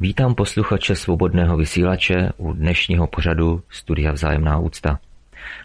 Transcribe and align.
Vítám 0.00 0.34
posluchače 0.34 0.96
svobodného 0.96 1.56
vysílače 1.56 2.30
u 2.36 2.52
dnešního 2.52 3.06
pořadu 3.06 3.62
Studia 3.70 4.12
Vzájemná 4.12 4.58
úcta. 4.58 4.98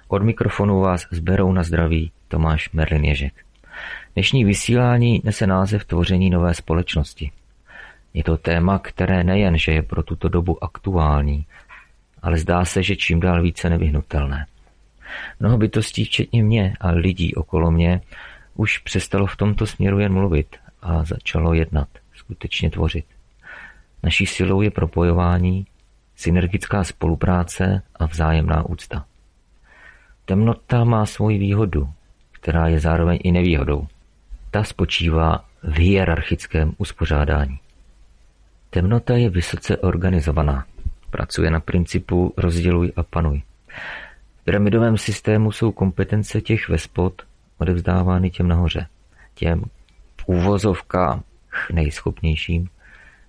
Od 0.07 0.23
mikrofonu 0.23 0.79
vás 0.79 1.07
zberou 1.11 1.51
na 1.51 1.63
zdraví 1.63 2.11
Tomáš 2.27 2.71
Merlin 2.71 3.05
Ježek. 3.05 3.33
Dnešní 4.13 4.45
vysílání 4.45 5.21
nese 5.23 5.47
název 5.47 5.85
Tvoření 5.85 6.29
nové 6.29 6.53
společnosti. 6.53 7.31
Je 8.13 8.23
to 8.23 8.37
téma, 8.37 8.79
které 8.79 9.23
nejen, 9.23 9.57
že 9.57 9.71
je 9.71 9.81
pro 9.81 10.03
tuto 10.03 10.29
dobu 10.29 10.63
aktuální, 10.63 11.45
ale 12.21 12.37
zdá 12.37 12.65
se, 12.65 12.83
že 12.83 12.95
čím 12.95 13.19
dál 13.19 13.41
více 13.41 13.69
nevyhnutelné. 13.69 14.45
Mnoho 15.39 15.57
bytostí, 15.57 16.05
včetně 16.05 16.43
mě 16.43 16.73
a 16.79 16.91
lidí 16.91 17.35
okolo 17.35 17.71
mě, 17.71 18.01
už 18.55 18.77
přestalo 18.77 19.27
v 19.27 19.35
tomto 19.35 19.65
směru 19.65 19.99
jen 19.99 20.13
mluvit 20.13 20.55
a 20.81 21.03
začalo 21.03 21.53
jednat, 21.53 21.87
skutečně 22.15 22.69
tvořit. 22.69 23.05
Naší 24.03 24.25
silou 24.25 24.61
je 24.61 24.71
propojování, 24.71 25.67
synergická 26.15 26.83
spolupráce 26.83 27.81
a 27.95 28.05
vzájemná 28.05 28.65
úcta. 28.65 29.05
Temnota 30.25 30.83
má 30.83 31.05
svoji 31.05 31.37
výhodu, 31.37 31.89
která 32.31 32.67
je 32.67 32.79
zároveň 32.79 33.19
i 33.23 33.31
nevýhodou. 33.31 33.87
Ta 34.51 34.63
spočívá 34.63 35.45
v 35.63 35.79
hierarchickém 35.79 36.73
uspořádání. 36.77 37.59
Temnota 38.69 39.15
je 39.15 39.29
vysoce 39.29 39.77
organizovaná. 39.77 40.65
Pracuje 41.09 41.51
na 41.51 41.59
principu 41.59 42.33
rozděluj 42.37 42.91
a 42.95 43.03
panuj. 43.03 43.41
V 44.41 44.43
pyramidovém 44.43 44.97
systému 44.97 45.51
jsou 45.51 45.71
kompetence 45.71 46.41
těch 46.41 46.69
ve 46.69 46.77
spod 46.77 47.21
odevzdávány 47.57 48.29
těm 48.29 48.47
nahoře. 48.47 48.87
Těm 49.33 49.63
v 50.21 50.27
úvozovkách 50.27 51.19
nejschopnějším 51.73 52.69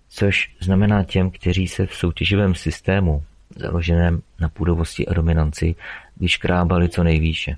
což 0.08 0.56
znamená 0.60 1.04
těm, 1.04 1.30
kteří 1.30 1.68
se 1.68 1.86
v 1.86 1.94
soutěživém 1.94 2.54
systému, 2.54 3.24
založeném 3.56 4.22
na 4.40 4.48
půdovosti 4.48 5.06
a 5.06 5.14
dominanci, 5.14 5.74
vyškrábali 6.16 6.88
co 6.88 7.02
nejvýše. 7.04 7.56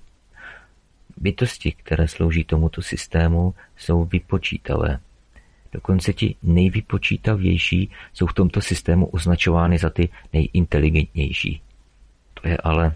Bytosti, 1.16 1.72
které 1.72 2.08
slouží 2.08 2.44
tomuto 2.44 2.82
systému, 2.82 3.54
jsou 3.76 4.04
vypočítavé. 4.04 4.98
Dokonce 5.72 6.12
ti 6.12 6.34
nejvypočítavější 6.42 7.90
jsou 8.12 8.26
v 8.26 8.34
tomto 8.34 8.60
systému 8.60 9.06
označovány 9.06 9.78
za 9.78 9.90
ty 9.90 10.08
nejinteligentnější. 10.32 11.62
To 12.34 12.48
je 12.48 12.56
ale 12.56 12.94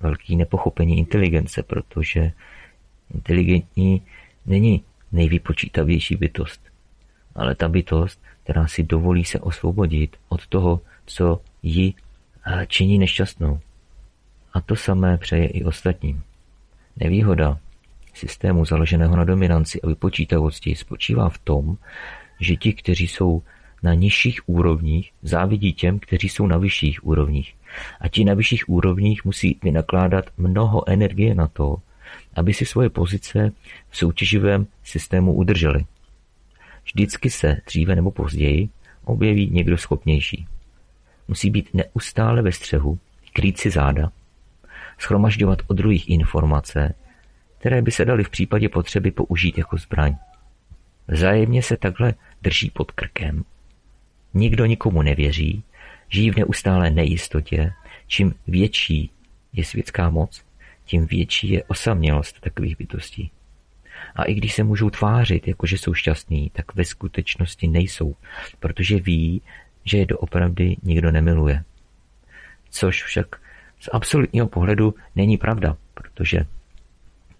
velký 0.00 0.36
nepochopení 0.36 0.98
inteligence, 0.98 1.62
protože 1.62 2.32
inteligentní 3.14 4.02
není 4.46 4.84
nejvypočítavější 5.12 6.16
bytost, 6.16 6.60
ale 7.34 7.54
ta 7.54 7.68
bytost, 7.68 8.20
která 8.46 8.66
si 8.66 8.82
dovolí 8.82 9.24
se 9.24 9.40
osvobodit 9.40 10.16
od 10.28 10.46
toho, 10.46 10.80
co 11.06 11.40
ji 11.62 11.94
činí 12.66 12.98
nešťastnou. 12.98 13.60
A 14.52 14.60
to 14.60 14.76
samé 14.76 15.18
přeje 15.18 15.46
i 15.46 15.64
ostatním. 15.64 16.22
Nevýhoda 16.96 17.58
systému 18.14 18.64
založeného 18.64 19.16
na 19.16 19.24
dominanci 19.24 19.82
a 19.82 19.86
vypočítavosti 19.86 20.74
spočívá 20.74 21.28
v 21.28 21.38
tom, 21.38 21.76
že 22.40 22.56
ti, 22.56 22.72
kteří 22.72 23.08
jsou 23.08 23.42
na 23.82 23.94
nižších 23.94 24.48
úrovních, 24.48 25.12
závidí 25.22 25.72
těm, 25.72 25.98
kteří 25.98 26.28
jsou 26.28 26.46
na 26.46 26.58
vyšších 26.58 27.06
úrovních. 27.06 27.54
A 28.00 28.08
ti 28.08 28.24
na 28.24 28.34
vyšších 28.34 28.68
úrovních 28.68 29.24
musí 29.24 29.58
vynakládat 29.62 30.24
mnoho 30.36 30.88
energie 30.88 31.34
na 31.34 31.46
to, 31.46 31.76
aby 32.34 32.54
si 32.54 32.66
svoje 32.66 32.90
pozice 32.90 33.52
v 33.90 33.96
soutěživém 33.96 34.66
systému 34.84 35.34
udrželi. 35.34 35.84
Vždycky 36.86 37.30
se, 37.30 37.56
dříve 37.66 37.96
nebo 37.96 38.10
později, 38.10 38.68
objeví 39.04 39.50
někdo 39.50 39.78
schopnější. 39.78 40.46
Musí 41.28 41.50
být 41.50 41.74
neustále 41.74 42.42
ve 42.42 42.52
střehu, 42.52 42.98
krýt 43.32 43.58
si 43.58 43.70
záda, 43.70 44.12
schromažďovat 44.98 45.58
od 45.66 45.74
druhých 45.74 46.10
informace, 46.10 46.94
které 47.58 47.82
by 47.82 47.90
se 47.90 48.04
daly 48.04 48.24
v 48.24 48.30
případě 48.30 48.68
potřeby 48.68 49.10
použít 49.10 49.58
jako 49.58 49.76
zbraň. 49.76 50.16
Vzájemně 51.08 51.62
se 51.62 51.76
takhle 51.76 52.14
drží 52.42 52.70
pod 52.70 52.92
krkem. 52.92 53.44
Nikdo 54.34 54.66
nikomu 54.66 55.02
nevěří, 55.02 55.62
žijí 56.08 56.30
v 56.30 56.36
neustále 56.36 56.90
nejistotě. 56.90 57.72
Čím 58.06 58.34
větší 58.46 59.10
je 59.52 59.64
světská 59.64 60.10
moc, 60.10 60.44
tím 60.84 61.06
větší 61.06 61.50
je 61.50 61.64
osamělost 61.64 62.40
takových 62.40 62.78
bytostí. 62.78 63.30
A 64.16 64.24
i 64.24 64.34
když 64.34 64.54
se 64.54 64.64
můžou 64.64 64.90
tvářit, 64.90 65.48
jako 65.48 65.66
že 65.66 65.78
jsou 65.78 65.94
šťastní, 65.94 66.50
tak 66.50 66.74
ve 66.74 66.84
skutečnosti 66.84 67.68
nejsou, 67.68 68.14
protože 68.60 69.00
ví, 69.00 69.42
že 69.84 69.98
je 69.98 70.06
doopravdy 70.06 70.76
nikdo 70.82 71.10
nemiluje. 71.10 71.64
Což 72.70 73.04
však 73.04 73.36
z 73.80 73.88
absolutního 73.92 74.48
pohledu 74.48 74.94
není 75.16 75.36
pravda, 75.38 75.76
protože 75.94 76.40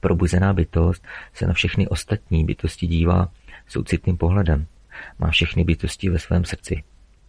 probuzená 0.00 0.52
bytost 0.52 1.06
se 1.34 1.46
na 1.46 1.52
všechny 1.52 1.88
ostatní 1.88 2.44
bytosti 2.44 2.86
dívá 2.86 3.28
soucitným 3.68 4.16
pohledem. 4.16 4.66
Má 5.18 5.30
všechny 5.30 5.64
bytosti 5.64 6.10
ve 6.10 6.18
svém 6.18 6.44
srdci. 6.44 6.82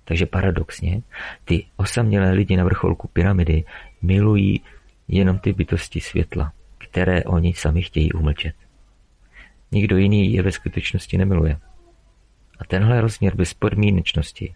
Takže 0.04 0.26
paradoxně, 0.26 1.02
ty 1.46 1.66
osamělé 1.78 2.32
lidi 2.32 2.58
na 2.58 2.64
vrcholku 2.64 3.08
pyramidy 3.08 3.64
milují 4.02 4.62
jenom 5.08 5.40
ty 5.40 5.54
bytosti 5.54 6.02
světla, 6.02 6.54
které 6.78 7.24
oni 7.24 7.54
sami 7.54 7.82
chtějí 7.82 8.14
umlčet. 8.14 8.56
Nikdo 9.72 9.98
jiný 9.98 10.34
je 10.34 10.42
ve 10.42 10.52
skutečnosti 10.52 11.18
nemiluje. 11.18 11.58
A 12.60 12.66
tenhle 12.66 13.02
rozměr 13.02 13.36
bezpodmínečnosti 13.36 14.54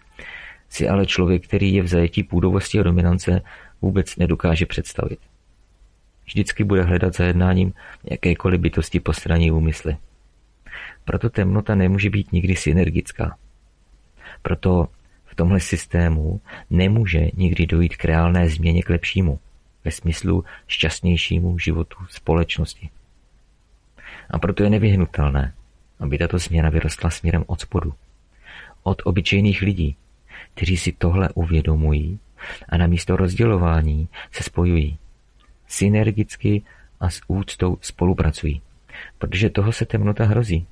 si 0.70 0.90
ale 0.90 1.06
člověk, 1.06 1.48
který 1.48 1.74
je 1.74 1.84
v 1.84 1.88
zajetí 1.88 2.24
půdovosti 2.24 2.80
a 2.80 2.84
dominance, 2.84 3.42
vůbec 3.82 4.16
nedokáže 4.16 4.66
představit. 4.66 5.20
Vždycky 6.26 6.64
bude 6.64 6.84
hledat 6.84 7.16
za 7.16 7.24
jednáním 7.24 7.74
jakékoliv 8.04 8.62
bytosti 8.62 9.00
postraní 9.00 9.52
úmysly. 9.52 9.98
Proto 11.06 11.30
temnota 11.30 11.76
nemůže 11.76 12.10
být 12.10 12.32
nikdy 12.32 12.56
synergická. 12.56 13.38
Proto 14.42 14.88
v 15.26 15.36
tomhle 15.36 15.60
systému 15.60 16.42
nemůže 16.70 17.28
nikdy 17.34 17.68
dojít 17.68 17.96
k 17.96 18.06
reálné 18.06 18.50
změně 18.50 18.84
k 18.84 18.90
lepšímu, 18.90 19.40
ve 19.86 19.92
smyslu 19.92 20.44
šťastnějšímu 20.68 21.60
životu 21.60 21.98
společnosti. 22.10 22.90
A 24.32 24.40
proto 24.40 24.64
je 24.64 24.70
nevyhnutelné, 24.70 25.54
aby 26.00 26.18
tato 26.18 26.38
změna 26.38 26.70
vyrostla 26.70 27.10
směrem 27.10 27.44
od 27.48 27.62
spodu. 27.62 27.94
Od 28.84 29.02
obyčejných 29.06 29.62
lidí, 29.62 29.96
kteří 30.54 30.78
si 30.78 30.92
tohle 30.92 31.30
uvědomují 31.30 32.20
a 32.70 32.78
na 32.78 32.88
místo 32.88 33.16
rozdělování 33.16 34.10
se 34.32 34.44
spojují. 34.44 34.98
Synergicky 35.68 36.64
a 37.00 37.10
s 37.10 37.22
úctou 37.28 37.78
spolupracují. 37.82 38.62
Protože 39.18 39.50
toho 39.50 39.72
se 39.72 39.86
temnota 39.86 40.26
hrozí. 40.26 40.68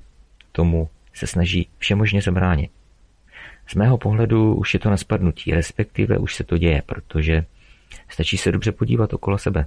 Tomu 0.52 0.88
se 1.12 1.26
snaží 1.26 1.68
všemožně 1.78 2.22
zabránit. 2.22 2.70
Z 3.66 3.74
mého 3.74 3.98
pohledu 3.98 4.54
už 4.54 4.74
je 4.74 4.80
to 4.80 4.90
na 4.90 4.96
spadnutí, 4.96 5.54
respektive 5.54 6.18
už 6.18 6.34
se 6.34 6.44
to 6.44 6.58
děje, 6.58 6.82
protože 6.86 7.44
stačí 8.08 8.36
se 8.36 8.52
dobře 8.52 8.72
podívat 8.72 9.12
okolo 9.12 9.38
sebe. 9.38 9.66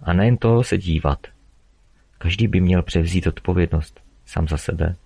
A 0.00 0.12
nejen 0.12 0.36
to 0.36 0.62
se 0.62 0.78
dívat, 0.78 1.26
Každý 2.18 2.48
by 2.48 2.60
měl 2.60 2.82
převzít 2.82 3.26
odpovědnost 3.26 4.00
sám 4.26 4.48
za 4.48 4.56
sebe. 4.56 4.96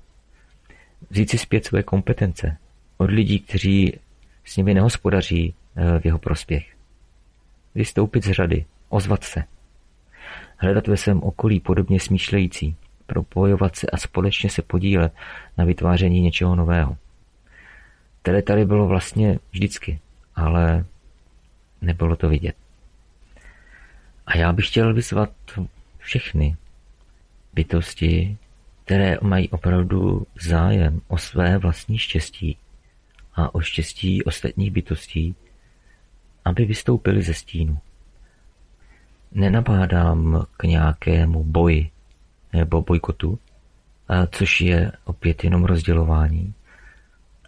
Vzít 1.10 1.30
si 1.30 1.38
zpět 1.38 1.64
své 1.64 1.82
kompetence 1.82 2.56
od 2.96 3.10
lidí, 3.10 3.40
kteří 3.40 3.98
s 4.44 4.56
nimi 4.56 4.74
nehospodaří 4.74 5.54
eh, 5.76 5.98
v 5.98 6.04
jeho 6.04 6.18
prospěch. 6.18 6.76
Vystoupit 7.74 8.24
z 8.24 8.32
řady, 8.32 8.64
ozvat 8.88 9.24
se. 9.24 9.44
Hledat 10.56 10.86
ve 10.86 10.96
svém 10.96 11.22
okolí 11.22 11.60
podobně 11.60 12.00
smýšlející, 12.00 12.76
propojovat 13.06 13.76
se 13.76 13.86
a 13.86 13.96
společně 13.96 14.50
se 14.50 14.62
podílet 14.62 15.12
na 15.58 15.64
vytváření 15.64 16.20
něčeho 16.20 16.56
nového. 16.56 16.96
Tele 18.22 18.42
tady 18.42 18.64
bylo 18.64 18.86
vlastně 18.86 19.38
vždycky, 19.50 20.00
ale 20.34 20.84
nebylo 21.80 22.16
to 22.16 22.28
vidět. 22.28 22.56
A 24.26 24.36
já 24.36 24.52
bych 24.52 24.68
chtěl 24.68 24.94
vyzvat 24.94 25.30
všechny, 25.98 26.56
bytosti, 27.54 28.36
které 28.84 29.18
mají 29.22 29.48
opravdu 29.48 30.26
zájem 30.40 31.00
o 31.08 31.18
své 31.18 31.58
vlastní 31.58 31.98
štěstí 31.98 32.56
a 33.34 33.54
o 33.54 33.60
štěstí 33.60 34.24
ostatních 34.24 34.70
bytostí, 34.70 35.34
aby 36.44 36.64
vystoupili 36.64 37.22
ze 37.22 37.34
stínu. 37.34 37.78
Nenabádám 39.32 40.46
k 40.56 40.64
nějakému 40.64 41.44
boji 41.44 41.90
nebo 42.52 42.82
bojkotu, 42.82 43.38
což 44.30 44.60
je 44.60 44.92
opět 45.04 45.44
jenom 45.44 45.64
rozdělování, 45.64 46.54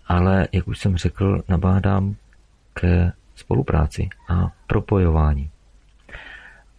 ale, 0.06 0.48
jak 0.52 0.68
už 0.68 0.78
jsem 0.78 0.96
řekl, 0.96 1.42
nabádám 1.48 2.16
k 2.74 3.12
spolupráci 3.34 4.08
a 4.28 4.52
propojování. 4.66 5.50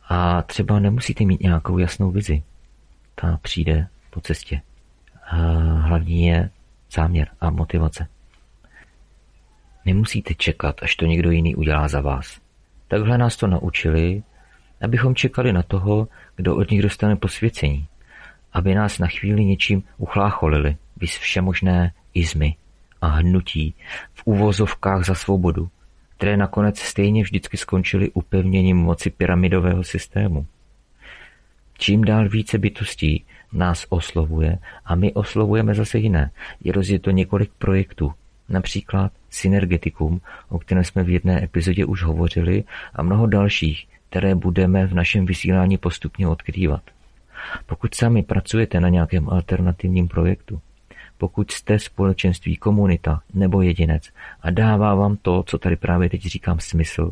A 0.10 0.42
třeba 0.42 0.80
nemusíte 0.80 1.26
mít 1.26 1.42
nějakou 1.42 1.78
jasnou 1.78 2.12
vizi. 2.12 2.44
Ta 3.16 3.40
přijde 3.42 3.88
po 4.10 4.22
cestě. 4.22 4.62
Hlavní 5.80 6.26
je 6.26 6.50
záměr 6.92 7.28
a 7.42 7.50
motivace. 7.50 8.08
Nemusíte 9.86 10.34
čekat, 10.34 10.84
až 10.84 10.96
to 10.96 11.06
někdo 11.06 11.32
jiný 11.32 11.56
udělá 11.56 11.88
za 11.88 12.02
vás. 12.02 12.40
Takhle 12.88 13.18
nás 13.18 13.38
to 13.38 13.48
naučili, 13.48 14.24
abychom 14.82 15.16
čekali 15.16 15.54
na 15.54 15.64
toho, 15.64 16.08
kdo 16.36 16.56
od 16.56 16.72
nich 16.72 16.82
dostane 16.82 17.16
posvěcení, 17.16 17.88
aby 18.54 18.76
nás 18.76 19.00
na 19.00 19.08
chvíli 19.08 19.46
něčím 19.46 19.84
uchlácholili, 19.98 20.78
vys 20.98 21.18
všemožné 21.18 21.94
izmy 22.14 22.56
a 23.02 23.08
hnutí 23.08 23.74
v 24.14 24.22
úvozovkách 24.26 25.06
za 25.06 25.16
svobodu, 25.16 25.70
které 26.18 26.38
nakonec 26.38 26.80
stejně 26.80 27.24
vždycky 27.24 27.58
skončily 27.58 28.12
upevněním 28.12 28.78
moci 28.78 29.10
pyramidového 29.10 29.84
systému. 29.84 30.46
Čím 31.78 32.04
dál 32.04 32.30
více 32.30 32.58
bytostí 32.58 33.24
nás 33.54 33.86
oslovuje 33.90 34.58
a 34.86 34.96
my 34.96 35.14
oslovujeme 35.14 35.74
zase 35.76 35.98
jiné. 35.98 36.32
Je 36.64 36.72
rozjeto 36.72 37.12
několik 37.12 37.52
projektů, 37.58 38.14
například 38.50 39.12
Synergetikum, 39.30 40.22
o 40.50 40.60
kterém 40.60 40.84
jsme 40.84 41.04
v 41.04 41.10
jedné 41.10 41.44
epizodě 41.44 41.86
už 41.86 42.04
hovořili, 42.04 42.64
a 42.94 43.04
mnoho 43.04 43.28
dalších, 43.28 43.88
které 44.10 44.36
budeme 44.36 44.88
v 44.88 44.94
našem 44.94 45.26
vysílání 45.26 45.78
postupně 45.78 46.28
odkrývat. 46.28 46.82
Pokud 47.66 47.96
sami 47.96 48.24
pracujete 48.24 48.80
na 48.80 48.90
nějakém 48.90 49.30
alternativním 49.30 50.08
projektu, 50.08 50.62
pokud 51.18 51.52
jste 51.52 51.80
společenství, 51.80 52.56
komunita 52.56 53.22
nebo 53.34 53.62
jedinec 53.62 54.10
a 54.42 54.50
dává 54.50 54.96
vám 54.96 55.18
to, 55.18 55.44
co 55.44 55.58
tady 55.58 55.76
právě 55.76 56.10
teď 56.10 56.22
říkám, 56.22 56.60
smysl, 56.60 57.12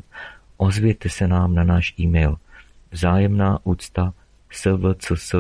ozvěte 0.58 1.10
se 1.10 1.28
nám 1.28 1.56
na 1.56 1.64
náš 1.64 1.94
e-mail 2.00 2.36
vzájemná 2.92 3.60
úcta 3.64 4.14
svcs 4.54 5.36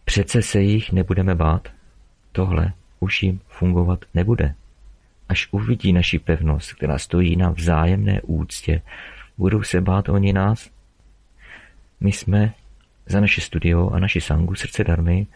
Přece 0.05 0.43
se 0.43 0.61
jich 0.61 0.93
nebudeme 0.93 1.35
bát. 1.35 1.69
Tohle 2.33 2.73
už 3.01 3.23
jim 3.23 3.41
fungovat 3.49 4.05
nebude. 4.15 4.55
Až 5.29 5.49
uvidí 5.51 5.93
naši 5.93 6.19
pevnost, 6.19 6.73
která 6.73 6.99
stojí 6.99 7.37
na 7.37 7.51
vzájemné 7.51 8.21
úctě, 8.23 8.83
budou 9.39 9.63
se 9.63 9.81
bát 9.81 10.09
oni 10.09 10.33
nás? 10.33 10.71
My 12.01 12.13
jsme 12.13 12.53
za 13.07 13.21
naše 13.21 13.41
studio 13.41 13.91
a 13.91 13.99
naši 13.99 14.21
sangu 14.21 14.55
Srdce 14.55 14.85
darmy 14.85 15.27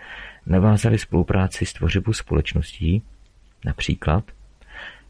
navázali 0.47 0.99
spolupráci 0.99 1.67
s 1.67 1.73
tvořibou 1.73 2.13
společností, 2.13 3.03
například, 3.65 4.25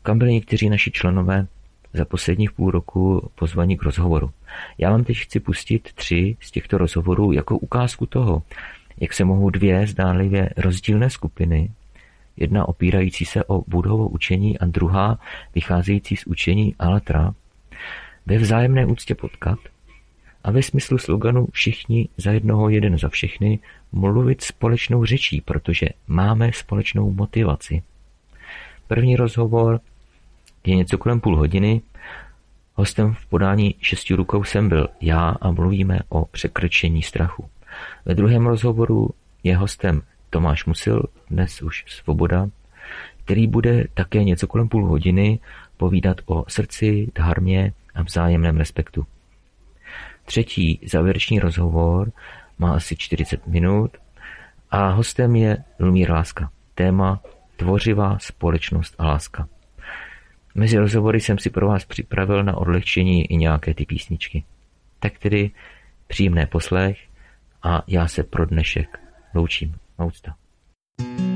kam 0.02 0.18
byli 0.18 0.32
někteří 0.32 0.70
naši 0.70 0.90
členové 0.90 1.46
za 1.92 2.04
posledních 2.04 2.52
půl 2.52 2.70
roku 2.70 3.30
pozvaní 3.34 3.76
k 3.76 3.82
rozhovoru. 3.82 4.30
Já 4.78 4.90
vám 4.90 5.04
teď 5.04 5.16
chci 5.16 5.40
pustit 5.40 5.92
tři 5.94 6.36
z 6.40 6.50
těchto 6.50 6.78
rozhovorů 6.78 7.32
jako 7.32 7.58
ukázku 7.58 8.06
toho, 8.06 8.42
jak 9.00 9.12
se 9.12 9.24
mohou 9.24 9.50
dvě 9.50 9.86
zdánlivě 9.86 10.50
rozdílné 10.56 11.10
skupiny, 11.10 11.70
jedna 12.36 12.68
opírající 12.68 13.24
se 13.24 13.44
o 13.44 13.64
budovo 13.66 14.08
učení 14.08 14.58
a 14.58 14.66
druhá 14.66 15.18
vycházející 15.54 16.16
z 16.16 16.26
učení 16.26 16.74
Alatra, 16.78 17.34
ve 18.26 18.38
vzájemné 18.38 18.86
úctě 18.86 19.14
potkat 19.14 19.58
a 20.44 20.50
ve 20.50 20.62
smyslu 20.62 20.98
sloganu 20.98 21.46
všichni 21.52 22.08
za 22.16 22.32
jednoho, 22.32 22.68
jeden 22.68 22.98
za 22.98 23.08
všechny 23.08 23.58
mluvit 23.92 24.42
společnou 24.42 25.04
řečí, 25.04 25.40
protože 25.40 25.88
máme 26.08 26.52
společnou 26.52 27.10
motivaci. 27.10 27.82
První 28.86 29.16
rozhovor 29.16 29.80
je 30.66 30.76
něco 30.76 30.98
kolem 30.98 31.20
půl 31.20 31.36
hodiny. 31.36 31.80
Hostem 32.78 33.14
v 33.14 33.26
podání 33.26 33.74
šesti 33.80 34.14
rukou 34.14 34.44
jsem 34.44 34.68
byl 34.68 34.88
já 35.00 35.28
a 35.40 35.50
mluvíme 35.50 35.98
o 36.08 36.24
překročení 36.24 37.02
strachu. 37.02 37.50
Ve 38.04 38.14
druhém 38.14 38.46
rozhovoru 38.46 39.10
je 39.44 39.56
hostem 39.56 40.02
Tomáš 40.30 40.64
Musil, 40.64 41.02
dnes 41.30 41.62
už 41.62 41.84
Svoboda, 41.88 42.48
který 43.24 43.46
bude 43.46 43.84
také 43.94 44.24
něco 44.24 44.46
kolem 44.46 44.68
půl 44.68 44.86
hodiny 44.86 45.40
povídat 45.76 46.16
o 46.26 46.44
srdci, 46.48 47.08
dharmě 47.14 47.72
a 47.94 48.02
vzájemném 48.02 48.56
respektu. 48.56 49.06
Třetí 50.24 50.80
závěrečný 50.86 51.40
rozhovor 51.40 52.12
má 52.58 52.74
asi 52.74 52.96
40 52.96 53.46
minut 53.46 53.96
a 54.70 54.88
hostem 54.88 55.36
je 55.36 55.64
Lumír 55.80 56.10
Láska. 56.10 56.50
Téma 56.74 57.20
Tvořivá 57.56 58.18
společnost 58.18 58.94
a 58.98 59.06
láska. 59.06 59.48
Mezi 60.58 60.78
rozhovory 60.78 61.20
jsem 61.20 61.38
si 61.38 61.50
pro 61.50 61.68
vás 61.68 61.84
připravil 61.84 62.44
na 62.44 62.56
odlehčení 62.56 63.32
i 63.32 63.36
nějaké 63.36 63.74
ty 63.74 63.86
písničky. 63.86 64.44
Tak 64.98 65.18
tedy 65.18 65.50
příjemné 66.06 66.46
poslech 66.46 66.98
a 67.62 67.82
já 67.86 68.08
se 68.08 68.22
pro 68.22 68.46
dnešek 68.46 68.98
loučím. 69.34 69.74
Úcta. 70.06 70.34
Pojďme 70.96 71.27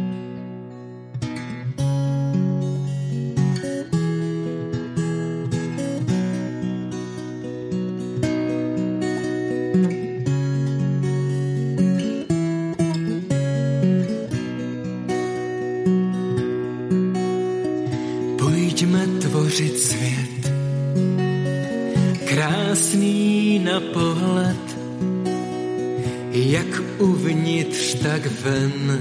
ven, 28.43 29.01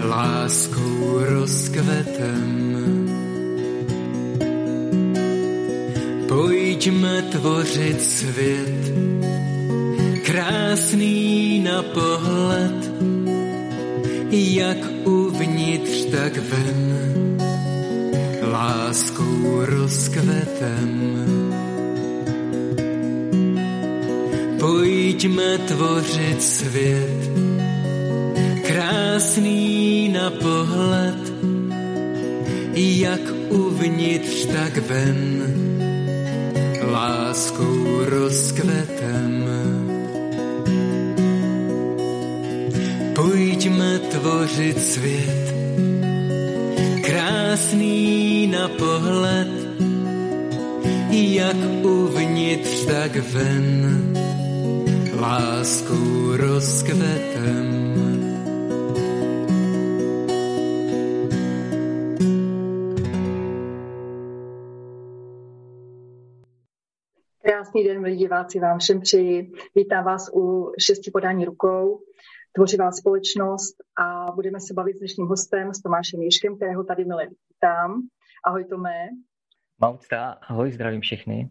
láskou 0.00 1.18
rozkvetem. 1.20 2.52
Pojďme 6.28 7.22
tvořit 7.22 8.02
svět, 8.02 8.92
krásný 10.22 11.60
na 11.60 11.82
pohled, 11.82 12.92
jak 14.30 14.78
uvnitř, 15.04 16.04
tak 16.04 16.36
ven, 16.36 16.96
láskou 18.52 19.64
rozkvetem. 19.64 21.16
Pojďme 24.60 25.58
tvořit 25.58 26.42
svět, 26.42 27.15
na 30.26 30.30
pohled, 30.30 31.32
jak 32.74 33.20
uvnitř, 33.48 34.46
tak 34.46 34.78
ven, 34.78 35.55
diváci, 68.36 68.60
vám 68.60 68.78
všem 68.78 69.00
přeji. 69.00 69.52
Vítám 69.74 70.04
vás 70.04 70.30
u 70.34 70.72
šesti 70.78 71.10
podání 71.10 71.44
rukou, 71.44 72.00
tvořivá 72.52 72.92
společnost 72.92 73.76
a 73.98 74.32
budeme 74.32 74.60
se 74.60 74.74
bavit 74.74 74.96
s 74.96 74.98
dnešním 74.98 75.26
hostem, 75.26 75.74
s 75.74 75.82
Tomášem 75.82 76.22
Jiškem, 76.22 76.56
kterého 76.56 76.84
tady 76.84 77.04
milé 77.04 77.26
vítám. 77.26 78.02
Ahoj 78.44 78.64
Tomé. 78.64 79.08
Maucta, 79.80 80.38
ahoj, 80.48 80.72
zdravím 80.72 81.00
všechny. 81.00 81.50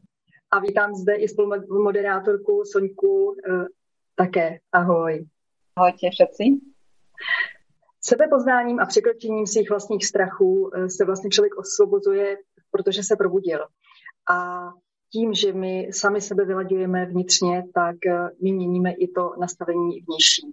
A 0.52 0.60
vítám 0.60 0.96
zde 0.96 1.16
i 1.16 1.28
spolumoderátorku 1.28 2.64
Soňku, 2.72 3.36
eh, 3.50 3.66
také 4.16 4.60
ahoj. 4.72 5.26
Ahojte 5.76 6.10
všetci. 6.10 6.44
Sebepoznáním 8.02 8.80
a 8.80 8.86
překročením 8.86 9.48
svých 9.48 9.70
vlastních 9.70 10.06
strachů 10.06 10.72
eh, 10.74 10.90
se 10.90 11.06
vlastně 11.06 11.30
člověk 11.30 11.54
osvobozuje, 11.58 12.38
protože 12.72 13.04
se 13.04 13.16
probudil. 13.16 13.66
A 14.32 14.70
tím, 15.16 15.34
že 15.34 15.54
my 15.54 15.90
sami 15.92 16.22
sebe 16.22 16.46
vyladujeme 16.46 17.06
vnitřně, 17.06 17.64
tak 17.74 17.96
eh, 18.06 18.30
my 18.44 18.52
měníme 18.52 18.92
i 18.92 19.08
to 19.08 19.34
nastavení 19.40 19.90
vnější. 20.08 20.46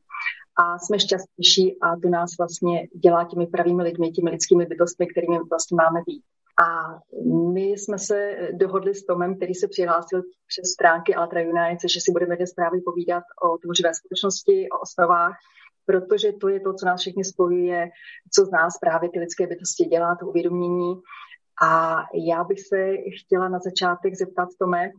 A 0.63 0.79
jsme 0.79 0.99
šťastnější 0.99 1.65
a 1.83 1.97
to 2.03 2.09
nás 2.09 2.31
vlastně 2.39 2.89
dělá 3.05 3.25
těmi 3.25 3.47
pravými 3.47 3.83
lidmi, 3.83 4.11
těmi 4.11 4.31
lidskými 4.31 4.67
bytostmi, 4.67 5.07
kterými 5.07 5.39
vlastně 5.51 5.75
máme 5.77 6.01
být. 6.07 6.23
A 6.67 6.67
my 7.55 7.67
jsme 7.71 7.99
se 7.99 8.37
dohodli 8.53 8.95
s 8.95 9.07
Tomem, 9.07 9.37
který 9.37 9.55
se 9.55 9.69
přihlásil 9.69 10.23
přes 10.51 10.67
stránky 10.75 11.15
Altra 11.15 11.41
United, 11.41 11.91
že 11.95 12.01
si 12.01 12.13
budeme 12.13 12.37
dnes 12.37 12.55
právě 12.55 12.81
povídat 12.85 13.25
o 13.45 13.59
tvořivé 13.59 13.91
společnosti, 13.95 14.69
o 14.75 14.79
osnovách, 14.79 15.37
protože 15.87 16.33
to 16.33 16.49
je 16.49 16.61
to, 16.61 16.75
co 16.75 16.87
nás 16.87 17.01
všechny 17.01 17.25
spojuje, 17.25 17.91
co 18.35 18.45
z 18.45 18.51
nás 18.51 18.73
právě 18.79 19.11
ty 19.11 19.19
lidské 19.19 19.47
bytosti 19.47 19.85
dělá, 19.85 20.17
to 20.21 20.27
uvědomění. 20.27 20.95
A 21.63 22.03
já 22.15 22.45
bych 22.45 22.61
se 22.61 22.93
chtěla 23.21 23.49
na 23.49 23.59
začátek 23.59 24.15
zeptat 24.15 24.49
Tome, 24.59 24.91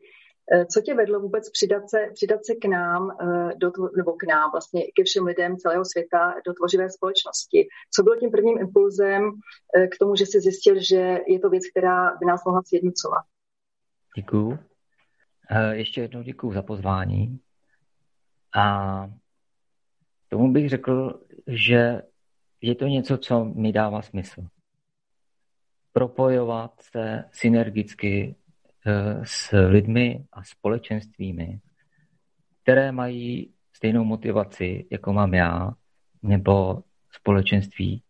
Eh, 0.51 0.65
co 0.65 0.81
tě 0.81 0.93
vedlo 0.93 1.19
vůbec 1.19 1.51
přidat 1.51 1.89
se, 1.89 1.97
přidat 2.13 2.45
se 2.45 2.55
k 2.55 2.65
nám, 2.65 3.11
eh, 3.21 3.55
do, 3.57 3.71
nebo 3.97 4.13
k 4.13 4.23
nám, 4.23 4.51
vlastně 4.51 4.81
ke 4.81 5.03
všem 5.03 5.25
lidem 5.25 5.57
celého 5.57 5.85
světa 5.85 6.33
do 6.45 6.53
tvořivé 6.53 6.89
společnosti? 6.89 7.67
Co 7.95 8.03
bylo 8.03 8.15
tím 8.15 8.31
prvním 8.31 8.59
impulzem 8.59 9.31
eh, 9.77 9.87
k 9.87 9.97
tomu, 9.99 10.15
že 10.15 10.25
jsi 10.25 10.39
zjistil, 10.41 10.75
že 10.79 11.19
je 11.27 11.39
to 11.39 11.49
věc, 11.49 11.63
která 11.71 12.15
by 12.17 12.25
nás 12.25 12.45
mohla 12.45 12.61
sjednocovat? 12.65 13.23
Děkuju. 14.15 14.59
Ještě 15.71 16.01
jednou 16.01 16.21
děkuju 16.21 16.53
za 16.53 16.61
pozvání. 16.61 17.39
A 18.55 19.07
tomu 20.29 20.53
bych 20.53 20.69
řekl, 20.69 21.21
že 21.47 22.01
je 22.61 22.75
to 22.75 22.85
něco, 22.85 23.17
co 23.17 23.45
mi 23.45 23.71
dává 23.71 24.01
smysl. 24.01 24.41
Propojovat 25.93 26.81
se 26.81 27.23
synergicky 27.31 28.35
Eh, 28.85 29.21
s 29.23 29.57
lidmi 29.67 30.25
a 30.31 30.43
společenstvími, 30.43 31.59
které 32.63 32.91
mají 32.91 33.53
stejnou 33.73 34.03
motivaci, 34.03 34.85
jako 34.91 35.13
mám 35.13 35.33
já, 35.33 35.71
nebo 36.23 36.83
společenství 37.11 38.03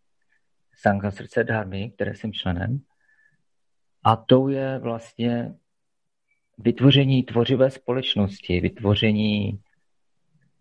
Sangha 0.74 1.10
srdce 1.10 1.44
Dharmy, 1.44 1.90
které 1.90 2.14
jsem 2.14 2.32
členem. 2.32 2.80
A 4.04 4.16
to 4.16 4.48
je 4.48 4.78
vlastně 4.78 5.54
vytvoření 6.58 7.22
tvořivé 7.22 7.70
společnosti, 7.70 8.60
vytvoření 8.60 9.60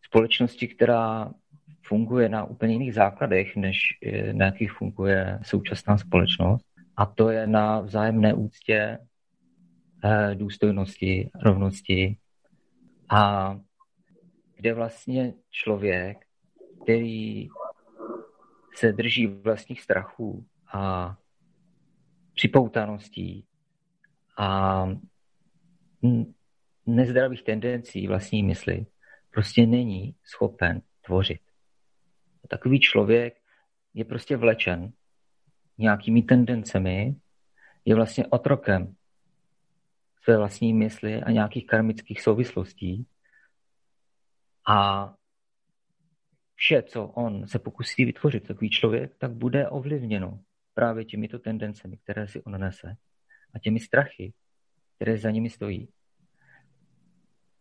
společnosti, 0.02 0.68
která 0.68 1.34
funguje 1.82 2.30
na 2.30 2.44
úplně 2.44 2.74
jiných 2.74 2.94
základech, 2.94 3.56
než 3.56 3.78
eh, 4.06 4.34
na 4.34 4.46
jakých 4.46 4.72
funguje 4.72 5.40
současná 5.44 5.98
společnost. 5.98 6.73
A 6.98 7.06
to 7.06 7.30
je 7.30 7.48
na 7.48 7.80
vzájemné 7.80 8.34
úctě 8.34 9.00
Eh, 10.06 10.36
důstojnosti, 10.36 11.30
rovnosti 11.36 12.18
a 13.10 13.54
kde 14.56 14.74
vlastně 14.74 15.34
člověk, 15.50 16.26
který 16.84 17.48
se 18.76 18.92
drží 18.92 19.28
vlastních 19.28 19.82
strachů 19.82 20.46
a 20.74 21.16
připoutaností 22.34 23.48
a 24.38 24.86
nezdravých 26.86 27.44
tendencí 27.44 28.08
vlastní 28.08 28.44
mysli, 28.44 28.86
prostě 29.30 29.66
není 29.66 30.16
schopen 30.24 30.82
tvořit. 31.06 31.42
Takový 32.48 32.80
člověk 32.80 33.42
je 33.94 34.06
prostě 34.06 34.38
vlečen 34.38 34.94
nějakými 35.78 36.22
tendencemi, 36.22 37.16
je 37.86 37.96
vlastně 37.96 38.28
otrokem 38.28 38.96
své 40.24 40.38
vlastní 40.38 40.74
mysli 40.74 41.24
a 41.24 41.32
nějakých 41.32 41.68
karmických 41.68 42.22
souvislostí. 42.22 43.08
A 44.68 45.10
vše, 46.56 46.84
co 46.84 47.08
on 47.08 47.48
se 47.48 47.60
pokusí 47.60 48.06
vytvořit, 48.06 48.48
takový 48.48 48.70
člověk, 48.70 49.16
tak 49.18 49.32
bude 49.32 49.70
ovlivněno 49.70 50.40
právě 50.74 51.06
těmito 51.06 51.40
tendencemi, 51.40 51.98
které 51.98 52.28
si 52.28 52.44
on 52.44 52.60
nese 52.60 52.96
a 53.54 53.60
těmi 53.60 53.80
strachy, 53.80 54.34
které 54.96 55.18
za 55.18 55.32
nimi 55.32 55.50
stojí. 55.50 55.90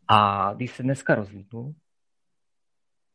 A 0.09 0.53
když 0.55 0.71
se 0.71 0.83
dneska 0.83 1.15
rozlídnu 1.15 1.75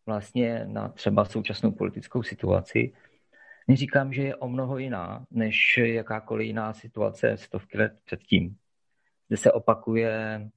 vlastně 0.06 0.66
na 0.66 0.90
třeba 0.90 1.26
současnou 1.26 1.72
politickou 1.72 2.24
situaci, 2.24 2.94
neříkám, 3.68 4.14
že 4.14 4.22
je 4.22 4.36
o 4.36 4.48
mnoho 4.48 4.78
jiná, 4.78 5.26
než 5.32 5.78
jakákoliv 5.78 6.48
jiná 6.48 6.74
situace 6.74 7.38
stovky 7.38 7.78
let 7.78 8.00
předtím 8.06 8.58
kde 9.28 9.38
se 9.38 9.52
opakuje 9.52 10.50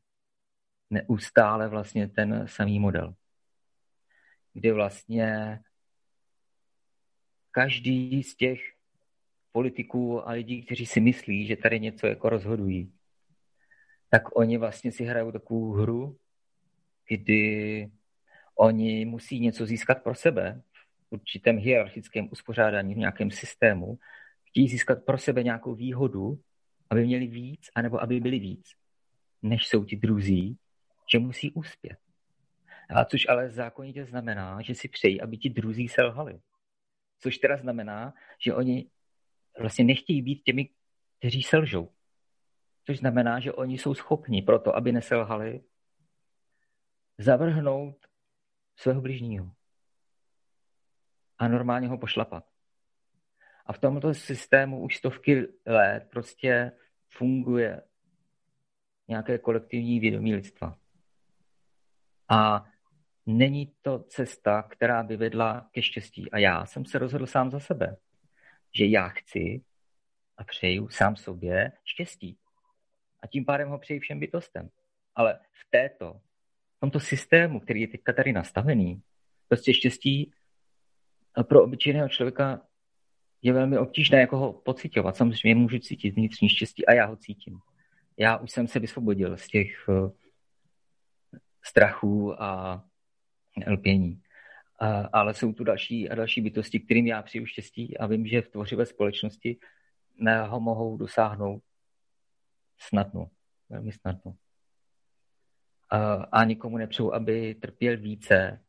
neustále 0.90 1.69
vlastně 1.69 2.09
ten 2.09 2.49
samý 2.49 2.79
model. 2.79 3.14
Kdy 4.52 4.73
vlastně 4.73 5.61
každý 7.50 8.23
z 8.23 8.37
těch 8.37 8.61
politiků 9.52 10.29
a 10.29 10.33
lidí, 10.33 10.62
kteří 10.62 10.87
si 10.87 11.00
myslí, 11.00 11.47
že 11.47 11.57
tady 11.57 11.81
něco 11.81 12.07
jako 12.07 12.29
rozhodují, 12.29 12.93
tak 14.09 14.37
oni 14.37 14.59
vlastně 14.59 14.93
si 14.93 15.05
hrajou 15.05 15.33
takovou 15.33 15.73
hru, 15.73 16.19
kdy 17.09 17.90
oni 18.55 19.05
musí 19.05 19.40
něco 19.40 19.67
získat 19.67 20.02
pro 20.02 20.14
sebe 20.14 20.62
určitém 21.11 21.59
hierarchickém 21.59 22.29
uspořádání, 22.33 22.95
v 22.95 22.99
nějakém 22.99 23.31
systému, 23.31 23.99
chtějí 24.45 24.69
získat 24.69 25.05
pro 25.05 25.19
sebe 25.19 25.43
nějakou 25.43 25.75
výhodu 25.75 26.38
aby 26.90 27.07
měli 27.07 27.26
víc, 27.26 27.71
anebo 27.75 28.02
aby 28.02 28.21
byli 28.21 28.38
víc, 28.38 28.71
než 29.43 29.67
jsou 29.67 29.85
ti 29.85 29.97
druzí, 29.97 30.59
že 31.12 31.19
musí 31.19 31.52
uspět. 31.52 31.99
A 32.90 33.05
což 33.05 33.29
ale 33.29 33.50
zákonitě 33.50 34.05
znamená, 34.05 34.62
že 34.62 34.75
si 34.75 34.88
přejí, 34.88 35.21
aby 35.21 35.37
ti 35.37 35.50
druzí 35.50 35.88
selhali. 35.88 36.40
Což 37.19 37.38
teda 37.38 37.57
znamená, 37.57 38.14
že 38.38 38.55
oni 38.55 38.90
vlastně 39.59 39.85
nechtějí 39.85 40.23
být 40.23 40.43
těmi, 40.43 40.69
kteří 41.19 41.43
selžou. 41.43 41.88
Což 42.87 42.99
znamená, 42.99 43.40
že 43.40 43.52
oni 43.52 43.79
jsou 43.79 43.95
schopni 43.95 44.43
proto, 44.43 44.76
aby 44.76 44.93
neselhali, 44.93 45.61
zavrhnout 47.19 47.97
svého 48.76 49.00
bližního 49.00 49.52
a 51.40 51.49
normálně 51.49 51.88
ho 51.88 51.99
pošlapat. 51.99 52.44
A 53.66 53.73
v 53.73 53.78
tomto 53.78 54.14
systému 54.14 54.80
už 54.80 54.97
stovky 54.97 55.47
let 55.66 56.09
prostě 56.11 56.73
funguje 57.09 57.82
nějaké 59.09 59.38
kolektivní 59.38 60.00
vědomí 60.00 60.35
lidstva. 60.35 60.78
A 62.28 62.64
není 63.26 63.73
to 63.82 63.99
cesta, 63.99 64.62
která 64.62 65.02
by 65.02 65.16
vedla 65.16 65.68
ke 65.73 65.82
štěstí. 65.82 66.30
A 66.30 66.38
já 66.38 66.66
jsem 66.66 66.85
se 66.85 66.99
rozhodl 66.99 67.26
sám 67.26 67.50
za 67.50 67.61
sebe, 67.61 67.97
že 68.75 68.87
já 68.87 69.09
chci 69.09 69.64
a 70.37 70.44
přeju 70.44 70.88
sám 70.88 71.16
sobě 71.16 71.73
štěstí. 71.85 72.38
A 73.23 73.26
tím 73.26 73.44
pádem 73.44 73.68
ho 73.68 73.78
přeji 73.78 74.00
všem 74.00 74.20
bytostem. 74.20 74.70
Ale 75.14 75.38
v 75.52 75.70
této, 75.70 76.20
v 76.76 76.80
tomto 76.80 77.00
systému, 77.00 77.61
který 77.61 77.80
je 77.80 77.88
teďka 77.88 78.12
tady 78.12 78.32
nastavený, 78.32 79.02
prostě 79.49 79.75
štěstí 79.75 80.32
pro 81.42 81.64
obyčejného 81.64 82.08
člověka 82.08 82.62
je 83.42 83.52
velmi 83.52 83.78
obtížné 83.78 84.20
jako 84.20 84.37
ho 84.37 84.52
pocitovat. 84.52 85.16
Samozřejmě 85.16 85.54
můžu 85.54 85.78
cítit 85.78 86.10
vnitřní 86.10 86.49
štěstí 86.49 86.87
a 86.87 86.92
já 86.92 87.06
ho 87.06 87.16
cítím. 87.16 87.58
Já 88.16 88.37
už 88.37 88.50
jsem 88.50 88.68
se 88.68 88.78
vysvobodil 88.78 89.37
z 89.37 89.49
těch 89.49 89.88
uh, 89.88 90.10
strachů 91.62 92.42
a 92.42 92.82
lpění. 93.66 94.22
Uh, 94.82 95.06
ale 95.12 95.34
jsou 95.34 95.52
tu 95.52 95.64
další 95.64 96.10
a 96.10 96.14
další 96.14 96.40
bytosti, 96.40 96.80
kterým 96.80 97.06
já 97.06 97.22
přiju 97.22 97.46
štěstí 97.46 97.99
a 97.99 98.06
vím, 98.06 98.26
že 98.26 98.42
v 98.42 98.49
tvořivé 98.49 98.87
společnosti 98.87 99.58
ho 100.46 100.60
mohou 100.60 100.96
dosáhnout 100.96 101.62
snadno, 102.78 103.30
velmi 103.68 103.92
snadno. 103.92 104.34
A 106.32 106.44
nikomu 106.44 106.78
nepřeju, 106.78 107.12
aby 107.12 107.54
trpěl 107.54 107.96
více, 107.96 108.64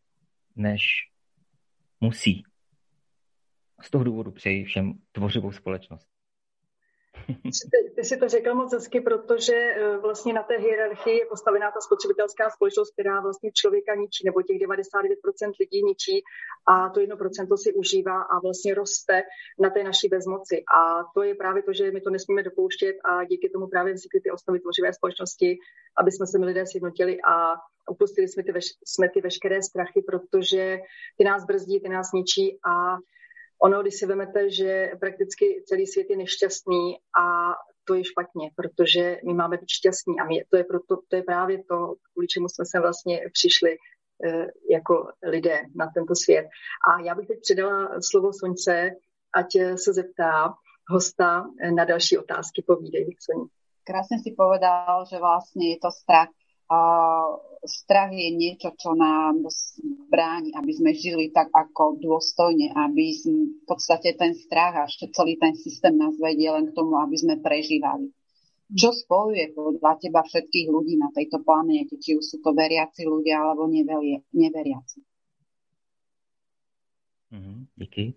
než 0.56 0.82
musí 2.00 2.44
z 3.84 3.90
toho 3.90 4.04
důvodu 4.04 4.32
přeji 4.32 4.64
všem 4.64 4.94
tvořivou 5.12 5.52
společnost. 5.52 6.08
Ty, 7.28 7.92
ty 7.96 8.04
si 8.04 8.18
to 8.18 8.30
řekl 8.30 8.56
moc 8.56 8.74
hezky, 8.74 9.02
protože 9.02 9.56
eh, 9.56 9.98
vlastně 9.98 10.34
na 10.34 10.44
té 10.44 10.58
hierarchii 10.58 11.18
je 11.18 11.26
postavená 11.26 11.72
ta 11.72 11.80
spotřebitelská 11.82 12.50
společnost, 12.50 12.92
která 12.92 13.22
vlastně 13.22 13.52
člověka 13.54 13.96
ničí, 13.96 14.26
nebo 14.26 14.42
těch 14.42 14.58
99% 14.58 15.52
lidí 15.60 15.84
ničí 15.84 16.24
a 16.68 16.90
to 16.90 17.00
1% 17.00 17.58
si 17.58 17.74
užívá 17.74 18.22
a 18.22 18.40
vlastně 18.40 18.74
roste 18.74 19.24
na 19.60 19.70
té 19.70 19.84
naší 19.84 20.08
bezmoci. 20.08 20.64
A 20.78 21.04
to 21.16 21.24
je 21.24 21.36
právě 21.36 21.64
to, 21.64 21.74
že 21.74 21.92
my 21.92 22.02
to 22.02 22.10
nesmíme 22.10 22.44
dopouštět 22.44 22.96
a 23.06 23.24
díky 23.24 23.50
tomu 23.50 23.68
právě 23.68 23.94
vznikly 23.94 24.22
ty 24.22 24.32
osnovy 24.32 24.60
tvořivé 24.60 24.94
společnosti, 24.94 25.58
aby 25.98 26.12
jsme 26.12 26.28
se 26.28 26.40
my 26.40 26.46
lidé 26.46 26.64
sjednotili 26.68 27.18
a 27.22 27.56
upustili 27.92 28.28
jsme 28.28 28.44
ty, 28.44 28.52
veš, 28.52 28.66
jsme 28.86 29.10
ty 29.10 29.22
veškeré 29.22 29.62
strachy, 29.62 30.02
protože 30.02 30.80
ty 31.18 31.24
nás 31.24 31.46
brzdí, 31.46 31.80
ty 31.80 31.90
nás 31.90 32.12
ničí 32.14 32.60
a 32.66 32.98
Ono, 33.64 33.82
když 33.82 33.96
si 33.96 34.06
vezmete, 34.06 34.50
že 34.50 34.92
prakticky 35.00 35.64
celý 35.66 35.88
svět 35.88 36.08
je 36.10 36.18
nešťastný 36.18 36.98
a 37.22 37.56
to 37.84 37.94
je 37.94 38.04
špatně, 38.06 38.52
protože 38.56 39.18
my 39.28 39.34
máme 39.34 39.58
být 39.58 39.70
šťastní 39.70 40.20
a 40.20 40.26
my, 40.26 40.44
to, 40.50 40.58
je 40.58 40.64
proto, 40.64 40.98
to 41.08 41.16
je 41.16 41.24
právě 41.24 41.58
to, 41.58 41.96
kvůli 42.12 42.28
čemu 42.28 42.50
jsme 42.50 42.66
se 42.66 42.80
vlastně 42.80 43.22
přišli 43.34 43.78
eh, 44.26 44.48
jako 44.72 45.12
lidé 45.24 45.62
na 45.76 45.92
tento 45.94 46.16
svět. 46.16 46.46
A 46.90 47.02
já 47.04 47.16
bych 47.16 47.28
teď 47.28 47.40
předala 47.42 47.90
slovo 48.02 48.34
Soňce, 48.34 48.92
ať 49.34 49.48
se 49.76 49.94
zeptá 49.94 50.54
hosta 50.90 51.46
na 51.76 51.86
další 51.86 52.18
otázky. 52.18 52.64
Povídej, 52.68 53.16
Soně. 53.20 53.46
Krásně 53.84 54.18
si 54.24 54.36
povedal, 54.38 55.06
že 55.12 55.18
vlastně 55.18 55.70
je 55.70 55.78
to 55.82 55.92
strach 55.92 56.30
strach 57.68 58.12
je 58.16 58.30
niečo, 58.34 58.74
čo 58.80 58.96
nám 58.98 59.46
bráni, 60.10 60.56
aby 60.56 60.72
sme 60.74 60.92
žili 60.96 61.30
tak 61.30 61.52
ako 61.54 62.00
dôstojne, 62.02 62.74
aby 62.74 63.12
v 63.22 63.64
podstate 63.68 64.18
ten 64.18 64.34
strach 64.34 64.74
a 64.76 64.90
celý 64.90 65.38
ten 65.38 65.54
systém 65.54 65.94
nás 65.94 66.16
vedie 66.18 66.50
len 66.50 66.72
k 66.72 66.76
tomu, 66.76 66.98
aby 66.98 67.16
sme 67.20 67.38
prežívali. 67.44 68.10
Čo 68.72 68.96
spojuje 68.96 69.52
podľa 69.52 70.00
teba 70.00 70.24
všetkých 70.24 70.68
ľudí 70.72 70.96
na 70.96 71.12
tejto 71.12 71.44
planéte, 71.44 72.00
či 72.00 72.16
už 72.16 72.24
sú 72.24 72.38
to 72.40 72.56
veriaci 72.56 73.04
ľudia 73.04 73.44
alebo 73.44 73.68
neveriaci? 73.68 75.00
Mm-hmm, 77.32 77.58
díky. 77.76 78.16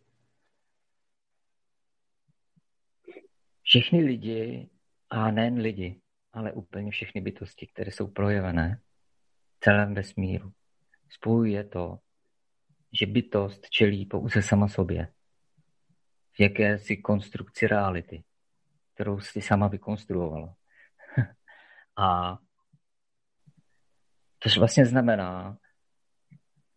Všichni 3.67 4.01
lidi, 4.03 4.71
a 5.11 5.31
nejen 5.31 5.59
lidi, 5.59 6.04
ale 6.35 6.53
úplně 6.53 6.91
všechny 6.91 7.21
bytosti, 7.21 7.67
které 7.67 7.91
jsou 7.91 8.07
projevené 8.07 8.81
v 9.57 9.61
celém 9.61 9.95
vesmíru. 9.95 10.53
Spojuje 11.09 11.65
to, 11.65 11.99
že 12.93 13.07
bytost 13.07 13.71
čelí 13.71 14.07
pouze 14.07 14.43
sama 14.43 14.69
sobě. 14.69 15.09
V 16.33 16.41
jakési 16.41 16.97
konstrukci 16.97 17.67
reality, 17.67 18.25
kterou 18.95 19.21
si 19.21 19.43
sama 19.43 19.69
vykonstruovala. 19.69 20.55
A 21.97 22.39
to 24.39 24.49
vlastně 24.59 24.87
znamená, 24.87 25.59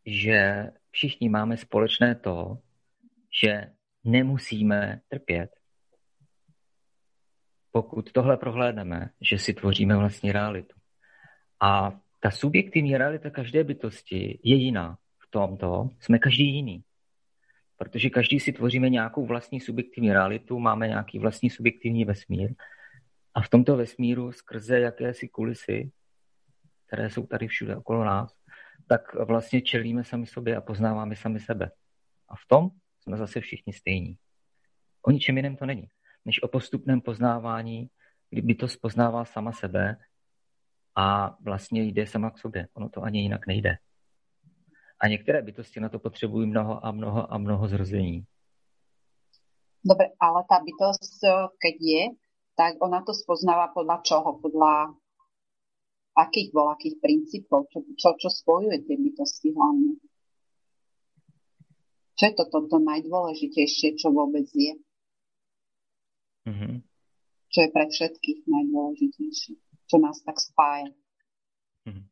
že 0.05 0.67
všichni 0.91 1.29
máme 1.29 1.57
společné 1.57 2.15
to, 2.15 2.57
že 3.41 3.73
nemusíme 4.03 5.01
trpět 5.07 5.49
pokud 7.81 8.11
tohle 8.11 8.37
prohlédneme, 8.37 9.09
že 9.21 9.37
si 9.37 9.53
tvoříme 9.53 9.97
vlastní 9.97 10.31
realitu. 10.31 10.75
A 11.61 11.91
ta 12.19 12.31
subjektivní 12.31 12.97
realita 12.97 13.29
každé 13.29 13.63
bytosti 13.63 14.39
je 14.43 14.55
jiná. 14.55 14.97
V 15.19 15.27
tomto 15.29 15.89
jsme 15.99 16.19
každý 16.19 16.55
jiný. 16.55 16.83
Protože 17.77 18.09
každý 18.09 18.39
si 18.39 18.53
tvoříme 18.53 18.89
nějakou 18.89 19.25
vlastní 19.25 19.59
subjektivní 19.59 20.13
realitu, 20.13 20.59
máme 20.59 20.87
nějaký 20.87 21.19
vlastní 21.19 21.49
subjektivní 21.49 22.05
vesmír. 22.05 22.53
A 23.33 23.41
v 23.41 23.49
tomto 23.49 23.77
vesmíru 23.77 24.31
skrze 24.31 24.79
jakési 24.79 25.27
kulisy, 25.27 25.91
které 26.87 27.09
jsou 27.09 27.27
tady 27.27 27.47
všude 27.47 27.75
okolo 27.75 28.03
nás, 28.03 28.33
tak 28.87 29.13
vlastně 29.13 29.61
čelíme 29.61 30.03
sami 30.03 30.25
sobě 30.25 30.55
a 30.55 30.61
poznáváme 30.61 31.15
sami 31.15 31.39
sebe. 31.39 31.71
A 32.29 32.35
v 32.35 32.45
tom 32.47 32.69
jsme 32.99 33.17
zase 33.17 33.41
všichni 33.41 33.73
stejní. 33.73 34.17
O 35.01 35.11
ničem 35.11 35.37
jiném 35.37 35.55
to 35.55 35.65
není 35.65 35.87
než 36.27 36.43
o 36.43 36.47
postupném 36.47 37.01
poznávání, 37.01 37.89
kdyby 38.29 38.55
to 38.55 38.67
spoznává 38.67 39.25
sama 39.25 39.51
sebe 39.51 39.97
a 40.95 41.37
vlastně 41.41 41.83
jde 41.83 42.07
sama 42.07 42.29
k 42.29 42.37
sobě. 42.37 42.67
Ono 42.73 42.89
to 42.89 43.01
ani 43.01 43.21
jinak 43.21 43.47
nejde. 43.47 43.77
A 44.99 45.07
některé 45.07 45.41
bytosti 45.41 45.79
na 45.79 45.89
to 45.89 45.99
potřebují 45.99 46.47
mnoho 46.47 46.85
a 46.85 46.91
mnoho 46.91 47.33
a 47.33 47.37
mnoho 47.37 47.67
zrození. 47.67 48.25
Dobre, 49.85 50.05
ale 50.19 50.43
ta 50.49 50.59
bytost, 50.59 51.21
keď 51.63 51.75
je, 51.79 52.03
tak 52.59 52.75
ona 52.81 52.99
to 53.05 53.13
spoznává 53.13 53.71
podľa 53.71 54.01
čoho? 54.03 54.41
Podľa 54.43 54.91
akých 56.17 56.51
akých 56.51 56.95
princípov? 56.99 57.71
Čo, 57.71 57.79
čo, 57.95 58.09
čo 58.19 58.29
spojuje 58.33 58.83
tie 58.83 58.97
bytosti 58.99 59.53
hlavne? 59.55 60.01
Čo 62.17 62.23
je 62.25 62.33
to 62.33 62.45
toto 62.49 62.81
najdôležitejšie, 62.81 63.95
čo 63.95 64.11
vôbec 64.11 64.49
je? 64.51 64.75
Mm-hmm. 66.47 66.75
Čo 67.47 67.59
je 67.61 67.69
pre 67.71 67.85
všetkých 67.91 68.39
najdôležitejšie. 68.47 69.55
Čo 69.87 69.97
nás 69.99 70.19
tak 70.23 70.39
spája. 70.39 70.91
Mm-hmm. 71.87 72.07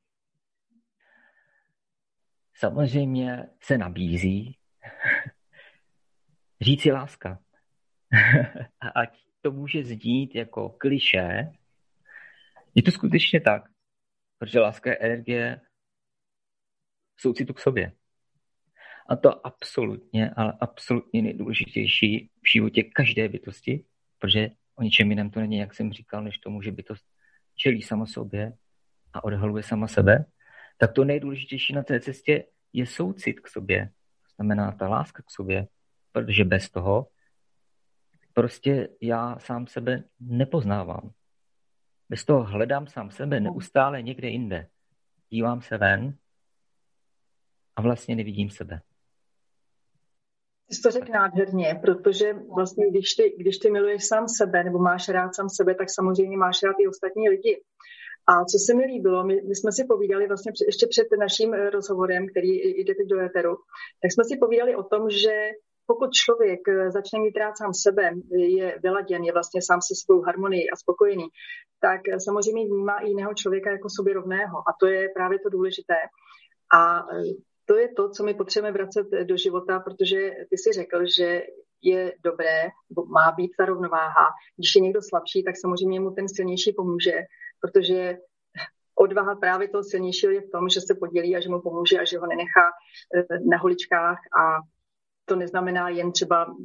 Samozřejmě 2.58 3.50
se 3.64 3.78
nabízí 3.78 4.58
říci 6.62 6.92
láska. 6.92 7.40
A 8.82 8.88
ať 8.90 9.26
to 9.42 9.52
může 9.52 9.84
zdít 9.84 10.36
jako 10.36 10.70
kliše, 10.70 11.52
je 12.76 12.84
to 12.84 12.92
skutečně 12.92 13.42
tak, 13.42 13.64
protože 14.38 14.60
láska 14.60 14.90
je 14.90 14.98
energie 14.98 15.62
soucitu 17.18 17.54
k 17.54 17.60
sobě. 17.60 17.92
A 19.10 19.16
to 19.16 19.46
absolutně, 19.46 20.30
ale 20.30 20.54
absolutně 20.60 21.22
nejdůležitější 21.22 22.30
v 22.44 22.52
životě 22.52 22.84
každé 22.84 23.30
bytosti, 23.30 23.86
protože 24.20 24.50
o 24.76 24.84
ničem 24.84 25.10
jiném 25.10 25.30
to 25.30 25.40
není, 25.40 25.58
jak 25.58 25.74
jsem 25.74 25.94
říkal, 25.94 26.24
než 26.24 26.38
tomu, 26.38 26.62
že 26.62 26.72
by 26.72 26.84
to 26.84 26.94
čelí 27.56 27.82
sama 27.82 28.06
sobě 28.06 28.54
a 29.14 29.24
odhaluje 29.24 29.64
sama 29.64 29.88
sebe, 29.88 30.26
tak 30.78 30.94
to 30.94 31.04
nejdůležitější 31.04 31.74
na 31.74 31.84
té 31.84 32.00
cestě 32.00 32.46
je 32.74 32.86
soucit 32.86 33.40
k 33.40 33.48
sobě. 33.48 33.90
To 34.22 34.36
znamená 34.36 34.72
ta 34.72 34.88
láska 34.88 35.24
k 35.24 35.32
sobě, 35.32 35.68
protože 36.12 36.44
bez 36.44 36.70
toho 36.70 37.08
prostě 38.34 38.90
já 39.02 39.40
sám 39.40 39.68
sebe 39.68 40.04
nepoznávám. 40.20 41.12
Bez 42.10 42.26
toho 42.26 42.44
hledám 42.44 42.88
sám 42.88 43.12
sebe 43.12 43.40
neustále 43.40 44.02
někde 44.02 44.28
jinde. 44.28 44.68
Dívám 45.30 45.62
se 45.62 45.78
ven 45.78 46.18
a 47.76 47.82
vlastně 47.82 48.16
nevidím 48.16 48.50
sebe. 48.50 48.82
Jsi 50.72 50.82
to 50.82 50.92
řekl 50.92 51.12
nádherně, 51.12 51.80
protože 51.82 52.34
vlastně 52.56 52.90
když 52.90 53.14
ty, 53.14 53.36
když 53.38 53.58
ty 53.58 53.72
miluješ 53.72 54.08
sám 54.08 54.28
sebe 54.28 54.64
nebo 54.64 54.80
máš 54.80 55.10
rád 55.10 55.36
sám 55.36 55.50
sebe, 55.50 55.76
tak 55.76 55.88
samozřejmě 55.90 56.38
máš 56.38 56.64
rád 56.64 56.76
i 56.80 56.88
ostatní 56.88 57.30
lidi. 57.30 57.62
A 58.28 58.46
co 58.46 58.58
se 58.66 58.74
mi 58.74 58.86
líbilo, 58.86 59.24
my, 59.24 59.42
my 59.48 59.56
jsme 59.56 59.72
si 59.72 59.86
povídali 59.86 60.28
vlastně 60.28 60.52
ještě 60.68 60.88
před 60.90 61.08
naším 61.20 61.54
eh, 61.54 61.70
rozhovorem, 61.70 62.28
který 62.28 62.50
jde 62.50 62.96
teď 62.96 63.08
do 63.08 63.20
éteru, 63.20 63.56
tak 64.02 64.12
jsme 64.12 64.24
si 64.24 64.38
povídali 64.38 64.76
o 64.76 64.84
tom, 64.84 65.10
že 65.10 65.50
pokud 65.86 66.10
člověk 66.14 66.60
eh, 66.68 66.92
začne 66.92 67.20
mít 67.20 67.38
rád 67.38 67.58
sám 67.58 67.74
sebe, 67.74 68.12
je 68.38 68.80
vyladěn, 68.84 69.24
je 69.24 69.34
vlastně 69.34 69.62
sám 69.62 69.82
se 69.82 69.94
svou 69.96 70.22
harmonii 70.22 70.70
a 70.70 70.76
spokojený, 70.76 71.28
tak 71.82 72.02
eh, 72.08 72.20
samozřejmě 72.20 72.66
vnímá 72.66 73.00
i 73.00 73.10
jiného 73.10 73.34
člověka 73.34 73.72
jako 73.72 73.90
sobě 73.90 74.14
rovného. 74.14 74.58
A 74.70 74.72
to 74.80 74.86
je 74.88 75.10
právě 75.16 75.40
to 75.40 75.50
důležité. 75.50 75.98
A 76.74 77.06
to 77.66 77.78
je 77.78 77.90
to, 77.94 78.10
co 78.10 78.24
my 78.24 78.34
potřebujeme 78.34 78.78
vracet 78.78 79.08
do 79.24 79.38
života, 79.38 79.80
protože 79.80 80.32
ty 80.50 80.58
si 80.58 80.72
řekl, 80.74 81.00
že 81.18 81.44
je 81.82 82.14
dobré, 82.24 82.68
má 83.08 83.32
být 83.32 83.52
ta 83.58 83.66
rovnováha. 83.66 84.28
Když 84.58 84.76
je 84.76 84.82
někdo 84.82 85.02
slabší, 85.02 85.44
tak 85.44 85.56
samozřejmě 85.58 86.00
mu 86.00 86.12
ten 86.12 86.30
silnější 86.30 86.74
pomůže, 86.74 87.14
protože 87.62 88.18
odvaha 88.96 89.36
právě 89.36 89.68
toho 89.68 89.84
silnějšího 89.84 90.32
je 90.32 90.42
v 90.42 90.52
tom, 90.52 90.70
že 90.70 90.82
se 90.82 90.96
podělí 90.96 91.36
a 91.36 91.40
že 91.40 91.50
mu 91.50 91.62
pomůže 91.62 92.00
a 92.00 92.06
že 92.06 92.18
ho 92.18 92.28
nenechá 92.28 92.66
eh, 93.16 93.40
na 93.50 93.58
holičkách 93.58 94.18
a 94.42 94.60
to 95.26 95.36
neznamená 95.36 95.90
jen 95.90 96.12
třeba, 96.12 96.56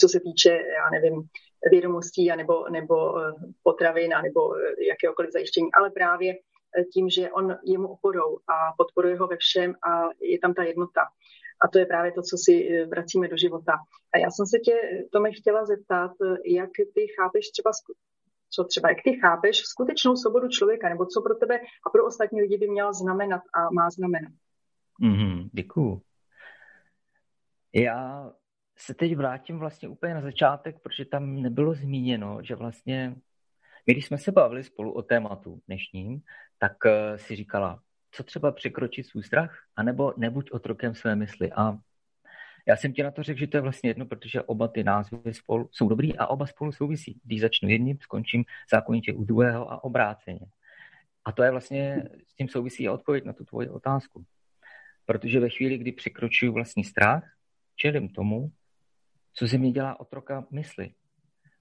co 0.00 0.08
se 0.08 0.20
týče, 0.20 0.50
já 0.50 0.90
nevím, 0.90 1.22
vědomostí 1.70 2.30
anebo, 2.30 2.68
nebo 2.68 3.18
eh, 3.18 3.32
potravin 3.62 4.10
nebo 4.22 4.56
eh, 4.56 4.84
jakéhokoliv 4.88 5.32
zajištění, 5.32 5.68
ale 5.78 5.90
právě 5.90 6.34
tím, 6.92 7.10
že 7.10 7.30
on 7.30 7.56
je 7.64 7.78
mu 7.78 7.88
oporou 7.88 8.38
a 8.48 8.72
podporuje 8.78 9.18
ho 9.18 9.26
ve 9.26 9.36
všem 9.36 9.74
a 9.74 10.08
je 10.20 10.38
tam 10.38 10.54
ta 10.54 10.62
jednota. 10.62 11.00
A 11.64 11.68
to 11.68 11.78
je 11.78 11.86
právě 11.86 12.12
to, 12.12 12.22
co 12.22 12.36
si 12.36 12.68
eh, 12.68 12.86
vracíme 12.86 13.28
do 13.28 13.36
života. 13.36 13.72
A 14.14 14.18
já 14.18 14.30
jsem 14.30 14.46
se 14.46 14.58
tě, 14.58 15.06
Tome, 15.12 15.32
chtěla 15.32 15.64
zeptat, 15.64 16.10
jak 16.46 16.70
ty 16.94 17.06
chápeš 17.16 17.50
třeba, 17.50 17.70
co 18.50 18.64
třeba, 18.64 18.88
jak 18.88 18.98
ty 19.04 19.20
chápeš 19.20 19.58
skutečnou 19.58 20.16
svobodu 20.16 20.48
člověka, 20.48 20.88
nebo 20.88 21.06
co 21.06 21.22
pro 21.22 21.34
tebe 21.34 21.60
a 21.86 21.90
pro 21.90 22.06
ostatní 22.06 22.42
lidi 22.42 22.58
by 22.58 22.68
měla 22.68 22.92
znamenat 22.92 23.42
a 23.54 23.70
má 23.70 23.90
znamenat. 23.90 24.32
Mm-hmm, 25.02 25.48
děkuju. 25.52 26.02
Já 27.74 28.30
se 28.76 28.94
teď 28.94 29.16
vrátím 29.16 29.58
vlastně 29.58 29.88
úplně 29.88 30.14
na 30.14 30.20
začátek, 30.20 30.82
protože 30.82 31.04
tam 31.04 31.42
nebylo 31.42 31.74
zmíněno, 31.74 32.38
že 32.42 32.54
vlastně 32.54 33.16
když 33.86 34.06
jsme 34.06 34.18
se 34.18 34.32
bavili 34.32 34.64
spolu 34.64 34.92
o 34.92 35.02
tématu 35.02 35.60
dnešním, 35.66 36.20
tak 36.58 36.76
uh, 36.84 37.16
si 37.16 37.36
říkala, 37.36 37.80
co 38.10 38.22
třeba 38.22 38.52
překročit 38.52 39.06
svůj 39.06 39.22
strach, 39.22 39.58
anebo 39.76 40.14
nebuď 40.16 40.50
otrokem 40.50 40.94
své 40.94 41.16
mysli. 41.16 41.52
A 41.52 41.78
já 42.66 42.76
jsem 42.76 42.92
ti 42.92 43.02
na 43.02 43.10
to 43.10 43.22
řekl, 43.22 43.38
že 43.38 43.46
to 43.46 43.56
je 43.56 43.60
vlastně 43.60 43.90
jedno, 43.90 44.06
protože 44.06 44.42
oba 44.42 44.68
ty 44.68 44.84
názvy 44.84 45.34
spolu 45.34 45.68
jsou 45.72 45.88
dobrý 45.88 46.18
a 46.18 46.26
oba 46.26 46.46
spolu 46.46 46.72
souvisí. 46.72 47.20
Když 47.24 47.40
začnu 47.40 47.68
jedním, 47.68 47.98
skončím 48.00 48.44
zákonitě 48.72 49.12
u 49.12 49.24
druhého 49.24 49.72
a 49.72 49.84
obráceně. 49.84 50.46
A 51.24 51.32
to 51.32 51.42
je 51.42 51.50
vlastně, 51.50 52.08
s 52.28 52.34
tím 52.34 52.48
souvisí 52.48 52.88
odpověď 52.88 53.24
na 53.24 53.32
tu 53.32 53.44
tvoji 53.44 53.68
otázku. 53.68 54.24
Protože 55.06 55.40
ve 55.40 55.48
chvíli, 55.48 55.78
kdy 55.78 55.92
překročuju 55.92 56.52
vlastní 56.52 56.84
strach, 56.84 57.24
čelím 57.76 58.08
tomu, 58.08 58.52
co 59.34 59.46
ze 59.46 59.58
mě 59.58 59.72
dělá 59.72 60.00
otroka 60.00 60.46
mysli. 60.50 60.90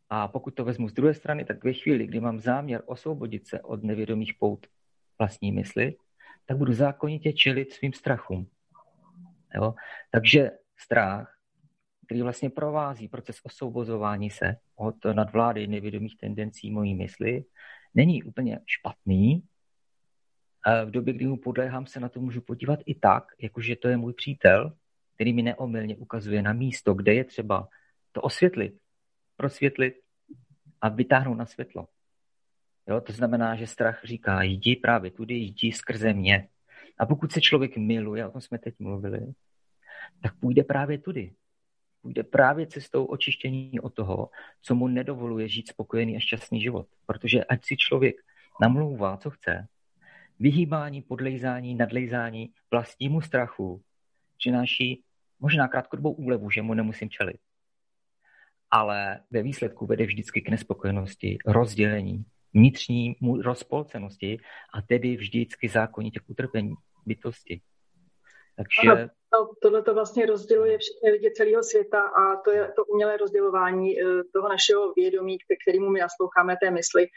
A 0.10 0.28
pokud 0.28 0.52
to 0.52 0.66
vezmu 0.66 0.90
z 0.90 0.94
druhé 0.94 1.14
strany, 1.14 1.46
tak 1.46 1.64
ve 1.64 1.74
chvíli, 1.74 2.08
kdy 2.08 2.20
mám 2.20 2.40
záměr 2.40 2.84
osvobodit 2.86 3.48
se 3.48 3.62
od 3.62 3.84
nevědomých 3.84 4.34
pout 4.40 4.68
vlastní 5.24 5.52
mysli, 5.52 5.96
tak 6.46 6.58
budu 6.58 6.74
zákonitě 6.74 7.34
čelit 7.34 7.72
svým 7.72 7.94
strachům. 7.94 8.48
Jo? 9.56 9.74
Takže 10.12 10.52
strach, 10.78 11.40
který 12.06 12.22
vlastně 12.22 12.50
provází 12.50 13.08
proces 13.08 13.40
osvobozování 13.44 14.30
se 14.30 14.56
od 14.76 14.96
nadvlády 15.06 15.68
nevědomých 15.68 16.18
tendencí 16.18 16.72
mojí 16.72 16.96
mysli, 16.96 17.44
není 17.96 18.24
úplně 18.24 18.60
špatný. 18.68 19.44
V 20.86 20.92
době, 20.92 21.14
kdy 21.14 21.28
mu 21.28 21.38
podléhám, 21.38 21.86
se 21.88 22.00
na 22.00 22.10
to 22.10 22.20
můžu 22.20 22.42
podívat 22.42 22.80
i 22.86 22.96
tak, 22.96 23.24
jakože 23.42 23.76
to 23.76 23.88
je 23.88 23.98
můj 23.98 24.14
přítel, 24.14 24.76
který 25.16 25.34
mi 25.34 25.42
neomylně 25.42 25.96
ukazuje 25.96 26.42
na 26.42 26.54
místo, 26.54 26.94
kde 26.94 27.14
je 27.14 27.24
třeba 27.24 27.68
to 28.12 28.22
osvětlit, 28.22 28.76
prosvětlit 29.38 29.96
a 30.82 30.90
vytáhnout 30.90 31.38
na 31.38 31.46
světlo. 31.46 31.88
Jo, 32.88 33.02
to 33.02 33.14
znamená, 33.14 33.56
že 33.56 33.68
strach 33.68 34.02
říká, 34.04 34.44
jdi 34.44 34.76
právě 34.76 35.12
tudy, 35.12 35.36
jdi 35.36 35.72
skrze 35.72 36.14
mě. 36.14 36.48
A 36.98 37.06
pokud 37.06 37.32
se 37.32 37.42
člověk 37.42 37.78
miluje, 37.78 38.28
o 38.28 38.32
tom 38.32 38.42
jsme 38.42 38.60
teď 38.60 38.76
mluvili, 38.80 39.34
tak 40.22 40.40
půjde 40.40 40.64
právě 40.64 40.98
tudy. 40.98 41.34
Půjde 42.02 42.24
právě 42.24 42.68
cestou 42.68 43.06
očištění 43.06 43.80
od 43.80 43.94
toho, 43.94 44.30
co 44.62 44.76
mu 44.76 44.88
nedovoluje 44.88 45.48
žít 45.48 45.68
spokojený 45.68 46.18
a 46.18 46.20
šťastný 46.20 46.62
život. 46.62 46.88
Protože 47.06 47.44
ať 47.44 47.66
si 47.66 47.78
člověk 47.78 48.16
namlouvá, 48.62 49.18
co 49.18 49.30
chce, 49.30 49.68
vyhýbání, 50.40 51.02
podlejzání, 51.02 51.76
nadlejzání 51.76 52.54
vlastnímu 52.72 53.22
strachu 53.22 53.82
přináší 54.38 55.04
možná 55.40 55.68
krátkodobou 55.68 56.12
úlevu, 56.12 56.50
že 56.50 56.62
mu 56.62 56.74
nemusím 56.74 57.10
čelit. 57.10 57.40
Ale 58.72 59.20
ve 59.32 59.44
výsledku 59.44 59.86
vede 59.86 60.06
vždycky 60.06 60.42
k 60.42 60.50
nespokojenosti, 60.50 61.38
rozdělení, 61.46 62.26
vnitřní 62.54 63.16
rozpolcenosti 63.44 64.38
a 64.74 64.82
tedy 64.82 65.16
vždycky 65.16 65.70
zákonitě 65.70 66.20
k 66.20 66.30
utrpení 66.30 66.74
bytosti. 67.06 67.62
Takže... 68.56 69.10
No, 69.34 69.50
tohle 69.62 69.82
to 69.82 69.94
vlastně 69.94 70.26
rozděluje 70.26 70.78
všechny 70.78 71.12
lidi 71.12 71.32
celého 71.32 71.64
světa 71.64 72.02
a 72.02 72.36
to 72.36 72.52
je 72.52 72.72
to 72.76 72.86
umělé 72.86 73.18
rozdělování 73.18 74.00
eh, 74.00 74.04
toho 74.34 74.50
našeho 74.50 74.94
vědomí, 74.94 75.38
kterému 75.64 75.90
my 75.90 76.00
nasloucháme 76.00 76.58
té 76.64 76.72
mysli, 76.72 77.08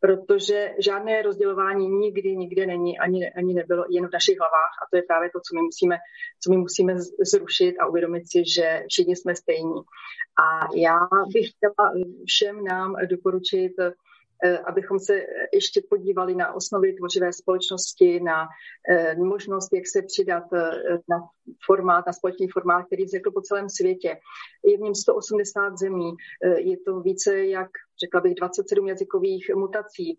protože 0.00 0.74
žádné 0.78 1.22
rozdělování 1.22 1.88
nikdy, 1.88 2.36
nikde 2.36 2.66
není, 2.66 2.98
ani, 2.98 3.30
ani 3.30 3.54
nebylo 3.54 3.84
jen 3.90 4.08
v 4.08 4.12
našich 4.12 4.38
hlavách 4.38 4.74
a 4.82 4.88
to 4.90 4.96
je 4.96 5.02
právě 5.02 5.30
to, 5.30 5.38
co 5.40 5.54
my 5.56 5.62
musíme, 5.62 5.96
co 6.42 6.50
my 6.50 6.56
musíme 6.56 6.94
zrušit 7.32 7.78
a 7.78 7.86
uvědomit 7.86 8.22
si, 8.30 8.42
že 8.56 8.82
všichni 8.88 9.16
jsme 9.16 9.36
stejní. 9.36 9.80
A 10.44 10.68
já 10.76 10.98
bych 11.32 11.46
chtěla 11.50 11.92
všem 12.26 12.64
nám 12.64 12.96
doporučit 13.06 13.72
Eh, 13.80 13.92
abychom 14.64 14.98
se 14.98 15.26
ještě 15.52 15.82
podívali 15.90 16.34
na 16.34 16.52
osnovy 16.52 16.92
tvořivé 16.92 17.32
společnosti, 17.32 18.20
na 18.20 18.48
eh, 18.90 19.16
možnost, 19.16 19.72
jak 19.72 19.86
se 19.86 20.02
přidat 20.02 20.44
eh, 20.52 20.70
na 21.08 21.28
formát, 21.66 22.06
na 22.06 22.12
společný 22.12 22.48
formát, 22.48 22.86
který 22.86 23.04
vznikl 23.04 23.30
po 23.30 23.40
celém 23.40 23.68
světě. 23.68 24.16
Je 24.64 24.78
v 24.78 24.80
něm 24.80 24.94
180 24.94 25.78
zemí, 25.78 26.12
je 26.56 26.76
to 26.86 27.00
více 27.00 27.46
jak, 27.46 27.70
řekla 28.04 28.20
bych, 28.20 28.34
27 28.34 28.88
jazykových 28.88 29.50
mutací. 29.54 30.18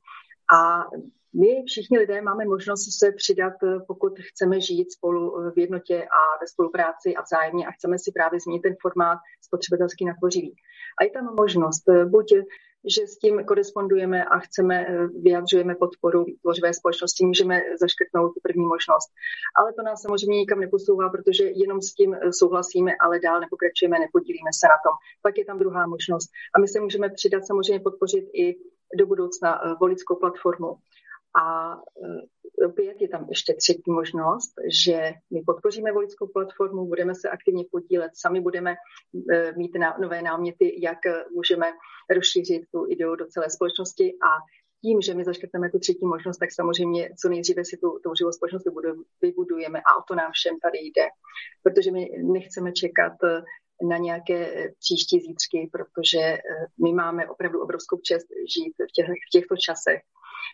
A 0.54 0.86
my 1.34 1.64
všichni 1.68 1.98
lidé 2.00 2.22
máme 2.22 2.46
možnost 2.46 3.00
se 3.00 3.12
přidat, 3.12 3.54
pokud 3.88 4.20
chceme 4.20 4.62
žít 4.62 4.92
spolu 4.92 5.52
v 5.52 5.60
jednotě 5.60 6.04
a 6.04 6.22
ve 6.42 6.48
spolupráci 6.48 7.16
a 7.16 7.22
vzájemně 7.22 7.68
a 7.68 7.72
chceme 7.72 8.00
si 8.00 8.12
právě 8.12 8.40
změnit 8.40 8.62
ten 8.62 8.76
formát 8.82 9.20
spotřebitelský 9.42 10.06
na 10.06 10.14
tvořivý. 10.20 10.56
A 11.00 11.04
je 11.04 11.10
tam 11.10 11.36
možnost 11.36 11.84
buď 12.06 12.34
že 12.96 13.08
s 13.08 13.18
tím 13.18 13.46
korespondujeme 13.46 14.26
a 14.26 14.40
chceme, 14.40 14.88
eh, 14.88 15.08
vyjadřujeme 15.08 15.76
podporu 15.76 16.26
tvořivé 16.42 16.74
společnosti, 16.74 17.26
můžeme 17.26 17.62
zaškrtnout 17.80 18.34
tu 18.34 18.40
první 18.44 18.66
možnost. 18.66 19.10
Ale 19.60 19.74
to 19.74 19.82
nás 19.82 20.02
samozřejmě 20.02 20.38
nikam 20.38 20.60
neposouvá, 20.60 21.10
protože 21.10 21.44
jenom 21.44 21.82
s 21.82 21.94
tím 21.94 22.14
eh, 22.14 22.34
souhlasíme, 22.34 22.92
ale 23.02 23.20
dál 23.20 23.40
nepokračujeme, 23.40 24.00
nepodílíme 24.00 24.52
se 24.60 24.68
na 24.68 24.78
tom. 24.86 24.96
Pak 25.22 25.38
je 25.38 25.46
tam 25.46 25.60
druhá 25.60 25.88
možnost. 25.88 26.30
A 26.56 26.60
my 26.60 26.68
se 26.68 26.80
můžeme 26.80 27.10
přidat, 27.10 27.48
samozřejmě 27.48 27.80
podpořit 27.80 28.26
i 28.34 28.56
do 28.98 29.06
budoucna 29.06 29.50
eh, 29.60 29.76
voličskou 29.80 30.16
platformu. 30.16 30.76
A 31.42 31.76
opět 32.66 33.02
je 33.02 33.10
tam 33.10 33.26
ještě 33.30 33.54
třetí 33.54 33.92
možnost, 33.92 34.54
že 34.86 35.14
my 35.34 35.42
podpoříme 35.46 35.92
voličskou 35.92 36.28
platformu, 36.28 36.86
budeme 36.86 37.16
se 37.16 37.30
aktivně 37.30 37.64
podílet, 37.72 38.12
sami 38.14 38.42
budeme 38.42 38.76
e, 39.32 39.54
mít 39.58 39.72
nové 40.02 40.22
náměty, 40.22 40.76
jak 40.84 41.00
můžeme 41.36 41.66
rozšířit 42.16 42.62
tu 42.72 42.86
ideu 42.90 43.16
do 43.16 43.26
celé 43.26 43.50
společnosti 43.50 44.14
a 44.14 44.32
tím, 44.82 45.02
že 45.02 45.14
my 45.14 45.24
zaškrtneme 45.26 45.70
tu 45.70 45.80
třetí 45.80 46.06
možnost, 46.06 46.38
tak 46.38 46.50
samozřejmě 46.52 47.10
co 47.22 47.30
nejdříve 47.30 47.66
si 47.66 47.78
tu 47.78 48.16
živou 48.18 48.32
společnost 48.32 48.64
vybudujeme 49.22 49.80
a 49.80 49.98
o 50.00 50.04
to 50.08 50.16
nám 50.16 50.32
všem 50.32 50.56
tady 50.64 50.78
jde. 50.78 51.08
Protože 51.64 51.92
my 51.92 52.10
nechceme 52.24 52.72
čekat 52.72 53.14
na 53.82 53.98
nějaké 53.98 54.70
příští 54.80 55.20
zítřky, 55.20 55.70
protože 55.72 56.20
e, 56.20 56.40
my 56.84 56.94
máme 56.94 57.28
opravdu 57.28 57.62
obrovskou 57.62 57.98
čest 57.98 58.28
žít 58.56 58.74
v, 58.90 58.92
těch, 58.92 59.06
v 59.06 59.32
těchto 59.32 59.56
časech 59.58 60.02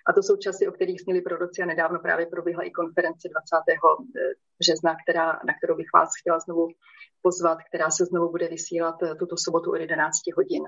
a 0.08 0.14
to 0.14 0.24
jsou 0.24 0.36
časy, 0.36 0.68
o 0.68 0.72
kterých 0.72 1.02
směli 1.02 1.22
proroci 1.22 1.62
a 1.62 1.66
nedávno 1.66 2.00
právě 2.00 2.26
proběhla 2.26 2.64
i 2.64 2.72
konference 2.72 3.30
20. 3.30 3.56
Eh, 3.70 4.34
března, 4.60 4.96
která, 5.04 5.32
na 5.32 5.54
kterou 5.58 5.76
bych 5.76 5.88
vás 5.94 6.10
chtěla 6.20 6.40
znovu 6.40 6.68
pozvat, 7.22 7.58
která 7.70 7.92
se 7.92 8.06
znovu 8.06 8.32
bude 8.32 8.48
vysílat 8.48 9.04
eh, 9.04 9.16
tuto 9.16 9.36
sobotu 9.38 9.72
od 9.72 9.76
11 9.76 10.16
hodin. 10.36 10.64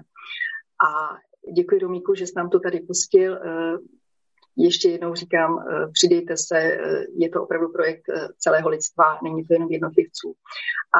A 0.87 1.17
děkuji 1.53 1.79
Domíku, 1.79 2.15
že 2.15 2.27
jsi 2.27 2.33
nám 2.35 2.49
to 2.49 2.59
tady 2.59 2.79
pustil. 2.79 3.39
Eh, 4.57 4.63
ještě 4.63 4.89
jednou 4.89 5.15
říkám, 5.15 5.59
přidejte 5.93 6.37
se, 6.37 6.77
je 7.17 7.29
to 7.29 7.43
opravdu 7.43 7.67
projekt 7.71 8.03
celého 8.37 8.69
lidstva, 8.69 9.19
není 9.23 9.45
to 9.45 9.53
jenom 9.53 9.71
jednotlivců. 9.71 10.33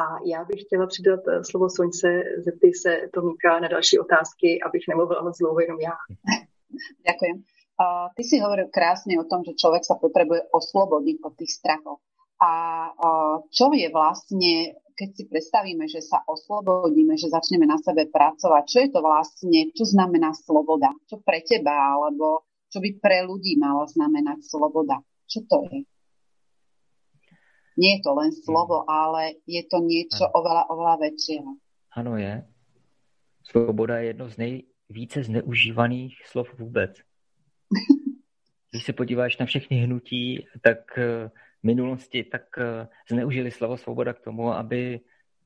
já 0.24 0.44
bych 0.44 0.60
chtěla 0.62 0.86
přidat 0.86 1.20
slovo 1.50 1.70
Soňce, 1.70 2.08
zeptej 2.44 2.74
se 2.74 3.00
Tomíka 3.14 3.60
na 3.60 3.68
další 3.68 3.98
otázky, 3.98 4.60
abych 4.66 4.82
nemluvila 4.88 5.22
moc 5.22 5.38
dlouho 5.38 5.60
jenom 5.60 5.80
já. 5.80 5.92
Uh, 7.78 8.10
ty 8.18 8.26
si 8.26 8.42
hovoril 8.42 8.66
krásne 8.74 9.14
o 9.22 9.28
tom, 9.30 9.46
že 9.46 9.54
človek 9.54 9.86
sa 9.86 9.94
potrebuje 9.94 10.50
oslobodiť 10.50 11.22
od 11.22 11.32
tých 11.38 11.62
strachov. 11.62 12.02
A 12.42 12.50
uh, 12.90 13.38
čo 13.54 13.70
je 13.70 13.86
vlastne, 13.94 14.74
keď 14.98 15.08
si 15.14 15.22
predstavíme, 15.30 15.86
že 15.86 16.02
sa 16.02 16.26
oslobodíme, 16.26 17.14
že 17.14 17.30
začneme 17.30 17.70
na 17.70 17.78
sebe 17.78 18.10
pracovať, 18.10 18.62
čo 18.66 18.78
je 18.82 18.88
to 18.90 18.98
vlastne, 18.98 19.70
čo 19.78 19.86
znamená 19.86 20.34
sloboda? 20.34 20.90
Čo 21.06 21.22
pre 21.22 21.38
teba, 21.46 21.70
alebo 21.94 22.47
čo 22.68 22.78
by 22.84 22.90
pre 23.00 23.24
ľudí 23.24 23.56
malo 23.56 23.88
znamenať 23.88 24.44
sloboda? 24.44 25.00
Čo 25.24 25.44
to 25.48 25.64
je? 25.72 25.88
Nie 27.78 27.96
je 27.96 28.02
to 28.02 28.12
len 28.14 28.30
slovo, 28.34 28.82
ale 28.90 29.38
je 29.46 29.62
to 29.70 29.78
niečo 29.78 30.26
ano. 30.26 30.34
oveľa, 30.42 30.62
oveľa 30.66 30.94
väčšieho. 30.98 31.50
Ano 31.94 32.18
je. 32.18 32.42
Svoboda 33.48 33.98
je 33.98 34.06
jedno 34.06 34.26
z 34.28 34.36
nejvíce 34.36 35.22
zneužívaných 35.22 36.26
slov 36.26 36.58
vůbec. 36.58 36.92
Když 38.70 38.84
se 38.84 38.92
podíváš 38.92 39.38
na 39.38 39.46
všechny 39.46 39.76
hnutí, 39.76 40.46
tak 40.60 40.98
eh, 40.98 41.30
v 41.60 41.64
minulosti 41.64 42.24
tak 42.24 42.58
eh, 42.58 42.88
zneužili 43.10 43.50
slovo 43.50 43.76
svoboda 43.76 44.12
k 44.12 44.20
tomu, 44.20 44.52
aby 44.52 45.00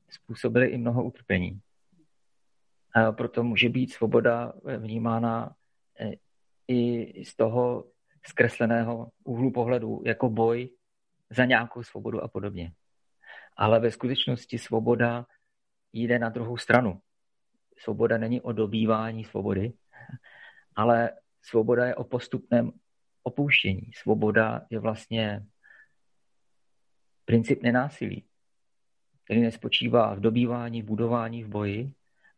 způsobili 0.09 0.67
i 0.67 0.77
mnoho 0.77 1.03
utrpení. 1.03 1.61
A 2.95 3.11
proto 3.11 3.43
může 3.43 3.69
být 3.69 3.93
svoboda 3.93 4.53
eh, 4.67 4.77
vnímána 4.77 5.55
i 6.67 7.25
z 7.25 7.35
toho 7.35 7.85
zkresleného 8.25 9.11
úhlu 9.23 9.51
pohledu 9.51 10.01
jako 10.05 10.29
boj 10.29 10.69
za 11.29 11.45
nějakou 11.45 11.83
svobodu 11.83 12.21
a 12.21 12.27
podobně. 12.27 12.73
Ale 13.57 13.79
ve 13.79 13.91
skutečnosti 13.91 14.57
svoboda 14.57 15.25
jde 15.93 16.19
na 16.19 16.29
druhou 16.29 16.57
stranu. 16.57 16.99
Svoboda 17.77 18.17
není 18.17 18.41
o 18.41 18.51
dobývání 18.51 19.23
svobody, 19.23 19.73
ale 20.75 21.11
Svoboda 21.45 21.85
je 21.85 21.95
o 21.95 22.03
postupném 22.03 22.71
opouštění. 23.23 23.91
Svoboda 23.95 24.65
je 24.69 24.79
vlastně 24.79 25.45
princip 27.25 27.63
nenásilí. 27.63 28.25
který 29.23 29.41
nespočívá 29.41 30.15
v 30.15 30.19
dobývání, 30.19 30.81
v 30.81 30.85
budování, 30.85 31.43
v 31.43 31.47
boji, 31.47 31.93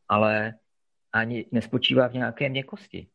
ale 0.08 0.54
ani 1.14 1.46
nespočívá 1.52 2.08
v 2.08 2.14
nějaké 2.14 2.50
měkosti. 2.50 3.08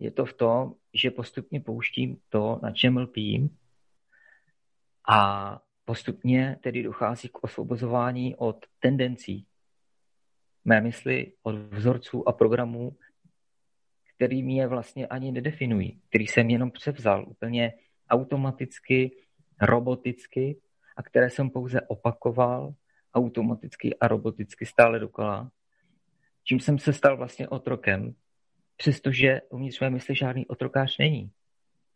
Je 0.00 0.10
to 0.10 0.24
v 0.24 0.32
tom, 0.32 0.74
že 0.94 1.10
postupně 1.10 1.60
pouštím 1.60 2.16
to, 2.28 2.60
na 2.62 2.72
čem 2.72 2.96
lpím 2.96 3.56
a 5.08 5.60
postupně 5.84 6.56
tedy 6.60 6.82
dochází 6.82 7.28
k 7.28 7.44
osvobozování 7.44 8.36
od 8.36 8.66
tendencí 8.78 9.46
mé 10.64 10.80
mysli, 10.80 11.32
od 11.42 11.54
vzorců 11.54 12.28
a 12.28 12.32
programů, 12.32 12.96
který 14.16 14.42
mě 14.42 14.66
vlastně 14.66 15.06
ani 15.06 15.32
nedefinují, 15.32 16.00
který 16.08 16.26
jsem 16.26 16.50
jenom 16.50 16.70
převzal 16.70 17.24
úplně 17.28 17.72
automaticky, 18.10 19.16
roboticky 19.60 20.60
a 20.96 21.02
které 21.02 21.30
jsem 21.30 21.50
pouze 21.50 21.80
opakoval 21.80 22.74
automaticky 23.14 23.96
a 23.96 24.08
roboticky 24.08 24.66
stále 24.66 24.98
dokola, 24.98 25.50
čím 26.44 26.60
jsem 26.60 26.78
se 26.78 26.92
stal 26.92 27.16
vlastně 27.16 27.48
otrokem, 27.48 28.14
přestože 28.80 29.40
uvnitř 29.50 29.80
mé 29.80 29.90
mysli 29.90 30.14
žádný 30.14 30.46
otrokář 30.46 30.98
není. 30.98 31.32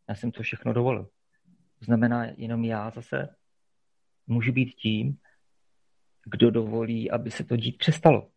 Já 0.08 0.14
jsem 0.14 0.32
to 0.32 0.42
všechno 0.42 0.72
dovolil. 0.72 1.04
To 1.78 1.84
znamená, 1.84 2.24
jenom 2.36 2.64
já 2.64 2.90
zase 2.90 3.36
můžu 4.26 4.52
být 4.52 4.74
tím, 4.74 5.18
kdo 6.24 6.50
dovolí, 6.50 7.10
aby 7.10 7.30
se 7.30 7.44
to 7.44 7.56
dít 7.56 7.78
přestalo. 7.78 8.30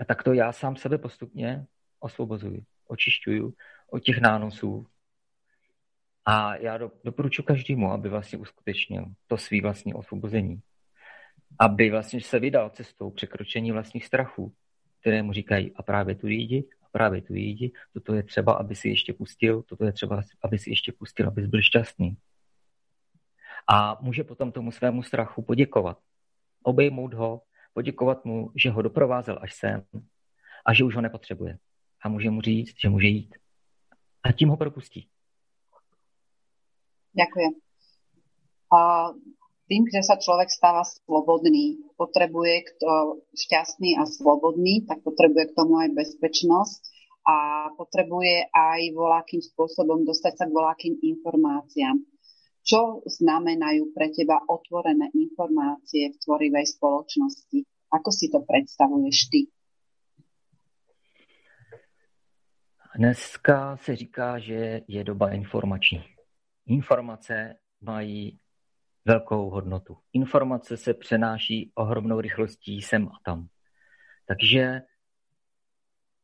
A 0.00 0.04
tak 0.04 0.22
to 0.22 0.32
já 0.32 0.52
sám 0.52 0.76
sebe 0.76 0.98
postupně 0.98 1.66
osvobozuji, 2.00 2.64
očišťuju 2.86 3.54
od 3.90 3.98
těch 3.98 4.20
nánosů. 4.20 4.86
A 6.24 6.56
já 6.56 6.78
do, 6.78 6.90
doporučuji 7.04 7.42
každému, 7.42 7.92
aby 7.92 8.08
vlastně 8.08 8.38
uskutečnil 8.38 9.04
to 9.26 9.36
svý 9.36 9.60
vlastní 9.60 9.94
osvobození. 9.94 10.60
Aby 11.58 11.90
vlastně 11.90 12.20
se 12.20 12.38
vydal 12.38 12.70
cestou 12.70 13.10
překročení 13.10 13.72
vlastních 13.72 14.06
strachů, 14.06 14.54
které 15.00 15.22
mu 15.22 15.32
říkají, 15.32 15.72
a 15.76 15.82
právě 15.82 16.14
tu 16.14 16.28
jdi, 16.28 16.64
právě 16.94 17.22
tu 17.22 17.34
jdi, 17.34 17.72
toto 17.92 18.14
je 18.14 18.22
třeba, 18.22 18.52
aby 18.52 18.74
si 18.74 18.88
ještě 18.88 19.12
pustil, 19.12 19.62
toto 19.62 19.84
je 19.84 19.92
třeba, 19.92 20.22
aby 20.44 20.58
si 20.58 20.70
ještě 20.70 20.92
pustil, 20.92 21.28
abys 21.28 21.46
byl 21.46 21.62
šťastný. 21.62 22.16
A 23.66 23.98
může 24.00 24.24
potom 24.24 24.52
tomu 24.52 24.72
svému 24.72 25.02
strachu 25.02 25.42
poděkovat. 25.42 25.98
Obejmout 26.62 27.14
ho, 27.14 27.42
poděkovat 27.72 28.24
mu, 28.24 28.50
že 28.56 28.70
ho 28.70 28.82
doprovázel 28.82 29.38
až 29.42 29.54
sem 29.54 29.82
a 30.66 30.74
že 30.74 30.84
už 30.84 30.94
ho 30.94 31.00
nepotřebuje. 31.00 31.58
A 32.02 32.08
může 32.08 32.30
mu 32.30 32.40
říct, 32.40 32.74
že 32.80 32.88
může 32.88 33.06
jít. 33.06 33.34
A 34.22 34.32
tím 34.32 34.48
ho 34.48 34.56
propustí. 34.56 35.08
Ďakujem. 37.14 37.52
A 38.78 39.08
tým, 39.64 39.88
že 39.88 40.04
sa 40.04 40.20
človek 40.20 40.52
stáva 40.52 40.84
slobodný, 40.84 41.80
potrebuje 41.96 42.54
kto 42.74 43.24
šťastný 43.32 43.96
a 43.96 44.04
slobodný, 44.04 44.84
tak 44.84 45.00
potrebuje 45.00 45.52
k 45.52 45.56
tomu 45.56 45.80
aj 45.80 45.96
bezpečnosť 45.96 46.80
a 47.24 47.36
potrebuje 47.72 48.52
aj 48.52 48.80
voľakým 48.92 49.40
spôsobom 49.40 50.04
dostať 50.04 50.32
sa 50.36 50.44
k 50.44 50.52
voľakým 50.52 50.94
informáciám. 51.00 51.96
Čo 52.64 53.04
znamenajú 53.04 53.92
pre 53.92 54.08
teba 54.12 54.40
otvorené 54.48 55.12
informácie 55.12 56.12
v 56.12 56.16
tvorivej 56.20 56.64
spoločnosti? 56.76 57.64
Ako 57.92 58.08
si 58.12 58.32
to 58.32 58.40
predstavuješ 58.40 59.18
ty? 59.28 59.40
Dneska 62.96 63.76
se 63.76 63.96
říká, 63.96 64.38
že 64.38 64.80
je 64.88 65.04
doba 65.04 65.30
informační. 65.30 66.04
Informace 66.66 67.56
mají 67.80 68.38
velkou 69.04 69.50
hodnotu. 69.50 69.96
Informace 70.12 70.76
se 70.76 70.94
přenáší 70.94 71.72
ohromnou 71.74 72.20
rychlostí 72.20 72.82
sem 72.82 73.08
a 73.08 73.18
tam. 73.24 73.48
Takže 74.26 74.82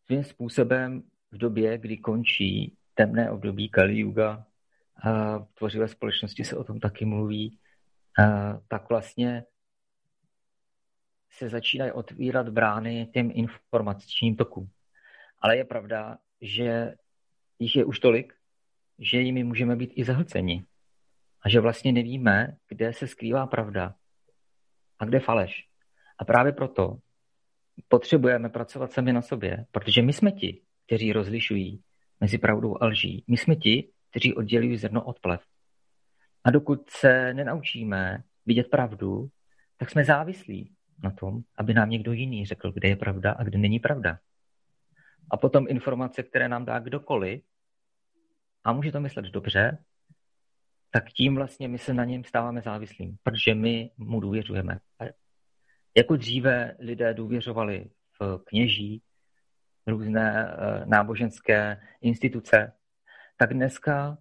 svým 0.07 0.25
způsobem 0.25 1.03
v 1.31 1.38
době, 1.38 1.79
kdy 1.79 1.99
končí 1.99 2.77
temné 2.95 3.31
období 3.31 3.69
Kali 3.69 3.99
Yuga, 3.99 4.47
v 5.45 5.55
tvořivé 5.55 5.88
společnosti 5.88 6.45
se 6.45 6.57
o 6.57 6.64
tom 6.64 6.81
taky 6.81 7.05
mluví, 7.05 7.59
tak 8.69 8.88
vlastně 8.88 9.45
se 11.31 11.49
začínají 11.49 11.93
otvírat 11.93 12.49
brány 12.49 13.11
těm 13.14 13.31
informačním 13.35 14.37
tokům. 14.37 14.71
Ale 15.38 15.57
je 15.57 15.64
pravda, 15.64 16.19
že 16.40 16.95
jich 17.59 17.77
je 17.77 17.85
už 17.85 17.99
tolik, 17.99 18.35
že 18.99 19.21
jimi 19.21 19.45
můžeme 19.45 19.77
být 19.77 19.93
i 19.95 20.05
zahlceni. 20.05 20.64
A 21.42 21.48
že 21.48 21.61
vlastně 21.61 21.92
nevíme, 21.92 22.57
kde 22.68 22.92
se 22.92 23.07
skrývá 23.07 23.46
pravda 23.46 23.94
a 24.98 25.05
kde 25.05 25.20
faleš. 25.20 25.68
A 26.18 26.24
právě 26.24 26.53
proto 26.53 26.98
potřebujeme 27.88 28.48
pracovat 28.48 28.92
sami 28.92 29.12
na 29.12 29.22
sobě, 29.22 29.66
protože 29.70 30.03
my 30.03 30.12
jsme 30.12 30.33
ti, 30.33 30.62
kteří 30.87 31.12
rozlišují 31.12 31.83
mezi 32.20 32.38
pravdou 32.38 32.83
a 32.83 32.87
lží. 32.87 33.24
My 33.29 33.37
jsme 33.37 33.57
ti, 33.57 33.90
kteří 34.11 34.35
oddělují 34.35 34.76
zrno 34.76 35.05
od 35.05 35.20
plev. 35.20 35.40
A 36.44 36.50
dokud 36.50 36.90
se 36.90 37.35
nenaučíme 37.35 38.22
vidět 38.46 38.70
pravdu, 38.70 39.29
tak 39.76 39.90
jsme 39.90 40.05
závislí 40.05 40.74
na 41.03 41.11
tom, 41.11 41.40
aby 41.57 41.74
nám 41.74 41.90
někdo 41.90 42.12
jiný 42.12 42.46
řekl, 42.46 42.72
kde 42.72 42.88
je 42.88 42.96
pravda 42.96 43.33
a 43.33 43.42
kde 43.42 43.59
není 43.59 43.81
pravda. 43.81 44.18
A 45.31 45.37
potom 45.37 45.66
informace, 45.68 46.22
které 46.22 46.48
nám 46.48 46.64
dá 46.64 46.79
kdokoliv, 46.79 47.42
a 48.64 48.72
může 48.72 48.92
to 48.92 49.00
myslet 49.00 49.24
dobře, 49.24 49.79
tak 50.90 51.12
tím 51.12 51.35
vlastně 51.35 51.68
my 51.68 51.79
se 51.79 51.94
na 51.94 52.05
něm 52.05 52.24
stáváme 52.24 52.62
závislým, 52.62 53.16
protože 53.22 53.55
my 53.55 53.90
mu 53.96 54.20
důvěřujeme. 54.20 54.79
Jako 55.96 56.16
dříve 56.16 56.76
lidé 56.79 57.14
důvěřovali 57.14 57.90
v 58.20 58.42
kněží, 58.44 59.03
různé 59.87 60.48
eh, 60.48 60.87
náboženské 60.87 61.81
instituce, 62.00 62.72
tak 63.37 63.55
dneska 63.55 64.18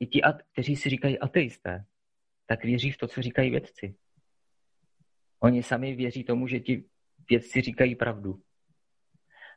i 0.00 0.06
ti, 0.06 0.20
kteří 0.52 0.76
si 0.76 0.88
říkají 0.88 1.18
ateisté, 1.18 1.84
tak 2.46 2.64
věří 2.64 2.90
v 2.90 2.98
to, 2.98 3.08
co 3.08 3.22
říkají 3.22 3.50
vědci. 3.50 3.94
Oni 5.40 5.62
sami 5.62 5.94
věří 5.94 6.24
tomu, 6.24 6.46
že 6.46 6.60
ti 6.60 6.84
vědci 7.30 7.60
říkají 7.60 7.94
pravdu. 7.94 8.40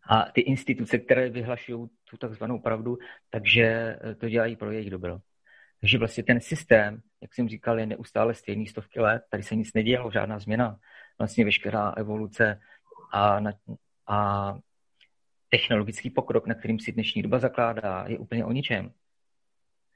A 0.09 0.31
ty 0.31 0.41
instituce, 0.41 0.97
které 0.97 1.29
vyhlašují 1.29 1.89
tu 2.09 2.17
takzvanou 2.17 2.59
pravdu, 2.59 2.97
takže 3.29 3.63
eh, 3.63 4.15
to 4.15 4.29
dělají 4.29 4.55
pro 4.55 4.71
jejich 4.71 4.89
dobro. 4.89 5.19
Takže 5.81 5.97
vlastně 5.97 6.23
ten 6.23 6.41
systém, 6.41 7.01
jak 7.21 7.33
jsem 7.33 7.49
říkal, 7.49 7.79
je 7.79 7.85
neustále 7.85 8.33
stejný 8.33 8.67
stovky 8.67 8.99
let, 8.99 9.23
tady 9.29 9.43
se 9.43 9.55
nic 9.55 9.73
nedělo, 9.73 10.11
žádná 10.11 10.39
změna. 10.39 10.79
Vlastně 11.17 11.45
veškerá 11.45 11.89
evoluce 11.97 12.61
a, 13.11 13.39
na, 13.39 13.51
a 14.07 14.57
technologický 15.49 16.09
pokrok, 16.09 16.47
na 16.47 16.55
kterým 16.55 16.79
si 16.79 16.91
dnešní 16.91 17.21
doba 17.21 17.39
zakládá, 17.39 18.05
je 18.07 18.17
úplně 18.17 18.45
o 18.45 18.51
ničem. 18.51 18.91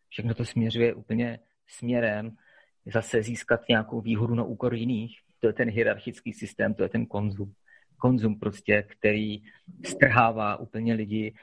Všechno 0.10 0.34
to 0.34 0.46
směřuje 0.46 0.94
úplně 0.94 1.40
směrem 1.68 2.38
zase 2.86 3.24
získat 3.24 3.62
nějakou 3.70 4.02
výhodu 4.02 4.36
na 4.36 4.44
úkor 4.44 4.74
jiných. 4.74 5.20
To 5.40 5.48
je 5.48 5.54
ten 5.54 5.70
hierarchický 5.70 6.34
systém, 6.34 6.74
to 6.74 6.84
je 6.84 6.90
ten 6.90 7.06
konzum. 7.06 7.54
Konzum 7.98 8.40
prostě, 8.40 8.84
který 8.84 9.44
strhává 9.86 10.58
úplně 10.58 10.94
lidi 10.94 11.34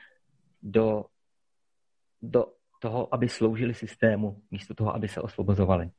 do, 0.62 1.04
do 2.22 2.46
toho, 2.82 3.14
aby 3.14 3.28
sloužili 3.28 3.74
systému, 3.74 4.36
místo 4.50 4.74
toho, 4.74 4.94
aby 4.94 5.08
se 5.08 5.20
osvobozovali. 5.20 5.90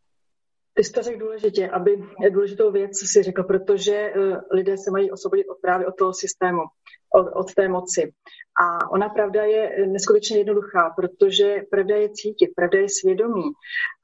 Ty 0.74 0.84
jsi 0.84 0.92
to 0.92 1.02
řekl 1.02 1.20
důležitě, 1.20 1.70
aby 1.70 1.92
důležitou 2.30 2.72
věc 2.72 2.92
si 2.98 3.24
řekl, 3.24 3.44
protože 3.44 4.14
uh, 4.16 4.38
lidé 4.52 4.78
se 4.78 4.92
mají 4.92 5.12
osvobodit 5.12 5.48
od 5.50 5.58
právě 5.62 5.88
od 5.88 5.96
toho 5.98 6.14
systému, 6.14 6.62
od, 7.14 7.28
od 7.36 7.54
té 7.54 7.68
moci. 7.68 8.14
A 8.64 8.92
ona 8.92 9.10
pravda 9.10 9.44
je 9.44 9.88
neskutečně 9.88 10.38
jednoduchá, 10.38 10.90
protože 10.96 11.62
pravda 11.72 11.96
je 11.96 12.10
cítit, 12.10 12.50
pravda 12.56 12.80
je 12.80 12.90
svědomí 12.90 13.48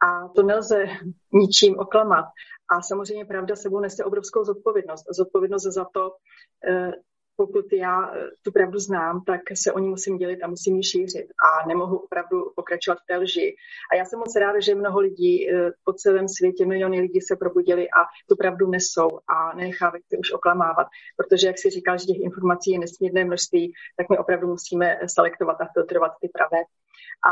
a 0.06 0.28
to 0.36 0.44
nelze 0.44 0.86
ničím 1.34 1.80
oklamat. 1.80 2.26
A 2.72 2.82
samozřejmě 2.82 3.26
pravda 3.26 3.56
sebou 3.56 3.80
nese 3.80 4.04
obrovskou 4.04 4.44
zodpovědnost. 4.44 5.06
Zodpovědnost 5.18 5.64
za 5.64 5.86
to, 5.94 6.10
uh, 6.10 6.92
pokud 7.40 7.74
já 7.74 8.12
eh, 8.12 8.30
tu 8.44 8.52
pravdu 8.52 8.80
znám, 8.80 9.24
tak 9.24 9.42
se 9.54 9.72
o 9.72 9.80
ní 9.80 9.90
musím 9.90 10.18
dělit 10.18 10.44
a 10.44 10.48
musím 10.48 10.76
ji 10.76 10.84
šířit 10.84 11.28
a 11.48 11.68
nemohu 11.68 11.98
opravdu 11.98 12.38
pokračovat 12.56 12.98
v 13.00 13.08
té 13.08 13.18
lži. 13.18 13.56
A 13.92 13.96
já 13.96 14.06
jsem 14.06 14.20
moc 14.20 14.36
ráda, 14.36 14.60
že 14.60 14.76
mnoho 14.76 15.00
lidí 15.00 15.50
eh, 15.50 15.72
po 15.84 15.94
celém 15.94 16.28
světě, 16.28 16.66
miliony 16.66 17.02
lidí 17.02 17.22
se 17.22 17.36
probudili 17.36 17.90
a 17.90 18.02
tu 18.30 18.36
pravdu 18.36 18.70
nesou 18.70 19.10
a 19.28 19.56
nenechávají 19.56 20.04
se 20.10 20.18
už 20.18 20.32
oklamávat. 20.32 20.88
Protože, 21.18 21.48
jak 21.48 21.60
si 21.60 21.70
říkal, 21.70 21.98
že 21.98 22.06
těch 22.06 22.22
informací 22.30 22.72
je 22.72 22.80
nesmírné 22.80 23.26
množství, 23.26 23.74
tak 23.98 24.10
my 24.10 24.18
opravdu 24.18 24.48
musíme 24.48 25.00
selektovat 25.16 25.62
a 25.62 25.68
filtrovat 25.74 26.12
ty 26.22 26.30
pravé. 26.38 26.62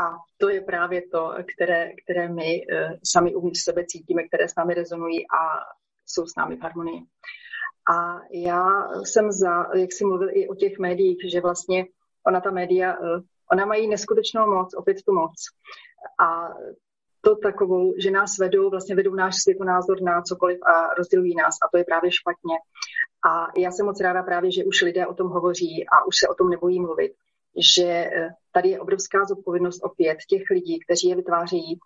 to 0.36 0.48
je 0.48 0.60
právě 0.60 1.02
to, 1.12 1.34
které, 1.54 1.92
které 2.04 2.28
my 2.28 2.60
uh, 2.60 2.96
sami 3.04 3.34
uvnitř 3.34 3.60
sebe 3.62 3.84
cítíme, 3.86 4.22
které 4.22 4.48
s 4.48 4.56
námi 4.56 4.74
rezonují 4.74 5.18
a 5.30 5.40
jsou 6.06 6.26
s 6.26 6.36
námi 6.36 6.56
v 6.56 6.60
harmonii. 6.60 7.00
A 7.88 8.20
já 8.30 8.88
jsem 9.04 9.32
za, 9.32 9.66
jak 9.74 9.92
jsi 9.92 10.04
mluvil 10.04 10.28
i 10.32 10.48
o 10.48 10.54
těch 10.54 10.78
médiích, 10.78 11.18
že 11.32 11.40
vlastně 11.40 11.86
ona 12.26 12.40
ta 12.40 12.50
média, 12.50 12.92
eh, 12.92 13.20
ona 13.52 13.66
mají 13.66 13.88
neskutečnou 13.88 14.54
moc, 14.54 14.74
opět 14.74 14.96
tu 15.06 15.14
moc. 15.14 15.34
A 16.20 16.54
to 17.20 17.36
takovou, 17.36 17.94
že 17.98 18.10
nás 18.10 18.38
vedou, 18.38 18.70
vlastně 18.70 18.94
vedou 18.96 19.14
náš 19.14 19.34
světonázor 19.36 20.02
na 20.02 20.22
cokoliv 20.22 20.58
a 20.62 20.94
rozdělují 20.94 21.34
nás 21.34 21.54
a 21.54 21.68
to 21.72 21.78
je 21.78 21.84
právě 21.84 22.10
špatně. 22.12 22.56
A 23.28 23.46
já 23.60 23.70
jsem 23.70 23.86
moc 23.86 24.00
ráda 24.00 24.22
právě, 24.22 24.52
že 24.52 24.64
už 24.64 24.82
lidé 24.82 25.06
o 25.06 25.14
tom 25.14 25.28
hovoří 25.28 25.86
a 25.92 26.06
už 26.06 26.16
se 26.16 26.28
o 26.28 26.34
tom 26.34 26.48
nebojí 26.48 26.80
mluvit, 26.80 27.12
že 27.56 27.84
eh, 27.84 28.28
tady 28.52 28.68
je 28.68 28.80
obrovská 28.80 29.24
zodpovědnost 29.24 29.84
opět 29.84 30.18
těch 30.28 30.42
lidí, 30.50 30.80
kteří 30.80 31.08
je 31.08 31.16
vytvářejí, 31.16 31.78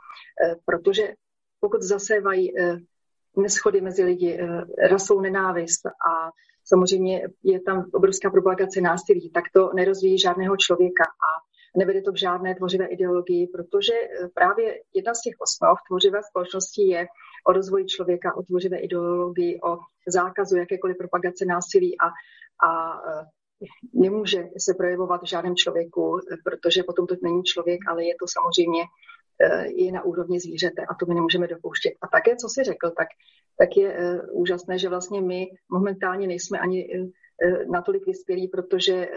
eh, 0.45 0.55
protože 0.65 1.15
pokud 1.61 1.83
zasévají 1.83 2.59
eh, 2.59 2.77
neschody 3.37 3.81
mezi 3.81 4.05
lidi, 4.05 4.39
rasou 4.91 5.21
nenávist 5.21 5.87
a 5.87 6.31
samozřejmě 6.65 7.29
je 7.43 7.61
tam 7.61 7.85
obrovská 7.93 8.31
propagace 8.31 8.81
násilí, 8.81 9.31
tak 9.31 9.45
to 9.55 9.71
nerozvíjí 9.75 10.19
žádného 10.19 10.57
člověka 10.57 11.05
a 11.05 11.31
nevede 11.79 12.03
to 12.03 12.13
k 12.13 12.19
žádné 12.19 12.55
tvořivé 12.55 12.87
ideologii, 12.87 13.47
protože 13.47 13.93
právě 14.35 14.81
jedna 14.95 15.15
z 15.15 15.21
těch 15.23 15.35
osnov 15.41 15.79
tvořivé 15.89 16.21
společnosti 16.31 16.83
je 16.83 17.07
o 17.47 17.53
rozvoji 17.53 17.87
člověka, 17.87 18.37
o 18.37 18.43
tvořivé 18.43 18.79
ideologii, 18.79 19.61
o 19.61 19.79
zákazu 20.09 20.57
jakékoliv 20.57 20.97
propagace 20.97 21.45
násilí 21.45 21.97
a, 22.01 22.07
a 22.69 23.01
nemůže 23.95 24.49
se 24.59 24.75
projevovat 24.75 25.23
v 25.23 25.29
žádném 25.29 25.57
člověku, 25.57 26.19
protože 26.45 26.83
potom 26.83 27.07
to 27.07 27.15
není 27.23 27.43
člověk, 27.43 27.81
ale 27.89 28.05
je 28.05 28.15
to 28.21 28.27
samozřejmě 28.29 28.83
eh, 29.43 29.67
je 29.67 29.93
na 29.93 30.05
úrovni 30.05 30.41
zvířete 30.41 30.83
a 30.83 30.95
to 30.95 31.07
my 31.07 31.15
nemůžeme 31.15 31.47
dopouštět. 31.47 31.93
A 32.03 32.07
také, 32.09 32.37
co 32.37 32.49
jsi 32.49 32.65
řekl, 32.65 32.91
tak, 32.91 33.09
tak 33.59 33.77
je 33.77 33.99
uh, 33.99 34.41
úžasné, 34.41 34.79
že 34.79 34.89
vlastně 34.89 35.21
my 35.21 35.47
momentálně 35.71 36.27
nejsme 36.27 36.59
ani 36.59 36.89
uh, 36.89 37.09
natolik 37.71 38.07
vyspělí, 38.07 38.49
protože 38.49 39.09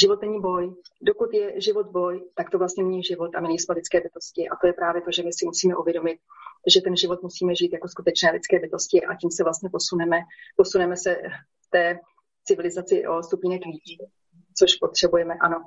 život 0.00 0.22
není 0.22 0.40
boj. 0.40 0.74
Dokud 1.02 1.34
je 1.34 1.60
život 1.60 1.86
boj, 1.86 2.30
tak 2.34 2.50
to 2.50 2.58
vlastně 2.58 2.84
není 2.84 3.02
život 3.02 3.30
a 3.34 3.40
my 3.40 3.48
nejsme 3.48 3.74
lidské 3.74 4.00
bytosti. 4.00 4.48
A 4.48 4.56
to 4.56 4.66
je 4.66 4.72
právě 4.72 5.02
to, 5.02 5.10
že 5.12 5.22
my 5.22 5.32
si 5.32 5.46
musíme 5.46 5.76
uvědomit, 5.76 6.18
že 6.66 6.80
ten 6.80 6.96
život 6.96 7.22
musíme 7.22 7.54
žít 7.54 7.72
jako 7.72 7.88
skutečné 7.88 8.30
lidské 8.30 8.58
bytosti 8.58 9.04
a 9.04 9.14
tím 9.14 9.30
se 9.30 9.44
vlastně 9.44 9.68
posuneme, 9.72 10.16
posuneme 10.56 10.96
se 10.96 11.16
v 11.66 11.70
té 11.70 11.98
civilizaci 12.44 13.06
o 13.06 13.22
stupínek 13.22 13.60
víc, 13.66 14.00
což 14.58 14.74
potřebujeme, 14.74 15.34
ano. 15.40 15.64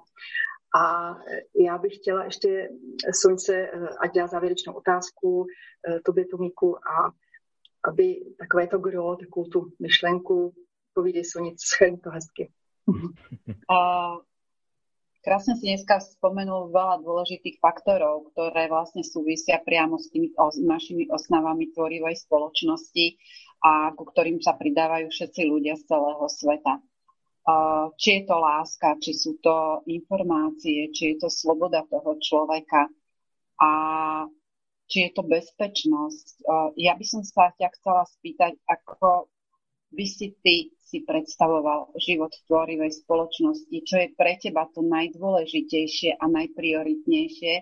A 0.75 1.15
já 1.65 1.77
bych 1.77 1.95
chtěla 1.95 2.23
ještě 2.25 2.69
Sonce, 3.21 3.71
ať 3.99 4.15
dá 4.15 4.27
závěrečnou 4.27 4.73
otázku, 4.73 5.45
tobě, 6.05 6.25
Tomíku, 6.25 6.77
a 6.77 7.11
aby 7.83 8.19
takové 8.39 8.67
to 8.67 8.79
gro, 8.79 9.15
takovou 9.15 9.45
tu 9.45 9.71
myšlenku, 9.79 10.53
povídej 10.93 11.25
Sonic, 11.25 11.61
schrň 11.61 11.97
to 11.97 12.09
hezky. 12.09 12.51
A 13.69 13.77
krásne 15.21 15.53
si 15.57 15.69
dneska 15.69 16.01
spomenul 16.01 16.73
veľa 16.73 17.01
dôležitých 17.05 17.61
faktorov, 17.61 18.33
ktoré 18.33 18.67
vlastne 18.67 19.05
súvisia 19.05 19.61
priamo 19.61 20.01
s 20.01 20.09
tými 20.09 20.33
našimi 20.65 21.07
osnávami 21.07 21.71
tvorivej 21.71 22.17
spoločnosti 22.25 23.21
a 23.61 23.93
ku 23.93 24.03
ktorým 24.09 24.41
sa 24.41 24.57
pridávajú 24.57 25.13
všetci 25.13 25.41
ľudia 25.45 25.77
z 25.77 25.85
celého 25.85 26.25
sveta. 26.25 26.81
Či 27.97 28.09
je 28.11 28.21
to 28.29 28.37
láska, 28.37 29.01
či 29.01 29.17
sú 29.17 29.41
to 29.41 29.81
informácie, 29.89 30.93
či 30.93 31.15
je 31.15 31.25
to 31.25 31.29
sloboda 31.29 31.81
toho 31.89 32.17
človeka 32.21 32.85
a 33.57 33.71
či 34.85 35.07
je 35.07 35.11
to 35.15 35.23
bezpečnosť. 35.25 36.45
Ja 36.77 36.93
by 36.93 37.05
som 37.07 37.25
sa 37.25 37.49
ťa 37.55 37.73
chcela 37.79 38.03
spýtať, 38.05 38.61
ako 38.69 39.31
by 39.91 40.05
si 40.07 40.37
ty 40.39 40.71
si 40.91 41.03
predstavoval 41.03 41.95
život 41.99 42.31
v 42.31 42.45
tvorivej 42.47 42.91
spoločnosti, 43.03 43.77
čo 43.87 43.95
je 43.99 44.07
pre 44.15 44.35
teba 44.39 44.67
to 44.71 44.83
najdôležitejšie 44.83 46.19
a 46.19 46.25
najprioritnejšie 46.27 47.53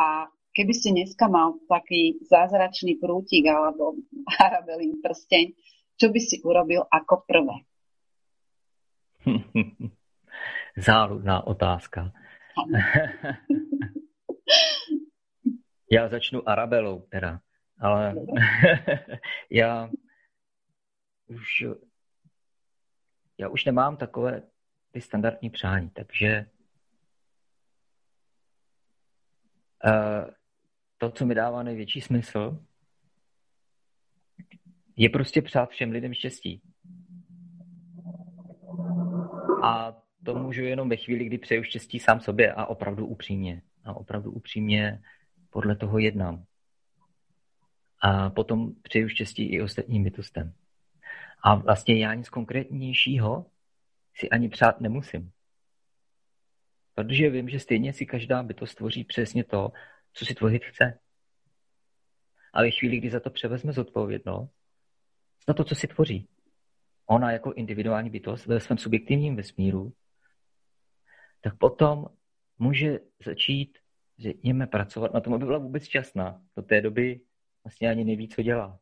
a 0.00 0.28
keby 0.56 0.72
si 0.72 0.88
dneska 0.92 1.28
mal 1.28 1.60
taký 1.68 2.20
zázračný 2.24 2.96
prútik 2.96 3.44
alebo 3.48 4.00
arabelín 4.44 5.00
prsteň, 5.04 5.52
čo 6.00 6.08
by 6.08 6.20
si 6.20 6.40
urobil 6.40 6.84
ako 6.88 7.24
prvé? 7.28 7.64
Záludná 10.76 11.46
otázka. 11.46 12.12
Já 15.92 16.08
začnu 16.08 16.48
Arabelou 16.48 17.00
teda, 17.00 17.40
ale 17.78 18.14
já 19.50 19.90
už 21.26 21.64
já 23.38 23.48
už 23.48 23.64
nemám 23.64 23.96
takové 23.96 24.42
ty 24.90 25.00
standardní 25.00 25.50
přání, 25.50 25.90
takže 25.90 26.46
uh, 29.84 30.30
to, 30.98 31.10
co 31.10 31.26
mi 31.26 31.34
dává 31.34 31.62
největší 31.62 32.00
smysl, 32.00 32.64
je 34.96 35.08
prostě 35.08 35.42
přát 35.42 35.70
všem 35.70 35.90
lidem 35.90 36.14
štěstí. 36.14 36.73
A 39.64 39.96
to 40.24 40.34
můžu 40.34 40.62
jenom 40.62 40.88
ve 40.88 40.96
chvíli, 40.96 41.24
kdy 41.24 41.38
přeju 41.38 41.62
štěstí 41.62 41.98
sám 41.98 42.20
sobě 42.20 42.52
a 42.52 42.66
opravdu 42.66 43.06
upřímně. 43.06 43.62
A 43.84 43.94
opravdu 43.94 44.32
upřímně 44.32 45.02
podle 45.50 45.76
toho 45.76 45.98
jednám. 45.98 46.44
A 48.00 48.30
potom 48.30 48.72
přeju 48.82 49.08
štěstí 49.08 49.52
i 49.52 49.62
ostatním 49.62 50.04
bytostem. 50.04 50.54
A 51.42 51.54
vlastně 51.54 51.98
já 51.98 52.14
nic 52.14 52.28
konkrétnějšího 52.28 53.46
si 54.14 54.30
ani 54.30 54.48
přát 54.48 54.80
nemusím. 54.80 55.32
Protože 56.94 57.30
vím, 57.30 57.48
že 57.48 57.60
stejně 57.60 57.92
si 57.92 58.06
každá 58.06 58.42
bytost 58.42 58.76
tvoří 58.76 59.04
přesně 59.04 59.44
to, 59.44 59.72
co 60.12 60.24
si 60.24 60.34
tvořit 60.34 60.64
chce. 60.64 60.98
A 62.52 62.62
ve 62.62 62.70
chvíli, 62.70 62.96
kdy 62.96 63.10
za 63.10 63.20
to 63.20 63.30
převezme 63.30 63.72
zodpovědnost, 63.72 64.52
za 65.48 65.54
to, 65.54 65.64
co 65.64 65.74
si 65.74 65.86
tvoří, 65.86 66.28
ona 67.06 67.32
jako 67.32 67.52
individuální 67.52 68.10
bytost 68.10 68.46
ve 68.46 68.60
svém 68.60 68.78
subjektivním 68.78 69.36
vesmíru, 69.36 69.92
tak 71.40 71.58
potom 71.58 72.06
může 72.58 72.98
začít, 73.24 73.78
řekněme, 74.18 74.66
pracovat 74.66 75.14
na 75.14 75.20
tom, 75.20 75.34
aby 75.34 75.44
byla 75.44 75.58
vůbec 75.58 75.84
šťastná. 75.84 76.42
Do 76.56 76.62
té 76.62 76.80
doby 76.80 77.20
vlastně 77.64 77.90
ani 77.90 78.04
neví, 78.04 78.28
co 78.28 78.42
dělá. 78.42 78.78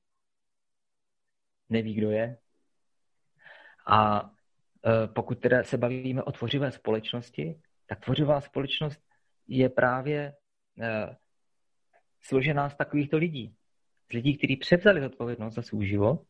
Neví, 1.69 1.95
kdo 1.95 2.11
je. 2.11 2.39
A 3.87 4.31
e, 4.87 5.09
pokud 5.09 5.41
teda 5.41 5.65
se 5.65 5.79
bavíme 5.79 6.23
o 6.23 6.33
tvořivé 6.33 6.73
společnosti, 6.73 7.61
tak 7.87 8.01
tvořivá 8.01 8.41
společnost 8.41 9.01
je 9.49 9.69
právě 9.69 10.35
e, 10.81 11.17
složená 12.21 12.71
z 12.71 12.77
takovýchto 12.77 13.17
lidí. 13.17 13.55
Z 14.11 14.13
lidí, 14.15 14.39
kteří 14.39 14.57
převzali 14.57 15.07
odpovědnost 15.07 15.55
za 15.55 15.63
svůj 15.63 15.87
život, 15.87 16.27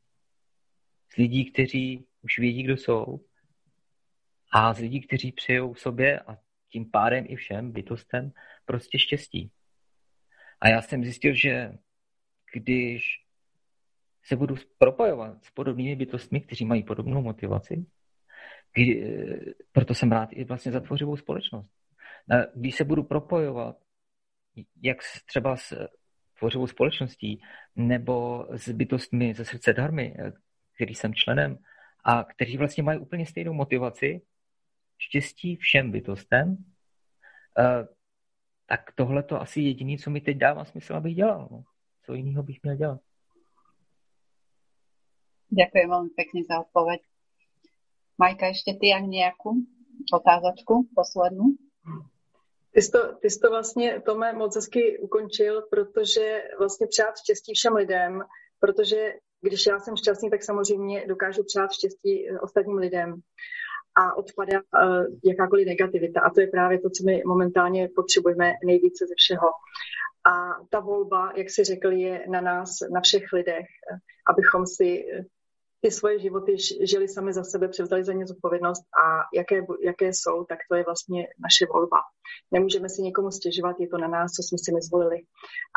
z 1.12 1.16
lidí, 1.16 1.52
kteří 1.52 2.06
už 2.22 2.38
vědí, 2.38 2.62
kdo 2.62 2.76
jsou, 2.76 3.20
a 4.52 4.74
z 4.74 4.78
lidí, 4.78 5.00
kteří 5.00 5.32
přejou 5.32 5.74
sobě 5.74 6.20
a 6.20 6.38
tím 6.68 6.90
pádem 6.90 7.24
i 7.28 7.36
všem 7.36 7.72
bytostem 7.72 8.32
prostě 8.64 8.98
štěstí. 8.98 9.50
A 10.60 10.68
já 10.68 10.82
jsem 10.82 11.04
zjistil, 11.04 11.34
že 11.34 11.72
když 12.54 13.04
se 14.24 14.36
budu 14.36 14.54
propojovat 14.78 15.44
s 15.44 15.50
podobnými 15.50 15.96
bytostmi, 15.96 16.40
kteří 16.40 16.64
mají 16.64 16.82
podobnou 16.82 17.22
motivaci, 17.22 17.86
kdy, 18.74 19.14
proto 19.72 19.94
jsem 19.94 20.12
rád 20.12 20.28
i 20.32 20.44
vlastně 20.44 20.72
za 20.72 20.80
tvořivou 20.80 21.16
společnost. 21.16 21.70
Když 22.54 22.74
se 22.74 22.84
budu 22.84 23.02
propojovat 23.02 23.76
jak 24.82 24.98
třeba 25.26 25.56
s 25.56 25.88
tvořivou 26.38 26.66
společností 26.66 27.42
nebo 27.76 28.46
s 28.50 28.68
bytostmi 28.68 29.34
ze 29.34 29.44
srdce 29.44 29.72
darmy, 29.72 30.14
který 30.74 30.94
jsem 30.94 31.14
členem, 31.14 31.58
a 32.04 32.24
kteří 32.24 32.56
vlastně 32.56 32.82
mají 32.82 32.98
úplně 32.98 33.26
stejnou 33.26 33.52
motivaci, 33.52 34.22
štěstí 34.98 35.56
všem 35.56 35.90
bytostem, 35.90 36.56
eh, 37.58 37.88
tak 38.66 38.92
tohle 38.94 39.22
to 39.22 39.40
asi 39.40 39.60
jediný, 39.60 39.98
co 39.98 40.10
mi 40.10 40.20
teď 40.20 40.36
dává 40.36 40.64
smysl, 40.64 40.94
abych 40.94 41.14
dělal. 41.14 41.48
No. 41.50 41.64
Co 42.02 42.14
jiného 42.14 42.42
bych 42.42 42.62
měl 42.62 42.76
dělat? 42.76 43.00
Ďakujem 45.52 45.88
veľmi 45.92 46.12
pekne 46.16 46.40
za 46.48 46.64
odpoveď. 46.64 47.04
Majka, 48.16 48.48
ešte 48.48 48.72
ty 48.72 48.88
ak 48.88 49.04
nejakú 49.04 49.68
otázočku, 50.08 50.88
poslednú? 50.96 51.60
Ty 52.72 52.82
jsi, 52.82 52.90
to, 52.90 53.16
ty 53.20 53.30
jsi 53.30 53.40
to 53.40 53.50
vlastně, 53.50 54.00
Tome, 54.00 54.32
moc 54.32 54.56
hezky 54.56 54.98
ukončil, 54.98 55.62
protože 55.62 56.42
vlastně 56.58 56.86
přát 56.86 57.18
štěstí 57.18 57.52
všem 57.54 57.74
lidem, 57.74 58.24
protože 58.60 59.12
když 59.42 59.66
já 59.66 59.80
jsem 59.80 59.96
šťastný, 59.96 60.30
tak 60.30 60.42
samozřejmě 60.42 61.06
dokážu 61.06 61.42
přát 61.44 61.72
štěstí 61.72 62.28
eh, 62.28 62.40
ostatním 62.40 62.76
lidem 62.76 63.20
a 63.94 64.16
odpadá 64.16 64.58
uh, 64.58 65.04
jakákoliv 65.24 65.66
negativita. 65.66 66.20
A 66.20 66.30
to 66.30 66.40
je 66.40 66.46
právě 66.46 66.80
to, 66.80 66.90
co 66.90 67.04
my 67.04 67.22
momentálně 67.26 67.88
potřebujeme 67.96 68.52
nejvíce 68.64 69.06
ze 69.06 69.14
všeho. 69.16 69.48
A 70.24 70.64
ta 70.70 70.80
volba, 70.80 71.32
jak 71.36 71.50
si 71.50 71.64
řekl, 71.64 71.92
je 71.92 72.24
na 72.28 72.40
nás, 72.40 72.70
na 72.92 73.00
všech 73.00 73.32
lidech, 73.32 73.66
abychom 74.28 74.66
si 74.66 75.04
ty 75.82 75.90
svoje 75.90 76.18
životy 76.18 76.56
žili 76.82 77.08
sami 77.08 77.32
za 77.32 77.44
sebe, 77.44 77.68
převzali 77.68 78.04
za 78.04 78.12
ně 78.12 78.26
zodpovědnost 78.26 78.82
a 78.82 79.26
jaké, 79.34 79.66
jaké 79.84 80.08
jsou, 80.08 80.44
tak 80.44 80.58
to 80.70 80.76
je 80.76 80.84
vlastně 80.84 81.28
naše 81.38 81.66
volba. 81.72 81.98
Nemůžeme 82.50 82.88
si 82.88 83.02
někomu 83.02 83.30
stěžovat, 83.30 83.80
je 83.80 83.88
to 83.88 83.98
na 83.98 84.08
nás, 84.08 84.32
co 84.32 84.42
jsme 84.42 84.58
si 84.58 84.72
my 84.72 84.80
zvolili. 84.82 85.16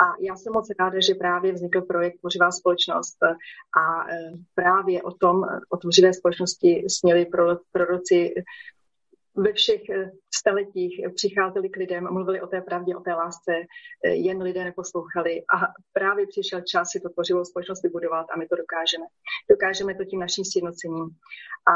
A 0.01 0.03
já 0.19 0.35
jsem 0.35 0.53
moc 0.53 0.67
ráda, 0.79 0.99
že 1.07 1.15
právě 1.15 1.53
vznikl 1.53 1.81
projekt 1.81 2.19
Tvořivá 2.19 2.51
společnost 2.51 3.17
a 3.23 4.11
e, 4.11 4.31
právě 4.55 5.03
o 5.03 5.11
tom, 5.11 5.43
o 5.69 5.77
tvořivé 5.77 6.13
společnosti 6.13 6.85
směli 6.89 7.25
proroci 7.71 8.33
ve 9.35 9.53
všech 9.53 9.89
eh, 9.89 10.11
staletích 10.35 11.01
přicházeli 11.15 11.69
k 11.69 11.77
lidem, 11.77 12.13
mluvili 12.13 12.41
o 12.41 12.47
té 12.47 12.61
pravdě, 12.61 12.95
o 12.95 12.99
té 12.99 13.13
lásce, 13.13 13.51
eh, 14.05 14.09
jen 14.09 14.41
lidé 14.41 14.63
neposlouchali 14.63 15.41
a 15.41 15.57
právě 15.93 16.27
přišel 16.27 16.61
čas 16.61 16.87
si 16.89 16.99
to 16.99 17.09
tvořivou 17.09 17.45
společnost 17.45 17.83
vybudovat 17.83 18.25
a 18.33 18.37
my 18.37 18.47
to 18.47 18.55
dokážeme. 18.55 19.05
Dokážeme 19.49 19.95
to 19.95 20.05
tím 20.05 20.19
naším 20.19 20.45
sjednocením. 20.45 21.09
A 21.71 21.73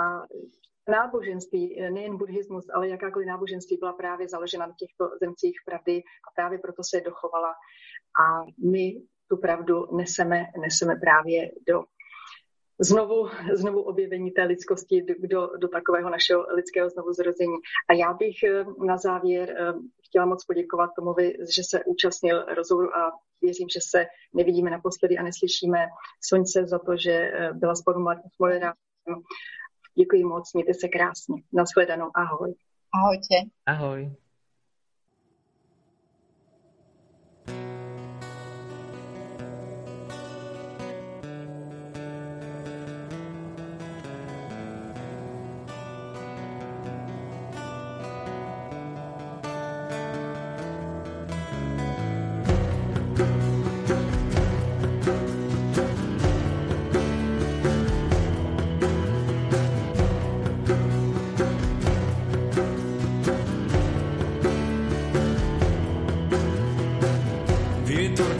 náboženství, 0.92 1.82
eh, 1.82 1.92
nejen 1.92 2.18
buddhismus, 2.18 2.66
ale 2.74 2.90
jakákoliv 2.90 3.28
náboženství 3.28 3.78
byla 3.78 3.94
právě 3.94 4.30
založena 4.30 4.66
na 4.66 4.74
těchto 4.80 5.10
zemcích 5.22 5.56
pravdy 5.66 6.02
a 6.28 6.30
právě 6.36 6.60
proto 6.60 6.84
se 6.84 7.02
dochovala. 7.02 7.52
A 8.24 8.44
my 8.72 9.02
tu 9.30 9.38
pravdu 9.38 9.96
neseme, 9.96 10.46
neseme 10.62 10.96
právě 10.96 11.52
do 11.68 11.84
znovu, 12.80 13.30
znovu 13.54 13.82
objevení 13.82 14.32
té 14.32 14.44
lidskosti 14.44 15.06
do, 15.20 15.50
do 15.58 15.68
takového 15.68 16.10
našeho 16.10 16.46
lidského 16.56 16.90
znovu 16.90 17.14
zrození. 17.14 17.56
A 17.90 17.94
já 17.94 18.14
bych 18.14 18.44
eh, 18.44 18.66
na 18.86 18.98
závěr 18.98 19.50
eh, 19.50 19.74
chtěla 20.08 20.26
moc 20.26 20.46
poděkovat 20.46 20.90
Tomovi, 20.96 21.34
že 21.56 21.64
se 21.64 21.84
účastnil 21.84 22.46
rozhovoru 22.46 22.98
a 22.98 23.12
věřím, 23.42 23.70
že 23.70 23.80
se 23.90 24.06
nevidíme 24.34 24.72
naposledy 24.72 25.18
a 25.18 25.24
neslyšíme 25.24 25.78
Soňce 26.22 26.68
za 26.68 26.80
to, 26.80 26.98
že 26.98 27.12
eh, 27.12 27.54
byla 27.54 27.76
spolu 27.76 28.06
moderátorem. 28.40 29.22
Děkuji 29.98 30.24
moc, 30.24 30.54
mějte 30.54 30.74
se 30.74 30.88
krásně. 30.88 31.36
Naschledanou, 31.54 32.10
ahoj. 32.16 32.54
Ahojte. 32.94 33.50
Ahoj. 33.66 34.16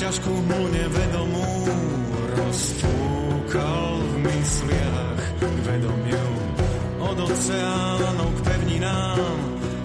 ťažkú 0.10 0.34
mu 0.34 0.62
nevedomú 0.74 1.70
rozfúkal 2.34 3.94
v 4.02 4.14
mysliach 4.26 5.22
k 5.38 5.42
vedomiu 5.70 6.30
od 6.98 7.30
oceánu 7.30 8.26
k 8.34 8.40
pevninám 8.42 9.22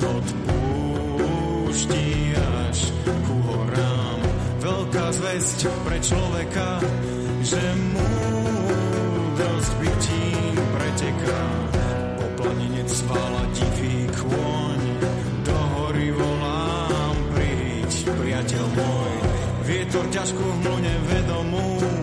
od 0.01 0.27
púští 0.49 2.33
až 2.41 2.89
ku 3.05 3.37
horám. 3.53 4.21
Veľká 4.65 5.07
zväzť 5.13 5.61
pre 5.85 6.01
človeka 6.01 6.81
že 7.45 7.61
múdrosť 7.93 9.73
bytí 9.77 10.25
preteká. 10.57 11.45
Po 12.17 12.27
planine 12.41 12.81
svala 12.89 13.45
divý 13.53 14.09
kôň 14.09 14.74
torťažku 19.95 20.43
v 20.43 20.59
mlune 20.67 20.95
vedomú. 21.07 21.94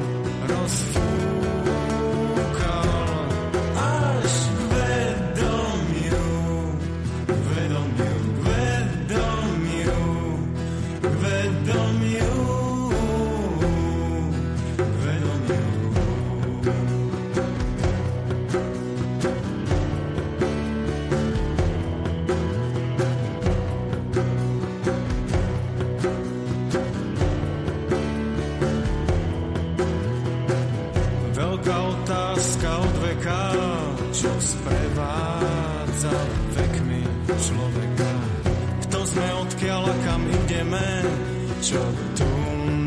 čertů 41.71 42.31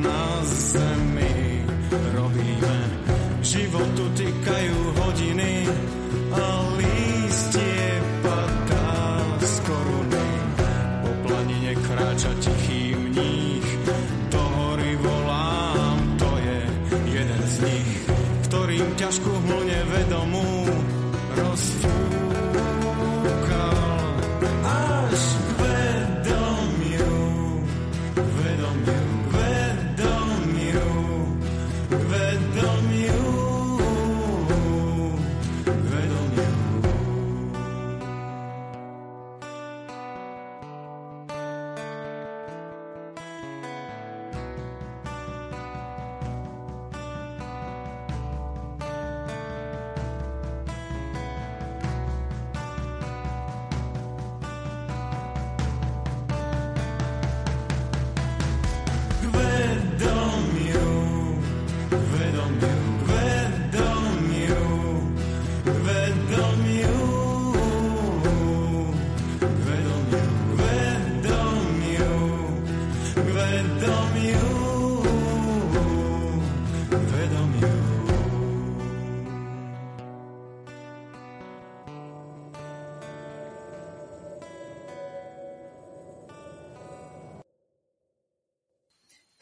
na 0.04 0.44
zemi 0.44 1.64
robíme. 2.12 2.76
Životu 3.40 4.12
tykajú 4.12 4.76
hodiny 5.00 5.64
a 6.36 6.46
lístie 6.76 7.88
padá 8.20 9.24
z 9.40 9.54
koruny. 9.64 10.28
Po 11.00 11.10
planine 11.24 11.72
kráča 11.80 12.32
tichý 12.44 12.92
mních, 12.92 13.68
do 14.28 14.42
hory 14.42 14.96
volám, 15.00 15.98
to 16.20 16.30
je 16.44 16.60
jeden 17.08 17.42
z 17.48 17.56
nich, 17.64 17.90
ktorým 18.52 18.88
ťažkú 19.00 19.32
hmlne 19.32 19.80
vedomú 19.96 20.53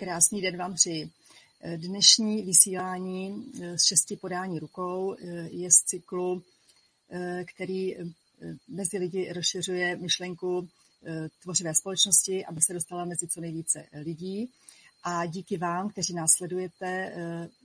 Krásný 0.05 0.41
den 0.43 0.57
vám 0.57 0.75
přeji. 0.75 1.11
Dnešní 1.77 2.43
vysílání 2.43 3.53
eh, 3.63 3.79
z 3.79 3.85
šesti 3.85 4.17
podání 4.17 4.59
rukou 4.59 5.15
eh, 5.15 5.27
je 5.51 5.71
z 5.71 5.75
cyklu, 5.75 6.43
eh, 7.11 7.45
který 7.45 7.97
mezi 8.69 8.99
lidi 8.99 9.33
rozšiřuje 9.33 9.97
myšlenku 9.97 10.69
tvořivé 11.43 11.75
společnosti, 11.75 12.47
aby 12.47 12.61
se 12.67 12.73
dostala 12.73 13.05
mezi 13.05 13.29
co 13.29 13.41
nejvíce 13.41 13.87
lidí. 13.93 14.51
A 15.03 15.27
díky 15.27 15.57
vám, 15.57 15.89
kteří 15.89 16.15
nás 16.15 16.31
sledujete, 16.37 17.13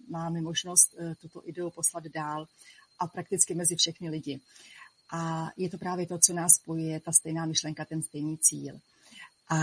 máme 0.09 0.41
možnost 0.41 0.95
tuto 1.21 1.49
ideu 1.49 1.69
poslat 1.69 2.03
dál 2.03 2.47
a 2.99 3.07
prakticky 3.07 3.55
mezi 3.55 3.75
všechny 3.75 4.09
lidi. 4.09 4.39
A 5.11 5.47
je 5.57 5.69
to 5.69 5.77
právě 5.77 6.07
to, 6.07 6.19
co 6.19 6.33
nás 6.33 6.53
spojuje, 6.53 6.99
ta 6.99 7.11
stejná 7.11 7.45
myšlenka, 7.45 7.85
ten 7.85 8.03
stejný 8.03 8.37
cíl. 8.37 8.79
A 9.49 9.57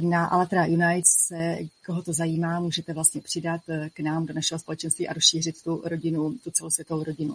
na 0.00 0.26
Alatra 0.26 0.66
Unite 0.66 1.02
se, 1.04 1.58
koho 1.86 2.02
to 2.02 2.12
zajímá, 2.12 2.60
můžete 2.60 2.92
vlastně 2.92 3.20
přidat 3.20 3.60
eh, 3.68 3.90
k 3.90 4.00
nám 4.00 4.26
do 4.26 4.34
našeho 4.34 4.58
společenství 4.58 5.08
a 5.08 5.12
rozšířit 5.12 5.62
tu 5.62 5.82
rodinu, 5.84 6.34
tu 6.44 6.50
celosvětovou 6.50 7.04
rodinu. 7.04 7.34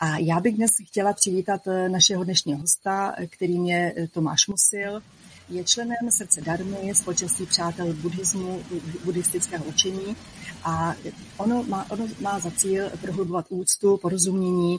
A 0.00 0.18
já 0.18 0.40
bych 0.40 0.56
dnes 0.56 0.70
chtěla 0.86 1.12
přivítat 1.12 1.60
našeho 1.88 2.24
dnešního 2.24 2.58
hosta, 2.58 3.14
kterým 3.30 3.66
je 3.66 3.94
Tomáš 4.12 4.46
Musil. 4.46 5.02
Je 5.48 5.64
členem 5.64 6.10
srdce 6.10 6.40
Darmy, 6.40 6.94
společenství 6.94 7.46
přátel 7.46 7.92
buddhismu, 7.92 8.62
buddhistického 9.04 9.64
učení 9.64 10.16
a 10.64 10.94
ono 11.36 11.62
má, 11.62 11.90
ono 11.90 12.06
má 12.20 12.38
za 12.38 12.50
cíl 12.50 12.90
prohlubovat 13.00 13.46
úctu, 13.48 13.96
porozumění 13.96 14.78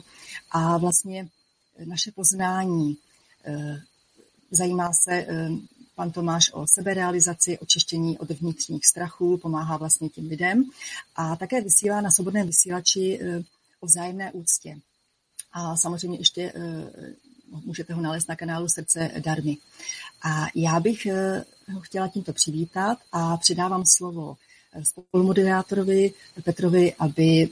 a 0.50 0.78
vlastně 0.78 1.28
naše 1.84 2.12
poznání. 2.12 2.96
Zajímá 4.50 4.90
se 5.04 5.26
pan 5.98 6.10
Tomáš 6.10 6.50
o 6.52 6.66
seberealizaci, 6.66 7.58
očištění 7.58 8.18
od 8.18 8.30
vnitřních 8.30 8.86
strachů, 8.86 9.38
pomáhá 9.38 9.76
vlastně 9.76 10.08
těm 10.08 10.26
lidem 10.26 10.64
a 11.16 11.36
také 11.36 11.60
vysílá 11.60 12.00
na 12.00 12.10
svobodném 12.10 12.46
vysílači 12.46 13.18
eh, 13.22 13.42
o 13.80 13.86
vzájemné 13.86 14.32
úctě. 14.32 14.78
A 15.52 15.76
samozřejmě 15.76 16.18
ještě 16.18 16.52
eh, 16.54 17.12
můžete 17.64 17.94
ho 17.94 18.02
nalézt 18.02 18.28
na 18.28 18.36
kanálu 18.36 18.68
Srdce 18.68 19.10
Darmy. 19.24 19.56
A 20.22 20.46
já 20.54 20.80
bych 20.80 21.06
eh, 21.06 21.44
ho 21.72 21.80
chtěla 21.80 22.08
tímto 22.08 22.32
přivítat 22.32 22.98
a 23.12 23.36
předávám 23.36 23.82
slovo 23.96 24.36
spolumoderátorovi 24.82 26.14
Petrovi, 26.44 26.94
aby 26.98 27.48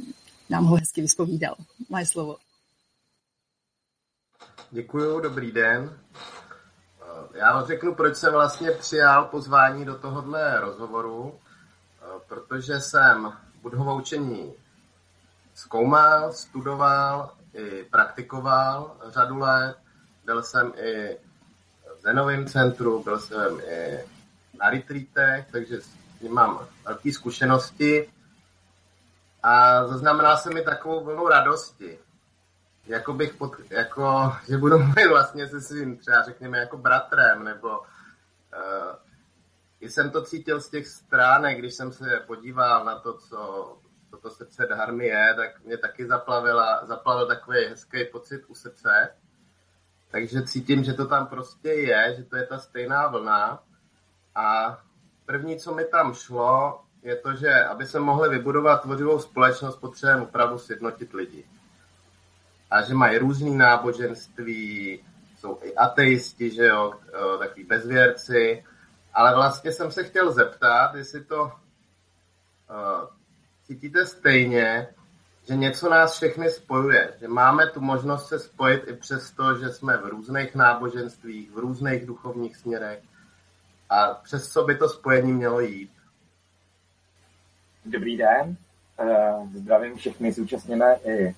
nám 0.51 0.65
ho 0.65 0.77
hezky 0.77 1.01
vyspovídal. 1.01 1.55
Máš 1.89 2.09
slovo. 2.09 2.37
Děkuji, 4.71 5.21
dobrý 5.21 5.53
den. 5.53 5.99
Já 7.37 7.55
vám 7.55 7.67
řeknu, 7.67 7.95
proč 7.95 8.17
jsem 8.17 8.33
vlastně 8.33 8.71
přijal 8.71 9.25
pozvání 9.25 9.85
do 9.85 9.95
tohohle 9.95 10.61
rozhovoru, 10.61 11.35
eh, 11.35 12.05
protože 12.29 12.81
jsem 12.81 13.33
budhovo 13.63 13.97
učení 13.97 14.55
zkoumal, 15.55 16.33
studoval 16.33 17.31
i 17.55 17.85
praktikoval 17.85 18.97
řadu 19.09 19.39
let. 19.39 19.77
Byl 20.25 20.43
jsem 20.43 20.73
i 20.77 21.17
v 21.99 22.01
Zenovém 22.03 22.47
centru, 22.47 23.03
byl 23.03 23.19
jsem 23.19 23.61
i 23.61 23.99
na 24.59 24.71
retreatech, 24.71 25.47
takže 25.53 25.81
s 25.81 25.89
tím 26.19 26.33
mám 26.33 26.67
velké 26.85 27.13
zkušenosti. 27.13 28.11
A 29.43 29.87
zaznamenal 29.87 30.37
jsem 30.37 30.55
mi 30.55 30.63
takovou 30.63 31.05
vlnu 31.05 31.29
radosti 31.29 31.99
jako 32.87 33.13
bych 33.13 33.35
pod, 33.35 33.53
jako, 33.71 34.33
že 34.49 34.59
budu 34.59 34.79
mluvit 34.85 35.07
vlastně 35.07 35.49
se 35.49 35.61
svým 35.61 35.97
třeba 35.97 36.23
řekněme 36.23 36.59
jako 36.59 36.79
bratrem, 36.79 37.45
nebo 37.45 37.79
uh, 37.79 37.87
jsem 39.81 40.11
to 40.11 40.23
cítil 40.23 40.61
z 40.61 40.71
těch 40.71 40.87
stránek, 40.87 41.59
když 41.59 41.75
jsem 41.75 41.93
se 41.93 42.23
podíval 42.27 42.85
na 42.85 42.99
to, 42.99 43.19
co, 43.19 43.73
co 44.11 44.17
to 44.17 44.31
srdce 44.31 44.67
Dharmy 44.67 45.07
je, 45.07 45.35
tak 45.37 45.65
mě 45.65 45.79
taky 45.79 46.07
zaplavila, 46.07 46.87
zaplavil 46.87 47.27
takový 47.27 47.59
hezký 47.65 48.05
pocit 48.05 48.45
u 48.49 48.55
srdce. 48.55 49.15
Takže 50.11 50.43
cítím, 50.43 50.85
že 50.85 50.93
to 50.93 51.07
tam 51.07 51.27
prostě 51.27 51.69
je, 51.69 52.15
že 52.17 52.25
to 52.25 52.37
je 52.37 52.47
ta 52.47 52.59
stejná 52.59 53.07
vlna. 53.07 53.63
A 54.35 54.79
první, 55.27 55.59
co 55.59 55.75
mi 55.75 55.85
tam 55.85 56.15
šlo, 56.15 56.81
je 57.03 57.17
to, 57.17 57.35
že 57.35 57.65
aby 57.65 57.87
se 57.87 58.01
mohli 58.01 58.29
vybudovat 58.29 58.83
tvořivou 58.83 59.19
společnost, 59.19 59.77
potřebujeme 59.77 60.23
opravdu 60.23 60.59
sjednotit 60.59 61.15
lidi 61.15 61.47
a 62.71 62.83
že 62.83 62.95
mají 62.95 63.19
různý 63.19 63.57
náboženství, 63.57 65.01
jsou 65.39 65.59
i 65.63 65.75
ateisti, 65.75 66.51
že 66.51 66.67
jo, 66.67 66.93
takový 67.39 67.65
bezvěrci, 67.65 68.65
ale 69.15 69.35
vlastně 69.35 69.73
jsem 69.73 69.91
se 69.91 70.05
chtěl 70.05 70.33
zeptat, 70.33 70.95
jestli 70.95 71.25
to 71.25 71.43
uh, 71.43 71.51
cítíte 73.67 74.07
stejně, 74.07 74.89
že 75.49 75.57
něco 75.57 75.91
nás 75.91 76.17
všechny 76.17 76.51
spojuje, 76.51 77.15
že 77.21 77.29
máme 77.29 77.67
tu 77.67 77.81
možnost 77.81 78.29
se 78.29 78.39
spojit 78.39 78.83
i 78.89 78.93
přesto, 78.93 79.59
že 79.59 79.73
jsme 79.73 79.97
v 79.97 80.07
různých 80.07 80.55
náboženstvích, 80.55 81.51
v 81.51 81.59
různých 81.59 82.07
duchovních 82.07 82.57
směrech. 82.57 83.03
A 83.91 84.15
přes 84.15 84.53
co 84.53 84.65
by 84.65 84.77
to 84.77 84.89
spojení 84.89 85.33
mělo 85.33 85.61
jít. 85.61 85.93
Dobrý 87.85 88.17
den, 88.17 88.57
uh, 89.01 89.53
zdravím 89.55 89.97
všechny 89.97 90.33
zúčastněné 90.33 90.99
i 91.05 91.35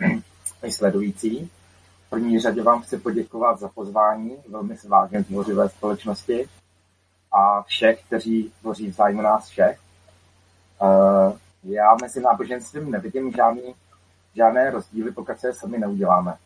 i 0.62 0.70
sledující. 0.70 1.50
V 2.06 2.10
první 2.10 2.40
řadě 2.40 2.62
vám 2.62 2.82
chci 2.82 2.98
poděkovat 2.98 3.60
za 3.60 3.68
pozvání, 3.68 4.36
velmi 4.48 4.76
se 4.76 4.88
vážím 4.88 5.24
tvořivé 5.24 5.68
společnosti 5.68 6.48
a 7.32 7.62
všech, 7.62 8.04
kteří 8.06 8.52
tvoří 8.60 8.90
v 8.90 8.94
zájmu 8.94 9.22
nás 9.22 9.48
všech. 9.48 9.78
Eh, 10.82 11.38
já 11.64 11.96
mezi 12.02 12.20
náboženstvím 12.20 12.90
nevidím 12.90 13.32
žádný, 13.32 13.74
žádné 14.34 14.70
rozdíly, 14.70 15.12
pokud 15.12 15.38
se 15.38 15.54
sami 15.54 15.78
neuděláme. 15.78 16.36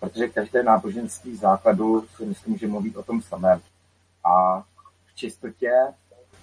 Protože 0.00 0.28
každé 0.28 0.62
náboženství 0.62 1.36
základu 1.36 2.06
si 2.16 2.26
myslím, 2.26 2.58
že 2.58 2.66
mluví 2.66 2.96
o 2.96 3.02
tom 3.02 3.22
samém. 3.22 3.60
A 4.24 4.60
v 5.06 5.14
čistotě, 5.14 5.72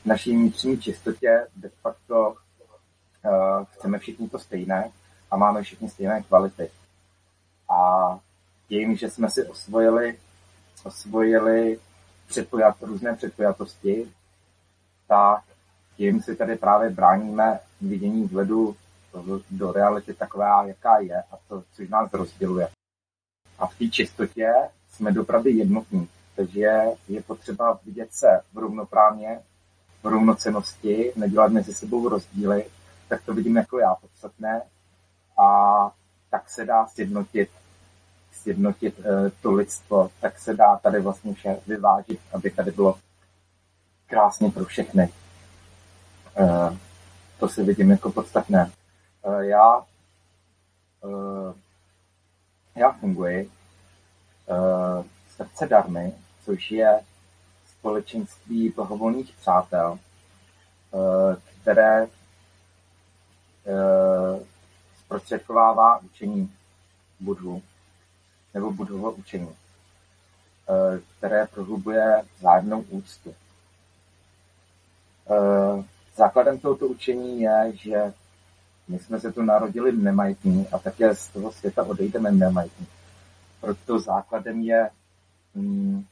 v 0.04 0.06
naší 0.06 0.32
vnitřní 0.32 0.78
čistotě 0.78 1.48
de 1.56 1.70
facto 1.82 2.30
uh, 2.30 3.66
chceme 3.72 4.00
všichni 4.00 4.30
to 4.30 4.40
stejné 4.40 4.92
a 5.32 5.38
máme 5.38 5.62
všichni 5.64 5.90
stejné 5.90 6.24
kvality. 6.24 6.70
A 7.70 8.20
tím, 8.68 8.96
že 8.96 9.10
jsme 9.10 9.30
si 9.30 9.44
osvojili, 9.44 10.20
osvojili 10.84 11.80
předpojat, 12.28 12.76
různé 12.82 13.16
předpojatosti, 13.16 14.12
tak 15.08 15.44
tím 15.98 16.22
si 16.22 16.36
tady 16.36 16.56
právě 16.56 16.90
bráníme 16.90 17.60
vidění 17.82 18.24
vhledu 18.24 18.76
do 19.50 19.72
reality 19.72 20.14
taková, 20.14 20.64
jaká 20.66 21.00
je 21.00 21.22
a 21.22 21.38
to, 21.48 21.64
což 21.74 21.90
nás 21.90 22.14
rozděluje. 22.14 22.70
A 23.60 23.68
v 23.68 23.78
té 23.78 23.88
čistotě 23.88 24.54
jsme 24.90 25.12
dopravdy 25.12 25.52
jednotní, 25.52 26.10
takže 26.36 26.82
je 27.08 27.22
potřeba 27.22 27.80
vidět 27.86 28.14
se 28.14 28.42
v 28.54 28.58
rovnoprávně, 28.58 29.40
v 30.04 30.08
rovnocenosti, 30.08 31.12
nedělat 31.16 31.52
mezi 31.52 31.74
sebou 31.74 32.10
rozdíly, 32.10 32.66
tak 33.08 33.22
to 33.26 33.34
vidím 33.34 33.56
jako 33.56 33.80
já 33.80 33.96
podstatné 33.96 34.62
a 35.38 35.92
tak 36.30 36.50
se 36.50 36.66
dá 36.66 36.88
sjednotit, 36.88 37.50
sjednotit 38.32 39.00
uh, 39.00 39.06
to 39.42 39.52
lidstvo, 39.52 40.10
tak 40.22 40.40
se 40.40 40.54
dá 40.54 40.78
tady 40.78 41.02
vlastně 41.02 41.34
vše 41.34 41.60
vyvážit, 41.68 42.20
aby 42.34 42.52
tady 42.52 42.72
bylo 42.72 42.96
krásně 44.08 44.52
pro 44.52 44.66
všechny. 44.66 45.10
Uh, 46.40 46.78
to 47.40 47.50
si 47.50 47.64
vidím 47.64 47.92
jako 47.92 48.12
podstatné. 48.12 48.72
Uh, 49.22 49.40
já, 49.40 49.86
já 52.76 52.92
funguji 52.92 53.52
srdce 55.36 55.68
darmy, 55.68 56.14
což 56.46 56.72
je 56.72 57.00
společenství 57.80 58.70
blahovolných 58.70 59.36
přátel, 59.36 60.00
které 61.62 62.08
zprostředkovává 65.08 66.00
učení 66.00 66.54
Budhu 67.20 67.62
nebo 68.54 68.72
Budhovo 68.72 69.12
učení, 69.12 69.50
eh, 69.50 71.00
které 71.18 71.48
prohlubuje 71.48 72.24
vzájemnou 72.40 72.82
úctu. 72.82 73.36
Eh, 75.30 75.84
základem 76.16 76.60
tohoto 76.60 76.88
učení 76.88 77.42
je, 77.42 77.72
že 77.76 78.14
my 78.88 79.00
jsme 79.00 79.20
se 79.20 79.32
tu 79.32 79.42
narodili 79.42 79.92
nemajetní 79.92 80.68
a 80.68 80.80
také 80.80 81.16
z 81.16 81.28
toho 81.28 81.52
světa 81.52 81.84
odejdeme 81.84 82.32
nemajetní. 82.32 82.88
Proto 83.62 84.00
základem 84.00 84.62
je 84.62 84.90
mm, 85.56 86.06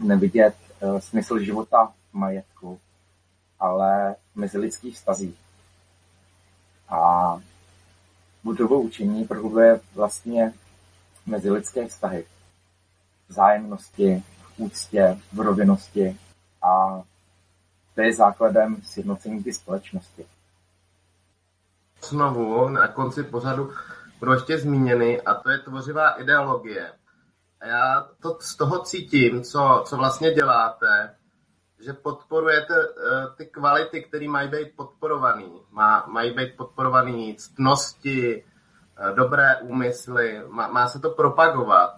nevidět 0.00 0.54
uh, 0.80 0.98
smysl 0.98 1.38
života 1.38 1.92
v 2.10 2.14
majetku, 2.14 2.80
ale 3.60 4.16
mezi 4.34 4.58
lidských 4.58 4.94
vztazích. 4.94 5.36
A 6.88 7.32
Budovo 8.44 8.80
učení 8.80 9.24
prohlubuje 9.24 9.80
vlastně 9.94 10.52
mezilidské 11.26 11.88
vztahy, 11.88 12.26
vzájemnosti, 13.28 14.22
úctě, 14.56 15.18
v 15.32 15.40
rovinnosti 15.40 16.18
a 16.62 17.02
to 17.94 18.00
je 18.02 18.14
základem 18.14 18.82
sjednocení 18.82 19.42
ty 19.42 19.52
společnosti. 19.52 20.26
Znovu 22.08 22.68
na 22.68 22.88
konci 22.88 23.22
pořadu 23.22 23.72
budou 24.18 24.32
ještě 24.32 24.58
zmíněny 24.58 25.22
a 25.22 25.34
to 25.34 25.50
je 25.50 25.58
tvořivá 25.58 26.10
ideologie. 26.10 26.92
A 27.60 27.66
já 27.66 28.08
to 28.22 28.38
z 28.40 28.56
toho 28.56 28.78
cítím, 28.84 29.42
co, 29.42 29.84
co 29.86 29.96
vlastně 29.96 30.30
děláte, 30.30 31.14
že 31.80 31.92
podporujete 31.92 32.74
uh, 32.88 32.94
ty 33.36 33.46
kvality, 33.46 34.02
které 34.02 34.28
mají 34.28 34.48
být 34.48 34.76
podporované. 34.76 35.44
Má, 35.70 36.04
mají 36.06 36.34
být 36.34 36.56
podporované 36.56 37.34
ctnosti, 37.36 38.44
uh, 38.44 39.16
dobré 39.16 39.56
úmysly, 39.56 40.42
má, 40.48 40.68
má 40.68 40.88
se 40.88 40.98
to 40.98 41.10
propagovat, 41.10 41.94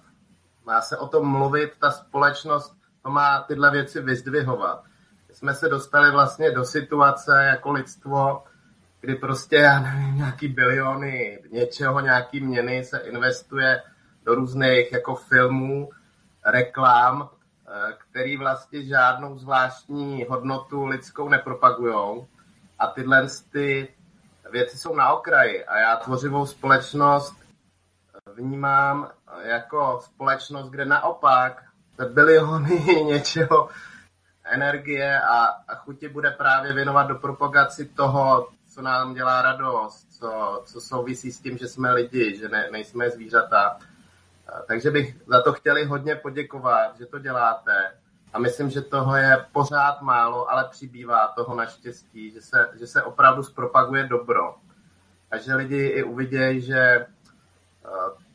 má 0.64 0.80
se 0.80 0.96
o 0.96 1.08
tom 1.08 1.26
mluvit, 1.26 1.72
ta 1.78 1.90
společnost 1.90 2.76
to 3.02 3.10
má 3.10 3.40
tyhle 3.42 3.70
věci 3.70 4.00
vyzdvihovat. 4.00 4.84
Jsme 5.32 5.54
se 5.54 5.68
dostali 5.68 6.10
vlastně 6.10 6.50
do 6.50 6.64
situace 6.64 7.44
jako 7.44 7.72
lidstvo, 7.72 8.44
kdy 9.00 9.14
prostě, 9.14 9.56
já 9.56 9.80
nevím, 9.80 10.16
nějaký 10.16 10.48
biliony 10.48 11.42
něčeho, 11.50 12.00
nějaký 12.00 12.40
měny 12.40 12.84
se 12.84 12.98
investuje 12.98 13.82
do 14.24 14.34
různých 14.34 14.92
jako 14.92 15.14
filmů, 15.14 15.90
reklám, 16.46 17.28
eh, 17.32 17.36
který 17.98 18.36
vlastně 18.36 18.84
žádnou 18.84 19.38
zvláštní 19.38 20.26
hodnotu 20.28 20.86
lidskou 20.86 21.28
nepropagujou. 21.28 22.26
A 22.78 22.86
tyhle 22.86 23.26
ty 23.52 23.94
věci 24.50 24.78
jsou 24.78 24.94
na 24.94 25.12
okraji. 25.12 25.64
A 25.64 25.78
já 25.78 25.96
tvořivou 25.96 26.46
společnost 26.46 27.36
vnímám 28.34 29.10
jako 29.42 30.00
společnost, 30.04 30.68
kde 30.70 30.84
naopak 30.84 31.62
biliony 32.08 33.04
něčeho 33.04 33.68
energie 34.44 35.20
a, 35.20 35.44
a 35.44 35.74
chuti 35.74 36.08
bude 36.08 36.30
právě 36.30 36.72
věnovat 36.72 37.02
do 37.02 37.14
propagaci 37.14 37.84
toho, 37.84 38.48
co 38.74 38.82
nám 38.82 39.14
dělá 39.14 39.42
radost, 39.42 40.06
co, 40.18 40.62
co 40.66 40.80
souvisí 40.80 41.32
s 41.32 41.40
tím, 41.40 41.58
že 41.58 41.68
jsme 41.68 41.92
lidi, 41.92 42.36
že 42.36 42.48
ne, 42.48 42.68
nejsme 42.72 43.10
zvířata. 43.10 43.78
Takže 44.66 44.90
bych 44.90 45.16
za 45.26 45.42
to 45.42 45.52
chtěli 45.52 45.84
hodně 45.84 46.14
poděkovat, 46.14 46.98
že 46.98 47.06
to 47.06 47.18
děláte. 47.18 47.92
A 48.32 48.38
myslím, 48.38 48.70
že 48.70 48.80
toho 48.80 49.16
je 49.16 49.46
pořád 49.52 50.02
málo, 50.02 50.50
ale 50.50 50.68
přibývá 50.70 51.28
toho 51.28 51.54
naštěstí, 51.54 52.30
že 52.30 52.42
se, 52.42 52.68
že 52.78 52.86
se 52.86 53.02
opravdu 53.02 53.42
zpropaguje 53.42 54.06
dobro. 54.06 54.54
A 55.30 55.38
že 55.38 55.54
lidi 55.54 55.86
i 55.86 56.02
uvidějí, 56.02 56.60
že 56.60 57.06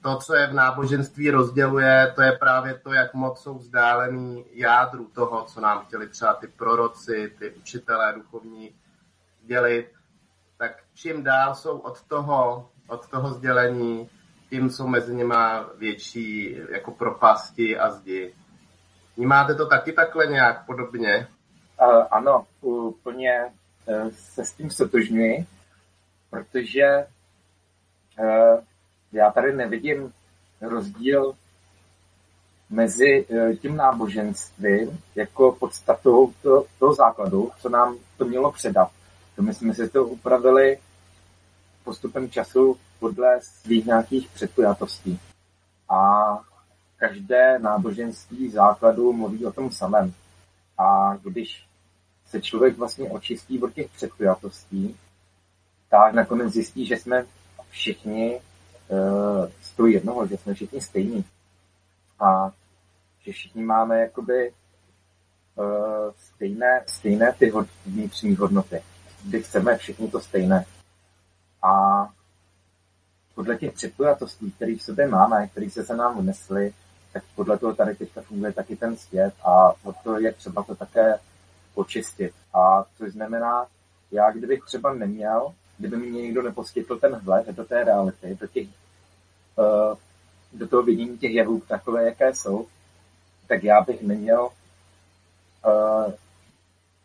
to, 0.01 0.18
co 0.18 0.36
je 0.36 0.47
v 0.47 0.53
náboženství 0.53 1.32
rozděluje, 1.32 2.13
to 2.16 2.22
je 2.22 2.32
právě 2.32 2.74
to, 2.74 2.93
jak 2.93 3.13
moc 3.13 3.41
jsou 3.41 3.57
vzdálený 3.57 4.45
jádru 4.51 5.09
toho, 5.16 5.45
co 5.45 5.61
nám 5.61 5.86
chtěli 5.86 6.07
třeba 6.07 6.34
ty 6.34 6.47
proroci, 6.47 7.36
ty 7.39 7.51
učitelé 7.51 8.13
duchovní 8.13 8.76
dělit. 9.41 9.91
Tak 10.57 10.72
čím 10.93 11.24
dál 11.24 11.55
jsou 11.55 11.78
od 11.78 12.01
toho, 12.01 12.70
od 12.88 13.07
toho 13.07 13.30
sdělení, 13.30 14.09
tím 14.50 14.70
jsou 14.70 14.88
mezi 14.88 15.16
nimi 15.16 15.36
větší 15.78 16.58
jako 16.72 16.91
propasti 16.91 17.78
a 17.78 17.91
zdi. 17.91 18.34
Vnímáte 19.18 19.56
to 19.56 19.66
taky 19.66 19.93
takhle 19.93 20.26
nějak 20.28 20.66
podobně? 20.66 21.28
Uh, 21.82 22.04
ano, 22.12 22.46
úplně 22.62 23.46
uh, 23.86 24.10
se 24.10 24.46
s 24.46 24.54
tím 24.54 24.70
sotožňuji, 24.70 25.46
protože 26.30 27.08
uh, 28.20 28.60
já 29.12 29.32
tady 29.32 29.56
nevidím 29.56 30.14
rozdíl 30.62 31.36
mezi 32.70 33.26
eh, 33.30 33.56
tím 33.56 33.76
náboženstvím 33.76 35.00
jako 35.16 35.52
podstatou 35.52 36.34
toho, 36.41 36.66
toho 36.80 36.93
základu, 36.93 37.52
co 37.62 37.70
nám 37.70 37.98
to 38.18 38.26
mělo 38.26 38.52
předat. 38.52 38.91
To 39.36 39.41
my 39.41 39.54
jsme 39.54 39.74
si 39.74 39.89
to 39.89 40.06
upravili 40.06 40.78
postupem 41.84 42.30
času 42.30 42.78
podle 43.00 43.41
svých 43.41 43.86
nějakých 43.86 44.30
předpojatostí. 44.30 45.20
A 45.89 46.00
každé 46.98 47.60
náboženství 47.60 48.50
základu 48.50 49.14
mluví 49.14 49.46
o 49.46 49.52
tom 49.52 49.72
samém. 49.72 50.14
A 50.78 51.16
když 51.16 51.66
se 52.26 52.41
člověk 52.41 52.78
vlastně 52.78 53.10
očistí 53.10 53.62
od 53.62 53.74
těch 53.74 53.89
předpojatostí, 53.89 54.98
tak 55.89 56.14
nakonec 56.14 56.54
zjistí, 56.54 56.86
že 56.86 56.98
jsme 56.98 57.26
všichni 57.70 58.41
z 59.62 59.72
toho 59.72 59.88
jednoho, 59.88 60.28
že 60.28 60.38
jsme 60.38 60.54
všichni 60.54 60.82
stejní. 60.82 61.26
A 62.20 62.52
že 63.20 63.32
všichni 63.32 63.64
máme 63.64 64.00
jakoby 64.00 64.54
uh, 65.56 65.66
stejné, 66.18 66.84
stejné 66.88 67.34
ty 67.34 67.54
vnitřní 67.86 68.36
hodnoty. 68.36 68.82
Kdy 69.24 69.43
chceme 69.43 69.78
všichni 69.78 70.08
to 70.08 70.20
stejné. 70.20 70.66
A 71.62 71.70
podle 73.36 73.57
těch 73.57 73.73
předpojatostí, 73.73 74.51
které 74.51 74.75
v 74.75 74.83
sobě 74.83 75.07
máme, 75.07 75.47
které 75.47 75.69
se 75.69 75.86
se 75.86 75.95
nám 75.95 76.17
unesly, 76.17 76.73
tak 77.13 77.23
podle 77.36 77.57
toho 77.57 77.75
tady 77.75 77.95
teďka 77.95 78.21
funguje 78.21 78.53
taky 78.53 78.75
ten 78.75 78.97
svět 78.97 79.33
a 79.45 79.73
to 80.03 80.19
je 80.19 80.33
třeba 80.33 80.63
to 80.63 80.75
také 80.75 81.19
očistit. 81.75 82.33
A 82.53 82.86
což 82.97 83.11
znamená, 83.11 83.65
já 84.11 84.31
kdybych 84.31 84.63
třeba 84.65 84.93
neměl 84.93 85.53
kdyby 85.77 85.97
mi 85.97 86.11
někdo 86.11 86.41
neposkytl 86.41 86.99
ten 86.99 87.15
vhled 87.15 87.47
do 87.47 87.65
té 87.65 87.83
reality, 87.83 88.38
do, 88.41 88.47
těch, 88.47 88.67
uh, 89.55 89.97
do 90.53 90.67
toho 90.67 90.83
vidění 90.83 91.17
těch 91.17 91.31
jevů 91.31 91.61
takové, 91.67 92.05
jaké 92.05 92.36
jsou, 92.36 92.67
tak 93.47 93.63
já 93.63 93.81
bych 93.81 94.01
neměl 94.01 94.49
uh, 95.65 96.13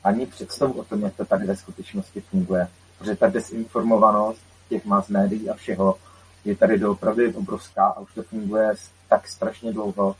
ani 0.05 0.27
představu 0.27 0.73
o 0.73 0.85
tom, 0.85 1.03
jak 1.03 1.17
to 1.17 1.25
tady 1.25 1.47
ve 1.47 1.57
skutečnosti 1.57 2.21
funguje. 2.21 2.69
Protože 2.99 3.17
ta 3.17 3.29
desinformovanost 3.29 4.41
těch 4.69 4.85
más 4.85 5.09
médií 5.09 5.51
a 5.51 5.55
všeho 5.55 5.99
je 6.45 6.57
tady 6.57 6.79
doopravdy 6.79 7.35
obrovská 7.35 7.87
a 7.87 8.01
už 8.01 8.15
to 8.15 8.23
funguje 8.23 8.75
tak 9.09 9.29
strašně 9.29 9.73
dlouho, 9.73 10.17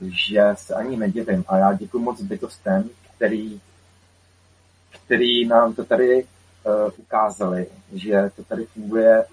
že 0.00 0.42
se 0.54 0.74
ani 0.74 0.96
nedivím. 0.96 1.44
A 1.48 1.56
já 1.56 1.72
děkuji 1.72 1.98
moc 1.98 2.22
bytostem, 2.22 2.90
který, 3.16 3.60
který 4.90 5.46
nám 5.46 5.74
to 5.74 5.84
tady 5.84 6.24
uh, 6.24 6.90
ukázali, 6.96 7.66
že 7.92 8.30
to 8.36 8.44
tady 8.44 8.66
funguje, 8.66 9.24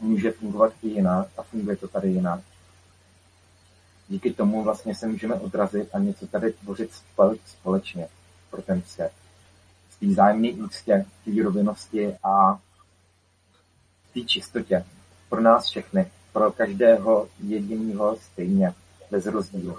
může 0.00 0.30
fungovat 0.30 0.72
i 0.82 0.88
jinak 0.88 1.28
a 1.36 1.42
funguje 1.42 1.76
to 1.76 1.88
tady 1.88 2.08
jinak. 2.08 2.40
Díky 4.08 4.32
tomu 4.32 4.62
vlastně 4.62 4.94
se 4.94 5.06
můžeme 5.06 5.34
odrazit 5.34 5.88
a 5.92 5.98
něco 5.98 6.26
tady 6.26 6.52
tvořit 6.52 6.90
společně 7.46 8.08
pro 8.50 8.62
ten 8.62 8.82
svět. 8.82 9.12
V 9.88 10.00
té 10.00 10.14
zájemné 10.14 10.52
úctě, 10.52 11.06
té 11.24 11.42
rovinosti 11.42 12.16
a 12.22 12.60
té 14.14 14.20
čistotě. 14.20 14.84
Pro 15.34 15.42
nás 15.42 15.68
všechny, 15.68 16.10
pro 16.32 16.52
každého 16.52 17.28
jediného 17.40 18.16
stejně, 18.16 18.74
bez 19.10 19.26
rozdílu. 19.26 19.78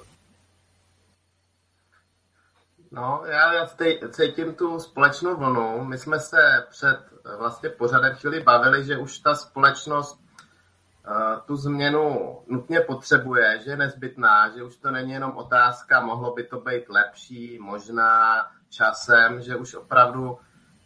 No, 2.91 3.21
já, 3.25 3.53
já 3.53 3.69
cítím 4.11 4.53
tu 4.53 4.79
společnou 4.79 5.35
vlnu. 5.35 5.85
My 5.85 5.97
jsme 5.97 6.19
se 6.19 6.65
před 6.69 6.99
vlastně 7.37 7.69
pořadem 7.69 8.15
chvíli 8.15 8.43
bavili, 8.43 8.85
že 8.85 8.97
už 8.97 9.19
ta 9.19 9.35
společnost 9.35 10.19
uh, 10.19 11.39
tu 11.45 11.55
změnu 11.55 12.37
nutně 12.47 12.79
potřebuje, 12.79 13.59
že 13.63 13.71
je 13.71 13.77
nezbytná, 13.77 14.49
že 14.49 14.63
už 14.63 14.75
to 14.75 14.91
není 14.91 15.11
jenom 15.11 15.37
otázka, 15.37 16.05
mohlo 16.05 16.33
by 16.33 16.43
to 16.43 16.59
být 16.59 16.89
lepší, 16.89 17.59
možná 17.61 18.45
časem, 18.69 19.41
že 19.41 19.55
už 19.55 19.75
opravdu 19.75 20.37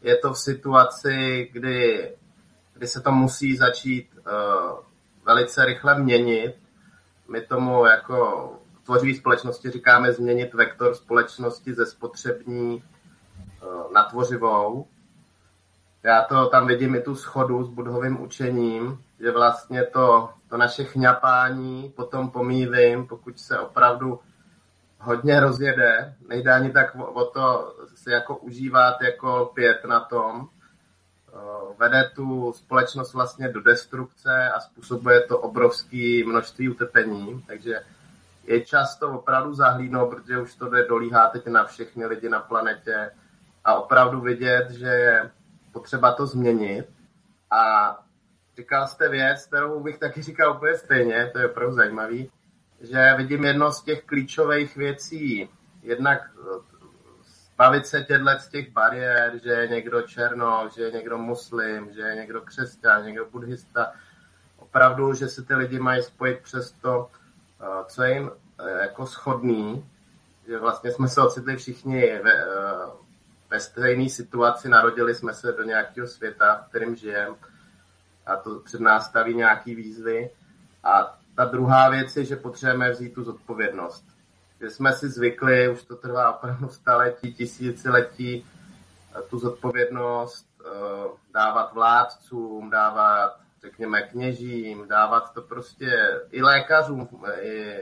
je 0.02 0.18
to 0.18 0.34
v 0.34 0.40
situaci, 0.40 1.50
kdy, 1.54 2.12
kdy 2.74 2.88
se 2.88 3.02
to 3.02 3.12
musí 3.12 3.58
začít 3.58 4.19
velice 5.26 5.66
rychle 5.66 6.00
měnit. 6.00 6.56
My 7.32 7.42
tomu 7.42 7.86
jako 7.86 8.50
tvořivé 8.84 9.18
společnosti 9.18 9.70
říkáme 9.70 10.14
změnit 10.14 10.54
vektor 10.54 10.96
společnosti 10.96 11.74
ze 11.74 11.86
spotřební 11.86 12.84
eh, 12.84 13.66
na 13.94 14.04
tvořivou. 14.04 14.88
Já 16.04 16.22
to 16.22 16.48
tam 16.48 16.68
vidím 16.68 16.96
i 16.96 17.02
tu 17.02 17.16
schodu 17.16 17.64
s 17.64 17.70
budhovým 17.70 18.22
učením, 18.22 19.04
že 19.20 19.32
vlastně 19.32 19.84
to, 19.84 20.30
to 20.50 20.58
naše 20.58 20.84
chňapání 20.84 21.94
potom 21.96 22.32
pomývím, 22.32 23.08
pokud 23.08 23.40
se 23.40 23.60
opravdu 23.60 24.20
hodně 25.00 25.40
rozjede. 25.40 26.16
Nejde 26.28 26.54
ani 26.54 26.72
tak 26.72 26.96
o, 26.96 27.06
o 27.06 27.26
to 27.26 27.76
si 27.96 28.12
jako 28.12 28.38
užívat 28.38 29.02
jako 29.02 29.52
pět 29.54 29.86
na 29.86 30.00
tom. 30.00 30.50
Eh, 31.34 31.74
vede 31.78 32.12
tu 32.16 32.54
společnost 32.54 33.14
vlastně 33.14 33.50
do 33.50 33.62
destrukce 33.62 34.52
a 34.52 34.60
způsobuje 34.60 35.22
to 35.22 35.40
obrovské 35.40 36.22
množství 36.26 36.70
utrpení. 36.70 37.44
Takže 37.48 37.82
je 38.44 38.62
často 38.62 39.12
opravdu 39.12 39.54
zahlídnout, 39.54 40.10
protože 40.10 40.42
už 40.42 40.56
to 40.56 40.70
jde 40.70 40.88
dolíhá 40.88 41.28
teď 41.30 41.48
na 41.48 41.66
všechny 41.66 42.06
lidi 42.06 42.30
na 42.30 42.40
planetě 42.40 43.12
a 43.66 43.74
opravdu 43.76 44.22
vidět, 44.22 44.72
že 44.72 44.88
je 44.88 45.32
potřeba 45.72 46.14
to 46.14 46.26
změnit. 46.26 46.86
A 47.52 47.96
říkal 48.58 48.88
jste 48.88 49.10
věc, 49.10 49.46
kterou 49.46 49.84
bych 49.84 49.98
taky 49.98 50.22
říkal 50.22 50.56
úplně 50.56 50.78
stejně, 50.78 51.30
to 51.34 51.40
je 51.40 51.50
opravdu 51.50 51.76
zajímavý, 51.76 52.32
že 52.82 53.14
vidím 53.18 53.44
jedno 53.44 53.72
z 53.72 53.84
těch 53.84 54.04
klíčových 54.04 54.76
věcí, 54.76 55.50
jednak 55.82 56.22
zbavit 57.60 57.88
se 57.88 58.02
těchto 58.02 58.40
z 58.40 58.48
těch 58.48 58.72
bariér, 58.72 59.40
že 59.44 59.50
je 59.50 59.68
někdo 59.68 60.02
černo, 60.02 60.70
že 60.76 60.84
je 60.84 60.92
někdo 60.92 61.18
muslim, 61.18 61.94
že 61.94 62.02
je 62.02 62.16
někdo 62.16 62.42
křesťan, 62.42 63.06
někdo 63.06 63.26
buddhista. 63.26 63.92
Opravdu, 64.58 65.14
že 65.14 65.28
se 65.28 65.44
ty 65.44 65.56
lidi 65.56 65.80
mají 65.80 66.04
spojit 66.04 66.40
přes 66.40 66.72
to, 66.72 67.10
co 67.86 68.04
je 68.04 68.14
jim 68.14 68.32
e, 68.60 68.70
jako 68.70 69.08
schodný, 69.08 69.90
že 70.48 70.60
vlastně 70.60 70.92
jsme 70.92 71.08
se 71.08 71.22
ocitli 71.22 71.56
všichni 71.56 72.20
ve, 72.24 72.34
e, 72.34 72.46
ve 73.50 73.60
stejné 73.60 74.10
situaci, 74.10 74.70
narodili 74.70 75.16
jsme 75.16 75.34
se 75.34 75.52
do 75.52 75.64
nějakého 75.64 76.08
světa, 76.08 76.64
v 76.66 76.70
kterém 76.70 76.96
žijeme 76.96 77.36
a 78.26 78.36
to 78.36 78.60
před 78.60 78.82
nás 78.82 79.06
staví 79.06 79.36
nějaký 79.36 79.76
výzvy. 79.76 80.30
A 80.84 81.20
ta 81.36 81.46
druhá 81.46 81.90
věc 81.90 82.18
je, 82.18 82.26
že 82.26 82.36
potřebujeme 82.36 82.92
vzít 82.92 83.14
tu 83.14 83.24
zodpovědnost. 83.24 84.19
Že 84.62 84.70
jsme 84.70 84.94
si 84.94 85.10
zvykli, 85.10 85.70
už 85.70 85.84
to 85.84 85.96
trvá 85.96 86.36
opravdu 86.36 86.70
staletí, 86.70 87.34
tisíciletí, 87.34 88.46
tu 89.30 89.40
zodpovědnost 89.40 90.48
dávat 91.34 91.74
vládcům, 91.74 92.70
dávat, 92.70 93.40
řekněme, 93.62 94.02
kněžím, 94.02 94.88
dávat 94.88 95.34
to 95.34 95.42
prostě 95.42 96.22
i 96.32 96.42
lékařům, 96.42 97.10
i 97.42 97.80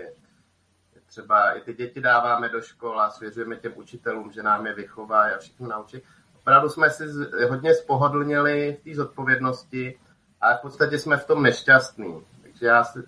třeba 1.06 1.52
i 1.52 1.62
ty 1.62 1.74
děti 1.74 2.02
dáváme 2.02 2.50
do 2.50 2.62
škol 2.62 3.02
a 3.02 3.10
svěřujeme 3.10 3.56
těm 3.56 3.72
učitelům, 3.76 4.32
že 4.32 4.44
nám 4.44 4.66
je 4.66 4.74
vychovají 4.74 5.34
a 5.34 5.38
všechno 5.38 5.68
naučí. 5.68 6.02
Opravdu 6.40 6.70
jsme 6.70 6.90
si 6.90 7.04
hodně 7.50 7.74
spohodlnili 7.74 8.78
v 8.82 8.84
té 8.84 8.96
zodpovědnosti 8.96 10.00
a 10.42 10.54
v 10.54 10.62
podstatě 10.62 11.00
jsme 11.00 11.18
v 11.18 11.28
tom 11.28 11.44
nešťastní. 11.44 12.26
Takže 12.42 12.66
já 12.66 12.84
si 12.84 13.00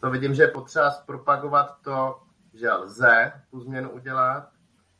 to 0.00 0.10
vidím, 0.10 0.34
že 0.34 0.42
je 0.42 0.48
potřeba 0.48 0.90
propagovat 1.06 1.76
to, 1.82 2.20
že 2.54 2.72
lze 2.72 3.32
tu 3.50 3.60
změnu 3.60 3.90
udělat, 3.90 4.48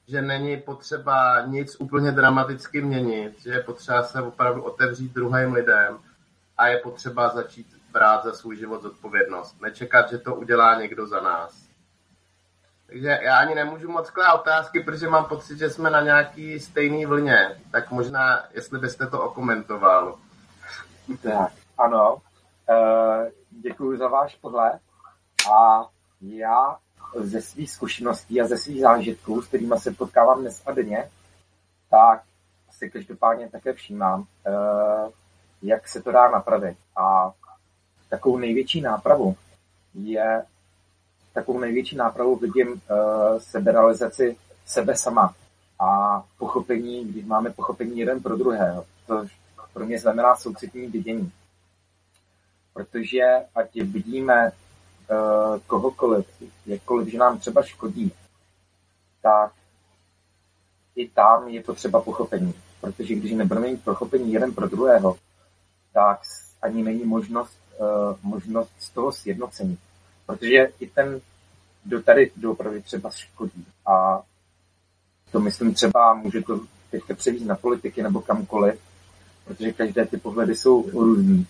že 0.08 0.22
není 0.22 0.56
potřeba 0.56 1.40
nic 1.40 1.76
úplně 1.80 2.12
dramaticky 2.12 2.82
měnit, 2.82 3.42
že 3.42 3.50
je 3.50 3.62
potřeba 3.62 4.02
se 4.02 4.22
opravdu 4.22 4.62
otevřít 4.62 5.12
druhým 5.12 5.52
lidem 5.52 5.98
a 6.56 6.66
je 6.66 6.78
potřeba 6.78 7.28
začít 7.28 7.66
brát 7.92 8.24
za 8.24 8.32
svůj 8.32 8.56
život 8.56 8.82
zodpovědnost. 8.82 9.60
Nečekat, 9.60 10.10
že 10.10 10.18
to 10.18 10.34
udělá 10.34 10.74
někdo 10.74 11.06
za 11.06 11.20
nás. 11.20 11.70
Takže 12.86 13.18
já 13.22 13.38
ani 13.38 13.54
nemůžu 13.54 13.90
moc 13.90 14.10
klát 14.10 14.34
otázky, 14.34 14.80
protože 14.80 15.08
mám 15.08 15.24
pocit, 15.24 15.58
že 15.58 15.70
jsme 15.70 15.90
na 15.90 16.00
nějaký 16.00 16.60
stejný 16.60 17.06
vlně. 17.06 17.60
Tak 17.72 17.90
možná, 17.90 18.44
jestli 18.52 18.78
byste 18.78 19.06
to 19.06 19.22
okomentoval. 19.22 20.18
Tak, 21.22 21.52
ano. 21.78 22.16
E, 22.68 23.30
děkuji 23.50 23.98
za 23.98 24.08
váš 24.08 24.36
pohled. 24.36 24.80
A 25.54 25.88
já 26.20 26.76
ze 27.16 27.42
svých 27.42 27.70
zkušeností 27.70 28.40
a 28.40 28.46
ze 28.46 28.56
svých 28.56 28.80
zážitků, 28.80 29.42
s 29.42 29.46
kterými 29.46 29.74
se 29.78 29.90
potkávám 29.90 30.40
dnes 30.40 30.62
a 30.66 30.72
denně, 30.72 31.10
tak 31.90 32.22
si 32.70 32.90
každopádně 32.90 33.48
také 33.48 33.72
všímám, 33.72 34.24
e, 34.46 34.50
jak 35.62 35.88
se 35.88 36.02
to 36.02 36.12
dá 36.12 36.30
napravit. 36.30 36.76
A 36.96 37.32
takovou 38.08 38.38
největší 38.38 38.80
nápravu 38.80 39.36
je 39.94 40.44
takovou 41.32 41.58
největší 41.58 41.96
nápravu 41.96 42.36
vidím 42.36 42.68
uh, 42.68 42.78
seberealizaci 43.38 44.36
sebe 44.66 44.96
sama 44.96 45.34
a 45.78 46.22
pochopení, 46.38 47.04
když 47.04 47.24
máme 47.24 47.50
pochopení 47.50 47.98
jeden 47.98 48.22
pro 48.22 48.36
druhého. 48.36 48.84
To 49.06 49.26
pro 49.72 49.86
mě 49.86 49.98
znamená 49.98 50.36
soucitní 50.36 50.86
vidění. 50.86 51.32
Protože 52.74 53.22
ať 53.54 53.74
vidíme 53.74 54.52
kohokoliv, 55.66 56.26
jakkoliv, 56.66 57.08
že 57.08 57.18
nám 57.18 57.38
třeba 57.38 57.62
škodí, 57.62 58.12
tak 59.22 59.52
i 60.96 61.08
tam 61.08 61.48
je 61.48 61.62
potřeba 61.62 62.00
pochopení. 62.00 62.54
Protože 62.80 63.14
když 63.14 63.32
nebudeme 63.32 63.66
mít 63.66 63.84
pochopení 63.84 64.32
jeden 64.32 64.54
pro 64.54 64.68
druhého, 64.68 65.16
tak 65.92 66.20
ani 66.62 66.82
není 66.82 67.04
možnost, 67.04 67.58
uh, 67.78 68.16
možnost 68.22 68.72
z 68.78 68.90
toho 68.90 69.12
sjednocení 69.12 69.78
protože 70.30 70.68
i 70.80 70.86
ten, 70.86 71.20
kdo 71.84 72.02
tady 72.02 72.30
doopravdy 72.36 72.82
třeba 72.82 73.10
škodí 73.10 73.66
a 73.86 74.22
to 75.32 75.40
myslím 75.40 75.74
třeba, 75.74 76.14
může 76.14 76.42
to 76.42 76.60
teďka 76.90 77.14
převízt 77.14 77.46
na 77.46 77.56
politiky 77.56 78.02
nebo 78.02 78.20
kamkoliv, 78.20 78.80
protože 79.44 79.72
každé 79.72 80.06
ty 80.06 80.16
pohledy 80.16 80.54
jsou 80.54 80.90
různý, 80.90 81.46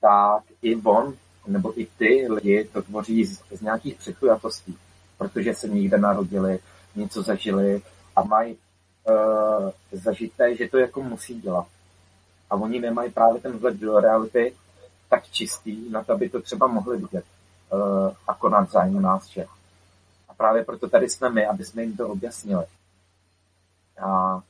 tak 0.00 0.42
i 0.62 0.76
on 0.76 1.16
nebo 1.46 1.80
i 1.80 1.86
ty 1.86 2.26
lidi 2.30 2.64
to 2.72 2.82
tvoří 2.82 3.24
z, 3.24 3.42
z 3.50 3.60
nějakých 3.60 3.94
předpojatostí, 3.94 4.78
protože 5.18 5.54
se 5.54 5.68
někde 5.68 5.98
narodili, 5.98 6.58
něco 6.96 7.22
zažili 7.22 7.82
a 8.16 8.24
mají 8.24 8.56
uh, 9.08 9.70
zažité, 9.92 10.56
že 10.56 10.68
to 10.68 10.78
jako 10.78 11.02
musí 11.02 11.40
dělat. 11.40 11.66
A 12.50 12.54
oni 12.54 12.80
nemají 12.80 13.10
právě 13.10 13.40
ten 13.40 13.52
vhled 13.58 13.76
do 13.76 14.00
reality, 14.00 14.54
tak 15.08 15.30
čistý 15.30 15.90
na 15.90 16.04
to, 16.04 16.12
aby 16.12 16.28
to 16.28 16.42
třeba 16.42 16.66
mohli 16.66 16.96
vidět 16.96 17.24
uh, 17.72 18.12
a 18.26 18.34
konat 18.34 18.70
zájmu 18.70 19.00
nás 19.00 19.26
všech. 19.26 19.48
A 20.28 20.34
právě 20.34 20.64
proto 20.64 20.88
tady 20.88 21.08
jsme 21.08 21.30
my, 21.30 21.46
aby 21.46 21.64
jsme 21.64 21.82
jim 21.82 21.96
to 21.96 22.08
objasnili. 22.08 22.64
A 24.06 24.40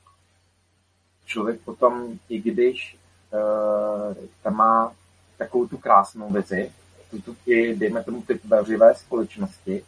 člověk 1.25 1.61
potom, 1.61 2.19
i 2.29 2.41
když 2.41 2.97
uh, 3.31 4.15
tam 4.43 4.55
má 4.55 4.93
takovou 5.37 5.67
tu 5.67 5.77
krásnou 5.77 6.29
vizi, 6.29 6.71
tu, 7.11 7.21
tu 7.21 7.35
i, 7.45 7.75
dejme 7.75 8.03
tomu, 8.03 8.21
ty 8.21 8.37
tvořivé 8.37 8.95
společnosti, 8.95 9.83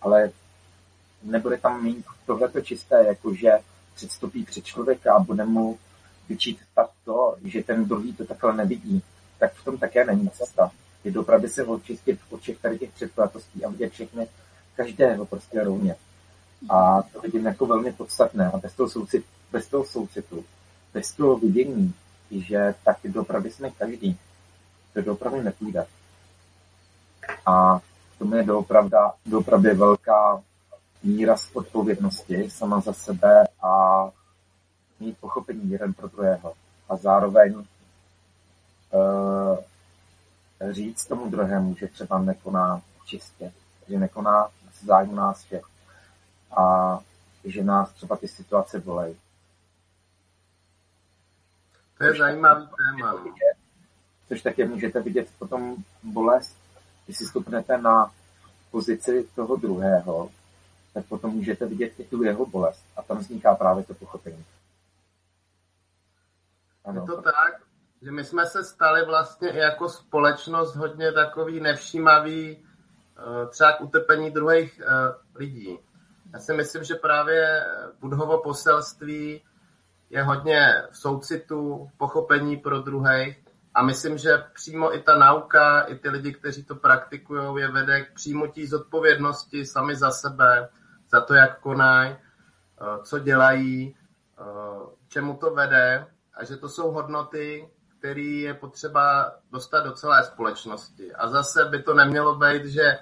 ale 0.00 0.30
nebude 1.22 1.58
tam 1.58 1.84
mít 1.84 2.04
tohleto 2.26 2.60
čisté, 2.60 3.04
jakože 3.04 3.52
předstupí 3.94 4.44
před 4.44 4.64
člověka 4.64 5.14
a 5.14 5.18
bude 5.18 5.44
mu 5.44 5.78
vyčítat 6.28 6.90
to, 7.04 7.36
že 7.44 7.62
ten 7.62 7.84
druhý 7.84 8.12
to 8.12 8.24
takhle 8.24 8.56
nevidí 8.56 9.02
tak 9.38 9.54
v 9.54 9.64
tom 9.64 9.78
také 9.78 10.04
není 10.04 10.30
cesta. 10.30 10.70
Je 11.04 11.10
dopravdy 11.10 11.48
se 11.48 11.64
očistit 11.64 12.20
od 12.30 12.40
všech 12.40 12.58
tady 12.58 12.78
těch 12.78 12.92
předpojatostí 12.92 13.64
a 13.64 13.70
vidět 13.70 13.92
všechny, 13.92 14.28
každého 14.76 15.26
prostě 15.26 15.64
rovně. 15.64 15.96
A 16.68 17.02
to 17.02 17.20
vidím 17.20 17.46
jako 17.46 17.66
velmi 17.66 17.92
podstatné. 17.92 18.50
A 18.50 18.56
bez 18.56 18.74
toho, 18.74 18.88
soucit, 18.88 19.24
bez 19.52 19.68
toho 19.68 19.84
soucitu, 19.84 20.44
bez 20.94 21.12
toho 21.12 21.36
vidění, 21.36 21.94
že 22.30 22.74
tak 22.84 22.96
dopravdy 23.04 23.50
jsme 23.50 23.70
každý, 23.70 24.18
to 24.94 25.02
dopravdy 25.02 25.42
nepůjde. 25.42 25.86
A 27.46 27.80
to 28.18 28.36
je 28.36 28.42
doopravda, 28.42 29.12
doopravdy 29.26 29.74
velká 29.74 30.42
míra 31.02 31.36
odpovědnosti 31.54 32.50
sama 32.50 32.80
za 32.80 32.92
sebe 32.92 33.44
a 33.62 34.04
mít 35.00 35.18
pochopení 35.18 35.70
jeden 35.70 35.92
pro 35.92 36.08
druhého. 36.08 36.54
A 36.88 36.96
zároveň 36.96 37.54
uh, 37.54 37.64
říct 40.70 41.06
tomu 41.06 41.30
druhému, 41.30 41.76
že 41.76 41.88
třeba 41.88 42.18
nekoná 42.18 42.82
čistě, 43.06 43.52
že 43.88 43.98
nekoná 43.98 44.48
z 44.72 44.84
zájmu 44.84 45.14
nás 45.14 45.44
všech 45.44 45.64
a 46.56 46.98
že 47.44 47.64
nás 47.64 47.92
třeba 47.92 48.16
ty 48.16 48.28
situace 48.28 48.80
bolejí. 48.80 49.16
To 51.98 52.04
je 52.04 52.10
což 52.10 52.18
zajímavý 52.18 52.66
téma. 52.66 53.12
No. 53.12 53.18
Vidět, 53.18 53.56
což 54.28 54.42
také 54.42 54.68
můžete 54.68 55.00
vidět 55.00 55.28
potom 55.38 55.76
bolest, 56.02 56.56
když 57.04 57.18
si 57.18 57.26
stupnete 57.26 57.78
na 57.78 58.12
pozici 58.70 59.28
toho 59.34 59.56
druhého, 59.56 60.30
tak 60.94 61.06
potom 61.06 61.30
můžete 61.30 61.66
vidět 61.66 61.92
i 62.00 62.04
tu 62.04 62.22
jeho 62.22 62.46
bolest. 62.46 62.84
A 62.96 63.02
tam 63.02 63.18
vzniká 63.18 63.54
právě 63.54 63.84
to 63.84 63.94
pochopení. 63.94 64.44
Ano. 66.84 67.00
Je 67.00 67.06
to 67.06 67.22
tak, 67.22 67.62
že 68.02 68.10
my 68.10 68.24
jsme 68.24 68.46
se 68.46 68.64
stali 68.64 69.04
vlastně 69.04 69.50
i 69.50 69.58
jako 69.58 69.88
společnost 69.88 70.76
hodně 70.76 71.12
takový 71.12 71.60
nevšímavý 71.60 72.56
eh, 72.58 73.46
třeba 73.46 73.72
k 73.72 73.80
utrpení 73.80 74.30
druhých 74.30 74.80
eh, 74.80 75.14
lidí. 75.34 75.78
Já 76.32 76.40
si 76.40 76.54
myslím, 76.54 76.84
že 76.84 76.94
právě 76.94 77.66
Budhovo 78.00 78.42
poselství 78.42 79.42
je 80.10 80.22
hodně 80.22 80.82
v 80.90 80.96
soucitu, 80.98 81.90
v 81.94 81.98
pochopení 81.98 82.56
pro 82.56 82.78
druhých 82.80 83.43
a 83.74 83.82
myslím, 83.82 84.18
že 84.18 84.44
přímo 84.54 84.94
i 84.94 85.02
ta 85.02 85.18
nauka, 85.18 85.80
i 85.80 85.94
ty 85.98 86.08
lidi, 86.08 86.32
kteří 86.32 86.64
to 86.64 86.74
praktikují, 86.74 87.62
je 87.62 87.68
vede 87.68 88.00
k 88.00 88.14
přijmutí 88.14 88.66
zodpovědnosti 88.66 89.66
sami 89.66 89.96
za 89.96 90.10
sebe, 90.10 90.68
za 91.10 91.20
to, 91.20 91.34
jak 91.34 91.60
konají, 91.60 92.10
eh, 92.10 93.02
co 93.02 93.18
dělají, 93.18 93.94
čemu 95.08 95.36
to 95.36 95.54
vede 95.54 96.06
a 96.34 96.44
že 96.44 96.56
to 96.56 96.68
jsou 96.68 96.90
hodnoty, 96.90 97.68
který 97.98 98.40
je 98.40 98.54
potřeba 98.54 99.32
dostat 99.52 99.84
do 99.84 99.92
celé 99.92 100.24
společnosti. 100.24 101.12
A 101.12 101.28
zase 101.28 101.64
by 101.64 101.82
to 101.82 101.94
nemělo 101.94 102.34
být, 102.34 102.64
že 102.64 102.98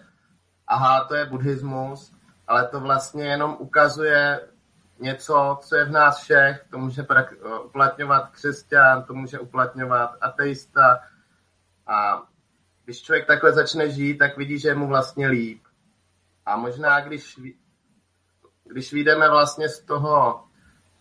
aha, 0.67 1.05
to 1.05 1.15
je 1.15 1.27
buddhismus, 1.27 2.13
ale 2.47 2.69
to 2.69 2.81
vlastně 2.81 3.25
jenom 3.25 3.57
ukazuje 3.59 4.49
něco, 5.03 5.59
co 5.63 5.77
je 5.77 5.85
v 5.85 5.91
nás 5.91 6.23
všech, 6.23 6.65
to 6.71 6.79
může 6.79 7.07
uplatňovat 7.65 8.31
křesťan, 8.31 9.03
to 9.03 9.15
může 9.15 9.39
uplatňovat 9.39 10.17
ateista. 10.21 11.01
A 11.87 12.23
když 12.85 13.03
člověk 13.03 13.27
takhle 13.27 13.53
začne 13.53 13.91
žít, 13.91 14.19
tak 14.19 14.37
vidí, 14.37 14.59
že 14.59 14.69
je 14.69 14.75
mu 14.75 14.87
vlastně 14.87 15.27
líp. 15.27 15.63
A 16.47 16.57
možná, 16.57 17.01
když, 17.01 17.41
když 18.65 18.93
vyjdeme 18.93 19.31
vlastně 19.31 19.69
z 19.69 19.81
toho, 19.81 20.45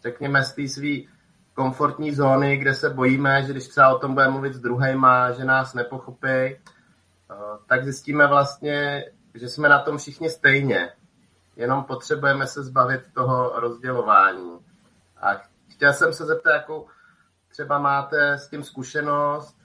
řekněme, 0.01 0.43
z 0.43 0.53
té 0.53 0.67
svý 0.67 1.09
komfortní 1.53 2.11
zóny, 2.11 2.57
kde 2.57 2.73
se 2.73 2.89
bojíme, 2.89 3.43
že 3.43 3.51
když 3.51 3.67
třeba 3.67 3.95
o 3.95 3.99
tom 3.99 4.13
budeme 4.13 4.31
mluvit 4.31 4.53
s 4.53 4.59
druhýma, 4.59 5.31
že 5.31 5.45
nás 5.45 5.73
nepochopí, 5.73 6.27
eh, 6.27 6.57
tak 7.67 7.83
zjistíme 7.83 8.27
vlastně, 8.27 9.05
že 9.33 9.49
jsme 9.49 9.69
na 9.69 9.79
tom 9.79 9.97
všichni 9.97 10.29
stejně. 10.29 10.91
Jenom 11.62 11.84
potřebujeme 11.84 12.47
se 12.47 12.64
zbavit 12.64 13.01
toho 13.14 13.59
rozdělování. 13.59 14.59
A 15.22 15.41
chtěl 15.70 15.93
jsem 15.93 16.14
se 16.14 16.26
zeptat, 16.26 16.51
jakou 16.51 16.88
třeba 17.49 17.80
máte 17.80 18.32
s 18.34 18.49
tím 18.49 18.64
zkušenost, 18.64 19.57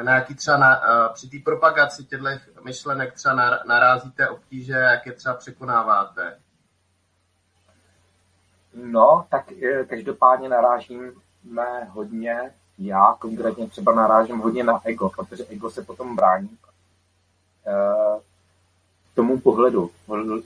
eh, 0.00 0.02
na 0.02 0.14
jaký 0.14 0.34
třeba 0.34 0.56
na, 0.56 0.76
eh, 0.76 1.08
při 1.12 1.28
té 1.28 1.36
propagaci 1.44 2.04
těchto 2.04 2.26
myšlenek 2.64 3.14
třeba 3.14 3.58
narázíte 3.66 4.28
obtíže, 4.28 4.72
jak 4.72 5.06
je 5.06 5.12
třeba 5.12 5.34
překonáváte. 5.34 6.38
No, 8.74 9.26
tak 9.30 9.52
eh, 9.52 9.84
každopádně 9.84 10.48
narážím 10.48 11.12
hodně, 11.88 12.54
já 12.78 13.16
konkrétně 13.18 13.68
třeba 13.68 13.94
narážím 13.94 14.38
hodně 14.38 14.64
na 14.64 14.80
ego, 14.84 15.08
protože 15.08 15.44
ego 15.44 15.70
se 15.70 15.82
potom 15.82 16.16
brání 16.16 16.58
tomu 19.18 19.40
pohledu. 19.40 19.90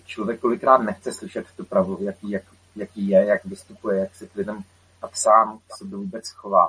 Člověk 0.05 0.41
kolikrát 0.41 0.79
nechce 0.79 1.12
slyšet 1.12 1.47
tu 1.57 1.64
pravdu, 1.64 1.99
jaký, 2.01 2.31
jak, 2.31 2.43
jaký 2.77 3.09
je, 3.09 3.25
jak 3.25 3.45
vystupuje, 3.45 4.01
jak 4.01 4.14
se 4.14 4.27
k 4.27 4.35
lidem 4.35 4.62
tak 5.01 5.16
sám 5.16 5.59
k 5.68 5.77
sobě 5.77 5.99
vůbec 5.99 6.31
chová. 6.31 6.68